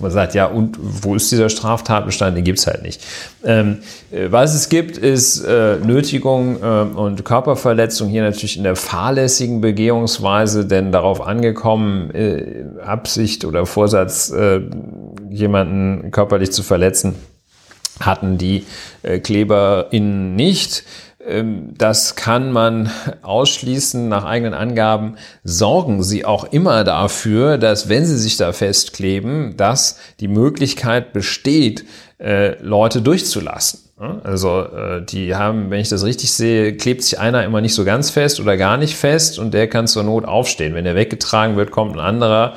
Man 0.01 0.11
sagt, 0.11 0.33
ja, 0.33 0.47
und 0.47 0.77
wo 0.79 1.15
ist 1.15 1.31
dieser 1.31 1.47
Straftatbestand? 1.47 2.35
Den 2.35 2.43
gibt's 2.43 2.67
halt 2.67 2.81
nicht. 2.81 3.01
Ähm, 3.45 3.77
äh, 4.11 4.29
was 4.29 4.55
es 4.55 4.67
gibt, 4.67 4.97
ist 4.97 5.41
äh, 5.45 5.77
Nötigung 5.77 6.61
äh, 6.61 6.65
und 6.65 7.23
Körperverletzung 7.23 8.09
hier 8.09 8.23
natürlich 8.23 8.57
in 8.57 8.63
der 8.63 8.75
fahrlässigen 8.75 9.61
Begehungsweise, 9.61 10.65
denn 10.65 10.91
darauf 10.91 11.21
angekommen, 11.21 12.11
äh, 12.11 12.65
Absicht 12.83 13.45
oder 13.45 13.65
Vorsatz, 13.65 14.33
jemanden 15.29 16.11
körperlich 16.11 16.51
zu 16.51 16.63
verletzen, 16.63 17.15
hatten 17.99 18.37
die 18.37 18.65
äh, 19.03 19.19
KleberInnen 19.19 20.35
nicht. 20.35 20.83
Ähm, 21.25 21.73
das 21.77 22.15
kann 22.15 22.51
man 22.51 22.89
ausschließen 23.21 24.07
nach 24.07 24.25
eigenen 24.25 24.53
Angaben. 24.53 25.15
Sorgen 25.43 26.03
Sie 26.03 26.25
auch 26.25 26.45
immer 26.45 26.83
dafür, 26.83 27.57
dass 27.57 27.89
wenn 27.89 28.05
Sie 28.05 28.17
sich 28.17 28.37
da 28.37 28.53
festkleben, 28.53 29.57
dass 29.57 29.99
die 30.19 30.27
Möglichkeit 30.27 31.13
besteht, 31.13 31.85
äh, 32.19 32.61
Leute 32.61 33.01
durchzulassen. 33.01 33.81
Also 34.23 34.61
äh, 34.61 35.03
die 35.05 35.35
haben, 35.35 35.71
wenn 35.71 35.81
ich 35.81 35.89
das 35.89 36.05
richtig 36.05 36.31
sehe, 36.31 36.77
klebt 36.77 37.03
sich 37.03 37.19
einer 37.19 37.43
immer 37.43 37.59
nicht 37.59 37.73
so 37.75 37.83
ganz 37.83 38.09
fest 38.09 38.39
oder 38.39 38.55
gar 38.55 38.77
nicht 38.77 38.95
fest 38.95 39.37
und 39.39 39.53
der 39.53 39.67
kann 39.67 39.87
zur 39.87 40.03
Not 40.03 40.23
aufstehen. 40.23 40.73
Wenn 40.73 40.85
er 40.85 40.95
weggetragen 40.95 41.57
wird, 41.57 41.71
kommt 41.71 41.95
ein 41.95 41.99
anderer 41.99 42.53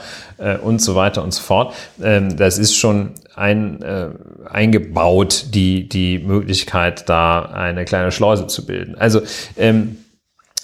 und 0.62 0.80
so 0.80 0.94
weiter 0.94 1.22
und 1.22 1.34
so 1.34 1.42
fort. 1.42 1.74
Ähm, 2.00 2.36
das 2.36 2.58
ist 2.58 2.76
schon 2.76 3.10
ein, 3.34 3.82
äh, 3.82 4.10
eingebaut, 4.48 5.46
die, 5.54 5.88
die 5.88 6.18
Möglichkeit, 6.18 7.08
da 7.08 7.42
eine 7.42 7.84
kleine 7.84 8.12
Schleuse 8.12 8.46
zu 8.46 8.66
bilden. 8.66 8.94
Also 8.94 9.22
ähm, 9.56 9.96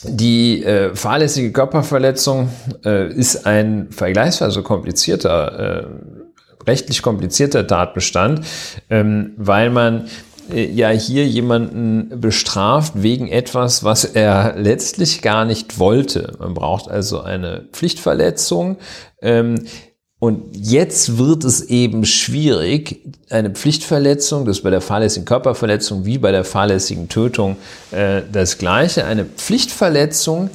die 0.04 0.62
äh, 0.64 0.94
fahrlässige 0.94 1.50
Körperverletzung 1.52 2.50
äh, 2.84 3.12
ist 3.12 3.46
ein 3.46 3.88
vergleichsweise 3.90 4.62
komplizierter, 4.62 5.58
äh, 5.58 6.66
rechtlich 6.68 7.02
komplizierter 7.02 7.66
Tatbestand, 7.66 8.42
ähm, 8.90 9.32
weil 9.36 9.70
man 9.70 10.06
äh, 10.52 10.70
ja 10.70 10.90
hier 10.90 11.26
jemanden 11.26 12.20
bestraft 12.20 12.92
wegen 12.96 13.26
etwas, 13.26 13.82
was 13.82 14.04
er 14.04 14.54
letztlich 14.56 15.20
gar 15.20 15.44
nicht 15.44 15.80
wollte. 15.80 16.36
Man 16.38 16.54
braucht 16.54 16.88
also 16.88 17.20
eine 17.22 17.64
Pflichtverletzung. 17.72 18.76
Ähm, 19.20 19.64
und 20.20 20.56
jetzt 20.56 21.16
wird 21.16 21.44
es 21.44 21.60
eben 21.62 22.04
schwierig, 22.04 23.02
eine 23.30 23.50
Pflichtverletzung, 23.50 24.44
das 24.44 24.58
ist 24.58 24.62
bei 24.64 24.70
der 24.70 24.80
fahrlässigen 24.80 25.24
Körperverletzung 25.24 26.04
wie 26.04 26.18
bei 26.18 26.32
der 26.32 26.44
fahrlässigen 26.44 27.08
Tötung 27.08 27.56
äh, 27.92 28.22
das 28.32 28.58
gleiche, 28.58 29.04
eine 29.04 29.24
Pflichtverletzung, 29.24 30.50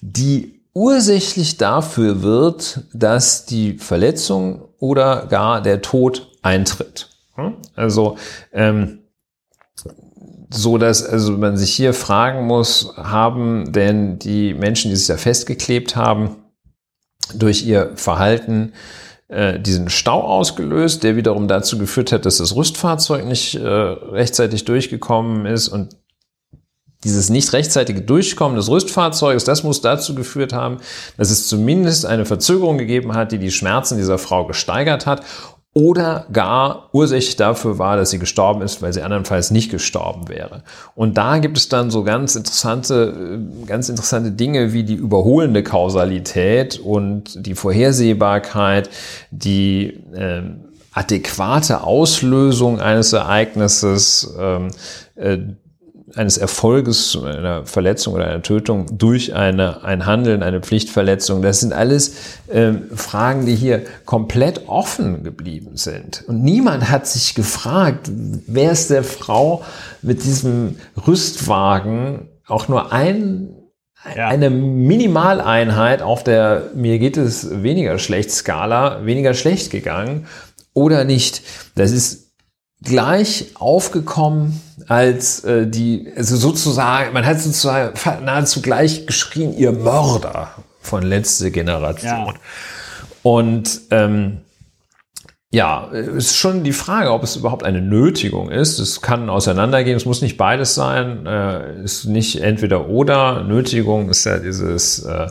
die 0.00 0.60
ursächlich 0.72 1.58
dafür 1.58 2.22
wird, 2.22 2.80
dass 2.92 3.46
die 3.46 3.78
Verletzung 3.78 4.62
oder 4.80 5.26
gar 5.26 5.62
der 5.62 5.80
Tod 5.80 6.32
eintritt. 6.42 7.08
Hm? 7.36 7.54
Also 7.76 8.16
ähm, 8.52 8.98
so 10.50 10.78
dass 10.78 11.04
also 11.04 11.32
man 11.32 11.56
sich 11.56 11.72
hier 11.72 11.94
fragen 11.94 12.46
muss, 12.46 12.92
haben 12.96 13.72
denn 13.72 14.18
die 14.18 14.54
Menschen, 14.54 14.90
die 14.90 14.96
sich 14.96 15.06
da 15.06 15.16
festgeklebt 15.16 15.96
haben, 15.96 16.36
durch 17.34 17.64
ihr 17.64 17.92
Verhalten 17.96 18.72
äh, 19.28 19.58
diesen 19.58 19.88
Stau 19.88 20.22
ausgelöst, 20.22 21.02
der 21.02 21.16
wiederum 21.16 21.48
dazu 21.48 21.78
geführt 21.78 22.12
hat, 22.12 22.26
dass 22.26 22.38
das 22.38 22.54
Rüstfahrzeug 22.54 23.24
nicht 23.24 23.54
äh, 23.54 23.66
rechtzeitig 23.66 24.64
durchgekommen 24.64 25.46
ist. 25.46 25.68
Und 25.68 25.96
dieses 27.04 27.28
nicht 27.28 27.52
rechtzeitige 27.52 28.00
Durchkommen 28.00 28.56
des 28.56 28.68
Rüstfahrzeuges, 28.70 29.44
das 29.44 29.62
muss 29.62 29.80
dazu 29.80 30.14
geführt 30.14 30.52
haben, 30.52 30.78
dass 31.16 31.30
es 31.30 31.48
zumindest 31.48 32.06
eine 32.06 32.24
Verzögerung 32.24 32.78
gegeben 32.78 33.14
hat, 33.14 33.32
die 33.32 33.38
die 33.38 33.50
Schmerzen 33.50 33.98
dieser 33.98 34.18
Frau 34.18 34.46
gesteigert 34.46 35.06
hat 35.06 35.22
oder 35.74 36.26
gar 36.32 36.88
ursächlich 36.92 37.34
dafür 37.34 37.78
war, 37.78 37.96
dass 37.96 38.10
sie 38.10 38.20
gestorben 38.20 38.62
ist, 38.62 38.80
weil 38.80 38.92
sie 38.92 39.02
andernfalls 39.02 39.50
nicht 39.50 39.72
gestorben 39.72 40.28
wäre. 40.28 40.62
Und 40.94 41.18
da 41.18 41.38
gibt 41.38 41.58
es 41.58 41.68
dann 41.68 41.90
so 41.90 42.04
ganz 42.04 42.36
interessante, 42.36 43.40
äh, 43.62 43.66
ganz 43.66 43.88
interessante 43.88 44.30
Dinge 44.30 44.72
wie 44.72 44.84
die 44.84 44.94
überholende 44.94 45.64
Kausalität 45.64 46.78
und 46.78 47.44
die 47.44 47.56
Vorhersehbarkeit, 47.56 48.88
die 49.32 50.00
äh, 50.14 50.42
adäquate 50.92 51.82
Auslösung 51.82 52.80
eines 52.80 53.12
Ereignisses, 53.12 54.32
ähm, 54.38 54.68
äh, 55.16 55.38
eines 56.16 56.38
Erfolges, 56.38 57.18
einer 57.22 57.66
Verletzung 57.66 58.14
oder 58.14 58.26
einer 58.26 58.42
Tötung 58.42 58.86
durch 58.98 59.34
eine, 59.34 59.84
ein 59.84 60.06
Handeln, 60.06 60.42
eine 60.42 60.60
Pflichtverletzung. 60.60 61.42
Das 61.42 61.60
sind 61.60 61.72
alles 61.72 62.14
ähm, 62.50 62.84
Fragen, 62.94 63.46
die 63.46 63.54
hier 63.54 63.82
komplett 64.04 64.68
offen 64.68 65.24
geblieben 65.24 65.76
sind. 65.76 66.24
Und 66.26 66.42
niemand 66.42 66.90
hat 66.90 67.06
sich 67.06 67.34
gefragt, 67.34 68.10
wer 68.46 68.72
ist 68.72 68.90
der 68.90 69.04
Frau 69.04 69.64
mit 70.02 70.24
diesem 70.24 70.76
Rüstwagen 71.06 72.28
auch 72.46 72.68
nur 72.68 72.92
ein 72.92 73.50
ja. 74.14 74.28
eine 74.28 74.50
Minimaleinheit 74.50 76.02
auf 76.02 76.22
der 76.22 76.70
mir 76.74 76.98
geht 76.98 77.16
es 77.16 77.62
weniger 77.62 77.98
schlecht 77.98 78.30
Skala 78.30 79.06
weniger 79.06 79.32
schlecht 79.32 79.70
gegangen 79.70 80.26
oder 80.74 81.04
nicht. 81.04 81.42
Das 81.76 81.92
ist 81.92 82.23
gleich 82.82 83.52
aufgekommen 83.54 84.60
als 84.88 85.44
äh, 85.44 85.66
die, 85.66 86.12
also 86.16 86.36
sozusagen, 86.36 87.12
man 87.12 87.24
hat 87.24 87.40
sozusagen 87.40 87.94
nahezu 88.24 88.60
gleich 88.60 89.06
geschrien, 89.06 89.56
ihr 89.56 89.72
Mörder 89.72 90.50
von 90.80 91.02
letzte 91.02 91.50
Generation. 91.50 92.26
Ja. 92.26 92.34
Und 93.22 93.80
ähm, 93.90 94.42
ja, 95.54 95.84
ist 95.92 96.36
schon 96.36 96.64
die 96.64 96.72
Frage, 96.72 97.12
ob 97.12 97.22
es 97.22 97.36
überhaupt 97.36 97.62
eine 97.62 97.80
Nötigung 97.80 98.50
ist. 98.50 98.80
Es 98.80 99.00
kann 99.00 99.30
auseinandergehen, 99.30 99.96
es 99.96 100.04
muss 100.04 100.20
nicht 100.20 100.36
beides 100.36 100.74
sein, 100.74 101.26
äh, 101.26 101.82
ist 101.84 102.06
nicht 102.06 102.42
entweder 102.42 102.88
oder. 102.88 103.44
Nötigung 103.44 104.08
ist 104.10 104.24
ja 104.24 104.38
dieses 104.38 105.04
äh, 105.04 105.28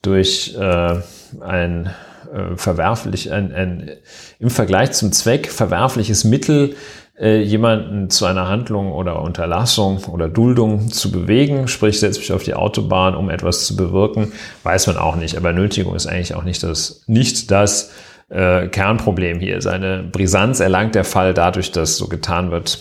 durch 0.00 0.56
äh, 0.58 1.00
ein 1.40 1.90
äh, 2.32 2.56
verwerflich, 2.56 3.32
ein, 3.32 3.52
ein 3.52 3.90
im 4.38 4.50
Vergleich 4.50 4.92
zum 4.92 5.12
Zweck 5.12 5.50
verwerfliches 5.50 6.24
Mittel 6.24 6.76
äh, 7.18 7.42
jemanden 7.42 8.10
zu 8.10 8.26
einer 8.26 8.48
Handlung 8.48 8.92
oder 8.92 9.22
Unterlassung 9.22 10.04
oder 10.04 10.28
Duldung 10.28 10.90
zu 10.90 11.10
bewegen, 11.10 11.68
sprich 11.68 11.98
setzt 12.00 12.20
mich 12.20 12.32
auf 12.32 12.42
die 12.42 12.54
Autobahn, 12.54 13.16
um 13.16 13.30
etwas 13.30 13.66
zu 13.66 13.76
bewirken, 13.76 14.32
weiß 14.62 14.86
man 14.86 14.96
auch 14.96 15.16
nicht. 15.16 15.36
Aber 15.36 15.52
Nötigung 15.52 15.94
ist 15.94 16.06
eigentlich 16.06 16.34
auch 16.34 16.44
nicht 16.44 16.62
das, 16.62 17.02
nicht 17.06 17.50
das 17.50 17.90
äh, 18.28 18.68
Kernproblem 18.68 19.40
hier. 19.40 19.60
Seine 19.60 20.02
Brisanz 20.02 20.60
erlangt 20.60 20.94
der 20.94 21.04
Fall 21.04 21.34
dadurch, 21.34 21.72
dass 21.72 21.96
so 21.96 22.08
getan 22.08 22.50
wird, 22.50 22.78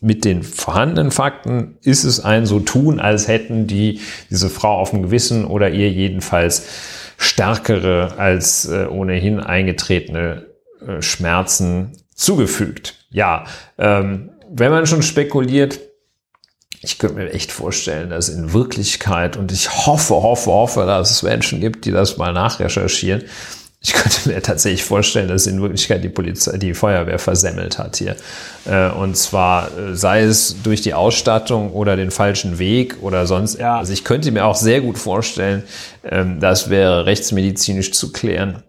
mit 0.00 0.26
den 0.26 0.42
vorhandenen 0.42 1.10
Fakten 1.10 1.78
ist 1.82 2.04
es 2.04 2.20
ein 2.20 2.44
so 2.44 2.60
tun, 2.60 3.00
als 3.00 3.26
hätten 3.26 3.66
die 3.66 4.00
diese 4.28 4.50
Frau 4.50 4.78
auf 4.78 4.90
dem 4.90 5.02
Gewissen 5.02 5.46
oder 5.46 5.70
ihr 5.70 5.90
jedenfalls 5.90 6.66
stärkere 7.24 8.14
als 8.18 8.66
äh, 8.66 8.86
ohnehin 8.86 9.40
eingetretene 9.40 10.46
äh, 10.86 11.02
Schmerzen 11.02 11.92
zugefügt. 12.14 13.06
Ja, 13.10 13.44
ähm, 13.78 14.30
wenn 14.50 14.70
man 14.70 14.86
schon 14.86 15.02
spekuliert, 15.02 15.80
ich 16.80 16.98
könnte 16.98 17.16
mir 17.16 17.32
echt 17.32 17.50
vorstellen, 17.50 18.10
dass 18.10 18.28
in 18.28 18.52
Wirklichkeit, 18.52 19.36
und 19.36 19.50
ich 19.50 19.86
hoffe, 19.86 20.14
hoffe, 20.14 20.50
hoffe, 20.50 20.86
dass 20.86 21.10
es 21.10 21.22
Menschen 21.22 21.60
gibt, 21.60 21.86
die 21.86 21.92
das 21.92 22.18
mal 22.18 22.32
nachrecherchieren, 22.32 23.24
ich 23.84 23.92
könnte 23.92 24.30
mir 24.30 24.40
tatsächlich 24.40 24.82
vorstellen, 24.82 25.28
dass 25.28 25.46
in 25.46 25.60
Wirklichkeit 25.60 26.02
die 26.02 26.08
Polizei, 26.08 26.56
die 26.56 26.72
Feuerwehr 26.72 27.18
versemmelt 27.18 27.78
hat 27.78 27.96
hier. 27.96 28.16
Äh, 28.64 28.88
und 28.90 29.14
zwar 29.14 29.76
äh, 29.76 29.94
sei 29.94 30.22
es 30.22 30.62
durch 30.62 30.80
die 30.80 30.94
Ausstattung 30.94 31.70
oder 31.70 31.94
den 31.94 32.10
falschen 32.10 32.58
Weg 32.58 32.96
oder 33.02 33.26
sonst. 33.26 33.58
Ja. 33.58 33.76
Also 33.76 33.92
ich 33.92 34.02
könnte 34.02 34.32
mir 34.32 34.46
auch 34.46 34.56
sehr 34.56 34.80
gut 34.80 34.96
vorstellen, 34.96 35.64
ähm, 36.02 36.40
das 36.40 36.70
wäre 36.70 37.04
rechtsmedizinisch 37.04 37.92
zu 37.92 38.10
klären, 38.10 38.62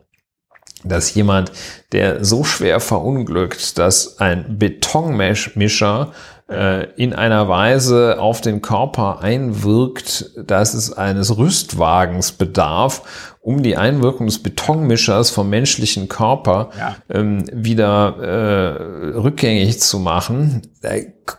dass 0.84 1.14
jemand, 1.14 1.54
der 1.94 2.26
so 2.26 2.44
schwer 2.44 2.82
verunglückt, 2.82 3.78
dass 3.78 4.20
ein 4.20 4.60
Betonmischer 4.60 6.12
äh, 6.50 6.88
in 6.96 7.14
einer 7.14 7.48
Weise 7.48 8.18
auf 8.20 8.42
den 8.42 8.62
Körper 8.62 9.22
einwirkt, 9.22 10.32
dass 10.38 10.74
es 10.74 10.94
eines 10.94 11.38
Rüstwagens 11.38 12.34
bedarf, 12.34 13.35
um 13.46 13.62
die 13.62 13.78
Einwirkung 13.78 14.26
des 14.26 14.42
Betonmischers 14.42 15.30
vom 15.30 15.52
menschlichen 15.52 16.10
Körper 16.10 16.72
ja. 16.80 16.96
ähm, 17.10 17.46
wieder 17.54 18.18
äh, 18.18 19.18
rückgängig 19.20 19.80
zu 19.80 20.00
machen, 20.00 20.64
da 20.82 20.90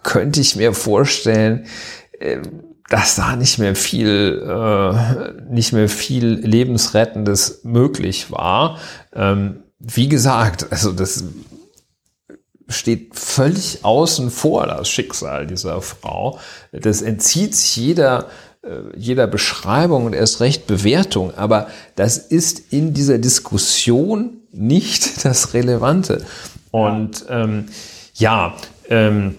könnte 0.05 0.41
ich 0.41 0.55
mir 0.55 0.73
vorstellen, 0.73 1.67
äh, 2.21 2.39
dass 2.89 3.17
da 3.17 3.35
nicht 3.35 3.59
mehr 3.59 3.75
viel, 3.75 4.41
äh, 4.49 5.53
nicht 5.53 5.73
mehr 5.73 5.89
viel 5.89 6.27
lebensrettendes 6.27 7.63
möglich 7.65 8.31
war. 8.31 8.79
Ähm, 9.13 9.65
wie 9.81 10.09
gesagt, 10.09 10.69
also 10.71 10.93
das 10.93 11.25
steht 12.69 13.17
völlig 13.17 13.85
außen 13.85 14.31
vor, 14.31 14.69
das 14.69 14.89
Schicksal 14.89 15.49
dieser 15.49 15.83
Frau. 15.83 16.39
Das 16.71 17.03
entzieht 17.03 17.57
sich 17.57 17.77
jeder, 17.77 18.29
jeder 18.97 19.27
Beschreibung 19.27 20.07
und 20.07 20.15
erst 20.15 20.41
recht 20.41 20.67
Bewertung. 20.67 21.33
Aber 21.37 21.69
das 21.95 22.19
ist 22.19 22.73
in 22.73 22.95
dieser 22.95 23.19
Diskussion 23.19 24.39
nicht 24.53 25.25
das 25.25 25.55
Relevante. 25.55 26.25
Und 26.71 27.25
ähm, 27.29 27.67
ja, 28.15 28.55
ähm, 28.89 29.37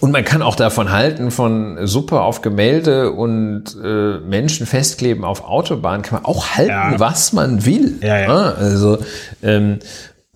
und 0.00 0.12
man 0.12 0.24
kann 0.24 0.42
auch 0.42 0.54
davon 0.54 0.92
halten, 0.92 1.30
von 1.30 1.86
Suppe 1.86 2.20
auf 2.20 2.42
Gemälde 2.42 3.10
und 3.10 3.64
äh, 3.82 4.18
Menschen 4.18 4.66
festkleben 4.66 5.24
auf 5.24 5.42
Autobahnen, 5.44 6.02
kann 6.02 6.22
man 6.22 6.24
auch 6.24 6.50
halten, 6.56 6.70
ja. 6.70 7.00
was 7.00 7.32
man 7.32 7.64
will. 7.64 7.98
Ja, 8.02 8.18
ja. 8.18 8.28
Ah, 8.28 8.50
also 8.52 8.98
ähm, 9.42 9.78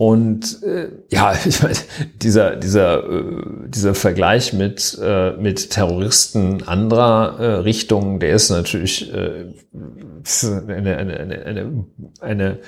und 0.02 0.64
äh, 0.64 0.88
ja, 1.10 1.32
ich 1.44 1.62
meine, 1.62 1.76
dieser, 2.16 2.56
dieser, 2.56 3.08
äh, 3.08 3.22
dieser 3.68 3.94
Vergleich 3.94 4.52
mit, 4.52 4.98
äh, 5.00 5.36
mit 5.36 5.70
Terroristen 5.70 6.66
anderer 6.66 7.38
äh, 7.38 7.46
Richtungen, 7.60 8.18
der 8.18 8.34
ist 8.34 8.50
natürlich 8.50 9.14
äh, 9.14 9.52
eine, 10.66 10.96
eine, 10.96 11.20
eine, 11.20 11.44
eine, 11.46 11.84
eine 12.20 12.58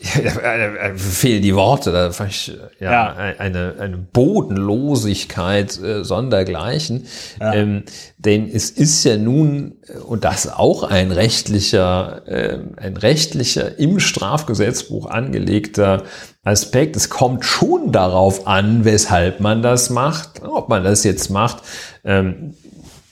fehlen 0.96 1.42
die 1.42 1.54
Worte, 1.54 1.92
da 1.92 2.10
fand 2.12 2.30
ich 2.30 2.52
ja, 2.80 2.92
ja. 2.92 3.14
Eine, 3.38 3.74
eine 3.78 3.96
Bodenlosigkeit 3.96 5.78
äh, 5.80 6.04
sondergleichen. 6.04 7.06
Ja. 7.40 7.54
Ähm, 7.54 7.82
denn 8.18 8.48
es 8.52 8.70
ist 8.70 9.04
ja 9.04 9.16
nun, 9.16 9.76
und 10.06 10.24
das 10.24 10.52
auch 10.52 10.82
ein 10.84 11.12
rechtlicher, 11.12 12.22
äh, 12.26 12.58
ein 12.76 12.96
rechtlicher 12.96 13.78
im 13.78 14.00
Strafgesetzbuch 14.00 15.06
angelegter 15.06 16.04
Aspekt. 16.44 16.96
Es 16.96 17.10
kommt 17.10 17.44
schon 17.44 17.92
darauf 17.92 18.46
an, 18.46 18.84
weshalb 18.84 19.40
man 19.40 19.62
das 19.62 19.90
macht, 19.90 20.42
ob 20.42 20.68
man 20.68 20.84
das 20.84 21.04
jetzt 21.04 21.30
macht. 21.30 21.62
Ähm, 22.04 22.54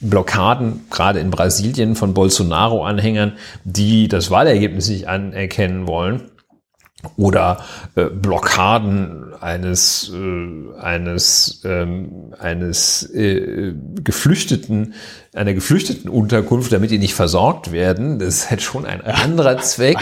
Blockaden, 0.01 0.85
gerade 0.91 1.21
in 1.21 1.31
Brasilien 1.31 1.97
von 1.97 2.13
Bolsonaro-Anhängern, 2.13 3.33
die 3.65 4.09
das 4.09 4.31
Wahlergebnis 4.31 4.89
nicht 4.89 5.09
anerkennen 5.09 5.89
wollen 5.89 6.31
oder 7.17 7.59
äh, 7.95 8.05
Blockaden 8.05 9.35
eines 9.41 10.11
äh, 10.13 10.79
eines 10.81 11.61
ähm, 11.65 12.35
eines 12.39 13.03
äh, 13.15 13.75
geflüchteten 14.03 14.95
einer 15.35 15.53
geflüchteten 15.53 16.09
Unterkunft, 16.09 16.73
damit 16.73 16.91
die 16.91 16.99
nicht 16.99 17.15
versorgt 17.15 17.71
werden. 17.71 18.19
Das 18.19 18.29
ist 18.29 18.51
halt 18.51 18.63
schon 18.63 18.87
ein 18.87 19.03
anderer 19.03 19.59
Zweck. 19.63 19.99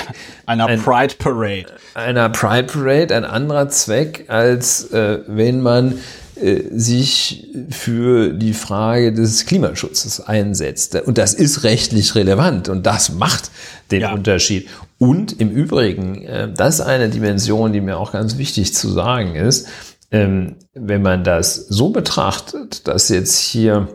einer 0.47 0.67
ein, 0.67 0.81
Pride 0.81 1.15
Parade. 1.19 1.67
Einer 1.95 2.29
Pride 2.29 2.65
Parade, 2.73 3.15
ein 3.15 3.25
anderer 3.25 3.69
Zweck, 3.69 4.27
als 4.29 4.93
äh, 4.93 5.21
wenn 5.27 5.61
man 5.61 5.99
sich 6.37 7.49
für 7.71 8.33
die 8.33 8.55
Frage 8.55 9.13
des 9.13 9.47
Klimaschutzes 9.47 10.21
einsetzt. 10.21 10.97
Und 10.97 11.17
das 11.17 11.33
ist 11.33 11.63
rechtlich 11.63 12.15
relevant 12.17 12.69
und 12.69 12.85
das 12.87 13.13
macht 13.13 13.51
den 13.91 14.03
ja. 14.03 14.13
Unterschied. 14.13 14.69
Und 14.99 15.41
im 15.41 15.51
Übrigen, 15.51 16.23
äh, 16.23 16.53
das 16.53 16.77
ist 16.77 16.81
eine 16.81 17.09
Dimension, 17.09 17.73
die 17.73 17.81
mir 17.81 17.99
auch 17.99 18.13
ganz 18.13 18.39
wichtig 18.39 18.75
zu 18.75 18.91
sagen 18.91 19.35
ist, 19.35 19.69
ähm, 20.11 20.57
wenn 20.75 21.03
man 21.03 21.25
das 21.25 21.55
so 21.55 21.91
betrachtet, 21.91 22.87
dass 22.87 23.09
jetzt 23.09 23.39
hier 23.39 23.89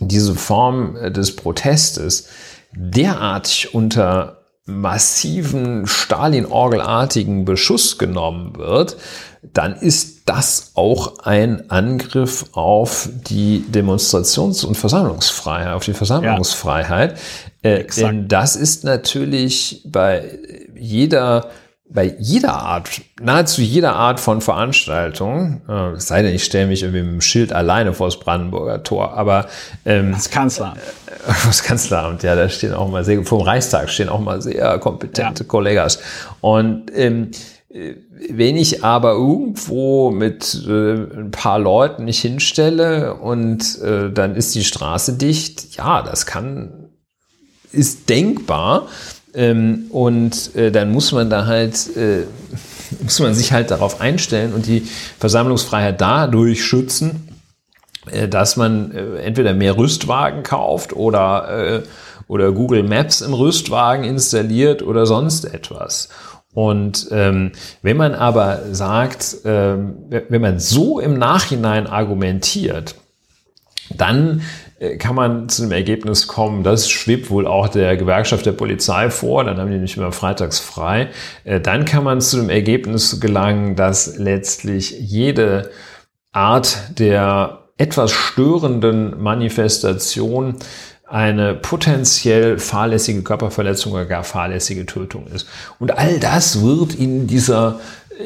diese 0.00 0.34
Form 0.34 0.96
äh, 0.96 1.10
des 1.10 1.36
Protestes 1.36 2.28
derartig 2.74 3.74
unter 3.74 4.44
massiven 4.64 5.86
Stalin-Orgelartigen 5.86 7.44
Beschuss 7.44 7.98
genommen 7.98 8.56
wird, 8.56 8.96
dann 9.42 9.76
ist 9.76 10.15
das 10.26 10.72
auch 10.74 11.20
ein 11.20 11.70
Angriff 11.70 12.46
auf 12.52 13.08
die 13.12 13.64
Demonstrations- 13.68 14.64
und 14.64 14.76
Versammlungsfreiheit, 14.76 15.72
auf 15.72 15.84
die 15.84 15.94
Versammlungsfreiheit. 15.94 17.16
Ja, 17.62 17.70
äh, 17.70 17.86
denn 17.96 18.28
das 18.28 18.56
ist 18.56 18.84
natürlich 18.84 19.82
bei 19.86 20.38
jeder 20.74 21.48
bei 21.88 22.16
jeder 22.18 22.54
Art, 22.54 23.00
nahezu 23.20 23.62
jeder 23.62 23.94
Art 23.94 24.18
von 24.18 24.40
Veranstaltung, 24.40 25.62
äh, 25.68 25.92
es 25.92 26.08
sei 26.08 26.22
denn, 26.22 26.34
ich 26.34 26.44
stelle 26.44 26.66
mich 26.66 26.82
irgendwie 26.82 27.02
mit 27.02 27.12
dem 27.12 27.20
Schild 27.20 27.52
alleine 27.52 27.92
vor 27.92 28.08
das 28.08 28.18
Brandenburger 28.18 28.82
Tor, 28.82 29.12
aber 29.12 29.46
ähm, 29.84 30.12
das 30.12 30.30
Kanzleramt. 30.30 30.78
Äh, 30.78 31.32
das 31.46 31.62
Kanzleramt, 31.62 32.24
ja, 32.24 32.34
da 32.34 32.48
stehen 32.48 32.74
auch 32.74 32.88
mal 32.88 33.04
sehr, 33.04 33.22
vom 33.24 33.40
Reichstag 33.40 33.88
stehen 33.88 34.08
auch 34.08 34.20
mal 34.20 34.42
sehr 34.42 34.78
kompetente 34.78 35.44
ja. 35.44 35.48
Kollegas. 35.48 36.00
Und 36.40 36.90
ähm, 36.92 37.30
wenn 38.30 38.56
ich 38.56 38.84
aber 38.84 39.12
irgendwo 39.12 40.10
mit 40.10 40.64
äh, 40.66 40.94
ein 40.94 41.30
paar 41.30 41.58
Leuten 41.58 42.04
mich 42.04 42.20
hinstelle 42.20 43.14
und 43.14 43.80
äh, 43.82 44.10
dann 44.10 44.34
ist 44.34 44.54
die 44.54 44.64
Straße 44.64 45.14
dicht, 45.14 45.76
ja, 45.76 46.02
das 46.02 46.26
kann, 46.26 46.88
ist 47.72 48.08
denkbar. 48.08 48.88
Ähm, 49.34 49.86
und 49.90 50.54
äh, 50.56 50.70
dann 50.70 50.90
muss 50.90 51.12
man 51.12 51.28
da 51.28 51.46
halt, 51.46 51.96
äh, 51.96 52.24
muss 53.02 53.20
man 53.20 53.34
sich 53.34 53.52
halt 53.52 53.70
darauf 53.70 54.00
einstellen 54.00 54.54
und 54.54 54.66
die 54.66 54.86
Versammlungsfreiheit 55.18 56.00
dadurch 56.00 56.64
schützen, 56.64 57.28
äh, 58.10 58.28
dass 58.28 58.56
man 58.56 58.92
äh, 58.92 59.16
entweder 59.18 59.52
mehr 59.52 59.76
Rüstwagen 59.76 60.42
kauft 60.42 60.94
oder, 60.94 61.82
oder 62.28 62.52
Google 62.52 62.84
Maps 62.84 63.20
im 63.20 63.34
Rüstwagen 63.34 64.04
installiert 64.04 64.82
oder 64.82 65.04
sonst 65.04 65.44
etwas. 65.44 66.08
Und 66.56 67.08
ähm, 67.10 67.52
wenn 67.82 67.98
man 67.98 68.14
aber 68.14 68.60
sagt, 68.72 69.36
ähm, 69.44 69.96
wenn 70.08 70.40
man 70.40 70.58
so 70.58 71.00
im 71.00 71.18
Nachhinein 71.18 71.86
argumentiert, 71.86 72.94
dann 73.94 74.40
äh, 74.78 74.96
kann 74.96 75.14
man 75.14 75.50
zu 75.50 75.60
dem 75.60 75.72
Ergebnis 75.72 76.26
kommen, 76.26 76.62
das 76.62 76.88
schwebt 76.88 77.28
wohl 77.28 77.46
auch 77.46 77.68
der 77.68 77.98
Gewerkschaft 77.98 78.46
der 78.46 78.52
Polizei 78.52 79.10
vor, 79.10 79.44
dann 79.44 79.58
haben 79.58 79.70
die 79.70 79.76
nicht 79.76 79.98
immer 79.98 80.12
freitags 80.12 80.58
frei. 80.58 81.10
Äh, 81.44 81.60
dann 81.60 81.84
kann 81.84 82.04
man 82.04 82.22
zu 82.22 82.38
dem 82.38 82.48
Ergebnis 82.48 83.20
gelangen, 83.20 83.76
dass 83.76 84.16
letztlich 84.16 84.98
jede 84.98 85.70
Art 86.32 86.98
der 86.98 87.64
etwas 87.76 88.12
störenden 88.12 89.22
Manifestation 89.22 90.56
eine 91.08 91.54
potenziell 91.54 92.58
fahrlässige 92.58 93.22
Körperverletzung 93.22 93.92
oder 93.92 94.06
gar 94.06 94.24
fahrlässige 94.24 94.86
Tötung 94.86 95.26
ist. 95.28 95.46
Und 95.78 95.96
all 95.96 96.18
das 96.18 96.62
wird 96.62 96.94
in 96.94 97.26
dieser 97.26 97.80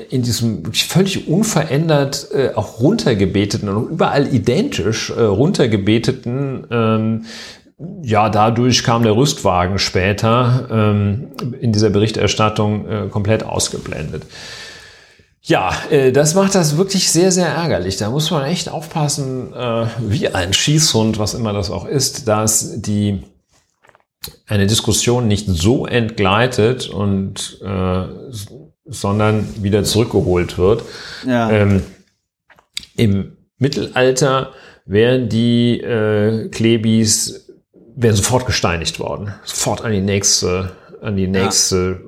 in 0.08 0.22
diesem 0.22 0.72
völlig 0.72 1.26
unverändert 1.26 2.28
äh, 2.32 2.50
auch 2.54 2.78
runtergebeteten 2.78 3.68
und 3.68 3.90
überall 3.90 4.32
identisch 4.32 5.10
äh, 5.10 5.20
runtergebeteten 5.20 6.64
ähm, 6.70 7.24
ja, 8.02 8.28
dadurch 8.28 8.84
kam 8.84 9.02
der 9.02 9.16
Rüstwagen 9.16 9.78
später 9.78 10.68
ähm, 10.70 11.28
in 11.60 11.72
dieser 11.72 11.90
Berichterstattung 11.90 12.86
äh, 12.86 13.08
komplett 13.10 13.42
ausgeblendet. 13.42 14.24
Ja, 15.42 15.72
äh, 15.90 16.12
das 16.12 16.34
macht 16.34 16.54
das 16.54 16.76
wirklich 16.76 17.10
sehr, 17.10 17.32
sehr 17.32 17.48
ärgerlich. 17.48 17.96
Da 17.96 18.10
muss 18.10 18.30
man 18.30 18.44
echt 18.44 18.68
aufpassen, 18.68 19.52
äh, 19.54 19.86
wie 20.00 20.28
ein 20.28 20.52
Schießhund, 20.52 21.18
was 21.18 21.34
immer 21.34 21.52
das 21.52 21.70
auch 21.70 21.86
ist, 21.86 22.28
dass 22.28 22.80
die 22.80 23.22
eine 24.46 24.66
Diskussion 24.66 25.28
nicht 25.28 25.46
so 25.48 25.86
entgleitet 25.86 26.88
und 26.88 27.58
äh, 27.64 28.02
sondern 28.84 29.62
wieder 29.62 29.84
zurückgeholt 29.84 30.58
wird. 30.58 30.82
Ja. 31.26 31.50
Ähm, 31.50 31.84
Im 32.96 33.36
Mittelalter 33.56 34.52
wären 34.84 35.28
die 35.28 35.80
äh, 35.80 36.48
Klebis 36.48 37.46
wären 37.96 38.16
sofort 38.16 38.46
gesteinigt 38.46 38.98
worden, 38.98 39.34
sofort 39.44 39.84
an 39.84 39.92
die 39.92 40.00
nächste, 40.00 40.72
an 41.00 41.16
die 41.16 41.28
nächste 41.28 42.00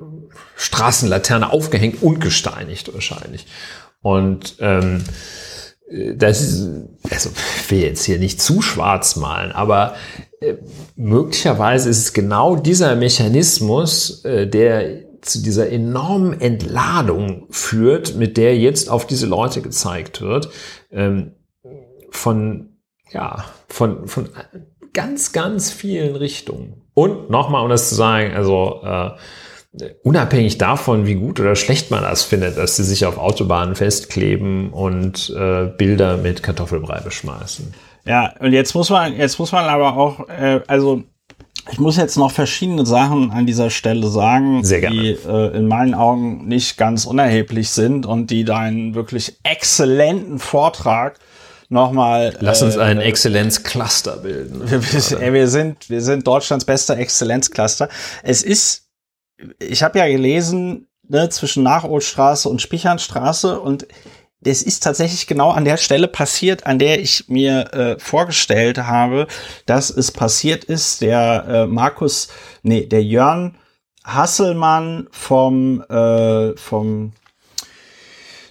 Straßenlaterne 0.63 1.51
aufgehängt 1.51 2.01
und 2.01 2.21
gesteinigt 2.21 2.93
wahrscheinlich. 2.93 3.47
Und 4.01 4.55
ähm, 4.59 5.03
das 6.15 6.41
ist, 6.41 6.69
also 7.09 7.29
ich 7.57 7.71
will 7.71 7.81
jetzt 7.81 8.05
hier 8.05 8.17
nicht 8.17 8.41
zu 8.41 8.61
schwarz 8.61 9.17
malen, 9.17 9.51
aber 9.51 9.95
äh, 10.39 10.55
möglicherweise 10.95 11.89
ist 11.89 11.97
es 11.99 12.13
genau 12.13 12.55
dieser 12.55 12.95
Mechanismus, 12.95 14.23
äh, 14.23 14.47
der 14.47 15.03
zu 15.21 15.43
dieser 15.43 15.69
enormen 15.69 16.39
Entladung 16.39 17.47
führt, 17.49 18.15
mit 18.15 18.37
der 18.37 18.57
jetzt 18.57 18.89
auf 18.89 19.05
diese 19.05 19.25
Leute 19.25 19.61
gezeigt 19.61 20.21
wird, 20.21 20.49
ähm, 20.91 21.33
von, 22.09 22.77
ja, 23.11 23.43
von, 23.67 24.07
von 24.07 24.29
ganz, 24.93 25.33
ganz 25.33 25.71
vielen 25.71 26.15
Richtungen. 26.15 26.81
Und 26.93 27.29
nochmal, 27.29 27.63
um 27.63 27.69
das 27.69 27.89
zu 27.89 27.95
sagen, 27.95 28.33
also 28.33 28.81
äh, 28.83 29.11
unabhängig 30.03 30.57
davon, 30.57 31.05
wie 31.05 31.15
gut 31.15 31.39
oder 31.39 31.55
schlecht 31.55 31.89
man 31.89 32.03
das 32.03 32.23
findet, 32.23 32.57
dass 32.57 32.75
sie 32.75 32.83
sich 32.83 33.05
auf 33.05 33.17
Autobahnen 33.17 33.75
festkleben 33.75 34.69
und 34.71 35.33
äh, 35.35 35.65
Bilder 35.65 36.17
mit 36.17 36.43
Kartoffelbrei 36.43 36.99
beschmeißen. 36.99 37.73
Ja, 38.05 38.33
und 38.39 38.53
jetzt 38.53 38.75
muss 38.75 38.89
man, 38.89 39.15
jetzt 39.15 39.39
muss 39.39 39.51
man 39.51 39.65
aber 39.65 39.97
auch, 39.97 40.27
äh, 40.29 40.61
also 40.67 41.03
ich 41.71 41.79
muss 41.79 41.97
jetzt 41.97 42.17
noch 42.17 42.31
verschiedene 42.31 42.85
Sachen 42.85 43.31
an 43.31 43.45
dieser 43.45 43.69
Stelle 43.69 44.07
sagen, 44.07 44.63
die 44.63 45.17
äh, 45.25 45.55
in 45.55 45.67
meinen 45.67 45.93
Augen 45.93 46.47
nicht 46.47 46.77
ganz 46.77 47.05
unerheblich 47.05 47.69
sind 47.69 48.05
und 48.05 48.29
die 48.29 48.43
deinen 48.43 48.95
wirklich 48.95 49.37
exzellenten 49.43 50.39
Vortrag 50.39 51.19
nochmal. 51.69 52.35
Lass 52.41 52.61
uns 52.61 52.75
äh, 52.75 52.81
einen 52.81 52.99
Exzellenzcluster 52.99 54.17
bilden. 54.17 54.69
Wir, 54.69 54.83
wir, 54.83 55.33
wir, 55.33 55.47
sind, 55.47 55.89
wir 55.89 56.01
sind 56.01 56.27
Deutschlands 56.27 56.65
bester 56.65 56.97
Exzellenzcluster. 56.97 57.87
Es 58.23 58.43
ist 58.43 58.83
ich 59.59 59.83
habe 59.83 59.99
ja 59.99 60.07
gelesen, 60.07 60.87
ne, 61.07 61.29
zwischen 61.29 61.63
Nacholstraße 61.63 62.49
und 62.49 62.61
Spichernstraße 62.61 63.59
und 63.59 63.87
das 64.41 64.61
ist 64.61 64.83
tatsächlich 64.83 65.25
genau 65.25 65.51
an 65.51 65.63
der 65.63 65.77
Stelle 65.77 66.07
passiert, 66.07 66.65
an 66.65 66.77
der 66.77 66.99
ich 66.99 67.29
mir 67.29 67.73
äh, 67.73 67.99
vorgestellt 67.99 68.77
habe, 68.77 69.27
dass 69.65 69.89
es 69.89 70.11
passiert 70.11 70.65
ist. 70.65 71.01
Der 71.01 71.45
äh, 71.47 71.65
Markus, 71.65 72.27
nee, 72.61 72.85
der 72.85 73.03
Jörn 73.03 73.57
Hasselmann 74.03 75.07
vom, 75.11 75.81
äh, 75.83 76.57
vom 76.57 77.13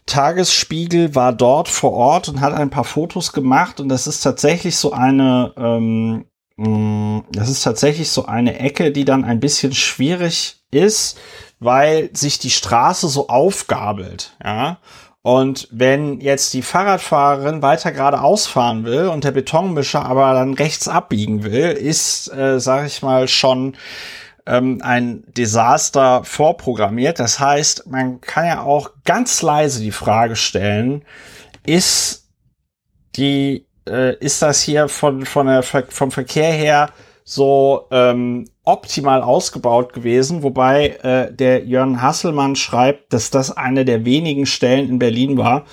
Tagesspiegel 0.06 1.14
war 1.14 1.32
dort 1.32 1.68
vor 1.68 1.92
Ort 1.92 2.28
und 2.28 2.40
hat 2.40 2.54
ein 2.54 2.70
paar 2.70 2.84
Fotos 2.84 3.32
gemacht 3.32 3.78
und 3.78 3.88
das 3.88 4.06
ist 4.06 4.22
tatsächlich 4.22 4.76
so 4.76 4.92
eine, 4.92 5.52
ähm, 5.56 6.24
das 6.56 7.48
ist 7.48 7.62
tatsächlich 7.62 8.10
so 8.10 8.26
eine 8.26 8.58
Ecke, 8.58 8.92
die 8.92 9.04
dann 9.04 9.24
ein 9.24 9.40
bisschen 9.40 9.72
schwierig 9.74 10.62
ist, 10.70 11.18
weil 11.60 12.10
sich 12.14 12.38
die 12.38 12.50
Straße 12.50 13.08
so 13.08 13.28
aufgabelt, 13.28 14.36
ja. 14.42 14.78
Und 15.24 15.68
wenn 15.70 16.20
jetzt 16.20 16.52
die 16.52 16.62
Fahrradfahrerin 16.62 17.62
weiter 17.62 17.92
geradeaus 17.92 18.48
fahren 18.48 18.84
will 18.84 19.06
und 19.06 19.22
der 19.22 19.30
Betonmischer 19.30 20.04
aber 20.04 20.34
dann 20.34 20.54
rechts 20.54 20.88
abbiegen 20.88 21.44
will, 21.44 21.70
ist, 21.70 22.26
äh, 22.32 22.58
sag 22.58 22.86
ich 22.86 23.02
mal, 23.02 23.28
schon 23.28 23.76
ähm, 24.46 24.80
ein 24.82 25.22
Desaster 25.36 26.24
vorprogrammiert. 26.24 27.20
Das 27.20 27.38
heißt, 27.38 27.86
man 27.86 28.20
kann 28.20 28.46
ja 28.46 28.62
auch 28.62 28.90
ganz 29.04 29.42
leise 29.42 29.80
die 29.80 29.92
Frage 29.92 30.34
stellen, 30.34 31.04
ist 31.64 32.28
die, 33.14 33.66
äh, 33.88 34.16
ist 34.18 34.42
das 34.42 34.62
hier 34.62 34.88
von, 34.88 35.26
von 35.26 35.46
der, 35.46 35.62
vom 35.62 36.10
Verkehr 36.10 36.52
her 36.52 36.90
so 37.24 37.86
ähm, 37.90 38.48
optimal 38.64 39.22
ausgebaut 39.22 39.92
gewesen, 39.92 40.42
wobei 40.42 40.88
äh, 41.02 41.32
der 41.32 41.64
Jörn 41.64 42.02
Hasselmann 42.02 42.56
schreibt, 42.56 43.12
dass 43.12 43.30
das 43.30 43.56
eine 43.56 43.84
der 43.84 44.04
wenigen 44.04 44.46
Stellen 44.46 44.88
in 44.88 44.98
Berlin 44.98 45.38
war, 45.38 45.64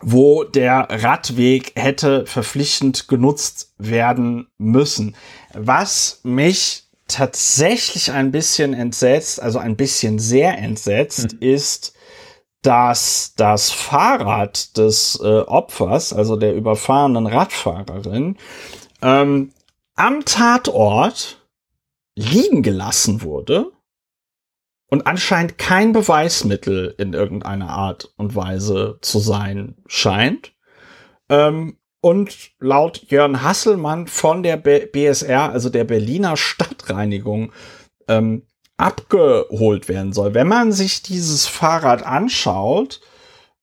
wo 0.00 0.44
der 0.44 0.88
Radweg 0.90 1.72
hätte 1.74 2.26
verpflichtend 2.26 3.08
genutzt 3.08 3.74
werden 3.78 4.48
müssen. 4.58 5.16
Was 5.54 6.20
mich 6.22 6.84
tatsächlich 7.08 8.12
ein 8.12 8.32
bisschen 8.32 8.74
entsetzt, 8.74 9.40
also 9.40 9.58
ein 9.58 9.76
bisschen 9.76 10.18
sehr 10.18 10.58
entsetzt, 10.58 11.32
hm. 11.32 11.38
ist, 11.40 11.95
dass 12.66 13.34
das 13.36 13.70
Fahrrad 13.70 14.76
des 14.76 15.20
äh, 15.22 15.40
Opfers, 15.42 16.12
also 16.12 16.34
der 16.34 16.56
überfahrenen 16.56 17.28
Radfahrerin, 17.28 18.36
ähm, 19.02 19.52
am 19.94 20.24
Tatort 20.24 21.46
liegen 22.16 22.64
gelassen 22.64 23.22
wurde 23.22 23.70
und 24.90 25.06
anscheinend 25.06 25.58
kein 25.58 25.92
Beweismittel 25.92 26.92
in 26.98 27.12
irgendeiner 27.12 27.70
Art 27.70 28.12
und 28.16 28.34
Weise 28.34 28.98
zu 29.00 29.20
sein 29.20 29.76
scheint. 29.86 30.52
Ähm, 31.28 31.78
und 32.00 32.50
laut 32.58 33.10
Jörn 33.10 33.42
Hasselmann 33.42 34.08
von 34.08 34.42
der 34.42 34.56
B 34.56 34.86
BSR, 34.86 35.52
also 35.52 35.70
der 35.70 35.84
Berliner 35.84 36.36
Stadtreinigung, 36.36 37.52
ähm, 38.08 38.42
abgeholt 38.76 39.88
werden 39.88 40.12
soll. 40.12 40.34
Wenn 40.34 40.48
man 40.48 40.72
sich 40.72 41.02
dieses 41.02 41.46
Fahrrad 41.46 42.04
anschaut, 42.04 43.00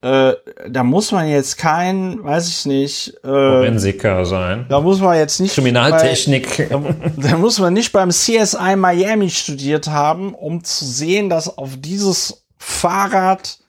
äh, 0.02 0.34
da 0.68 0.84
muss 0.84 1.14
man 1.14 1.30
jetzt 1.30 1.57
kein, 1.57 2.22
weiß 2.22 2.49
ich 2.49 2.65
nicht, 2.65 3.14
äh, 3.23 3.27
Forensiker 3.27 4.26
sein. 4.26 4.65
Da 4.68 4.81
muss 4.81 4.99
man 4.99 5.18
jetzt 5.18 5.40
nicht 5.40 5.53
Kriminaltechnik. 5.53 6.69
Bei, 6.69 6.95
da 7.15 7.38
muss 7.38 7.60
man 7.60 7.73
nicht 7.73 7.94
beim 7.94 8.10
CSI 8.10 8.76
Miami 8.76 9.30
studiert 9.30 9.88
haben, 9.88 10.34
um 10.34 10.64
zu 10.64 10.84
sehen, 10.84 11.30
dass 11.30 11.57
auf 11.57 11.77
dieses 11.77 12.45
Fahrrad 12.57 13.60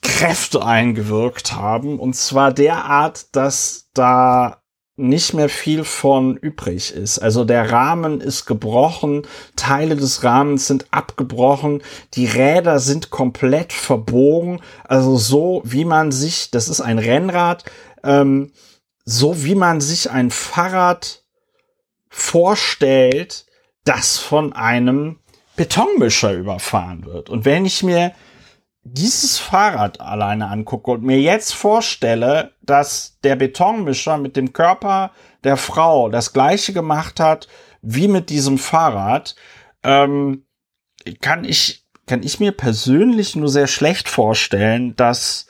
Kräfte 0.00 0.64
eingewirkt 0.64 1.54
haben. 1.54 1.98
Und 1.98 2.14
zwar 2.14 2.52
derart, 2.52 3.34
dass 3.34 3.88
da 3.94 4.62
nicht 4.96 5.34
mehr 5.34 5.48
viel 5.48 5.82
von 5.82 6.36
übrig 6.36 6.94
ist. 6.94 7.18
Also 7.18 7.44
der 7.44 7.72
Rahmen 7.72 8.20
ist 8.20 8.46
gebrochen, 8.46 9.26
Teile 9.56 9.96
des 9.96 10.22
Rahmens 10.22 10.68
sind 10.68 10.86
abgebrochen, 10.92 11.82
die 12.14 12.26
Räder 12.26 12.78
sind 12.78 13.10
komplett 13.10 13.72
verbogen. 13.72 14.60
Also 14.84 15.16
so 15.16 15.62
wie 15.64 15.84
man 15.84 16.12
sich, 16.12 16.50
das 16.52 16.68
ist 16.68 16.80
ein 16.80 16.98
Rennrad, 16.98 17.64
ähm, 18.04 18.52
so 19.04 19.44
wie 19.44 19.56
man 19.56 19.80
sich 19.80 20.10
ein 20.10 20.30
Fahrrad 20.30 21.24
vorstellt, 22.08 23.46
das 23.84 24.18
von 24.18 24.52
einem 24.52 25.18
Betonmischer 25.56 26.32
überfahren 26.32 27.04
wird. 27.04 27.30
Und 27.30 27.44
wenn 27.44 27.64
ich 27.64 27.82
mir 27.82 28.12
dieses 28.84 29.38
Fahrrad 29.38 30.00
alleine 30.00 30.48
angucke 30.48 30.90
und 30.90 31.02
mir 31.02 31.20
jetzt 31.20 31.54
vorstelle, 31.54 32.52
dass 32.60 33.18
der 33.24 33.34
Betonmischer 33.34 34.18
mit 34.18 34.36
dem 34.36 34.52
Körper 34.52 35.10
der 35.42 35.56
Frau 35.56 36.10
das 36.10 36.32
gleiche 36.32 36.72
gemacht 36.72 37.18
hat 37.18 37.48
wie 37.80 38.08
mit 38.08 38.30
diesem 38.30 38.58
Fahrrad, 38.58 39.34
ähm, 39.82 40.44
kann 41.20 41.44
ich, 41.44 41.86
kann 42.06 42.22
ich 42.22 42.40
mir 42.40 42.52
persönlich 42.52 43.36
nur 43.36 43.48
sehr 43.48 43.66
schlecht 43.66 44.08
vorstellen, 44.08 44.94
dass 44.96 45.46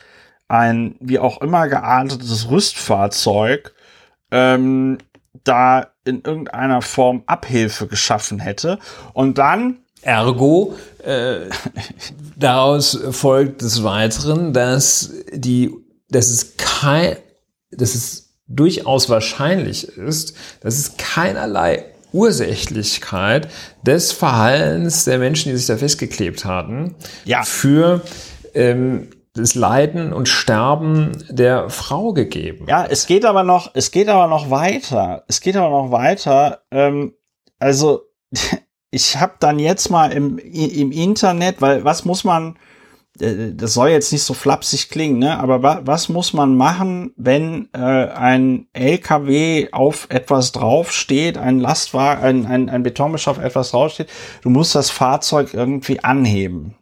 ein 0.48 0.96
wie 1.00 1.18
auch 1.18 1.40
immer 1.40 1.68
geartetes 1.68 2.50
Rüstfahrzeug 2.50 3.74
ähm, 4.30 4.98
da 5.44 5.88
in 6.04 6.22
irgendeiner 6.22 6.82
Form 6.82 7.22
Abhilfe 7.26 7.86
geschaffen 7.86 8.38
hätte. 8.38 8.78
Und 9.12 9.38
dann 9.38 9.83
Ergo, 10.04 10.74
äh, 11.02 11.48
daraus 12.36 12.98
folgt 13.10 13.62
des 13.62 13.82
Weiteren, 13.84 14.52
dass 14.52 15.12
die, 15.32 15.74
dass 16.08 16.30
es 16.30 16.56
kein, 16.56 17.16
dass 17.70 17.94
es 17.94 18.34
durchaus 18.46 19.08
wahrscheinlich 19.08 19.88
ist, 19.88 20.36
dass 20.60 20.78
es 20.78 20.96
keinerlei 20.96 21.86
Ursächlichkeit 22.12 23.48
des 23.82 24.12
Verhaltens 24.12 25.04
der 25.04 25.18
Menschen, 25.18 25.50
die 25.50 25.58
sich 25.58 25.66
da 25.66 25.76
festgeklebt 25.76 26.44
hatten, 26.44 26.94
ja. 27.24 27.42
für 27.42 28.02
ähm, 28.54 29.08
das 29.34 29.56
Leiden 29.56 30.12
und 30.12 30.28
Sterben 30.28 31.24
der 31.28 31.68
Frau 31.68 32.12
gegeben. 32.12 32.66
Ja, 32.68 32.86
es 32.86 33.06
geht 33.06 33.24
aber 33.24 33.42
noch, 33.42 33.72
es 33.74 33.90
geht 33.90 34.08
aber 34.08 34.28
noch 34.28 34.48
weiter. 34.48 35.24
Es 35.26 35.40
geht 35.40 35.56
aber 35.56 35.70
noch 35.70 35.90
weiter. 35.90 36.62
Ähm, 36.70 37.14
also 37.58 38.02
ich 38.94 39.16
habe 39.16 39.34
dann 39.40 39.58
jetzt 39.58 39.90
mal 39.90 40.12
im, 40.12 40.38
im 40.38 40.92
Internet, 40.92 41.60
weil 41.60 41.84
was 41.84 42.04
muss 42.04 42.22
man, 42.22 42.56
äh, 43.18 43.52
das 43.52 43.74
soll 43.74 43.88
jetzt 43.88 44.12
nicht 44.12 44.22
so 44.22 44.34
flapsig 44.34 44.88
klingen, 44.88 45.18
ne? 45.18 45.38
aber 45.38 45.62
wa 45.62 45.80
was 45.84 46.08
muss 46.08 46.32
man 46.32 46.56
machen, 46.56 47.12
wenn 47.16 47.68
äh, 47.72 47.78
ein 47.78 48.68
LKW 48.72 49.68
auf 49.72 50.06
etwas 50.10 50.52
draufsteht, 50.52 51.36
ein 51.38 51.58
Lastwagen, 51.58 52.22
ein, 52.22 52.46
ein, 52.46 52.70
ein 52.70 52.82
Betonmischer 52.84 53.32
auf 53.32 53.38
etwas 53.38 53.72
draufsteht? 53.72 54.08
Du 54.42 54.50
musst 54.50 54.76
das 54.76 54.90
Fahrzeug 54.90 55.54
irgendwie 55.54 56.02
anheben. 56.04 56.76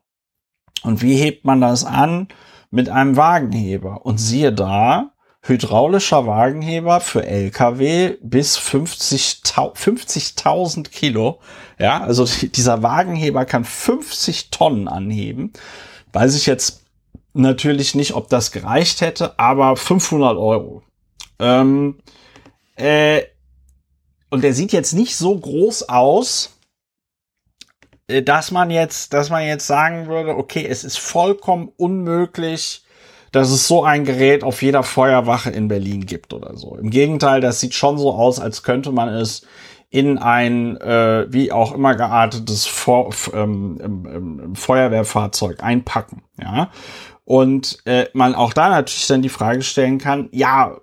Und 0.82 1.00
wie 1.00 1.16
hebt 1.16 1.44
man 1.46 1.60
das 1.60 1.84
an? 1.84 2.28
Mit 2.70 2.88
einem 2.88 3.16
Wagenheber. 3.16 4.04
Und 4.04 4.18
siehe 4.18 4.52
da, 4.52 5.11
hydraulischer 5.42 6.26
Wagenheber 6.26 7.00
für 7.00 7.26
LKW 7.26 8.16
bis 8.22 8.58
50.000 8.58 9.76
50 9.76 10.34
Kilo. 10.92 11.40
Ja, 11.78 12.02
also 12.02 12.24
dieser 12.24 12.82
Wagenheber 12.82 13.44
kann 13.44 13.64
50 13.64 14.50
Tonnen 14.50 14.86
anheben. 14.86 15.52
Weiß 16.12 16.36
ich 16.36 16.46
jetzt 16.46 16.82
natürlich 17.34 17.94
nicht, 17.94 18.14
ob 18.14 18.28
das 18.28 18.52
gereicht 18.52 19.00
hätte, 19.00 19.38
aber 19.38 19.76
500 19.76 20.36
Euro. 20.36 20.82
Ähm, 21.40 21.98
äh, 22.76 23.22
und 24.30 24.44
der 24.44 24.54
sieht 24.54 24.72
jetzt 24.72 24.92
nicht 24.92 25.16
so 25.16 25.36
groß 25.36 25.88
aus, 25.88 26.56
äh, 28.06 28.22
dass 28.22 28.50
man 28.50 28.70
jetzt, 28.70 29.12
dass 29.12 29.30
man 29.30 29.44
jetzt 29.44 29.66
sagen 29.66 30.06
würde, 30.06 30.36
okay, 30.36 30.66
es 30.66 30.84
ist 30.84 30.98
vollkommen 30.98 31.72
unmöglich, 31.76 32.81
dass 33.32 33.50
es 33.50 33.66
so 33.66 33.82
ein 33.82 34.04
Gerät 34.04 34.44
auf 34.44 34.62
jeder 34.62 34.82
Feuerwache 34.82 35.50
in 35.50 35.66
Berlin 35.66 36.06
gibt 36.06 36.34
oder 36.34 36.56
so. 36.56 36.76
Im 36.76 36.90
Gegenteil, 36.90 37.40
das 37.40 37.60
sieht 37.60 37.74
schon 37.74 37.98
so 37.98 38.12
aus, 38.12 38.38
als 38.38 38.62
könnte 38.62 38.92
man 38.92 39.08
es 39.08 39.46
in 39.88 40.18
ein 40.18 40.78
äh, 40.78 41.26
wie 41.30 41.50
auch 41.50 41.72
immer 41.72 41.94
geartetes 41.94 42.66
Vor 42.66 43.10
ähm, 43.34 43.78
ähm, 43.82 44.54
Feuerwehrfahrzeug 44.54 45.62
einpacken. 45.62 46.22
Ja, 46.40 46.70
und 47.24 47.78
äh, 47.84 48.06
man 48.12 48.34
auch 48.34 48.52
da 48.52 48.68
natürlich 48.68 49.06
dann 49.06 49.22
die 49.22 49.28
Frage 49.28 49.62
stellen 49.62 49.98
kann: 49.98 50.28
Ja, 50.32 50.78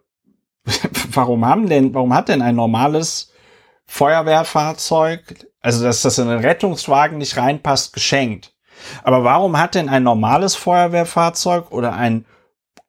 warum 1.11 1.45
haben 1.45 1.69
denn, 1.69 1.93
warum 1.93 2.13
hat 2.13 2.29
denn 2.29 2.41
ein 2.41 2.55
normales 2.55 3.31
Feuerwehrfahrzeug, 3.85 5.47
also 5.61 5.83
dass 5.83 6.03
das 6.03 6.17
in 6.17 6.27
den 6.27 6.39
Rettungswagen 6.39 7.17
nicht 7.17 7.37
reinpasst, 7.37 7.93
geschenkt? 7.93 8.53
Aber 9.03 9.23
warum 9.23 9.57
hat 9.57 9.75
denn 9.75 9.89
ein 9.89 10.03
normales 10.03 10.55
Feuerwehrfahrzeug 10.55 11.71
oder 11.71 11.93
ein 11.93 12.25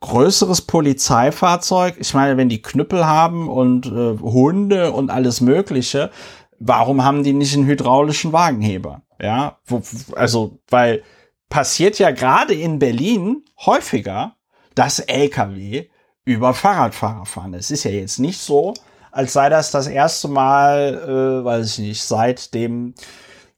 größeres 0.00 0.62
Polizeifahrzeug, 0.62 1.96
ich 1.98 2.14
meine, 2.14 2.36
wenn 2.36 2.48
die 2.48 2.62
Knüppel 2.62 3.06
haben 3.06 3.48
und 3.48 3.86
äh, 3.86 4.18
Hunde 4.18 4.92
und 4.92 5.10
alles 5.10 5.40
Mögliche, 5.40 6.10
warum 6.58 7.04
haben 7.04 7.22
die 7.22 7.32
nicht 7.32 7.54
einen 7.54 7.66
hydraulischen 7.66 8.32
Wagenheber? 8.32 9.02
Ja, 9.20 9.58
wo, 9.66 9.82
also, 10.14 10.58
weil 10.68 11.02
passiert 11.50 11.98
ja 11.98 12.10
gerade 12.10 12.54
in 12.54 12.78
Berlin 12.78 13.44
häufiger, 13.66 14.36
dass 14.74 15.00
LKW 15.00 15.88
über 16.24 16.54
Fahrradfahrer 16.54 17.26
fahren. 17.26 17.54
Es 17.54 17.70
ist 17.70 17.84
ja 17.84 17.90
jetzt 17.90 18.18
nicht 18.18 18.38
so, 18.38 18.72
als 19.10 19.32
sei 19.32 19.48
das 19.48 19.70
das 19.70 19.86
erste 19.86 20.28
Mal, 20.28 20.94
äh, 21.42 21.44
weiß 21.44 21.78
ich 21.78 21.78
nicht, 21.86 22.02
seit 22.02 22.54
dem 22.54 22.94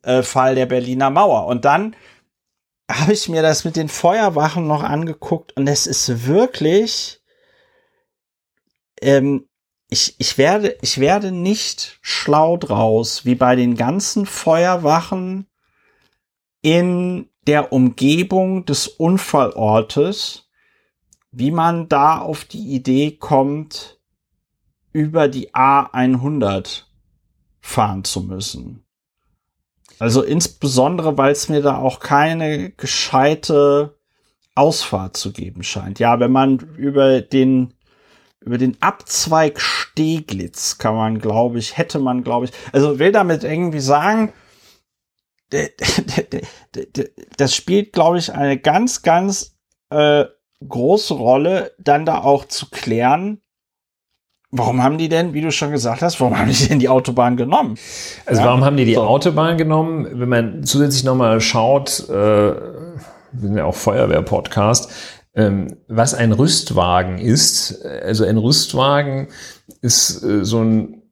äh, 0.03 0.23
Fall 0.23 0.55
der 0.55 0.67
Berliner 0.67 1.11
Mauer. 1.11 1.47
Und 1.47 1.65
dann 1.65 1.95
habe 2.93 3.13
ich 3.13 3.29
mir 3.29 3.43
das 3.43 3.65
mit 3.65 3.77
den 3.77 3.89
Feuerwachen 3.89 4.67
noch 4.67 4.83
angeguckt 4.83 5.57
und 5.57 5.67
es 5.67 5.87
ist 5.87 6.27
wirklich, 6.27 7.21
ähm, 9.01 9.49
ich, 9.89 10.15
ich 10.19 10.39
werde, 10.39 10.79
ich 10.81 10.99
werde 10.99 11.33
nicht 11.33 11.99
schlau 12.01 12.57
draus, 12.57 13.25
wie 13.25 13.35
bei 13.35 13.57
den 13.57 13.77
ganzen 13.77 14.27
Feuerwachen 14.27 15.47
in 16.63 17.29
der 17.47 17.73
Umgebung 17.73 18.65
des 18.65 18.87
Unfallortes, 18.89 20.49
wie 21.31 21.51
man 21.51 21.89
da 21.89 22.21
auf 22.21 22.45
die 22.45 22.75
Idee 22.75 23.13
kommt, 23.13 23.99
über 24.93 25.29
die 25.29 25.53
A100 25.55 26.85
fahren 27.61 28.05
zu 28.05 28.23
müssen. 28.23 28.82
Also 30.03 30.25
insbesondere, 30.25 31.17
weil 31.17 31.31
es 31.31 31.49
mir 31.49 31.63
da 31.63 31.79
auch 31.79 32.01
keine 32.01 32.71
gescheite 32.71 33.97
Ausfahrt 34.57 35.17
zu 35.17 35.33
geben 35.33 35.63
scheint. 35.63 36.01
Ja, 36.01 36.19
wenn 36.19 36.33
man 36.33 36.59
über 36.77 37.21
den 37.21 37.75
über 38.41 38.59
den 38.59 38.83
Abzweig 38.83 39.61
Steglitz 39.61 40.79
kann 40.79 40.97
man, 40.97 41.21
glaube 41.21 41.61
ich, 41.61 41.77
hätte 41.79 42.01
man, 42.01 42.25
glaube 42.25 42.47
ich, 42.47 42.53
also 42.73 42.99
will 42.99 43.13
damit 43.13 43.45
irgendwie 43.45 43.79
sagen, 43.79 44.33
das 47.37 47.55
spielt, 47.55 47.93
glaube 47.93 48.19
ich, 48.19 48.33
eine 48.33 48.59
ganz, 48.59 49.03
ganz 49.03 49.57
äh, 49.91 50.25
große 50.67 51.15
Rolle, 51.15 51.77
dann 51.79 52.07
da 52.07 52.23
auch 52.23 52.47
zu 52.47 52.71
klären, 52.71 53.41
Warum 54.55 54.83
haben 54.83 54.99
die 54.99 55.09
denn, 55.09 55.33
wie 55.33 55.41
du 55.41 55.51
schon 55.51 55.71
gesagt 55.71 56.03
hast, 56.03 56.21
warum 56.21 56.39
haben 56.39 56.51
die 56.51 56.69
denn 56.69 56.79
die 56.79 56.91
Autobahn 56.91 57.39
genommen? 57.39 57.77
Also 58.27 58.43
ja? 58.43 58.49
warum 58.49 58.65
haben 58.65 58.77
die 58.77 58.85
die 58.85 58.95
so. 58.95 59.03
Autobahn 59.03 59.57
genommen? 59.57 60.07
Wenn 60.13 60.29
man 60.29 60.65
zusätzlich 60.65 61.05
nochmal 61.05 61.41
schaut, 61.41 62.07
äh, 62.11 62.13
wir 62.13 63.41
sind 63.41 63.57
ja 63.57 63.65
auch 63.65 63.75
Feuerwehr-Podcast, 63.75 64.91
ähm, 65.35 65.77
was 65.89 66.13
ein 66.13 66.33
Rüstwagen 66.33 67.19
ist. 67.19 67.83
Also 67.83 68.27
ein 68.27 68.37
Rüstwagen 68.37 69.29
ist 69.81 70.23
äh, 70.23 70.45
so 70.45 70.61
ein, 70.61 71.03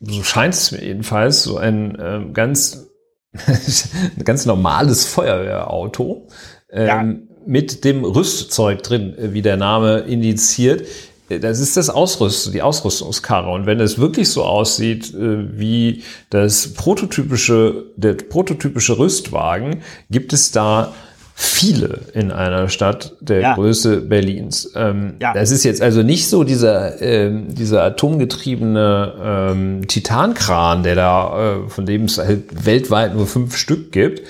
so 0.00 0.22
scheint 0.22 0.52
es 0.52 0.70
mir 0.70 0.84
jedenfalls, 0.84 1.44
so 1.44 1.56
ein 1.56 1.98
äh, 1.98 2.20
ganz 2.34 2.88
ein 3.46 4.24
ganz 4.24 4.46
normales 4.46 5.06
Feuerwehrauto 5.06 6.28
ähm, 6.70 6.86
ja. 6.86 7.04
mit 7.46 7.84
dem 7.84 8.04
Rüstzeug 8.04 8.82
drin, 8.82 9.16
äh, 9.16 9.32
wie 9.32 9.42
der 9.42 9.56
Name 9.56 10.00
indiziert. 10.00 10.86
Das 11.28 11.60
ist 11.60 11.76
das 11.76 11.90
Ausrüst, 11.90 12.54
die 12.54 12.62
Ausrüstungskarre. 12.62 13.50
Und 13.50 13.66
wenn 13.66 13.80
es 13.80 13.98
wirklich 13.98 14.30
so 14.30 14.44
aussieht 14.44 15.12
äh, 15.14 15.58
wie 15.58 16.02
das 16.30 16.72
prototypische, 16.72 17.84
der 17.96 18.14
prototypische 18.14 18.98
Rüstwagen, 18.98 19.82
gibt 20.10 20.32
es 20.32 20.52
da 20.52 20.94
viele 21.40 22.00
in 22.14 22.32
einer 22.32 22.68
Stadt 22.68 23.14
der 23.20 23.40
ja. 23.40 23.54
Größe 23.54 24.00
Berlins. 24.00 24.72
Ähm, 24.74 25.14
ja. 25.20 25.32
Das 25.32 25.52
ist 25.52 25.62
jetzt 25.64 25.80
also 25.80 26.02
nicht 26.02 26.28
so 26.28 26.42
dieser, 26.42 27.00
ähm, 27.00 27.54
dieser 27.54 27.84
atomgetriebene 27.84 29.14
ähm, 29.22 29.86
Titankran, 29.86 30.82
der 30.82 30.96
da, 30.96 31.62
äh, 31.64 31.68
von 31.68 31.86
dem 31.86 32.06
es 32.06 32.18
halt 32.18 32.66
weltweit 32.66 33.14
nur 33.14 33.28
fünf 33.28 33.56
Stück 33.56 33.92
gibt, 33.92 34.22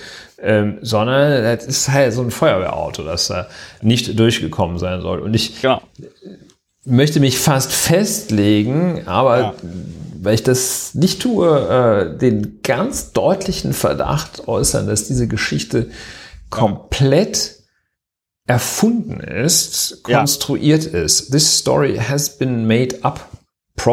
ähm, 0.42 0.78
sondern 0.82 1.42
das 1.42 1.64
ist 1.64 1.88
halt 1.88 2.12
so 2.12 2.20
ein 2.20 2.30
Feuerwehrauto, 2.30 3.02
das 3.02 3.28
da 3.28 3.46
nicht 3.80 4.18
durchgekommen 4.18 4.78
sein 4.78 5.00
soll. 5.00 5.20
Und 5.20 5.32
ich 5.32 5.62
ja. 5.62 5.80
Möchte 6.88 7.20
mich 7.20 7.38
fast 7.38 7.72
festlegen, 7.72 9.06
aber 9.06 9.38
ja. 9.38 9.54
weil 10.20 10.34
ich 10.34 10.42
das 10.42 10.94
nicht 10.94 11.22
tue, 11.22 11.48
äh, 11.48 12.18
den 12.18 12.60
ganz 12.62 13.12
deutlichen 13.12 13.72
Verdacht 13.72 14.48
äußern, 14.48 14.86
dass 14.86 15.06
diese 15.06 15.28
Geschichte 15.28 15.90
komplett 16.50 17.58
erfunden 18.46 19.20
ist, 19.20 20.02
konstruiert 20.02 20.92
ja. 20.92 21.02
ist. 21.02 21.30
This 21.30 21.58
story 21.58 21.96
has 21.96 22.38
been 22.38 22.66
made 22.66 22.96
up 23.02 23.27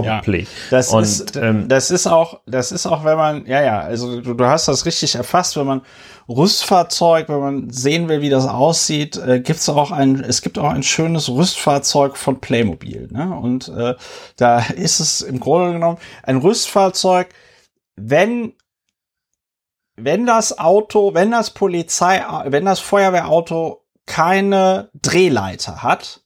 probably. 0.04 0.42
Ja, 0.42 0.48
das, 0.72 0.90
und, 0.90 1.04
ist, 1.04 1.36
ähm, 1.36 1.68
das 1.68 1.92
ist 1.92 2.08
auch, 2.08 2.42
das 2.46 2.72
ist 2.72 2.86
auch, 2.86 3.04
wenn 3.04 3.18
man, 3.18 3.46
ja, 3.46 3.62
ja, 3.62 3.80
also 3.80 4.22
du, 4.22 4.34
du 4.34 4.46
hast 4.46 4.68
das 4.68 4.86
richtig 4.86 5.16
erfasst, 5.16 5.58
wenn 5.58 5.66
man 5.66 5.82
Rüstfahrzeug, 6.28 7.30
wenn 7.30 7.40
man 7.40 7.70
sehen 7.70 8.10
will, 8.10 8.22
wie 8.22 8.30
das 8.30 8.48
aussieht, 8.48 9.18
äh, 9.18 9.40
gibt's 9.40 9.70
auch 9.70 9.92
ein, 9.92 10.20
es 10.22 10.42
gibt 10.42 10.58
auch 10.58 10.70
ein 10.70 10.84
schönes 10.84 11.30
Rüstfahrzeug 11.30 12.18
von 12.18 12.42
Playmobil, 12.42 13.10
ne? 13.12 13.36
Und 13.36 13.68
äh, 13.70 13.96
da 14.36 14.60
ist 14.60 15.00
es 15.00 15.22
im 15.22 15.40
Grunde 15.40 15.74
genommen 15.74 15.98
ein 16.24 16.38
Rüstfahrzeug, 16.38 17.30
wenn 17.96 18.54
wenn 19.98 20.26
das 20.26 20.60
Auto, 20.60 21.14
wenn 21.14 21.32
das 21.32 21.52
Polizei, 21.52 22.22
wenn 22.48 22.66
das 22.66 22.82
Feuerwehrauto 22.82 23.86
keine 24.06 24.90
Drehleiter 24.94 25.84
hat, 25.84 26.25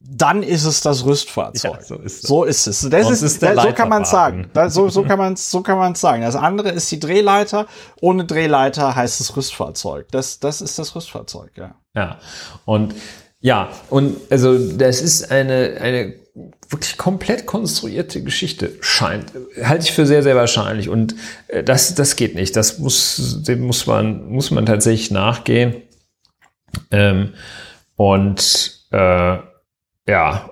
dann 0.00 0.42
ist 0.42 0.64
es 0.64 0.80
das 0.80 1.04
Rüstfahrzeug. 1.04 1.74
Ja, 1.74 1.82
so, 1.82 1.96
ist 1.96 2.26
so 2.26 2.44
ist 2.44 2.66
es. 2.66 2.88
Das 2.88 3.10
ist, 3.10 3.22
ist 3.22 3.42
das, 3.42 3.62
so 3.62 3.72
kann 3.72 3.90
man 3.90 4.06
sagen. 4.06 4.50
So, 4.68 4.88
so 4.88 5.02
kann 5.02 5.18
man 5.18 5.34
es 5.34 5.50
so 5.50 5.60
kann 5.60 5.76
man 5.76 5.94
sagen. 5.94 6.22
Das 6.22 6.36
andere 6.36 6.70
ist 6.70 6.90
die 6.90 6.98
Drehleiter. 6.98 7.66
Ohne 8.00 8.24
Drehleiter 8.24 8.96
heißt 8.96 9.20
es 9.20 9.36
Rüstfahrzeug. 9.36 10.08
Das, 10.10 10.40
das 10.40 10.62
ist 10.62 10.78
das 10.78 10.96
Rüstfahrzeug, 10.96 11.50
ja. 11.56 11.74
Ja. 11.94 12.18
Und 12.64 12.94
ja, 13.40 13.70
und 13.88 14.16
also 14.30 14.58
das 14.58 15.00
ist 15.00 15.30
eine, 15.30 15.78
eine 15.80 16.14
wirklich 16.68 16.96
komplett 16.96 17.46
konstruierte 17.46 18.22
Geschichte 18.22 18.72
scheint. 18.80 19.32
Halte 19.62 19.84
ich 19.84 19.92
für 19.92 20.06
sehr, 20.06 20.22
sehr 20.22 20.36
wahrscheinlich. 20.36 20.88
Und 20.88 21.14
äh, 21.48 21.62
das, 21.62 21.94
das 21.94 22.16
geht 22.16 22.34
nicht. 22.34 22.56
Das 22.56 22.78
muss, 22.78 23.42
dem 23.42 23.62
muss 23.62 23.86
man, 23.86 24.30
muss 24.30 24.50
man 24.50 24.64
tatsächlich 24.66 25.10
nachgehen. 25.10 25.82
Ähm, 26.90 27.34
und 27.96 28.86
äh, 28.92 29.38
ja, 30.08 30.50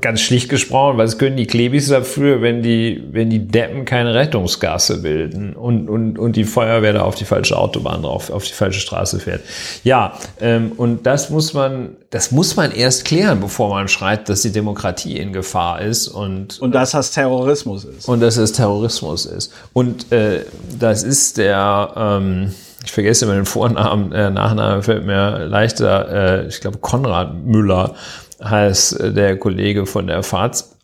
ganz 0.00 0.20
schlicht 0.20 0.48
gesprochen, 0.48 0.98
was 0.98 1.18
können 1.18 1.36
die 1.36 1.46
Klebis 1.46 1.88
dafür, 1.88 2.42
wenn 2.42 2.62
die, 2.62 3.02
wenn 3.10 3.30
die 3.30 3.46
Deppen 3.46 3.84
keine 3.84 4.14
Rettungsgasse 4.14 5.02
bilden 5.02 5.54
und, 5.54 5.88
und, 5.88 6.18
und 6.18 6.36
die 6.36 6.44
Feuerwehr 6.44 6.92
da 6.92 7.02
auf 7.02 7.14
die 7.14 7.24
falsche 7.24 7.56
Autobahn 7.56 8.02
drauf, 8.02 8.30
auf 8.30 8.44
die 8.44 8.52
falsche 8.52 8.80
Straße 8.80 9.20
fährt. 9.20 9.42
Ja, 9.84 10.14
ähm, 10.40 10.72
und 10.76 11.06
das 11.06 11.30
muss 11.30 11.54
man, 11.54 11.96
das 12.10 12.30
muss 12.30 12.56
man 12.56 12.72
erst 12.72 13.04
klären, 13.04 13.40
bevor 13.40 13.70
man 13.70 13.88
schreibt, 13.88 14.28
dass 14.28 14.42
die 14.42 14.52
Demokratie 14.52 15.16
in 15.16 15.32
Gefahr 15.32 15.80
ist 15.80 16.08
und 16.08 16.60
und 16.60 16.74
dass 16.74 16.92
das 16.92 17.10
Terrorismus 17.10 17.84
ist 17.84 18.08
und 18.08 18.20
dass 18.20 18.36
es 18.36 18.52
Terrorismus 18.52 19.26
ist 19.26 19.52
und 19.72 20.10
äh, 20.12 20.44
das 20.78 21.02
ist 21.02 21.38
der 21.38 21.92
ähm, 21.96 22.52
ich 22.84 22.92
vergesse 22.92 23.24
immer 23.24 23.34
den 23.34 23.46
Vornamen, 23.46 24.10
der 24.10 24.30
Nachname 24.30 24.82
fällt 24.82 25.04
mir 25.04 25.46
leichter, 25.46 26.42
äh, 26.42 26.46
ich 26.48 26.60
glaube 26.60 26.78
Konrad 26.78 27.34
Müller, 27.44 27.94
heißt 28.42 29.00
äh, 29.00 29.12
der 29.12 29.38
Kollege 29.38 29.86
von 29.86 30.06
der 30.06 30.22
FAZ. 30.22 30.78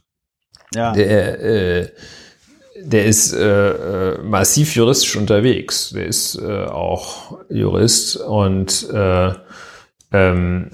Ja. 0.74 0.92
Der, 0.92 1.40
äh, 1.40 1.88
der 2.80 3.06
ist 3.06 3.32
äh, 3.32 3.70
äh, 3.70 4.22
massiv 4.22 4.74
juristisch 4.74 5.16
unterwegs. 5.16 5.90
Der 5.90 6.06
ist 6.06 6.36
äh, 6.36 6.64
auch 6.64 7.38
Jurist 7.48 8.16
und 8.16 8.88
äh, 8.90 9.32
ähm, 10.12 10.70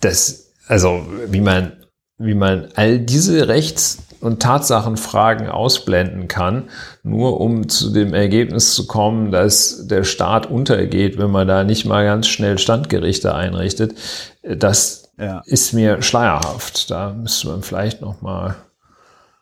das, 0.00 0.52
also 0.66 1.06
wie 1.28 1.40
man, 1.40 1.72
wie 2.18 2.34
man 2.34 2.68
all 2.76 2.98
diese 2.98 3.48
Rechts- 3.48 3.98
und 4.20 4.40
Tatsachenfragen 4.40 5.48
ausblenden 5.48 6.28
kann, 6.28 6.70
nur 7.02 7.40
um 7.40 7.68
zu 7.68 7.92
dem 7.92 8.14
Ergebnis 8.14 8.74
zu 8.74 8.86
kommen, 8.86 9.30
dass 9.30 9.86
der 9.86 10.02
Staat 10.04 10.50
untergeht, 10.50 11.18
wenn 11.18 11.30
man 11.30 11.46
da 11.46 11.62
nicht 11.62 11.84
mal 11.84 12.04
ganz 12.04 12.26
schnell 12.26 12.56
Standgerichte 12.56 13.34
einrichtet. 13.34 13.94
Das 14.42 15.03
ja. 15.18 15.42
ist 15.46 15.72
mir 15.72 16.02
schleierhaft. 16.02 16.90
Da 16.90 17.10
müsste 17.12 17.48
man 17.48 17.62
vielleicht 17.62 18.00
noch 18.00 18.22
mal 18.22 18.56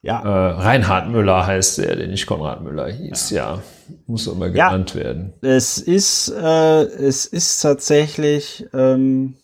ja. 0.02 0.20
Äh, 0.20 0.52
Reinhard 0.60 1.10
Müller 1.10 1.46
heißt 1.46 1.78
der, 1.78 1.94
der 1.94 2.08
nicht 2.08 2.26
Konrad 2.26 2.60
Müller 2.62 2.90
hieß. 2.90 3.30
Ja, 3.30 3.54
ja 3.54 3.62
muss 4.06 4.28
aber 4.28 4.50
genannt 4.50 4.94
ja, 4.94 5.00
werden. 5.00 5.32
Es 5.42 5.78
ist, 5.78 6.28
äh, 6.28 6.82
es 6.82 7.24
ist 7.24 7.60
tatsächlich 7.60 8.66
ähm, 8.74 9.36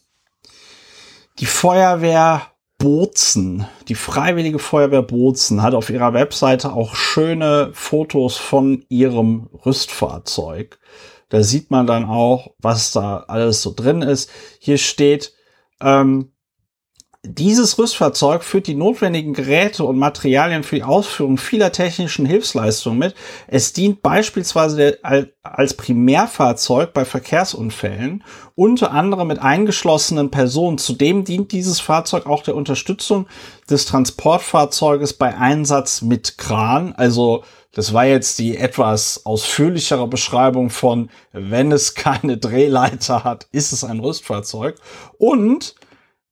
die 1.39 1.47
Feuerwehr 1.47 2.43
Bozen, 2.79 3.67
die 3.89 3.95
Freiwillige 3.95 4.59
Feuerwehr 4.59 5.03
Bozen, 5.03 5.63
hat 5.63 5.75
auf 5.75 5.91
ihrer 5.91 6.13
Webseite 6.13 6.73
auch 6.73 6.95
schöne 6.95 7.71
Fotos 7.73 8.37
von 8.37 8.85
ihrem 8.89 9.49
Rüstfahrzeug. 9.65 10.79
Da 11.29 11.43
sieht 11.43 11.71
man 11.71 11.87
dann 11.87 12.05
auch, 12.05 12.53
was 12.59 12.93
da 12.93 13.25
alles 13.29 13.63
so 13.63 13.73
drin 13.75 14.03
ist. 14.03 14.31
Hier 14.61 14.79
steht, 14.79 15.35
ähm, 15.81 16.33
dieses 17.25 17.79
Rüstfahrzeug 17.79 18.45
führt 18.45 18.69
die 18.69 18.77
notwendigen 18.77 19.35
Geräte 19.35 19.85
und 19.85 19.99
Materialien 19.99 20.63
für 20.63 20.77
die 20.77 20.85
Ausführung 20.85 21.37
vieler 21.37 21.73
technischen 21.73 22.25
Hilfsleistungen 22.25 22.99
mit. 22.99 23.15
Es 23.49 23.73
dient 23.73 24.03
beispielsweise 24.03 24.99
als 25.43 25.75
Primärfahrzeug 25.75 26.93
bei 26.95 27.05
Verkehrsunfällen, 27.05 28.23
unter 28.55 28.93
anderem 28.93 29.29
mit 29.29 29.41
eingeschlossenen 29.41 30.31
Personen. 30.31 30.79
Zudem 30.79 31.25
dient 31.25 31.51
dieses 31.51 31.81
Fahrzeug 31.81 32.27
auch 32.27 32.45
der 32.45 32.55
Unterstützung 32.55 33.27
des 33.69 33.85
Transportfahrzeuges 33.85 35.15
bei 35.15 35.37
Einsatz 35.37 36.03
mit 36.03 36.39
Kran. 36.39 36.95
Also 36.97 37.43
das 37.79 37.93
war 37.93 38.07
jetzt 38.07 38.41
die 38.41 38.57
etwas 38.57 39.25
ausführlichere 39.25 40.09
Beschreibung 40.09 40.69
von, 40.69 41.11
wenn 41.31 41.71
es 41.71 41.95
keine 41.95 42.37
Drehleiter 42.37 43.23
hat, 43.23 43.47
ist 43.53 43.71
es 43.71 43.85
ein 43.85 44.01
Rüstfahrzeug. 44.01 44.75
Und 45.17 45.77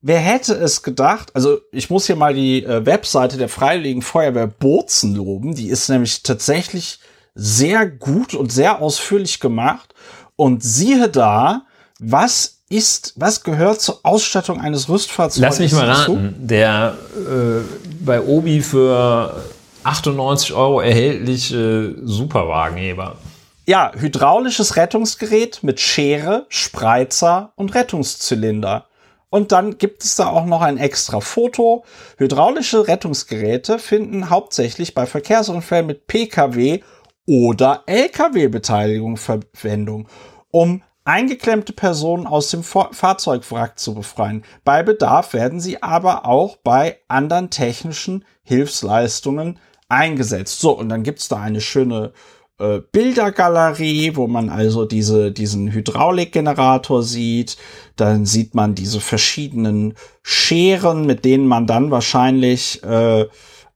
Wer 0.03 0.19
hätte 0.21 0.55
es 0.55 0.85
gedacht? 0.85 1.31
Also 1.35 1.59
ich 1.73 1.91
muss 1.91 2.07
hier 2.07 2.15
mal 2.15 2.35
die 2.35 2.63
äh, 2.63 2.85
Webseite 2.87 3.39
der 3.39 3.49
Freiwilligen 3.49 4.03
Feuerwehr 4.03 4.47
Bozen 4.47 5.17
loben. 5.17 5.55
Die 5.57 5.69
ist 5.69 5.89
nämlich 5.89 6.23
tatsächlich 6.23 7.01
sehr 7.35 7.87
gut 7.87 8.35
und 8.35 8.53
sehr 8.53 8.81
ausführlich 8.81 9.41
gemacht. 9.41 9.95
Und 10.37 10.63
siehe 10.63 11.09
da, 11.09 11.63
was 11.99 12.59
ist, 12.69 13.15
was 13.17 13.43
gehört 13.43 13.81
zur 13.81 14.01
Ausstattung 14.05 14.61
eines 14.61 14.89
Rüstfahrzeugs? 14.89 15.41
Lass 15.41 15.59
mich 15.59 15.73
mal 15.73 15.91
raten. 15.91 16.37
Der 16.39 16.97
äh, 17.17 17.63
bei 18.05 18.21
Obi 18.21 18.61
für 18.61 19.43
98 19.87 20.53
Euro 20.53 20.81
erhältliche 20.81 21.95
Superwagenheber. 22.03 23.19
Ja, 23.67 23.93
hydraulisches 23.95 24.77
Rettungsgerät 24.77 25.63
mit 25.63 25.79
Schere, 25.79 26.47
Spreizer 26.49 27.53
und 27.55 27.75
Rettungszylinder. 27.75 28.87
Und 29.31 29.53
dann 29.53 29.79
gibt 29.79 30.03
es 30.03 30.17
da 30.17 30.29
auch 30.29 30.45
noch 30.45 30.61
ein 30.61 30.79
extra 30.79 31.21
Foto. 31.21 31.85
Hydraulische 32.17 32.89
Rettungsgeräte 32.89 33.79
finden 33.79 34.31
hauptsächlich 34.31 34.93
bei 34.95 35.07
Verkehrsunfällen 35.07 35.87
mit 35.87 36.07
Pkw 36.09 36.81
oder 37.27 37.83
Lkw-Beteiligung 37.87 39.17
Verwendung, 39.17 40.09
um 40.51 40.83
eingeklemmte 41.05 41.73
Personen 41.73 42.27
aus 42.27 42.51
dem 42.51 42.65
Fahrzeugwrack 42.65 43.79
zu 43.79 43.95
befreien. 43.95 44.45
Bei 44.65 44.83
Bedarf 44.83 45.33
werden 45.33 45.61
sie 45.61 45.81
aber 45.83 46.27
auch 46.27 46.57
bei 46.57 46.99
anderen 47.07 47.51
technischen 47.51 48.25
Hilfsleistungen 48.43 49.61
eingesetzt. 49.89 50.61
So, 50.61 50.73
und 50.73 50.89
dann 50.89 51.03
gibt's 51.03 51.29
da 51.29 51.41
eine 51.41 51.61
schöne 51.61 52.13
äh, 52.59 52.81
Bildergalerie, 52.93 54.17
wo 54.17 54.27
man 54.27 54.49
also 54.49 54.85
diese, 54.85 55.33
diesen 55.33 55.73
Hydraulikgenerator 55.73 57.03
sieht. 57.03 57.57
Dann 57.97 58.27
sieht 58.27 58.55
man 58.55 58.75
diese 58.75 59.01
verschiedenen 59.01 59.95
Scheren, 60.23 61.07
mit 61.07 61.25
denen 61.25 61.47
man 61.47 61.67
dann 61.67 61.91
wahrscheinlich, 61.91 62.83
äh, 62.83 63.27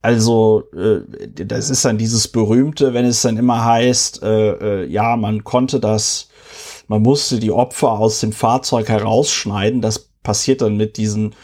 also 0.03 0.65
äh, 0.75 1.01
das 1.45 1.71
ist 1.71 1.85
dann 1.85 1.99
dieses 1.99 2.29
berühmte, 2.29 2.95
wenn 2.95 3.05
es 3.05 3.23
dann 3.23 3.37
immer 3.37 3.65
heißt, 3.65 4.23
äh, 4.23 4.85
äh, 4.85 4.87
ja, 4.87 5.17
man 5.17 5.45
konnte 5.45 5.79
das, 5.79 6.29
man 6.89 7.03
musste 7.03 7.39
die 7.39 7.53
Opfer 7.53 7.93
aus 7.93 8.21
dem 8.21 8.33
Fahrzeug 8.33 8.89
herausschneiden. 8.89 9.83
Das 9.83 10.10
passiert 10.23 10.61
dann 10.61 10.77
mit 10.77 10.97
diesen 10.97 11.35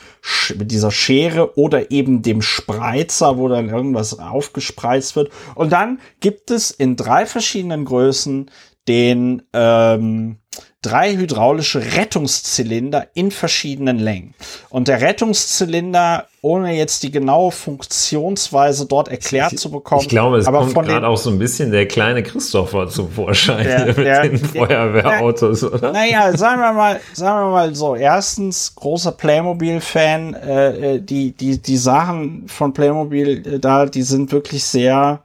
mit 0.57 0.70
dieser 0.70 0.90
Schere 0.90 1.57
oder 1.57 1.90
eben 1.90 2.23
dem 2.23 2.43
Spreizer, 2.43 3.39
wo 3.39 3.48
dann 3.48 3.69
irgendwas 3.69 4.19
aufgespreizt 4.19 5.16
wird. 5.16 5.31
Und 5.55 5.73
dann 5.73 6.01
gibt 6.20 6.51
es 6.51 6.70
in 6.70 6.97
drei 6.97 7.27
verschiedenen 7.27 7.85
Größen 7.85 8.51
den 8.89 9.43
ähm, 9.53 10.39
drei 10.86 11.16
hydraulische 11.16 11.96
Rettungszylinder 11.96 13.08
in 13.14 13.30
verschiedenen 13.30 13.98
Längen. 13.98 14.34
Und 14.70 14.86
der 14.86 15.00
Rettungszylinder, 15.00 16.26
ohne 16.42 16.76
jetzt 16.76 17.02
die 17.02 17.10
genaue 17.10 17.50
Funktionsweise 17.50 18.86
dort 18.86 19.08
erklärt 19.08 19.52
ich, 19.52 19.58
zu 19.58 19.70
bekommen. 19.70 20.02
Ich 20.02 20.08
glaube, 20.08 20.36
es 20.36 20.46
aber 20.46 20.60
kommt 20.60 20.74
gerade 20.74 21.06
auch 21.06 21.16
so 21.16 21.30
ein 21.30 21.38
bisschen 21.40 21.72
der 21.72 21.88
kleine 21.88 22.22
Christopher 22.22 22.88
zum 22.88 23.10
Vorschein 23.10 23.64
der, 23.64 23.86
mit 23.86 23.98
der, 23.98 24.28
den 24.28 24.38
Feuerwehrautos, 24.38 25.60
der, 25.60 25.74
oder? 25.74 25.92
Naja, 25.92 26.36
sagen 26.36 26.60
wir 26.60 26.72
mal, 26.72 27.00
sagen 27.14 27.46
wir 27.46 27.50
mal 27.50 27.74
so. 27.74 27.96
Erstens, 27.96 28.72
großer 28.76 29.12
Playmobil-Fan, 29.12 30.34
äh, 30.34 30.94
äh 30.94 31.00
die, 31.00 31.32
die, 31.32 31.60
die 31.60 31.76
Sachen 31.76 32.46
von 32.46 32.72
Playmobil 32.72 33.54
äh, 33.54 33.58
da, 33.58 33.86
die 33.86 34.02
sind 34.02 34.30
wirklich 34.30 34.64
sehr, 34.64 35.20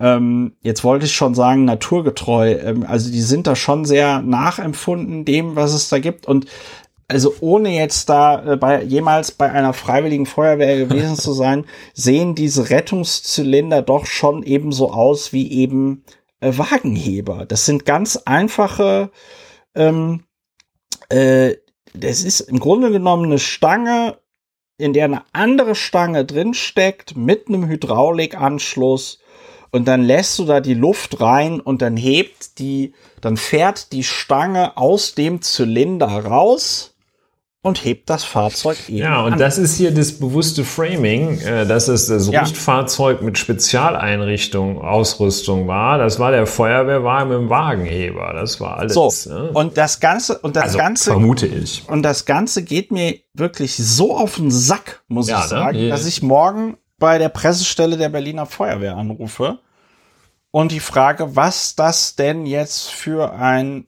ähm, 0.00 0.56
jetzt 0.62 0.84
wollte 0.84 1.06
ich 1.06 1.14
schon 1.14 1.34
sagen, 1.34 1.64
naturgetreu. 1.64 2.52
Ähm, 2.52 2.84
also 2.86 3.10
die 3.10 3.20
sind 3.20 3.46
da 3.46 3.56
schon 3.56 3.84
sehr 3.84 4.20
nachempfunden 4.22 5.24
dem, 5.24 5.56
was 5.56 5.72
es 5.72 5.88
da 5.88 5.98
gibt. 5.98 6.26
Und 6.26 6.46
also 7.08 7.34
ohne 7.40 7.70
jetzt 7.70 8.08
da 8.08 8.52
äh, 8.52 8.56
bei, 8.56 8.82
jemals 8.82 9.32
bei 9.32 9.50
einer 9.50 9.72
freiwilligen 9.72 10.26
Feuerwehr 10.26 10.76
gewesen 10.76 11.16
zu 11.16 11.32
sein, 11.32 11.64
sehen 11.94 12.34
diese 12.34 12.70
Rettungszylinder 12.70 13.82
doch 13.82 14.06
schon 14.06 14.42
ebenso 14.42 14.92
aus 14.92 15.32
wie 15.32 15.50
eben 15.50 16.04
äh, 16.40 16.52
Wagenheber. 16.56 17.46
Das 17.46 17.66
sind 17.66 17.84
ganz 17.84 18.16
einfache, 18.24 19.10
ähm, 19.74 20.24
äh, 21.08 21.54
das 21.94 22.22
ist 22.22 22.40
im 22.40 22.60
Grunde 22.60 22.92
genommen 22.92 23.24
eine 23.24 23.38
Stange, 23.38 24.18
in 24.76 24.92
der 24.92 25.06
eine 25.06 25.22
andere 25.32 25.74
Stange 25.74 26.24
drin 26.24 26.54
steckt 26.54 27.16
mit 27.16 27.48
einem 27.48 27.66
Hydraulikanschluss 27.66 29.18
und 29.70 29.86
dann 29.86 30.02
lässt 30.02 30.38
du 30.38 30.44
da 30.44 30.60
die 30.60 30.74
Luft 30.74 31.20
rein 31.20 31.60
und 31.60 31.82
dann 31.82 31.96
hebt 31.96 32.58
die, 32.58 32.92
dann 33.20 33.36
fährt 33.36 33.92
die 33.92 34.04
Stange 34.04 34.76
aus 34.76 35.14
dem 35.14 35.42
Zylinder 35.42 36.06
raus 36.06 36.94
und 37.60 37.84
hebt 37.84 38.08
das 38.08 38.24
Fahrzeug 38.24 38.88
eben. 38.88 38.98
Ja, 38.98 39.22
und 39.24 39.34
an. 39.34 39.38
das 39.38 39.58
ist 39.58 39.76
hier 39.76 39.90
das 39.90 40.12
bewusste 40.12 40.64
Framing, 40.64 41.40
äh, 41.40 41.66
dass 41.66 41.88
es 41.88 42.06
das 42.06 42.28
ja. 42.28 42.42
Rüstfahrzeug 42.42 43.20
mit 43.22 43.36
Spezialeinrichtung, 43.36 44.80
Ausrüstung 44.80 45.66
war. 45.66 45.98
Das 45.98 46.18
war 46.18 46.30
der 46.30 46.46
Feuerwehrwagen 46.46 47.28
mit 47.28 47.38
dem 47.38 47.50
Wagenheber. 47.50 48.32
Das 48.32 48.60
war 48.60 48.78
alles. 48.78 48.94
So, 48.94 49.12
ne? 49.28 49.50
und 49.52 49.76
das 49.76 50.00
Ganze, 50.00 50.38
und 50.38 50.56
das 50.56 50.64
also, 50.64 50.78
Ganze. 50.78 51.10
Vermute 51.10 51.46
ich. 51.46 51.84
Und 51.88 52.02
das 52.02 52.24
Ganze 52.24 52.62
geht 52.62 52.92
mir 52.92 53.16
wirklich 53.34 53.76
so 53.76 54.16
auf 54.16 54.36
den 54.36 54.50
Sack, 54.50 55.02
muss 55.08 55.28
ja, 55.28 55.38
ich 55.38 55.42
ne? 55.44 55.48
sagen, 55.48 55.78
ne? 55.78 55.88
dass 55.88 56.06
ich 56.06 56.22
morgen 56.22 56.76
bei 56.98 57.18
der 57.18 57.28
Pressestelle 57.28 57.96
der 57.96 58.08
Berliner 58.08 58.46
Feuerwehr 58.46 58.96
anrufe 58.96 59.60
und 60.50 60.72
die 60.72 60.80
Frage, 60.80 61.36
was 61.36 61.74
das 61.74 62.16
denn 62.16 62.46
jetzt 62.46 62.90
für 62.90 63.32
ein 63.32 63.86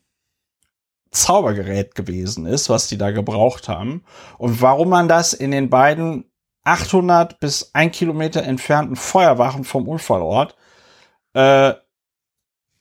Zaubergerät 1.11 1.95
gewesen 1.95 2.47
ist, 2.47 2.71
was 2.71 2.87
die 2.87 2.97
da 2.97 3.11
gebraucht 3.11 3.69
haben 3.69 4.05
und 4.39 4.63
warum 4.63 4.91
man 4.91 5.09
das 5.09 5.33
in 5.33 5.51
den 5.51 5.69
beiden 5.69 6.31
800 6.63 7.41
bis 7.41 7.75
1 7.75 7.97
Kilometer 7.97 8.43
entfernten 8.45 8.97
Feuerwachen 8.97 9.65
vom 9.65 9.89
Unfallort 9.89 10.57
äh, 11.35 11.75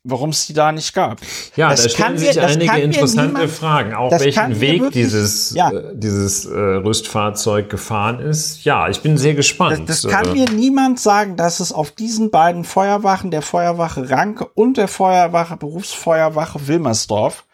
warum 0.04 0.30
es 0.30 0.48
die 0.48 0.54
da 0.54 0.72
nicht 0.72 0.94
gab. 0.94 1.20
Ja, 1.56 1.70
das 1.70 1.84
da 1.84 1.90
stellen 1.90 2.18
sich 2.18 2.36
mir, 2.36 2.44
einige 2.44 2.78
interessante 2.80 3.34
niemand, 3.34 3.52
Fragen. 3.52 3.94
Auch 3.94 4.12
welchen 4.12 4.62
Weg 4.62 4.92
dieses, 4.92 5.54
ja. 5.54 5.72
äh, 5.72 5.92
dieses 5.94 6.46
äh, 6.46 6.58
Rüstfahrzeug 6.58 7.70
gefahren 7.70 8.20
ist. 8.20 8.64
Ja, 8.64 8.88
ich 8.88 9.02
bin 9.02 9.18
sehr 9.18 9.34
gespannt. 9.34 9.90
Das, 9.90 10.02
das 10.02 10.12
kann 10.12 10.28
äh, 10.28 10.32
mir 10.34 10.50
niemand 10.50 11.00
sagen, 11.00 11.36
dass 11.36 11.60
es 11.60 11.74
auf 11.74 11.92
diesen 11.92 12.32
beiden 12.32 12.64
Feuerwachen, 12.64 13.32
der 13.32 13.42
Feuerwache 13.42 14.10
Ranke 14.10 14.46
und 14.46 14.78
der 14.78 14.88
Feuerwache, 14.88 15.58
Berufsfeuerwache 15.58 16.68
Wilmersdorf, 16.68 17.46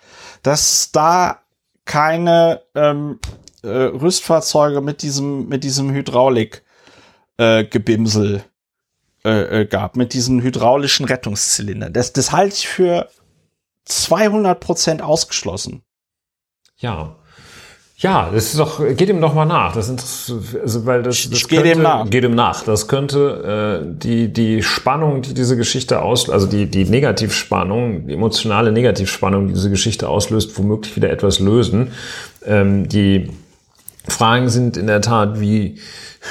dass 0.43 0.91
da 0.91 1.39
keine 1.85 2.61
ähm, 2.75 3.19
äh, 3.63 3.67
Rüstfahrzeuge 3.67 4.81
mit 4.81 5.01
diesem, 5.01 5.47
mit 5.47 5.63
diesem 5.63 5.91
Hydraulik 5.91 6.63
äh, 7.37 7.63
Gebimsel 7.63 8.43
äh, 9.25 9.61
äh, 9.61 9.65
gab 9.65 9.95
mit 9.95 10.13
diesen 10.13 10.41
hydraulischen 10.41 11.05
Rettungszylindern. 11.05 11.91
Das, 11.93 12.13
das 12.13 12.31
halte 12.31 12.55
ich 12.55 12.67
für 12.67 13.09
200 13.85 14.59
Prozent 14.59 15.01
ausgeschlossen. 15.01 15.81
Ja. 16.77 17.15
Ja, 17.97 18.29
das 18.31 18.47
ist 18.47 18.59
doch, 18.59 18.85
geht 18.95 19.07
ihm 19.07 19.21
doch 19.21 19.33
mal 19.33 19.45
nach. 19.45 19.73
Das 19.73 19.87
ist, 19.87 20.31
also, 20.61 20.85
weil 20.85 21.01
das, 21.01 21.29
das 21.29 21.39
ich 21.39 21.47
könnte, 21.47 21.63
dem 21.63 21.81
nach. 21.81 22.09
geht 22.09 22.25
ihm 22.25 22.35
nach. 22.35 22.63
Das 22.63 22.89
könnte 22.89 23.81
äh, 23.81 23.97
die 23.97 24.33
die 24.33 24.61
Spannung, 24.61 25.21
die 25.21 25.33
diese 25.33 25.55
Geschichte 25.55 26.01
aus, 26.01 26.29
also 26.29 26.45
die 26.45 26.65
die 26.65 26.83
Negativspannung, 26.83 28.07
die 28.07 28.13
emotionale 28.13 28.73
Negativspannung, 28.73 29.47
die 29.47 29.53
diese 29.53 29.69
Geschichte 29.69 30.09
auslöst, 30.09 30.57
womöglich 30.57 30.95
wieder 30.97 31.09
etwas 31.09 31.39
lösen. 31.39 31.93
Ähm, 32.45 32.89
die 32.89 33.29
Fragen 34.09 34.49
sind 34.49 34.75
in 34.75 34.87
der 34.87 34.99
Tat 35.01 35.39
wie 35.39 35.79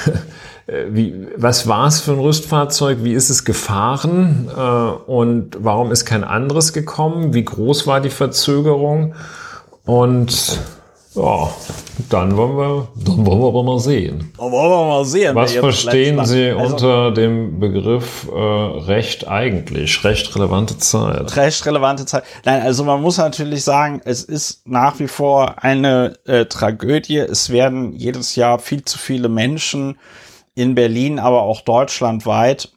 wie, 0.67 1.27
was 1.37 1.67
war 1.67 1.87
es 1.87 2.01
für 2.01 2.13
ein 2.13 2.19
Rüstfahrzeug? 2.19 2.99
Wie 3.01 3.13
ist 3.13 3.29
es 3.29 3.45
gefahren? 3.45 4.49
Äh, 4.55 5.11
und 5.11 5.57
warum 5.59 5.91
ist 5.91 6.05
kein 6.05 6.23
anderes 6.23 6.73
gekommen? 6.73 7.33
Wie 7.33 7.45
groß 7.45 7.85
war 7.85 8.01
die 8.01 8.09
Verzögerung? 8.09 9.13
Und 9.85 10.59
ja, 11.13 11.49
dann 12.09 12.35
wollen 12.35 12.57
wir, 12.57 12.87
dann 13.05 13.25
wollen 13.25 13.39
wir 13.39 13.47
aber 13.47 13.63
mal 13.63 13.79
sehen. 13.79 14.33
Dann 14.37 14.51
wollen 14.51 14.69
wir 14.69 14.85
mal 14.85 15.05
sehen. 15.05 15.35
Was 15.35 15.53
verstehen 15.53 16.25
Sie 16.25 16.49
also, 16.49 16.73
unter 16.73 17.11
dem 17.11 17.59
Begriff 17.59 18.27
äh, 18.27 18.37
Recht 18.37 19.27
eigentlich? 19.27 20.03
Recht 20.03 20.35
relevante 20.35 20.77
Zeit. 20.77 21.37
Recht 21.37 21.65
relevante 21.65 22.05
Zeit. 22.05 22.23
Nein, 22.43 22.63
also 22.63 22.83
man 22.83 23.01
muss 23.01 23.17
natürlich 23.17 23.63
sagen, 23.63 24.01
es 24.03 24.23
ist 24.23 24.67
nach 24.67 24.99
wie 24.99 25.07
vor 25.07 25.63
eine 25.63 26.15
äh, 26.25 26.45
Tragödie. 26.45 27.19
Es 27.19 27.49
werden 27.49 27.93
jedes 27.93 28.35
Jahr 28.35 28.59
viel 28.59 28.83
zu 28.83 28.97
viele 28.97 29.29
Menschen 29.29 29.97
in 30.55 30.73
Berlin, 30.73 31.19
aber 31.19 31.43
auch 31.43 31.61
deutschlandweit 31.61 32.71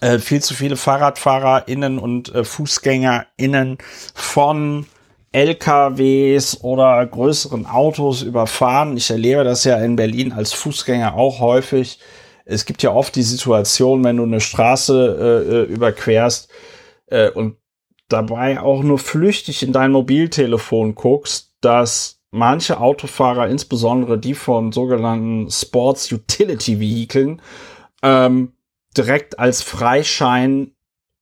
äh, 0.00 0.18
viel 0.18 0.42
zu 0.42 0.54
viele 0.54 0.76
FahrradfahrerInnen 0.76 1.98
und 1.98 2.34
äh, 2.34 2.44
FußgängerInnen 2.44 3.78
von 4.14 4.86
LKWs 5.30 6.60
oder 6.62 7.06
größeren 7.06 7.66
Autos 7.66 8.22
überfahren. 8.22 8.96
Ich 8.96 9.10
erlebe 9.10 9.44
das 9.44 9.64
ja 9.64 9.78
in 9.78 9.96
Berlin 9.96 10.32
als 10.32 10.52
Fußgänger 10.52 11.14
auch 11.14 11.38
häufig. 11.38 12.00
Es 12.44 12.64
gibt 12.64 12.82
ja 12.82 12.90
oft 12.92 13.14
die 13.14 13.22
Situation, 13.22 14.02
wenn 14.04 14.16
du 14.16 14.24
eine 14.24 14.40
Straße 14.40 15.46
äh, 15.48 15.54
äh 15.54 15.62
überquerst 15.72 16.50
äh, 17.06 17.30
und 17.30 17.56
dabei 18.08 18.60
auch 18.60 18.82
nur 18.82 18.98
flüchtig 18.98 19.62
in 19.62 19.72
dein 19.72 19.92
Mobiltelefon 19.92 20.94
guckst, 20.94 21.52
dass 21.60 22.21
manche 22.32 22.80
Autofahrer, 22.80 23.48
insbesondere 23.48 24.18
die 24.18 24.34
von 24.34 24.72
sogenannten 24.72 25.48
Sports 25.50 26.10
Utility 26.10 26.80
Vehikeln, 26.80 27.40
ähm, 28.02 28.52
direkt 28.96 29.38
als 29.38 29.62
Freischein 29.62 30.72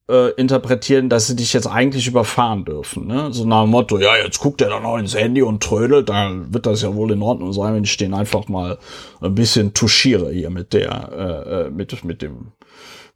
äh, 0.08 0.30
interpretieren, 0.32 1.08
dass 1.08 1.26
sie 1.26 1.36
dich 1.36 1.52
jetzt 1.52 1.66
eigentlich 1.66 2.06
überfahren 2.06 2.64
dürfen. 2.64 3.06
Ne? 3.06 3.32
So 3.32 3.44
nach 3.44 3.62
dem 3.62 3.70
Motto, 3.70 3.98
ja, 3.98 4.16
jetzt 4.16 4.40
guckt 4.40 4.60
er 4.60 4.70
dann 4.70 4.84
noch 4.84 4.98
ins 4.98 5.14
Handy 5.14 5.42
und 5.42 5.62
trödelt, 5.62 6.08
dann 6.08 6.54
wird 6.54 6.66
das 6.66 6.82
ja 6.82 6.94
wohl 6.94 7.12
in 7.12 7.22
Ordnung 7.22 7.52
sein, 7.52 7.74
wenn 7.74 7.84
ich 7.84 7.96
den 7.96 8.14
einfach 8.14 8.48
mal 8.48 8.78
ein 9.20 9.34
bisschen 9.34 9.74
touchiere 9.74 10.30
hier 10.30 10.50
mit 10.50 10.72
der, 10.72 11.10
äh, 11.12 11.66
äh 11.66 11.70
mit, 11.70 12.04
mit 12.04 12.22
dem, 12.22 12.52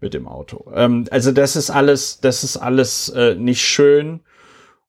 mit 0.01 0.15
dem 0.15 0.29
Auto. 0.29 0.71
Ähm, 0.75 1.07
also 1.11 1.33
das 1.33 1.57
ist 1.57 1.71
alles, 1.71 2.21
das 2.21 2.45
ist 2.45 2.57
alles 2.57 3.09
äh, 3.11 3.35
nicht 3.35 3.63
schön. 3.63 4.21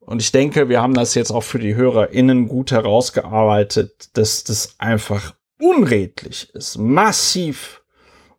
Und 0.06 0.22
ich 0.22 0.32
denke, 0.32 0.70
wir 0.70 0.82
haben 0.82 0.94
das 0.94 1.16
jetzt 1.16 1.32
auch 1.32 1.42
für 1.42 1.58
die 1.58 1.76
HörerInnen 1.76 2.48
gut 2.48 2.72
herausgearbeitet, 2.72 4.10
dass 4.14 4.44
das 4.44 4.76
einfach 4.78 5.34
unredlich 5.60 6.50
ist. 6.54 6.78
Massiv 6.78 7.84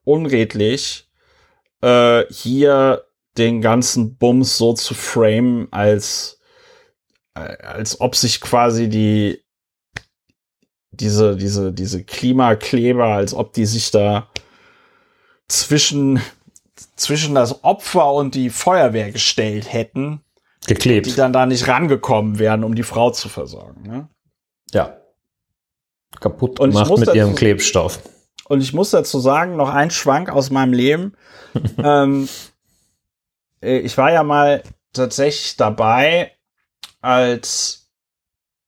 unredlich, 0.05 1.09
äh, 1.83 2.25
hier 2.31 3.05
den 3.37 3.61
ganzen 3.61 4.17
Bums 4.17 4.57
so 4.57 4.75
zu 4.75 4.95
framen, 4.95 5.67
als, 5.73 6.41
äh, 7.35 7.41
als 7.41 8.01
ob 8.01 8.15
sich 8.15 8.41
quasi 8.41 8.89
die, 8.89 9.43
diese, 10.93 11.37
diese, 11.37 11.73
diese 11.73 12.05
Klimakleber, 12.05 13.07
als 13.07 13.35
ob 13.35 13.53
die 13.53 13.67
sich 13.67 13.91
da 13.91 14.31
zwischen, 15.49 16.21
zwischen 16.95 17.35
das 17.35 17.65
Opfer 17.65 18.13
und 18.13 18.37
die 18.37 18.51
Feuerwehr 18.51 19.11
gestellt 19.11 19.73
hätten. 19.73 20.23
Geklebt. 20.67 21.07
Die 21.07 21.15
dann 21.15 21.33
da 21.33 21.47
nicht 21.47 21.69
rangekommen 21.69 22.39
wären, 22.39 22.65
um 22.65 22.75
die 22.75 22.83
Frau 22.83 23.11
zu 23.11 23.29
versorgen. 23.29 23.83
Ne? 23.83 24.09
Ja. 24.73 24.97
Kaputt 26.21 26.61
und 26.61 26.71
gemacht 26.71 26.97
mit 26.99 27.15
ihrem 27.15 27.35
Klebstoff. 27.35 28.01
Und 28.49 28.61
ich 28.61 28.73
muss 28.73 28.91
dazu 28.91 29.19
sagen, 29.19 29.57
noch 29.57 29.71
ein 29.71 29.91
Schwank 29.91 30.31
aus 30.31 30.51
meinem 30.51 30.73
Leben. 30.73 31.15
ähm, 31.83 32.29
äh, 33.61 33.79
ich 33.79 33.97
war 33.99 34.13
ja 34.13 34.23
mal 34.23 34.63
tatsächlich 34.93 35.57
dabei, 35.57 36.33
als 37.01 37.89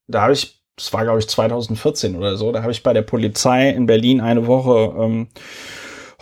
da 0.07 0.21
habe 0.23 0.33
ich, 0.33 0.61
das 0.75 0.93
war 0.93 1.03
glaube 1.03 1.19
ich 1.19 1.27
2014 1.27 2.15
oder 2.15 2.37
so, 2.37 2.51
da 2.51 2.61
habe 2.61 2.71
ich 2.71 2.83
bei 2.83 2.93
der 2.93 3.01
Polizei 3.01 3.69
in 3.69 3.85
Berlin 3.85 4.21
eine 4.21 4.47
Woche 4.47 4.95
ähm, 4.97 5.27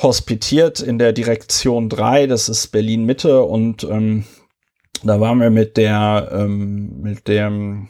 hospitiert 0.01 0.79
in 0.79 0.99
der 0.99 1.13
Direktion 1.13 1.89
3, 1.89 2.27
das 2.27 2.49
ist 2.49 2.67
Berlin 2.67 3.05
Mitte 3.05 3.41
und 3.43 3.83
ähm, 3.83 4.25
da 5.03 5.19
waren 5.19 5.39
wir 5.39 5.49
mit 5.49 5.77
der 5.77 6.29
ähm, 6.31 7.01
mit 7.01 7.27
dem 7.27 7.89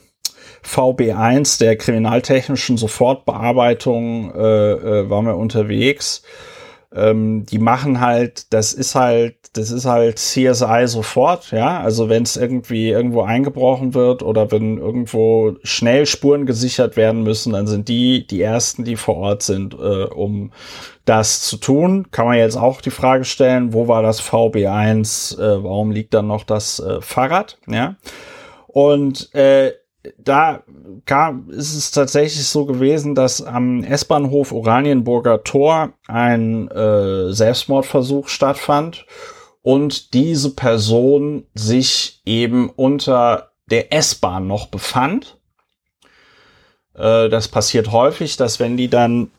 VB1 0.64 1.60
der 1.60 1.78
kriminaltechnischen 1.78 2.78
Sofortbearbeitung 2.78 4.34
äh, 4.34 4.72
äh, 4.72 5.10
waren 5.10 5.26
wir 5.26 5.38
unterwegs 5.38 6.24
ähm, 6.98 7.46
die 7.46 7.60
machen 7.60 8.02
halt, 8.02 8.52
das 8.54 8.74
ist 8.74 8.96
halt, 8.96 9.36
das 9.54 9.72
ist 9.72 9.86
halt 9.86 10.18
CSI 10.18 10.84
sofort, 10.86 11.52
ja. 11.52 11.80
Also 11.80 12.10
wenn 12.10 12.24
es 12.24 12.38
irgendwie 12.38 12.90
irgendwo 12.90 13.22
eingebrochen 13.22 13.94
wird 13.94 14.24
oder 14.24 14.52
wenn 14.52 14.78
irgendwo 14.78 15.56
schnell 15.64 16.06
Spuren 16.06 16.46
gesichert 16.46 16.98
werden 16.98 17.24
müssen, 17.24 17.54
dann 17.54 17.68
sind 17.68 17.88
die 17.88 18.26
die 18.26 18.42
ersten, 18.42 18.84
die 18.84 18.96
vor 18.96 19.18
Ort 19.18 19.44
sind, 19.44 19.74
äh, 19.76 20.06
um 20.06 20.52
das 21.06 21.42
zu 21.42 21.58
tun. 21.58 22.08
Kann 22.12 22.26
man 22.26 22.38
jetzt 22.38 22.58
auch 22.58 22.82
die 22.82 22.90
Frage 22.90 23.26
stellen, 23.26 23.74
wo 23.74 23.88
war 23.88 24.02
das 24.02 24.22
VB1? 24.22 25.40
Äh, 25.40 25.64
warum 25.64 25.92
liegt 25.92 26.14
dann 26.14 26.28
noch 26.28 26.44
das 26.44 26.80
äh, 26.80 27.00
Fahrrad? 27.02 27.60
Ja. 27.68 27.96
Und 28.68 29.34
äh, 29.34 29.72
da 30.18 30.64
kam, 31.06 31.50
ist 31.50 31.76
es 31.76 31.92
tatsächlich 31.92 32.48
so 32.48 32.66
gewesen, 32.66 33.16
dass 33.16 33.42
am 33.42 33.84
S-Bahnhof 33.84 34.52
Oranienburger 34.52 35.44
Tor 35.44 35.94
ein 36.08 36.70
äh, 36.70 37.32
Selbstmordversuch 37.32 38.28
stattfand 38.28 39.06
und 39.62 40.14
diese 40.14 40.56
Person 40.56 41.46
sich 41.54 42.22
eben 42.26 42.70
unter 42.70 43.52
der 43.70 43.94
S-Bahn 43.94 44.48
noch 44.48 44.68
befand. 44.68 45.38
Äh, 46.94 47.30
das 47.30 47.48
passiert 47.48 47.92
häufig, 47.92 48.38
dass 48.38 48.60
wenn 48.60 48.78
die 48.78 48.90
dann 48.90 49.32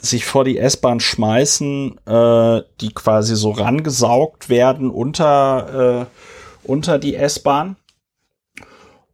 sich 0.00 0.24
vor 0.24 0.44
die 0.44 0.58
S-Bahn 0.58 1.00
schmeißen, 1.00 1.98
äh, 2.06 2.62
die 2.80 2.92
quasi 2.92 3.36
so 3.36 3.52
rangesaugt 3.52 4.48
werden 4.48 4.90
unter, 4.90 6.02
äh, 6.02 6.68
unter 6.68 6.98
die 6.98 7.14
S-Bahn. 7.14 7.76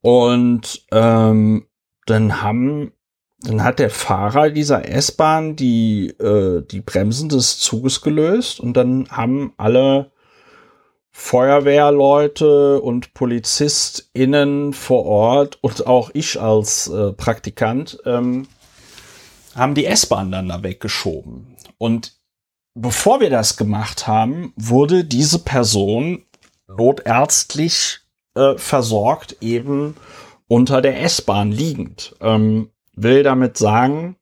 Und 0.00 0.86
ähm, 0.92 1.66
dann 2.06 2.42
haben, 2.42 2.92
dann 3.40 3.62
hat 3.62 3.78
der 3.78 3.90
Fahrer 3.90 4.50
dieser 4.50 4.88
S-Bahn 4.88 5.56
die, 5.56 6.08
äh, 6.08 6.62
die 6.62 6.80
Bremsen 6.80 7.28
des 7.28 7.58
Zuges 7.58 8.00
gelöst 8.00 8.60
und 8.60 8.74
dann 8.76 9.08
haben 9.10 9.52
alle 9.56 10.12
Feuerwehrleute 11.10 12.80
und 12.80 13.12
PolizistInnen 13.12 14.72
vor 14.72 15.04
Ort 15.04 15.58
und 15.62 15.86
auch 15.86 16.10
ich 16.14 16.40
als 16.40 16.86
äh, 16.88 17.12
Praktikant 17.12 17.98
ähm, 18.06 18.46
haben 19.54 19.74
die 19.74 19.86
S-Bahn 19.86 20.30
dann 20.30 20.48
da 20.48 20.62
weggeschoben. 20.62 21.56
Und 21.76 22.16
bevor 22.74 23.20
wir 23.20 23.30
das 23.30 23.56
gemacht 23.56 24.06
haben, 24.06 24.52
wurde 24.56 25.04
diese 25.04 25.40
Person 25.40 26.24
notärztlich 26.68 28.00
äh, 28.38 28.58
versorgt, 28.58 29.36
eben 29.40 29.96
unter 30.46 30.80
der 30.80 31.02
S-Bahn 31.02 31.52
liegend. 31.52 32.14
Ähm, 32.20 32.70
will 32.94 33.22
damit 33.22 33.56
sagen, 33.56 34.16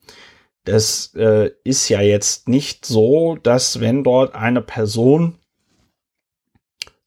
das 0.65 1.15
äh, 1.15 1.51
ist 1.65 1.89
ja 1.89 2.01
jetzt 2.01 2.49
nicht 2.49 2.85
so, 2.85 3.37
dass 3.37 3.81
wenn 3.81 4.03
dort 4.03 4.35
eine 4.35 4.63
Person 4.63 5.39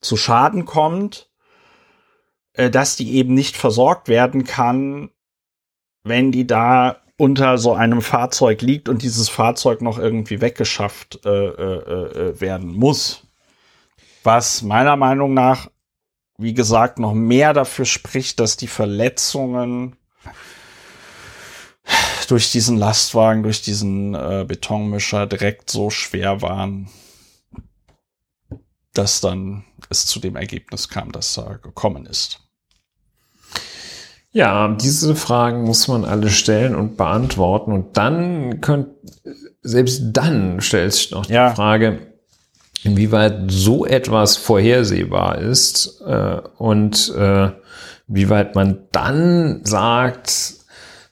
zu 0.02 0.16
Schaden 0.16 0.66
kommt, 0.66 1.30
äh, 2.54 2.70
dass 2.70 2.96
die 2.96 3.16
eben 3.16 3.34
nicht 3.34 3.58
versorgt 3.58 4.08
werden 4.08 4.46
kann, 4.46 5.10
wenn 6.04 6.32
die 6.32 6.48
da 6.48 7.02
unter 7.18 7.58
so 7.58 7.74
einem 7.74 8.02
Fahrzeug 8.02 8.62
liegt 8.62 8.88
und 8.88 9.02
dieses 9.02 9.28
Fahrzeug 9.28 9.82
noch 9.82 10.00
irgendwie 10.00 10.40
weggeschafft 10.40 11.26
äh, 11.26 11.30
äh, 11.30 12.30
äh 12.30 12.40
werden 12.40 12.72
muss. 12.72 13.28
Was 14.24 14.62
meiner 14.62 14.96
Meinung 14.96 15.34
nach 15.34 15.70
wie 16.40 16.54
gesagt, 16.54 17.00
noch 17.00 17.14
mehr 17.14 17.54
dafür 17.54 17.86
spricht, 17.86 18.40
dass 18.40 18.56
die 18.56 18.68
Verletzungen 18.68 19.98
durch 22.30 22.52
diesen 22.52 22.78
Lastwagen, 22.78 23.44
durch 23.44 23.62
diesen 23.62 24.16
äh, 24.16 24.46
Betonmischer 24.48 25.28
direkt 25.28 25.70
so 25.70 25.90
schwer 25.90 26.42
waren, 26.42 26.90
dass 28.94 29.20
dann 29.20 29.66
es 29.90 30.06
zu 30.06 30.20
dem 30.20 30.36
Ergebnis 30.36 30.88
kam, 30.88 31.12
dass 31.12 31.38
er 31.38 31.58
gekommen 31.58 32.06
ist. 32.06 32.42
Ja, 34.32 34.68
diese 34.76 35.16
Fragen 35.16 35.64
muss 35.64 35.88
man 35.88 36.06
alle 36.06 36.30
stellen 36.30 36.76
und 36.76 36.98
beantworten 36.98 37.72
und 37.72 37.98
dann 37.98 38.62
könnt, 38.62 38.90
selbst 39.62 40.04
dann 40.14 40.62
stellt 40.62 40.94
sich 40.94 41.12
noch 41.12 41.26
die 41.26 41.34
ja. 41.34 41.54
Frage, 41.54 42.09
inwieweit 42.84 43.44
so 43.48 43.86
etwas 43.86 44.38
vorhersehbar 44.38 45.40
ist 45.40 46.02
äh, 46.06 46.42
und 46.58 47.14
äh, 47.18 47.50
wie 48.08 48.30
weit 48.30 48.56
man 48.56 48.80
dann 48.92 49.62
sagt, 49.64 50.56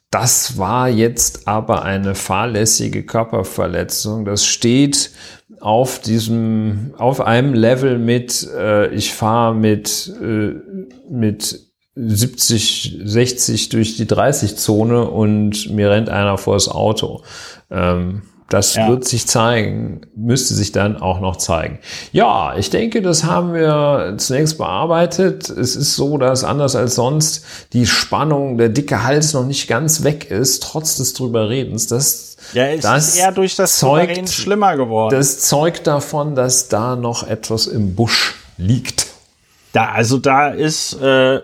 das 0.10 0.58
war 0.58 0.88
jetzt 0.90 1.48
aber 1.48 1.84
eine 1.84 2.16
fahrlässige 2.16 3.04
Körperverletzung. 3.04 4.26
Das 4.26 4.46
steht 4.46 5.12
auf 5.60 6.00
diesem, 6.00 6.94
auf 6.98 7.22
einem 7.22 7.54
Level 7.54 8.00
mit, 8.00 8.48
äh, 8.56 8.94
ich 8.94 9.14
fahre 9.14 9.54
mit, 9.54 10.12
äh, 10.22 10.54
mit 11.10 11.60
70, 11.96 13.02
60 13.04 13.70
durch 13.70 13.98
die 13.98 14.06
30-Zone 14.06 15.10
und 15.10 15.72
mir 15.72 15.90
rennt 15.90 16.10
einer 16.10 16.38
vors 16.38 16.70
Auto. 16.70 17.24
Ähm, 17.70 18.22
das 18.50 18.76
ja. 18.76 18.88
wird 18.88 19.06
sich 19.06 19.28
zeigen, 19.28 20.02
müsste 20.16 20.54
sich 20.54 20.72
dann 20.72 21.02
auch 21.02 21.20
noch 21.20 21.36
zeigen. 21.36 21.80
Ja, 22.14 22.56
ich 22.56 22.70
denke, 22.70 23.02
das 23.02 23.26
haben 23.26 23.54
wir 23.54 24.16
zunächst 24.18 24.58
bearbeitet. 24.58 25.50
Es 25.50 25.76
ist 25.76 25.96
so, 25.96 26.18
dass 26.18 26.46
anders 26.46 26.76
als 26.76 26.96
sonst 26.96 27.44
die 27.74 27.86
Spannung, 27.86 28.58
der 28.58 28.70
dicke 28.70 29.04
Hals 29.04 29.34
noch 29.34 29.46
nicht 29.46 29.68
ganz 29.68 30.04
weg 30.04 30.32
ist, 30.32 30.64
trotz 30.64 30.96
des 30.96 31.14
drüberredens. 31.14 31.88
Das, 31.88 32.38
ja, 32.54 32.68
es 32.68 32.82
das 32.82 33.08
ist 33.10 33.18
eher 33.18 33.34
durch 33.34 33.56
das 33.58 33.80
zeugt, 33.80 34.30
schlimmer 34.30 34.78
geworden. 34.78 35.14
Das 35.14 35.40
zeugt 35.40 35.86
davon, 35.86 36.36
dass 36.36 36.70
da 36.70 36.96
noch 36.96 37.28
etwas 37.28 37.68
im 37.68 37.96
Busch 37.96 38.36
liegt. 38.58 39.08
Da, 39.74 39.92
also 39.92 40.18
da 40.18 40.50
ist, 40.50 40.94
äh, 41.02 41.42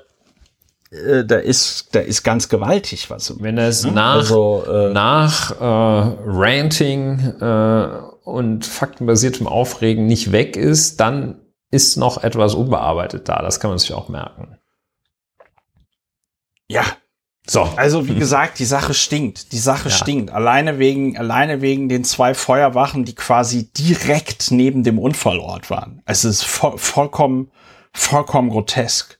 äh, 0.93 1.25
da 1.25 1.37
ist, 1.37 1.95
da 1.95 1.99
ist 1.99 2.23
ganz 2.23 2.49
gewaltig 2.49 3.09
was. 3.09 3.41
Wenn 3.41 3.57
es 3.57 3.83
ne? 3.83 3.91
nach, 3.91 4.15
also, 4.15 4.63
äh, 4.65 4.93
nach 4.93 5.51
äh, 5.59 6.15
Ranting 6.25 7.19
äh, 7.39 7.87
und 8.23 8.65
faktenbasiertem 8.65 9.47
Aufregen 9.47 10.05
nicht 10.05 10.31
weg 10.31 10.55
ist, 10.55 10.99
dann 10.99 11.41
ist 11.71 11.97
noch 11.97 12.23
etwas 12.23 12.53
unbearbeitet 12.53 13.27
da. 13.27 13.41
Das 13.41 13.59
kann 13.59 13.71
man 13.71 13.79
sich 13.79 13.93
auch 13.93 14.09
merken. 14.09 14.57
Ja. 16.69 16.83
So. 17.45 17.63
Also 17.75 18.07
wie 18.07 18.15
gesagt, 18.15 18.59
die 18.59 18.65
Sache 18.65 18.93
stinkt. 18.93 19.51
Die 19.51 19.57
Sache 19.57 19.89
ja. 19.89 19.95
stinkt. 19.95 20.31
Alleine 20.31 20.79
wegen, 20.79 21.17
alleine 21.17 21.59
wegen 21.61 21.89
den 21.89 22.05
zwei 22.05 22.33
Feuerwachen, 22.33 23.03
die 23.03 23.15
quasi 23.15 23.69
direkt 23.73 24.51
neben 24.51 24.83
dem 24.83 24.97
Unfallort 24.97 25.69
waren. 25.69 26.01
Es 26.05 26.23
ist 26.23 26.43
vo 26.43 26.77
vollkommen 26.77 27.51
vollkommen 27.91 28.49
grotesk. 28.49 29.19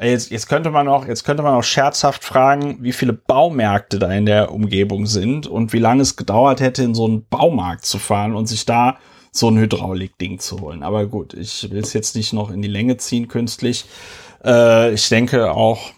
Jetzt, 0.00 0.30
jetzt 0.30 0.48
könnte 0.48 0.70
man 0.70 0.88
auch, 0.88 1.06
jetzt 1.06 1.24
könnte 1.24 1.42
man 1.42 1.54
auch 1.54 1.62
scherzhaft 1.62 2.24
fragen, 2.24 2.78
wie 2.80 2.92
viele 2.92 3.12
Baumärkte 3.12 3.98
da 3.98 4.10
in 4.10 4.24
der 4.24 4.50
Umgebung 4.52 5.04
sind 5.04 5.46
und 5.46 5.74
wie 5.74 5.78
lange 5.78 6.00
es 6.00 6.16
gedauert 6.16 6.60
hätte, 6.60 6.82
in 6.82 6.94
so 6.94 7.04
einen 7.04 7.26
Baumarkt 7.26 7.84
zu 7.84 7.98
fahren 7.98 8.34
und 8.34 8.46
sich 8.46 8.64
da 8.64 8.96
so 9.30 9.48
ein 9.50 9.58
Hydraulikding 9.58 10.38
zu 10.38 10.60
holen. 10.60 10.82
Aber 10.82 11.06
gut, 11.06 11.34
ich 11.34 11.70
will 11.70 11.82
es 11.82 11.92
jetzt 11.92 12.16
nicht 12.16 12.32
noch 12.32 12.50
in 12.50 12.62
die 12.62 12.68
Länge 12.68 12.96
ziehen 12.96 13.28
künstlich. 13.28 13.84
Äh, 14.42 14.94
ich 14.94 15.08
denke 15.10 15.52
auch, 15.52 15.92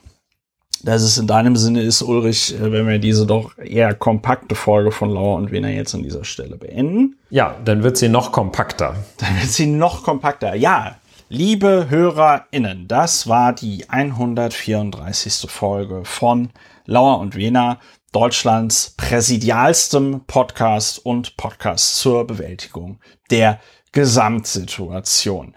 dass 0.82 1.02
es 1.02 1.16
in 1.16 1.28
deinem 1.28 1.54
Sinne 1.54 1.82
ist, 1.82 2.02
Ulrich, 2.02 2.54
äh, 2.54 2.72
wenn 2.72 2.88
wir 2.88 2.98
diese 2.98 3.24
doch 3.24 3.56
eher 3.56 3.94
kompakte 3.94 4.56
Folge 4.56 4.90
von 4.90 5.10
Lauer 5.10 5.36
und 5.36 5.52
Wiener 5.52 5.70
jetzt 5.70 5.94
an 5.94 6.02
dieser 6.02 6.24
Stelle 6.24 6.56
beenden. 6.56 7.16
Ja, 7.30 7.54
dann 7.64 7.84
wird 7.84 7.96
sie 7.96 8.08
noch 8.08 8.32
kompakter. 8.32 8.96
Dann 9.18 9.36
wird 9.40 9.50
sie 9.50 9.66
noch 9.66 10.02
kompakter. 10.02 10.54
Ja, 10.56 10.96
liebe 11.32 11.86
HörerInnen, 11.88 12.88
das 12.88 13.26
war 13.26 13.54
die 13.54 13.88
134. 13.88 15.50
Folge 15.50 16.04
von 16.04 16.50
Lauer 16.84 17.20
und 17.20 17.34
Wiener, 17.34 17.78
Deutschlands 18.12 18.92
präsidialstem 18.98 20.26
Podcast 20.26 20.98
und 20.98 21.38
Podcast 21.38 21.96
zur 21.96 22.26
Bewältigung 22.26 23.00
der 23.30 23.60
Gesamtsituation. 23.92 25.54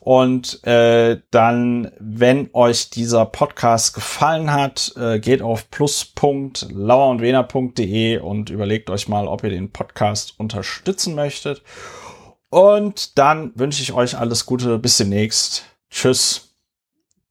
Und 0.00 0.62
äh, 0.64 1.20
dann, 1.30 1.90
wenn 1.98 2.50
euch 2.52 2.90
dieser 2.90 3.24
Podcast 3.26 3.94
gefallen 3.94 4.52
hat, 4.52 4.92
äh, 4.96 5.18
geht 5.18 5.42
auf 5.42 5.70
plus.lauerundwener.de 5.70 8.18
und 8.18 8.50
überlegt 8.50 8.90
euch 8.90 9.08
mal, 9.08 9.26
ob 9.26 9.42
ihr 9.44 9.50
den 9.50 9.70
Podcast 9.70 10.34
unterstützen 10.38 11.14
möchtet. 11.14 11.62
Und 12.50 13.18
dann 13.18 13.52
wünsche 13.56 13.82
ich 13.82 13.92
euch 13.92 14.16
alles 14.16 14.46
Gute. 14.46 14.78
Bis 14.78 14.96
demnächst. 14.96 15.64
Tschüss. 15.90 16.54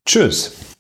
Tschüss. 0.06 0.76